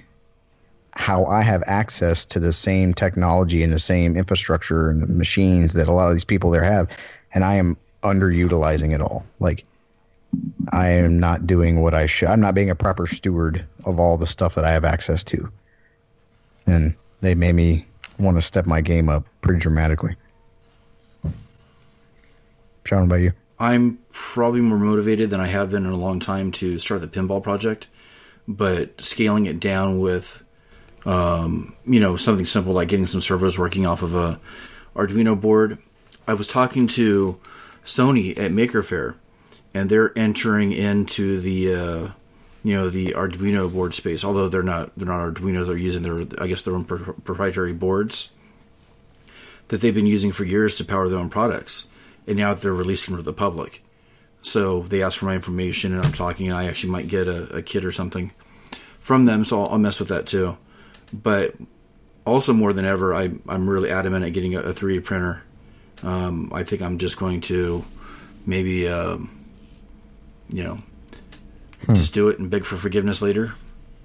how 0.94 1.26
I 1.26 1.42
have 1.42 1.64
access 1.66 2.26
to 2.26 2.40
the 2.40 2.52
same 2.52 2.94
technology 2.94 3.64
and 3.64 3.72
the 3.72 3.80
same 3.80 4.18
infrastructure 4.18 4.90
and 4.90 5.18
machines 5.18 5.74
that 5.74 5.88
a 5.88 5.92
lot 5.92 6.10
of 6.10 6.14
these 6.14 6.26
people 6.26 6.52
there 6.52 6.64
have, 6.64 6.90
and 7.34 7.46
I 7.46 7.56
am 7.56 7.78
underutilizing 8.04 8.94
it 8.94 9.02
all. 9.02 9.26
Like 9.40 9.66
I 10.72 10.90
am 10.90 11.20
not 11.20 11.46
doing 11.46 11.82
what 11.82 11.94
I 11.94 12.06
should. 12.06 12.30
I'm 12.30 12.42
not 12.42 12.56
being 12.56 12.70
a 12.70 12.76
proper 12.76 13.08
steward 13.08 13.66
of 13.86 14.00
all 14.00 14.18
the 14.18 14.28
stuff 14.28 14.56
that 14.56 14.66
I 14.66 14.72
have 14.72 14.86
access 14.86 15.24
to, 15.26 15.52
and 16.66 16.96
they 17.22 17.36
made 17.36 17.54
me 17.54 17.86
want 18.20 18.38
to 18.38 18.42
step 18.42 18.66
my 18.66 18.82
game 18.82 19.10
up 19.10 19.26
pretty 19.42 19.60
dramatically. 19.60 20.16
Sean, 22.86 23.04
about 23.04 23.16
you? 23.16 23.34
I'm 23.60 24.00
probably 24.12 24.62
more 24.62 24.80
motivated 24.80 25.30
than 25.30 25.40
I 25.40 25.48
have 25.48 25.70
been 25.70 25.86
in 25.86 25.92
a 25.92 25.98
long 25.98 26.20
time 26.20 26.52
to 26.54 26.80
start 26.80 27.02
the 27.02 27.08
pinball 27.08 27.44
project, 27.44 27.88
but 28.48 29.00
scaling 29.00 29.46
it 29.46 29.60
down 29.60 30.00
with, 30.00 30.44
um, 31.06 31.76
you 31.86 32.00
know, 32.00 32.16
something 32.16 32.46
simple 32.46 32.74
like 32.74 32.88
getting 32.88 33.06
some 33.06 33.22
servos 33.22 33.58
working 33.58 33.86
off 33.86 34.02
of 34.02 34.16
a 34.16 34.40
Arduino 34.96 35.40
board. 35.40 35.78
I 36.28 36.34
was 36.34 36.48
talking 36.48 36.88
to 36.88 37.40
Sony 37.86 38.38
at 38.38 38.52
Maker 38.52 38.84
Faire, 38.84 39.16
and 39.74 39.90
they're 39.90 40.18
entering 40.18 40.72
into 40.72 41.40
the, 41.40 41.74
uh, 41.74 42.10
you 42.64 42.76
know, 42.76 42.90
the 42.90 43.14
Arduino 43.14 43.72
board 43.72 43.94
space. 43.94 44.24
Although 44.24 44.50
they're 44.50 44.64
not, 44.64 44.92
they're 44.98 45.08
not 45.08 45.34
Arduino. 45.34 45.66
They're 45.66 45.78
using 45.78 46.04
their, 46.04 46.26
I 46.40 46.48
guess, 46.48 46.62
their 46.62 46.76
own 46.76 46.86
pro- 46.86 47.14
proprietary 47.14 47.74
boards 47.74 48.30
that 49.70 49.82
they've 49.82 49.96
been 49.96 50.06
using 50.06 50.32
for 50.32 50.44
years 50.44 50.76
to 50.78 50.86
power 50.86 51.08
their 51.08 51.20
own 51.20 51.30
products 51.30 51.88
and 52.28 52.38
now 52.38 52.54
they're 52.54 52.74
releasing 52.74 53.14
them 53.14 53.24
to 53.24 53.26
the 53.26 53.34
public. 53.34 53.84
So 54.42 54.82
they 54.84 55.04
asked 55.04 55.18
for 55.18 55.26
my 55.26 55.36
information, 55.36 55.94
and 55.94 56.04
I'm 56.04 56.14
talking, 56.14 56.48
and 56.48 56.58
I 56.58 56.66
actually 56.66 56.92
might 56.92 57.08
get 57.08 57.28
a, 57.28 57.58
a 57.58 57.62
kit 57.62 57.86
or 57.86 57.92
something 57.92 58.32
from 59.00 59.26
them. 59.26 59.46
So 59.46 59.62
I'll, 59.62 59.74
I'll 59.74 59.78
mess 59.78 60.00
with 60.00 60.10
that 60.10 60.26
too. 60.26 60.58
But 61.14 61.56
also, 62.26 62.54
more 62.54 62.74
than 62.74 62.86
ever, 62.86 63.14
I, 63.14 63.32
I'm 63.48 63.70
really 63.70 63.92
adamant 63.92 64.26
at 64.26 64.34
getting 64.34 64.56
a, 64.56 64.62
a 64.62 64.74
3D 64.74 65.04
printer. 65.04 65.44
Um, 66.04 66.52
I 66.54 66.64
think 66.64 66.82
I'm 66.82 66.98
just 66.98 67.18
going 67.18 67.42
to 67.42 67.84
maybe 68.46 68.88
um, 68.88 69.30
you 70.50 70.64
know, 70.64 70.80
just 71.94 72.14
do 72.14 72.30
it 72.30 72.40
and 72.40 72.50
beg 72.50 72.66
for 72.66 72.78
forgiveness 72.78 73.22
later 73.22 73.54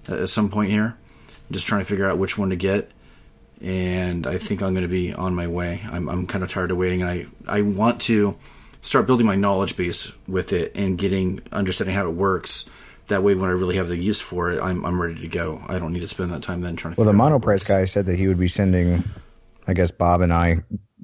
at 0.08 0.28
some 0.28 0.48
point 0.48 0.70
here. 0.70 0.96
I'm 1.28 1.52
just 1.52 1.66
trying 1.66 1.80
to 1.80 1.84
figure 1.84 2.08
out 2.08 2.18
which 2.18 2.38
one 2.38 2.50
to 2.50 2.56
get, 2.56 2.90
and 3.60 4.26
I 4.26 4.38
think 4.38 4.62
I'm 4.62 4.74
going 4.74 4.82
to 4.82 4.88
be 4.88 5.12
on 5.12 5.34
my 5.34 5.46
way. 5.46 5.82
I'm 5.90 6.08
I'm 6.08 6.26
kind 6.26 6.42
of 6.42 6.50
tired 6.50 6.70
of 6.70 6.76
waiting, 6.76 7.02
and 7.02 7.10
I 7.10 7.26
I 7.46 7.62
want 7.62 8.00
to 8.02 8.36
start 8.82 9.06
building 9.06 9.26
my 9.26 9.36
knowledge 9.36 9.76
base 9.76 10.12
with 10.26 10.52
it 10.52 10.72
and 10.74 10.96
getting 10.96 11.40
understanding 11.52 11.94
how 11.94 12.06
it 12.06 12.14
works. 12.14 12.68
That 13.08 13.22
way, 13.22 13.36
when 13.36 13.48
I 13.48 13.52
really 13.52 13.76
have 13.76 13.86
the 13.86 13.96
use 13.96 14.20
for 14.20 14.50
it, 14.50 14.60
I'm 14.60 14.84
I'm 14.84 15.00
ready 15.00 15.20
to 15.20 15.28
go. 15.28 15.62
I 15.68 15.78
don't 15.78 15.92
need 15.92 16.00
to 16.00 16.08
spend 16.08 16.32
that 16.32 16.42
time 16.42 16.60
then 16.60 16.74
trying 16.74 16.94
to. 16.94 17.00
Well, 17.00 17.10
the 17.10 17.16
monoprice 17.16 17.66
guy 17.66 17.84
said 17.84 18.06
that 18.06 18.18
he 18.18 18.26
would 18.26 18.38
be 18.38 18.48
sending, 18.48 19.04
I 19.68 19.74
guess 19.74 19.92
Bob 19.92 20.22
and 20.22 20.32
I, 20.32 20.56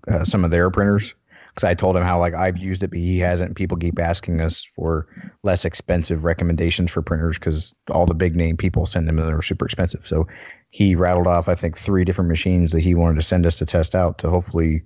uh, 0.09 0.25
some 0.25 0.45
of 0.45 0.51
their 0.51 0.71
printers 0.71 1.15
because 1.55 1.65
I 1.65 1.75
told 1.75 1.97
him 1.97 2.03
how 2.03 2.19
like 2.19 2.35
I've 2.35 2.57
used 2.57 2.83
it, 2.83 2.89
but 2.89 2.99
he 2.99 3.19
hasn't. 3.19 3.57
People 3.57 3.77
keep 3.77 3.99
asking 3.99 4.41
us 4.41 4.67
for 4.75 5.07
less 5.43 5.65
expensive 5.65 6.25
recommendations 6.25 6.91
for 6.91 7.03
printers 7.03 7.39
because 7.39 7.75
all 7.91 8.07
the 8.07 8.15
big 8.15 8.35
name 8.35 8.57
people 8.57 8.87
send 8.87 9.07
them 9.07 9.19
and 9.19 9.29
they're 9.29 9.43
super 9.43 9.67
expensive. 9.67 10.07
So 10.07 10.27
he 10.71 10.95
rattled 10.95 11.27
off, 11.27 11.49
I 11.49 11.55
think, 11.55 11.77
three 11.77 12.05
different 12.05 12.31
machines 12.31 12.73
that 12.73 12.81
he 12.81 12.95
wanted 12.95 13.17
to 13.17 13.23
send 13.23 13.45
us 13.45 13.57
to 13.57 13.67
test 13.67 13.95
out 13.95 14.19
to 14.19 14.31
hopefully, 14.31 14.83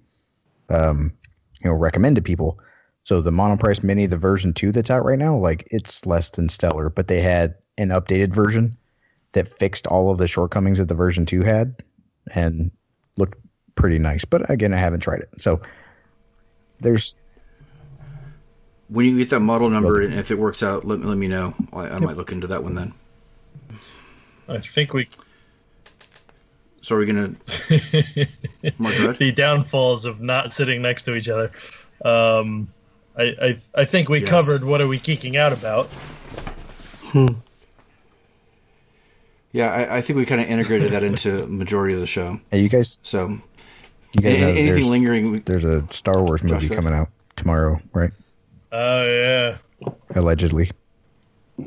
um, 0.69 1.13
you 1.63 1.71
know, 1.71 1.77
recommend 1.77 2.17
to 2.17 2.23
people. 2.23 2.59
So 3.05 3.21
the 3.21 3.31
monoprice 3.31 3.85
mini, 3.85 4.07
the 4.07 4.17
version 4.17 4.53
two 4.53 4.73
that's 4.73 4.91
out 4.91 5.05
right 5.05 5.19
now, 5.19 5.37
like 5.37 5.69
it's 5.71 6.05
less 6.05 6.31
than 6.31 6.49
stellar, 6.49 6.91
but 6.91 7.07
they 7.07 7.21
had 7.21 7.55
an 7.79 7.91
updated 7.91 8.35
version 8.35 8.77
that 9.33 9.47
fixed 9.47 9.87
all 9.87 10.11
of 10.11 10.19
the 10.19 10.27
shortcomings 10.27 10.79
that 10.79 10.89
the 10.89 10.95
version 10.95 11.27
two 11.27 11.43
had 11.43 11.85
and 12.35 12.73
looked 13.17 13.39
pretty 13.77 13.99
nice. 14.01 14.25
But 14.25 14.51
again, 14.51 14.75
I 14.75 14.79
haven't 14.79 15.01
tried 15.01 15.21
it. 15.21 15.29
So 15.39 15.61
there's 16.81 17.15
When 18.89 19.07
you 19.07 19.17
get 19.19 19.31
that 19.31 19.41
model 19.41 19.71
number 19.71 20.03
and 20.03 20.13
if 20.15 20.31
it 20.33 20.39
works 20.39 20.63
out, 20.63 20.85
let, 20.85 21.01
let 21.01 21.17
me 21.17 21.29
know. 21.29 21.55
I, 21.73 21.89
I 21.89 21.99
might 22.01 22.17
look 22.17 22.33
into 22.33 22.49
that 22.49 22.65
one 22.65 22.75
then. 22.75 22.93
I 24.49 24.59
think 24.59 24.93
we 24.93 25.09
So 26.83 26.95
are 26.97 26.99
we 26.99 27.07
gonna 27.07 27.35
the 27.69 29.33
downfalls 29.35 30.05
of 30.07 30.21
not 30.21 30.53
sitting 30.53 30.83
next 30.83 31.05
to 31.05 31.15
each 31.17 31.29
other. 31.29 31.51
Um, 32.05 32.69
I, 33.19 33.23
I 33.41 33.59
I 33.75 33.85
think 33.87 34.09
we 34.09 34.21
Yes. 34.21 34.29
covered 34.29 34.63
what 34.63 34.81
are 34.81 34.87
we 34.87 34.99
geeking 35.01 35.37
out 35.37 35.53
about. 35.53 35.87
Hmm. 37.13 37.29
Yeah, 39.53 39.73
I, 39.73 39.97
I 39.97 40.01
think 40.03 40.19
we 40.19 40.27
kind 40.27 40.41
of 40.41 40.49
integrated 40.49 40.93
that 40.93 41.03
into 41.03 41.47
majority 41.47 41.95
of 41.95 42.01
the 42.01 42.07
show. 42.07 42.39
hey, 42.51 42.61
you 42.61 42.69
guys. 42.69 42.99
So 43.03 43.39
You 44.17 44.23
guys 44.23 44.41
know 44.41 44.49
anything 44.49 44.67
there's, 44.67 44.87
lingering, 44.87 45.41
there's 45.41 45.65
a 45.65 45.85
Star 45.93 46.23
Wars 46.23 46.43
movie 46.43 46.69
go. 46.69 46.75
coming 46.77 46.93
out 46.95 47.09
tomorrow, 47.37 47.81
right? 47.93 48.11
Oh 48.73 49.05
yeah, 49.07 49.59
Allegedly. 50.15 50.71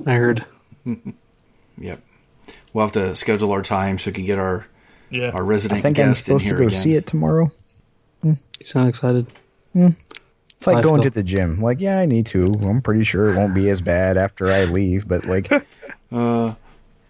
I 0.06 0.14
heard. 0.14 0.46
yep. 1.78 2.02
We'll 2.74 2.86
have 2.86 2.92
to 2.94 3.16
schedule 3.16 3.52
our 3.52 3.62
time 3.62 3.98
so 4.00 4.10
we 4.10 4.14
can 4.14 4.26
get 4.26 4.40
our 4.40 4.68
yeah. 5.10 5.30
our 5.30 5.38
I 5.44 5.46
resident 5.46 5.82
think 5.84 6.00
I'm 6.00 6.08
guest 6.10 6.28
in 6.30 6.40
supposed 6.40 6.50
to 6.50 6.58
go 6.62 6.68
again. 6.68 6.82
see 6.82 6.94
it 6.96 7.08
tomorrow. 7.08 7.52
You 8.24 8.38
sound 8.62 8.90
excited. 8.90 9.28
It's 9.74 10.68
like 10.68 10.78
I 10.78 10.82
going 10.82 11.02
feel- 11.02 11.12
to 11.12 11.16
the 11.16 11.24
gym. 11.24 11.62
Like, 11.62 11.80
yeah, 11.80 12.00
I 12.00 12.06
need 12.06 12.26
to. 12.28 12.54
I'm 12.64 12.82
pretty 12.82 13.04
sure 13.04 13.32
it 13.32 13.38
won't 13.38 13.56
be 13.56 13.70
as 13.70 13.82
bad 13.82 14.18
after 14.18 14.48
I 14.48 14.66
leave, 14.66 15.08
but 15.08 15.26
like, 15.26 15.52
Uh, 16.12 16.54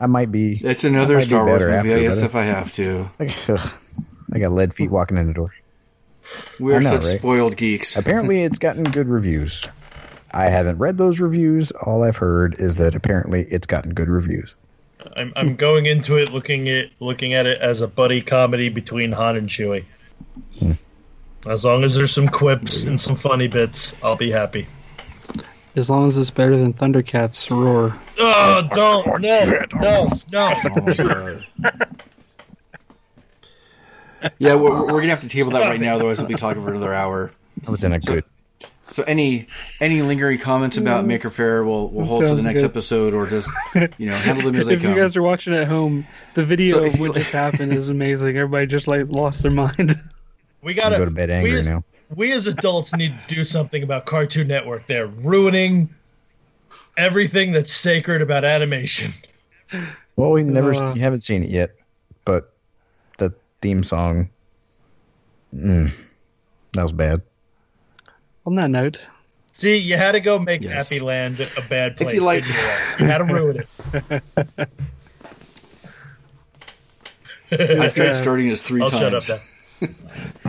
I 0.01 0.05
might 0.07 0.31
be. 0.31 0.59
it's 0.63 0.83
another 0.83 1.15
might 1.15 1.21
be 1.21 1.25
Star 1.27 1.45
Wars 1.45 1.61
better 1.63 1.83
movie. 1.83 1.95
I 1.95 1.99
guess 2.01 2.21
if 2.21 2.35
I 2.35 2.43
have 2.43 2.73
to. 2.75 3.09
Like, 3.17 3.33
ugh, 3.49 3.71
I 4.33 4.39
got 4.39 4.51
lead 4.51 4.73
feet 4.73 4.91
walking 4.91 5.17
in 5.17 5.27
the 5.27 5.33
door. 5.33 5.53
We're 6.59 6.79
know, 6.79 6.91
such 6.91 7.05
right? 7.05 7.17
spoiled 7.19 7.57
geeks. 7.57 7.97
Apparently, 7.97 8.43
it's 8.43 8.59
gotten 8.59 8.83
good 8.83 9.07
reviews. 9.07 9.65
I 10.31 10.49
haven't 10.49 10.77
read 10.77 10.97
those 10.97 11.19
reviews. 11.19 11.71
All 11.71 12.03
I've 12.03 12.17
heard 12.17 12.55
is 12.59 12.75
that 12.75 12.93
apparently 12.93 13.47
it's 13.49 13.65
gotten 13.65 13.93
good 13.93 14.09
reviews. 14.09 14.55
I'm 15.15 15.33
I'm 15.35 15.55
going 15.55 15.85
into 15.85 16.17
it 16.17 16.31
looking 16.31 16.69
at 16.69 16.91
looking 16.99 17.33
at 17.33 17.47
it 17.47 17.59
as 17.59 17.81
a 17.81 17.87
buddy 17.87 18.21
comedy 18.21 18.69
between 18.69 19.11
Han 19.11 19.37
and 19.37 19.49
Chewie. 19.49 19.85
Hmm. 20.59 20.73
As 21.47 21.65
long 21.65 21.83
as 21.83 21.95
there's 21.95 22.11
some 22.11 22.27
quips 22.27 22.83
and 22.83 22.99
some 22.99 23.15
funny 23.15 23.47
bits, 23.47 23.95
I'll 24.03 24.17
be 24.17 24.29
happy. 24.29 24.67
As 25.75 25.89
long 25.89 26.07
as 26.07 26.17
it's 26.17 26.31
better 26.31 26.57
than 26.57 26.73
Thundercats 26.73 27.49
roar. 27.49 27.97
Oh, 28.19 28.67
don't 28.73 29.21
no 29.21 29.65
no 29.73 30.09
no. 30.31 30.53
Oh, 31.61 31.88
God. 34.21 34.33
yeah, 34.39 34.55
we're, 34.55 34.81
we're 34.81 35.01
gonna 35.01 35.09
have 35.09 35.21
to 35.21 35.29
table 35.29 35.51
that 35.51 35.67
right 35.67 35.79
now, 35.79 35.95
otherwise 35.95 36.19
we'll 36.19 36.27
be 36.27 36.33
talking 36.35 36.61
for 36.61 36.69
another 36.69 36.93
hour. 36.93 37.31
I 37.67 37.71
was 37.71 37.83
in 37.83 37.93
a 37.93 37.99
good. 37.99 38.23
So 38.91 39.03
any 39.03 39.47
any 39.79 40.01
lingering 40.01 40.39
comments 40.39 40.77
about 40.77 41.05
Maker 41.05 41.29
Faire, 41.29 41.63
we'll 41.63 41.89
we'll 41.89 42.05
hold 42.05 42.25
to 42.25 42.35
the 42.35 42.41
next 42.41 42.61
good. 42.61 42.71
episode, 42.71 43.13
or 43.13 43.27
just 43.27 43.49
you 43.97 44.07
know 44.07 44.15
handle 44.15 44.45
them 44.51 44.55
as 44.59 44.65
they 44.65 44.73
If 44.73 44.81
come. 44.81 44.91
If 44.91 44.97
you 44.97 45.01
guys 45.03 45.15
are 45.15 45.21
watching 45.21 45.53
at 45.53 45.67
home, 45.67 46.07
the 46.33 46.43
video 46.43 46.79
So 46.79 46.85
of 46.85 46.99
what 46.99 47.13
just 47.13 47.31
happened 47.31 47.73
is 47.73 47.89
amazing. 47.89 48.35
Everybody 48.35 48.65
just 48.65 48.87
like 48.87 49.07
lost 49.09 49.43
their 49.43 49.51
mind. 49.51 49.93
We 50.61 50.73
gotta 50.73 50.97
go 50.97 51.05
to 51.05 51.11
bed 51.11 51.29
angry 51.29 51.51
we 51.51 51.57
as, 51.59 51.69
now. 51.69 51.83
we 52.15 52.31
as 52.33 52.47
adults 52.47 52.93
need 52.93 53.13
to 53.27 53.35
do 53.35 53.43
something 53.43 53.81
about 53.83 54.05
Cartoon 54.05 54.47
Network. 54.47 54.87
They're 54.87 55.07
ruining 55.07 55.89
everything 56.97 57.51
that's 57.51 57.71
sacred 57.71 58.21
about 58.21 58.43
animation. 58.43 59.13
Well, 60.15 60.31
we 60.31 60.43
never. 60.43 60.73
Uh. 60.73 60.95
you 60.95 61.01
haven't 61.01 61.21
seen 61.23 61.43
it 61.43 61.49
yet, 61.49 61.75
but 62.25 62.53
the 62.58 62.58
theme 63.61 63.83
song. 63.83 64.29
Mm, 65.55 65.91
that 66.73 66.83
was 66.83 66.91
bad. 66.93 67.21
On 68.45 68.55
that 68.55 68.69
note, 68.69 69.05
See, 69.51 69.75
you 69.77 69.97
had 69.97 70.13
to 70.13 70.19
go 70.21 70.39
make 70.39 70.61
Yes. 70.63 70.89
Happy 70.89 71.01
Land 71.01 71.41
a 71.57 71.61
bad 71.63 71.97
place. 71.97 72.13
you 72.13 72.21
like- 72.21 72.45
you, 72.45 72.53
you 72.99 73.05
had 73.05 73.17
to 73.17 73.23
ruin 73.25 73.57
it. 73.57 73.67
I've 77.51 77.95
tried 77.95 78.13
starting 78.15 78.47
this 78.47 78.61
3 78.61 78.81
I'll 78.83 78.89
times. 78.89 79.31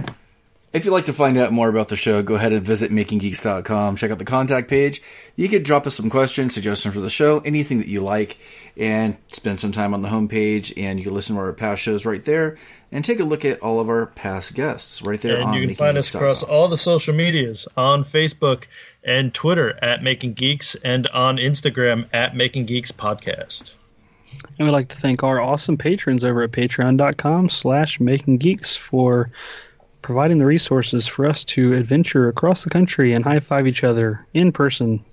shut 0.72 0.78
up 0.78 0.78
then. 0.78 0.80
If 0.80 0.84
you'd 0.84 0.92
like 0.92 1.06
to 1.06 1.12
find 1.12 1.38
out 1.38 1.52
more 1.52 1.68
about 1.68 1.88
the 1.88 1.96
show, 1.96 2.22
go 2.22 2.34
ahead 2.36 2.52
and 2.52 2.62
visit 2.62 2.90
makinggeeks.com. 2.90 3.96
Check 3.96 4.10
out 4.10 4.18
the 4.18 4.24
contact 4.24 4.68
page. 4.68 5.02
You 5.36 5.48
can 5.48 5.62
drop 5.62 5.86
us 5.86 5.94
some 5.96 6.10
questions, 6.10 6.54
suggestions 6.54 6.94
for 6.94 7.00
the 7.00 7.10
show, 7.10 7.40
anything 7.40 7.78
that 7.78 7.88
you 7.88 8.00
like, 8.00 8.38
and 8.76 9.16
spend 9.28 9.60
some 9.60 9.72
time 9.72 9.94
on 9.94 10.02
the 10.02 10.08
homepage. 10.08 10.72
And 10.76 10.98
you 10.98 11.04
can 11.04 11.14
listen 11.14 11.36
to 11.36 11.42
our 11.42 11.52
past 11.52 11.82
shows 11.82 12.04
right 12.06 12.24
there 12.24 12.58
and 12.92 13.04
take 13.04 13.20
a 13.20 13.24
look 13.24 13.44
at 13.44 13.60
all 13.60 13.80
of 13.80 13.88
our 13.88 14.06
past 14.06 14.54
guests 14.54 15.02
right 15.02 15.20
there 15.20 15.36
And 15.36 15.44
on 15.44 15.54
you 15.54 15.66
can 15.66 15.76
find 15.76 15.98
us 15.98 16.14
across 16.14 16.42
all 16.42 16.68
the 16.68 16.78
social 16.78 17.14
medias 17.14 17.68
on 17.76 18.04
Facebook 18.04 18.66
and 19.04 19.32
Twitter 19.32 19.78
at 19.82 20.02
Making 20.02 20.34
Geeks 20.34 20.74
and 20.76 21.06
on 21.08 21.38
Instagram 21.38 22.06
at 22.12 22.36
Making 22.36 22.66
Geeks 22.66 22.92
Podcast. 22.92 23.74
and 24.58 24.66
we'd 24.66 24.72
like 24.72 24.88
to 24.88 24.96
thank 24.96 25.22
our 25.22 25.40
awesome 25.40 25.76
patrons 25.76 26.24
over 26.24 26.42
at 26.42 26.52
patreon.com 26.52 27.48
slash 27.48 28.00
making 28.00 28.38
geeks 28.38 28.76
for 28.76 29.30
providing 30.02 30.38
the 30.38 30.46
resources 30.46 31.06
for 31.06 31.26
us 31.26 31.44
to 31.44 31.74
adventure 31.74 32.28
across 32.28 32.64
the 32.64 32.70
country 32.70 33.12
and 33.12 33.24
high 33.24 33.40
five 33.40 33.66
each 33.66 33.84
other 33.84 34.24
in 34.34 34.52
person. 34.52 35.04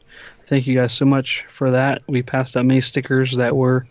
Thank 0.45 0.68
you 0.68 0.76
guys 0.76 0.93
so 0.93 1.05
much 1.05 1.45
for 1.47 1.72
that. 1.72 2.01
We 2.07 2.22
passed 2.23 2.55
out 2.55 2.65
many 2.65 2.81
stickers 2.81 3.35
that 3.35 3.55
were 3.55 3.85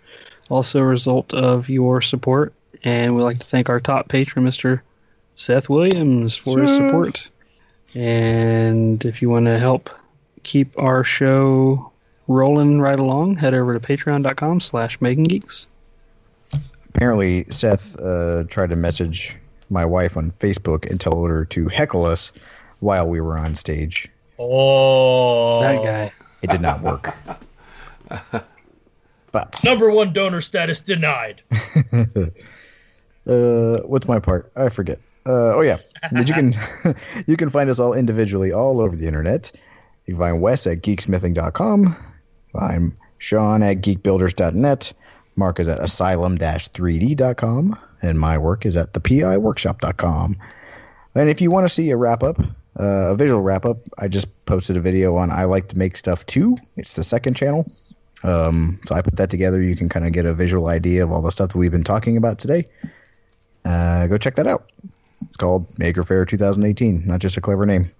also 0.48 0.80
a 0.80 0.86
result 0.86 1.34
of 1.34 1.68
your 1.68 2.00
support. 2.00 2.54
And 2.82 3.14
we'd 3.14 3.22
like 3.22 3.38
to 3.38 3.46
thank 3.46 3.68
our 3.68 3.80
top 3.80 4.08
patron, 4.08 4.46
Mr. 4.46 4.80
Seth 5.34 5.68
Williams, 5.68 6.36
for 6.36 6.62
his 6.62 6.74
support. 6.74 7.30
And 7.94 9.04
if 9.04 9.22
you 9.22 9.28
want 9.28 9.46
to 9.46 9.58
help 9.58 9.90
keep 10.42 10.78
our 10.78 11.02
show 11.04 11.92
rolling 12.28 12.80
right 12.80 12.98
along, 12.98 13.36
head 13.36 13.54
over 13.54 13.78
to 13.78 13.80
patreon.com 13.80 14.60
slash 14.60 15.00
making 15.00 15.24
geeks. 15.24 15.66
Apparently, 16.88 17.46
Seth 17.50 17.98
uh, 17.98 18.44
tried 18.44 18.70
to 18.70 18.76
message 18.76 19.36
my 19.70 19.84
wife 19.84 20.16
on 20.16 20.32
Facebook 20.40 20.88
and 20.90 21.00
told 21.00 21.28
her 21.28 21.44
to 21.46 21.68
heckle 21.68 22.04
us 22.04 22.32
while 22.80 23.08
we 23.08 23.20
were 23.20 23.36
on 23.36 23.54
stage. 23.54 24.08
Oh, 24.38 25.60
That 25.60 25.82
guy. 25.82 26.12
It 26.42 26.50
did 26.50 26.60
not 26.60 26.82
work. 26.82 27.14
but 29.32 29.64
Number 29.64 29.90
one 29.90 30.12
donor 30.12 30.40
status 30.40 30.80
denied. 30.80 31.42
uh, 31.92 33.80
what's 33.84 34.06
my 34.06 34.20
part? 34.20 34.52
I 34.54 34.68
forget. 34.68 35.00
Uh, 35.24 35.54
oh 35.56 35.62
yeah, 35.62 35.78
But 36.12 36.28
you 36.28 36.34
can 36.34 36.54
you 37.26 37.36
can 37.36 37.50
find 37.50 37.68
us 37.68 37.80
all 37.80 37.94
individually 37.94 38.52
all 38.52 38.80
over 38.80 38.94
the 38.94 39.08
internet. 39.08 39.50
You 40.06 40.14
can 40.14 40.20
find 40.20 40.40
Wes 40.40 40.68
at 40.68 40.82
geeksmithing.com. 40.82 41.96
I'm 42.54 42.96
Sean 43.18 43.64
at 43.64 43.80
geekbuilders.net. 43.80 44.92
Mark 45.34 45.58
is 45.58 45.68
at 45.68 45.82
asylum-3d.com. 45.82 47.78
And 48.02 48.18
my 48.18 48.38
work 48.38 48.66
is 48.66 48.76
at 48.76 48.92
thepiworkshop.com. 48.92 50.36
And 51.14 51.30
if 51.30 51.40
you 51.40 51.50
want 51.50 51.66
to 51.66 51.72
see 51.72 51.90
a 51.90 51.96
wrap 51.96 52.22
up, 52.22 52.38
uh, 52.78 53.12
a 53.12 53.16
visual 53.16 53.40
wrap 53.40 53.64
up, 53.64 53.78
I 53.98 54.08
just 54.08 54.28
posted 54.44 54.76
a 54.76 54.80
video 54.80 55.16
on 55.16 55.30
I 55.30 55.44
Like 55.44 55.68
to 55.68 55.78
Make 55.78 55.96
Stuff 55.96 56.26
Too. 56.26 56.56
It's 56.76 56.94
the 56.94 57.04
second 57.04 57.34
channel. 57.34 57.70
Um, 58.22 58.80
so 58.86 58.94
I 58.94 59.02
put 59.02 59.16
that 59.16 59.30
together. 59.30 59.62
You 59.62 59.76
can 59.76 59.88
kind 59.88 60.06
of 60.06 60.12
get 60.12 60.26
a 60.26 60.34
visual 60.34 60.68
idea 60.68 61.02
of 61.02 61.12
all 61.12 61.22
the 61.22 61.30
stuff 61.30 61.50
that 61.50 61.58
we've 61.58 61.70
been 61.70 61.84
talking 61.84 62.16
about 62.16 62.38
today. 62.38 62.66
Uh, 63.64 64.06
go 64.06 64.18
check 64.18 64.36
that 64.36 64.46
out. 64.46 64.70
It's 65.26 65.36
called 65.36 65.78
Maker 65.78 66.02
Faire 66.02 66.24
2018. 66.24 67.06
Not 67.06 67.20
just 67.20 67.36
a 67.36 67.40
clever 67.40 67.64
name. 67.64 67.90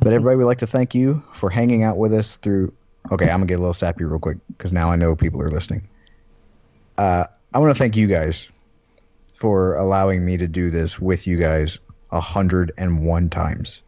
But 0.00 0.12
everybody, 0.12 0.36
we'd 0.36 0.44
like 0.44 0.58
to 0.58 0.66
thank 0.66 0.94
you 0.94 1.22
for 1.32 1.50
hanging 1.50 1.82
out 1.82 1.98
with 1.98 2.12
us 2.12 2.36
through 2.36 2.72
Okay, 3.10 3.30
I'm 3.30 3.38
gonna 3.38 3.46
get 3.46 3.54
a 3.54 3.60
little 3.60 3.74
sappy 3.74 4.04
real 4.04 4.18
quick 4.18 4.38
because 4.56 4.72
now 4.72 4.90
I 4.90 4.96
know 4.96 5.16
people 5.16 5.40
are 5.40 5.50
listening. 5.50 5.88
Uh, 6.98 7.24
I 7.54 7.58
want 7.58 7.74
to 7.74 7.78
thank 7.78 7.96
you 7.96 8.06
guys 8.06 8.48
for 9.38 9.74
allowing 9.76 10.24
me 10.24 10.36
to 10.36 10.48
do 10.48 10.70
this 10.70 10.98
with 10.98 11.26
you 11.26 11.36
guys 11.36 11.78
a 12.10 12.20
hundred 12.20 12.72
and 12.76 13.06
one 13.06 13.30
times. 13.30 13.82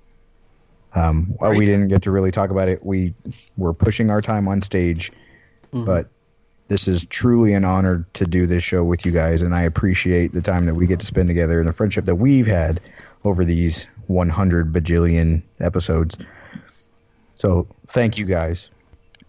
Um, 0.94 1.34
well, 1.40 1.54
we 1.54 1.66
didn't 1.66 1.88
get 1.88 2.02
to 2.02 2.10
really 2.10 2.30
talk 2.30 2.50
about 2.50 2.68
it. 2.68 2.84
We 2.84 3.14
were 3.56 3.72
pushing 3.74 4.10
our 4.10 4.20
time 4.20 4.48
on 4.48 4.60
stage, 4.62 5.12
but 5.84 6.08
this 6.68 6.86
is 6.86 7.04
truly 7.06 7.52
an 7.54 7.64
honor 7.64 8.06
to 8.14 8.24
do 8.24 8.46
this 8.46 8.62
show 8.62 8.84
with 8.84 9.04
you 9.04 9.12
guys, 9.12 9.42
and 9.42 9.54
I 9.54 9.62
appreciate 9.62 10.32
the 10.32 10.42
time 10.42 10.66
that 10.66 10.74
we 10.74 10.86
get 10.86 11.00
to 11.00 11.06
spend 11.06 11.28
together 11.28 11.58
and 11.58 11.68
the 11.68 11.72
friendship 11.72 12.04
that 12.04 12.16
we've 12.16 12.46
had 12.46 12.80
over 13.24 13.44
these 13.44 13.86
100 14.06 14.72
bajillion 14.72 15.42
episodes. 15.58 16.16
So, 17.34 17.66
thank 17.88 18.18
you 18.18 18.24
guys. 18.24 18.70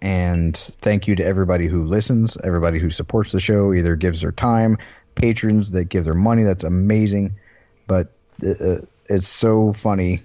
And 0.03 0.57
thank 0.57 1.07
you 1.07 1.15
to 1.15 1.23
everybody 1.23 1.67
who 1.67 1.85
listens, 1.85 2.35
everybody 2.43 2.79
who 2.79 2.89
supports 2.89 3.31
the 3.31 3.39
show, 3.39 3.71
either 3.71 3.95
gives 3.95 4.21
their 4.21 4.31
time, 4.31 4.77
patrons 5.15 5.71
that 5.71 5.85
give 5.85 6.05
their 6.05 6.13
money. 6.13 6.43
That's 6.43 6.63
amazing. 6.63 7.35
But 7.87 8.11
uh, 8.45 8.79
it's 9.05 9.27
so 9.27 9.71
funny 9.73 10.21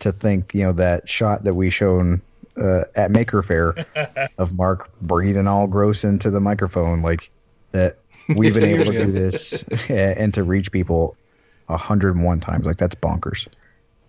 to 0.00 0.12
think, 0.12 0.54
you 0.54 0.64
know, 0.64 0.72
that 0.72 1.08
shot 1.08 1.44
that 1.44 1.54
we 1.54 1.70
shown 1.70 2.22
uh, 2.56 2.84
at 2.94 3.10
Maker 3.10 3.42
Faire 3.42 3.74
of 4.38 4.56
Mark 4.56 4.90
breathing 5.00 5.46
all 5.46 5.66
gross 5.66 6.04
into 6.04 6.30
the 6.30 6.40
microphone, 6.40 7.02
like 7.02 7.30
that 7.72 7.98
we've 8.28 8.54
been 8.54 8.64
able 8.64 8.92
to 8.92 9.06
do 9.06 9.12
this 9.12 9.62
and 9.88 10.32
to 10.34 10.42
reach 10.42 10.72
people 10.72 11.16
101 11.66 12.40
times. 12.40 12.66
Like 12.66 12.78
that's 12.78 12.94
bonkers. 12.96 13.48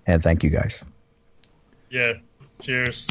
And 0.06 0.23
thank 0.23 0.43
you 0.43 0.49
guys. 0.49 0.81
Yeah. 1.89 2.14
Cheers. 2.60 3.07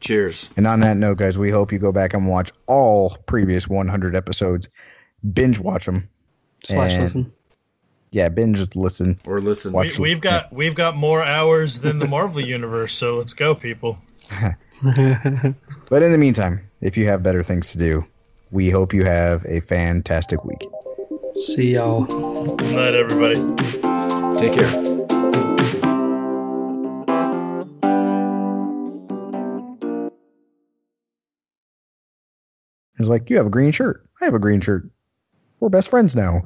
Cheers. 0.00 0.50
And 0.56 0.66
on 0.66 0.80
that 0.80 0.96
note, 0.96 1.18
guys, 1.18 1.38
we 1.38 1.50
hope 1.50 1.72
you 1.72 1.78
go 1.78 1.92
back 1.92 2.14
and 2.14 2.28
watch 2.28 2.52
all 2.66 3.16
previous 3.26 3.66
100 3.66 4.14
episodes. 4.14 4.68
Binge 5.32 5.58
watch 5.58 5.86
them. 5.86 6.08
Slash 6.66 6.94
And- 6.94 7.02
listen. 7.02 7.32
Yeah, 8.12 8.28
binge 8.28 8.74
listen. 8.74 9.18
Or 9.26 9.40
listen. 9.40 9.72
Watch- 9.72 9.98
We, 9.98 10.10
we've 10.10 10.20
got 10.20 10.52
we've 10.52 10.74
got 10.74 10.96
more 10.96 11.22
hours 11.22 11.80
than 11.80 11.98
the 11.98 12.06
Marvel 12.06 12.40
universe, 12.40 12.92
so 12.94 13.16
let's 13.18 13.34
go, 13.34 13.54
people. 13.54 13.98
But 14.82 16.02
in 16.02 16.12
the 16.12 16.18
meantime, 16.18 16.68
if 16.82 16.96
you 16.98 17.06
have 17.06 17.22
better 17.22 17.42
things 17.42 17.70
to 17.72 17.78
do, 17.78 18.04
we 18.50 18.68
hope 18.70 18.92
you 18.92 19.04
have 19.04 19.44
a 19.46 19.60
fantastic 19.60 20.44
week. 20.44 20.62
See 21.34 21.74
y'all. 21.74 22.04
Good 22.56 22.74
night, 22.74 22.94
everybody. 22.94 23.36
Take 24.38 24.52
care. 24.58 25.86
It's 32.98 33.08
like, 33.08 33.28
you 33.30 33.36
have 33.36 33.46
a 33.46 33.50
green 33.50 33.72
shirt. 33.72 34.06
I 34.20 34.24
have 34.24 34.34
a 34.34 34.38
green 34.38 34.60
shirt. 34.60 34.88
We're 35.60 35.68
best 35.68 35.88
friends 35.88 36.14
now. 36.14 36.42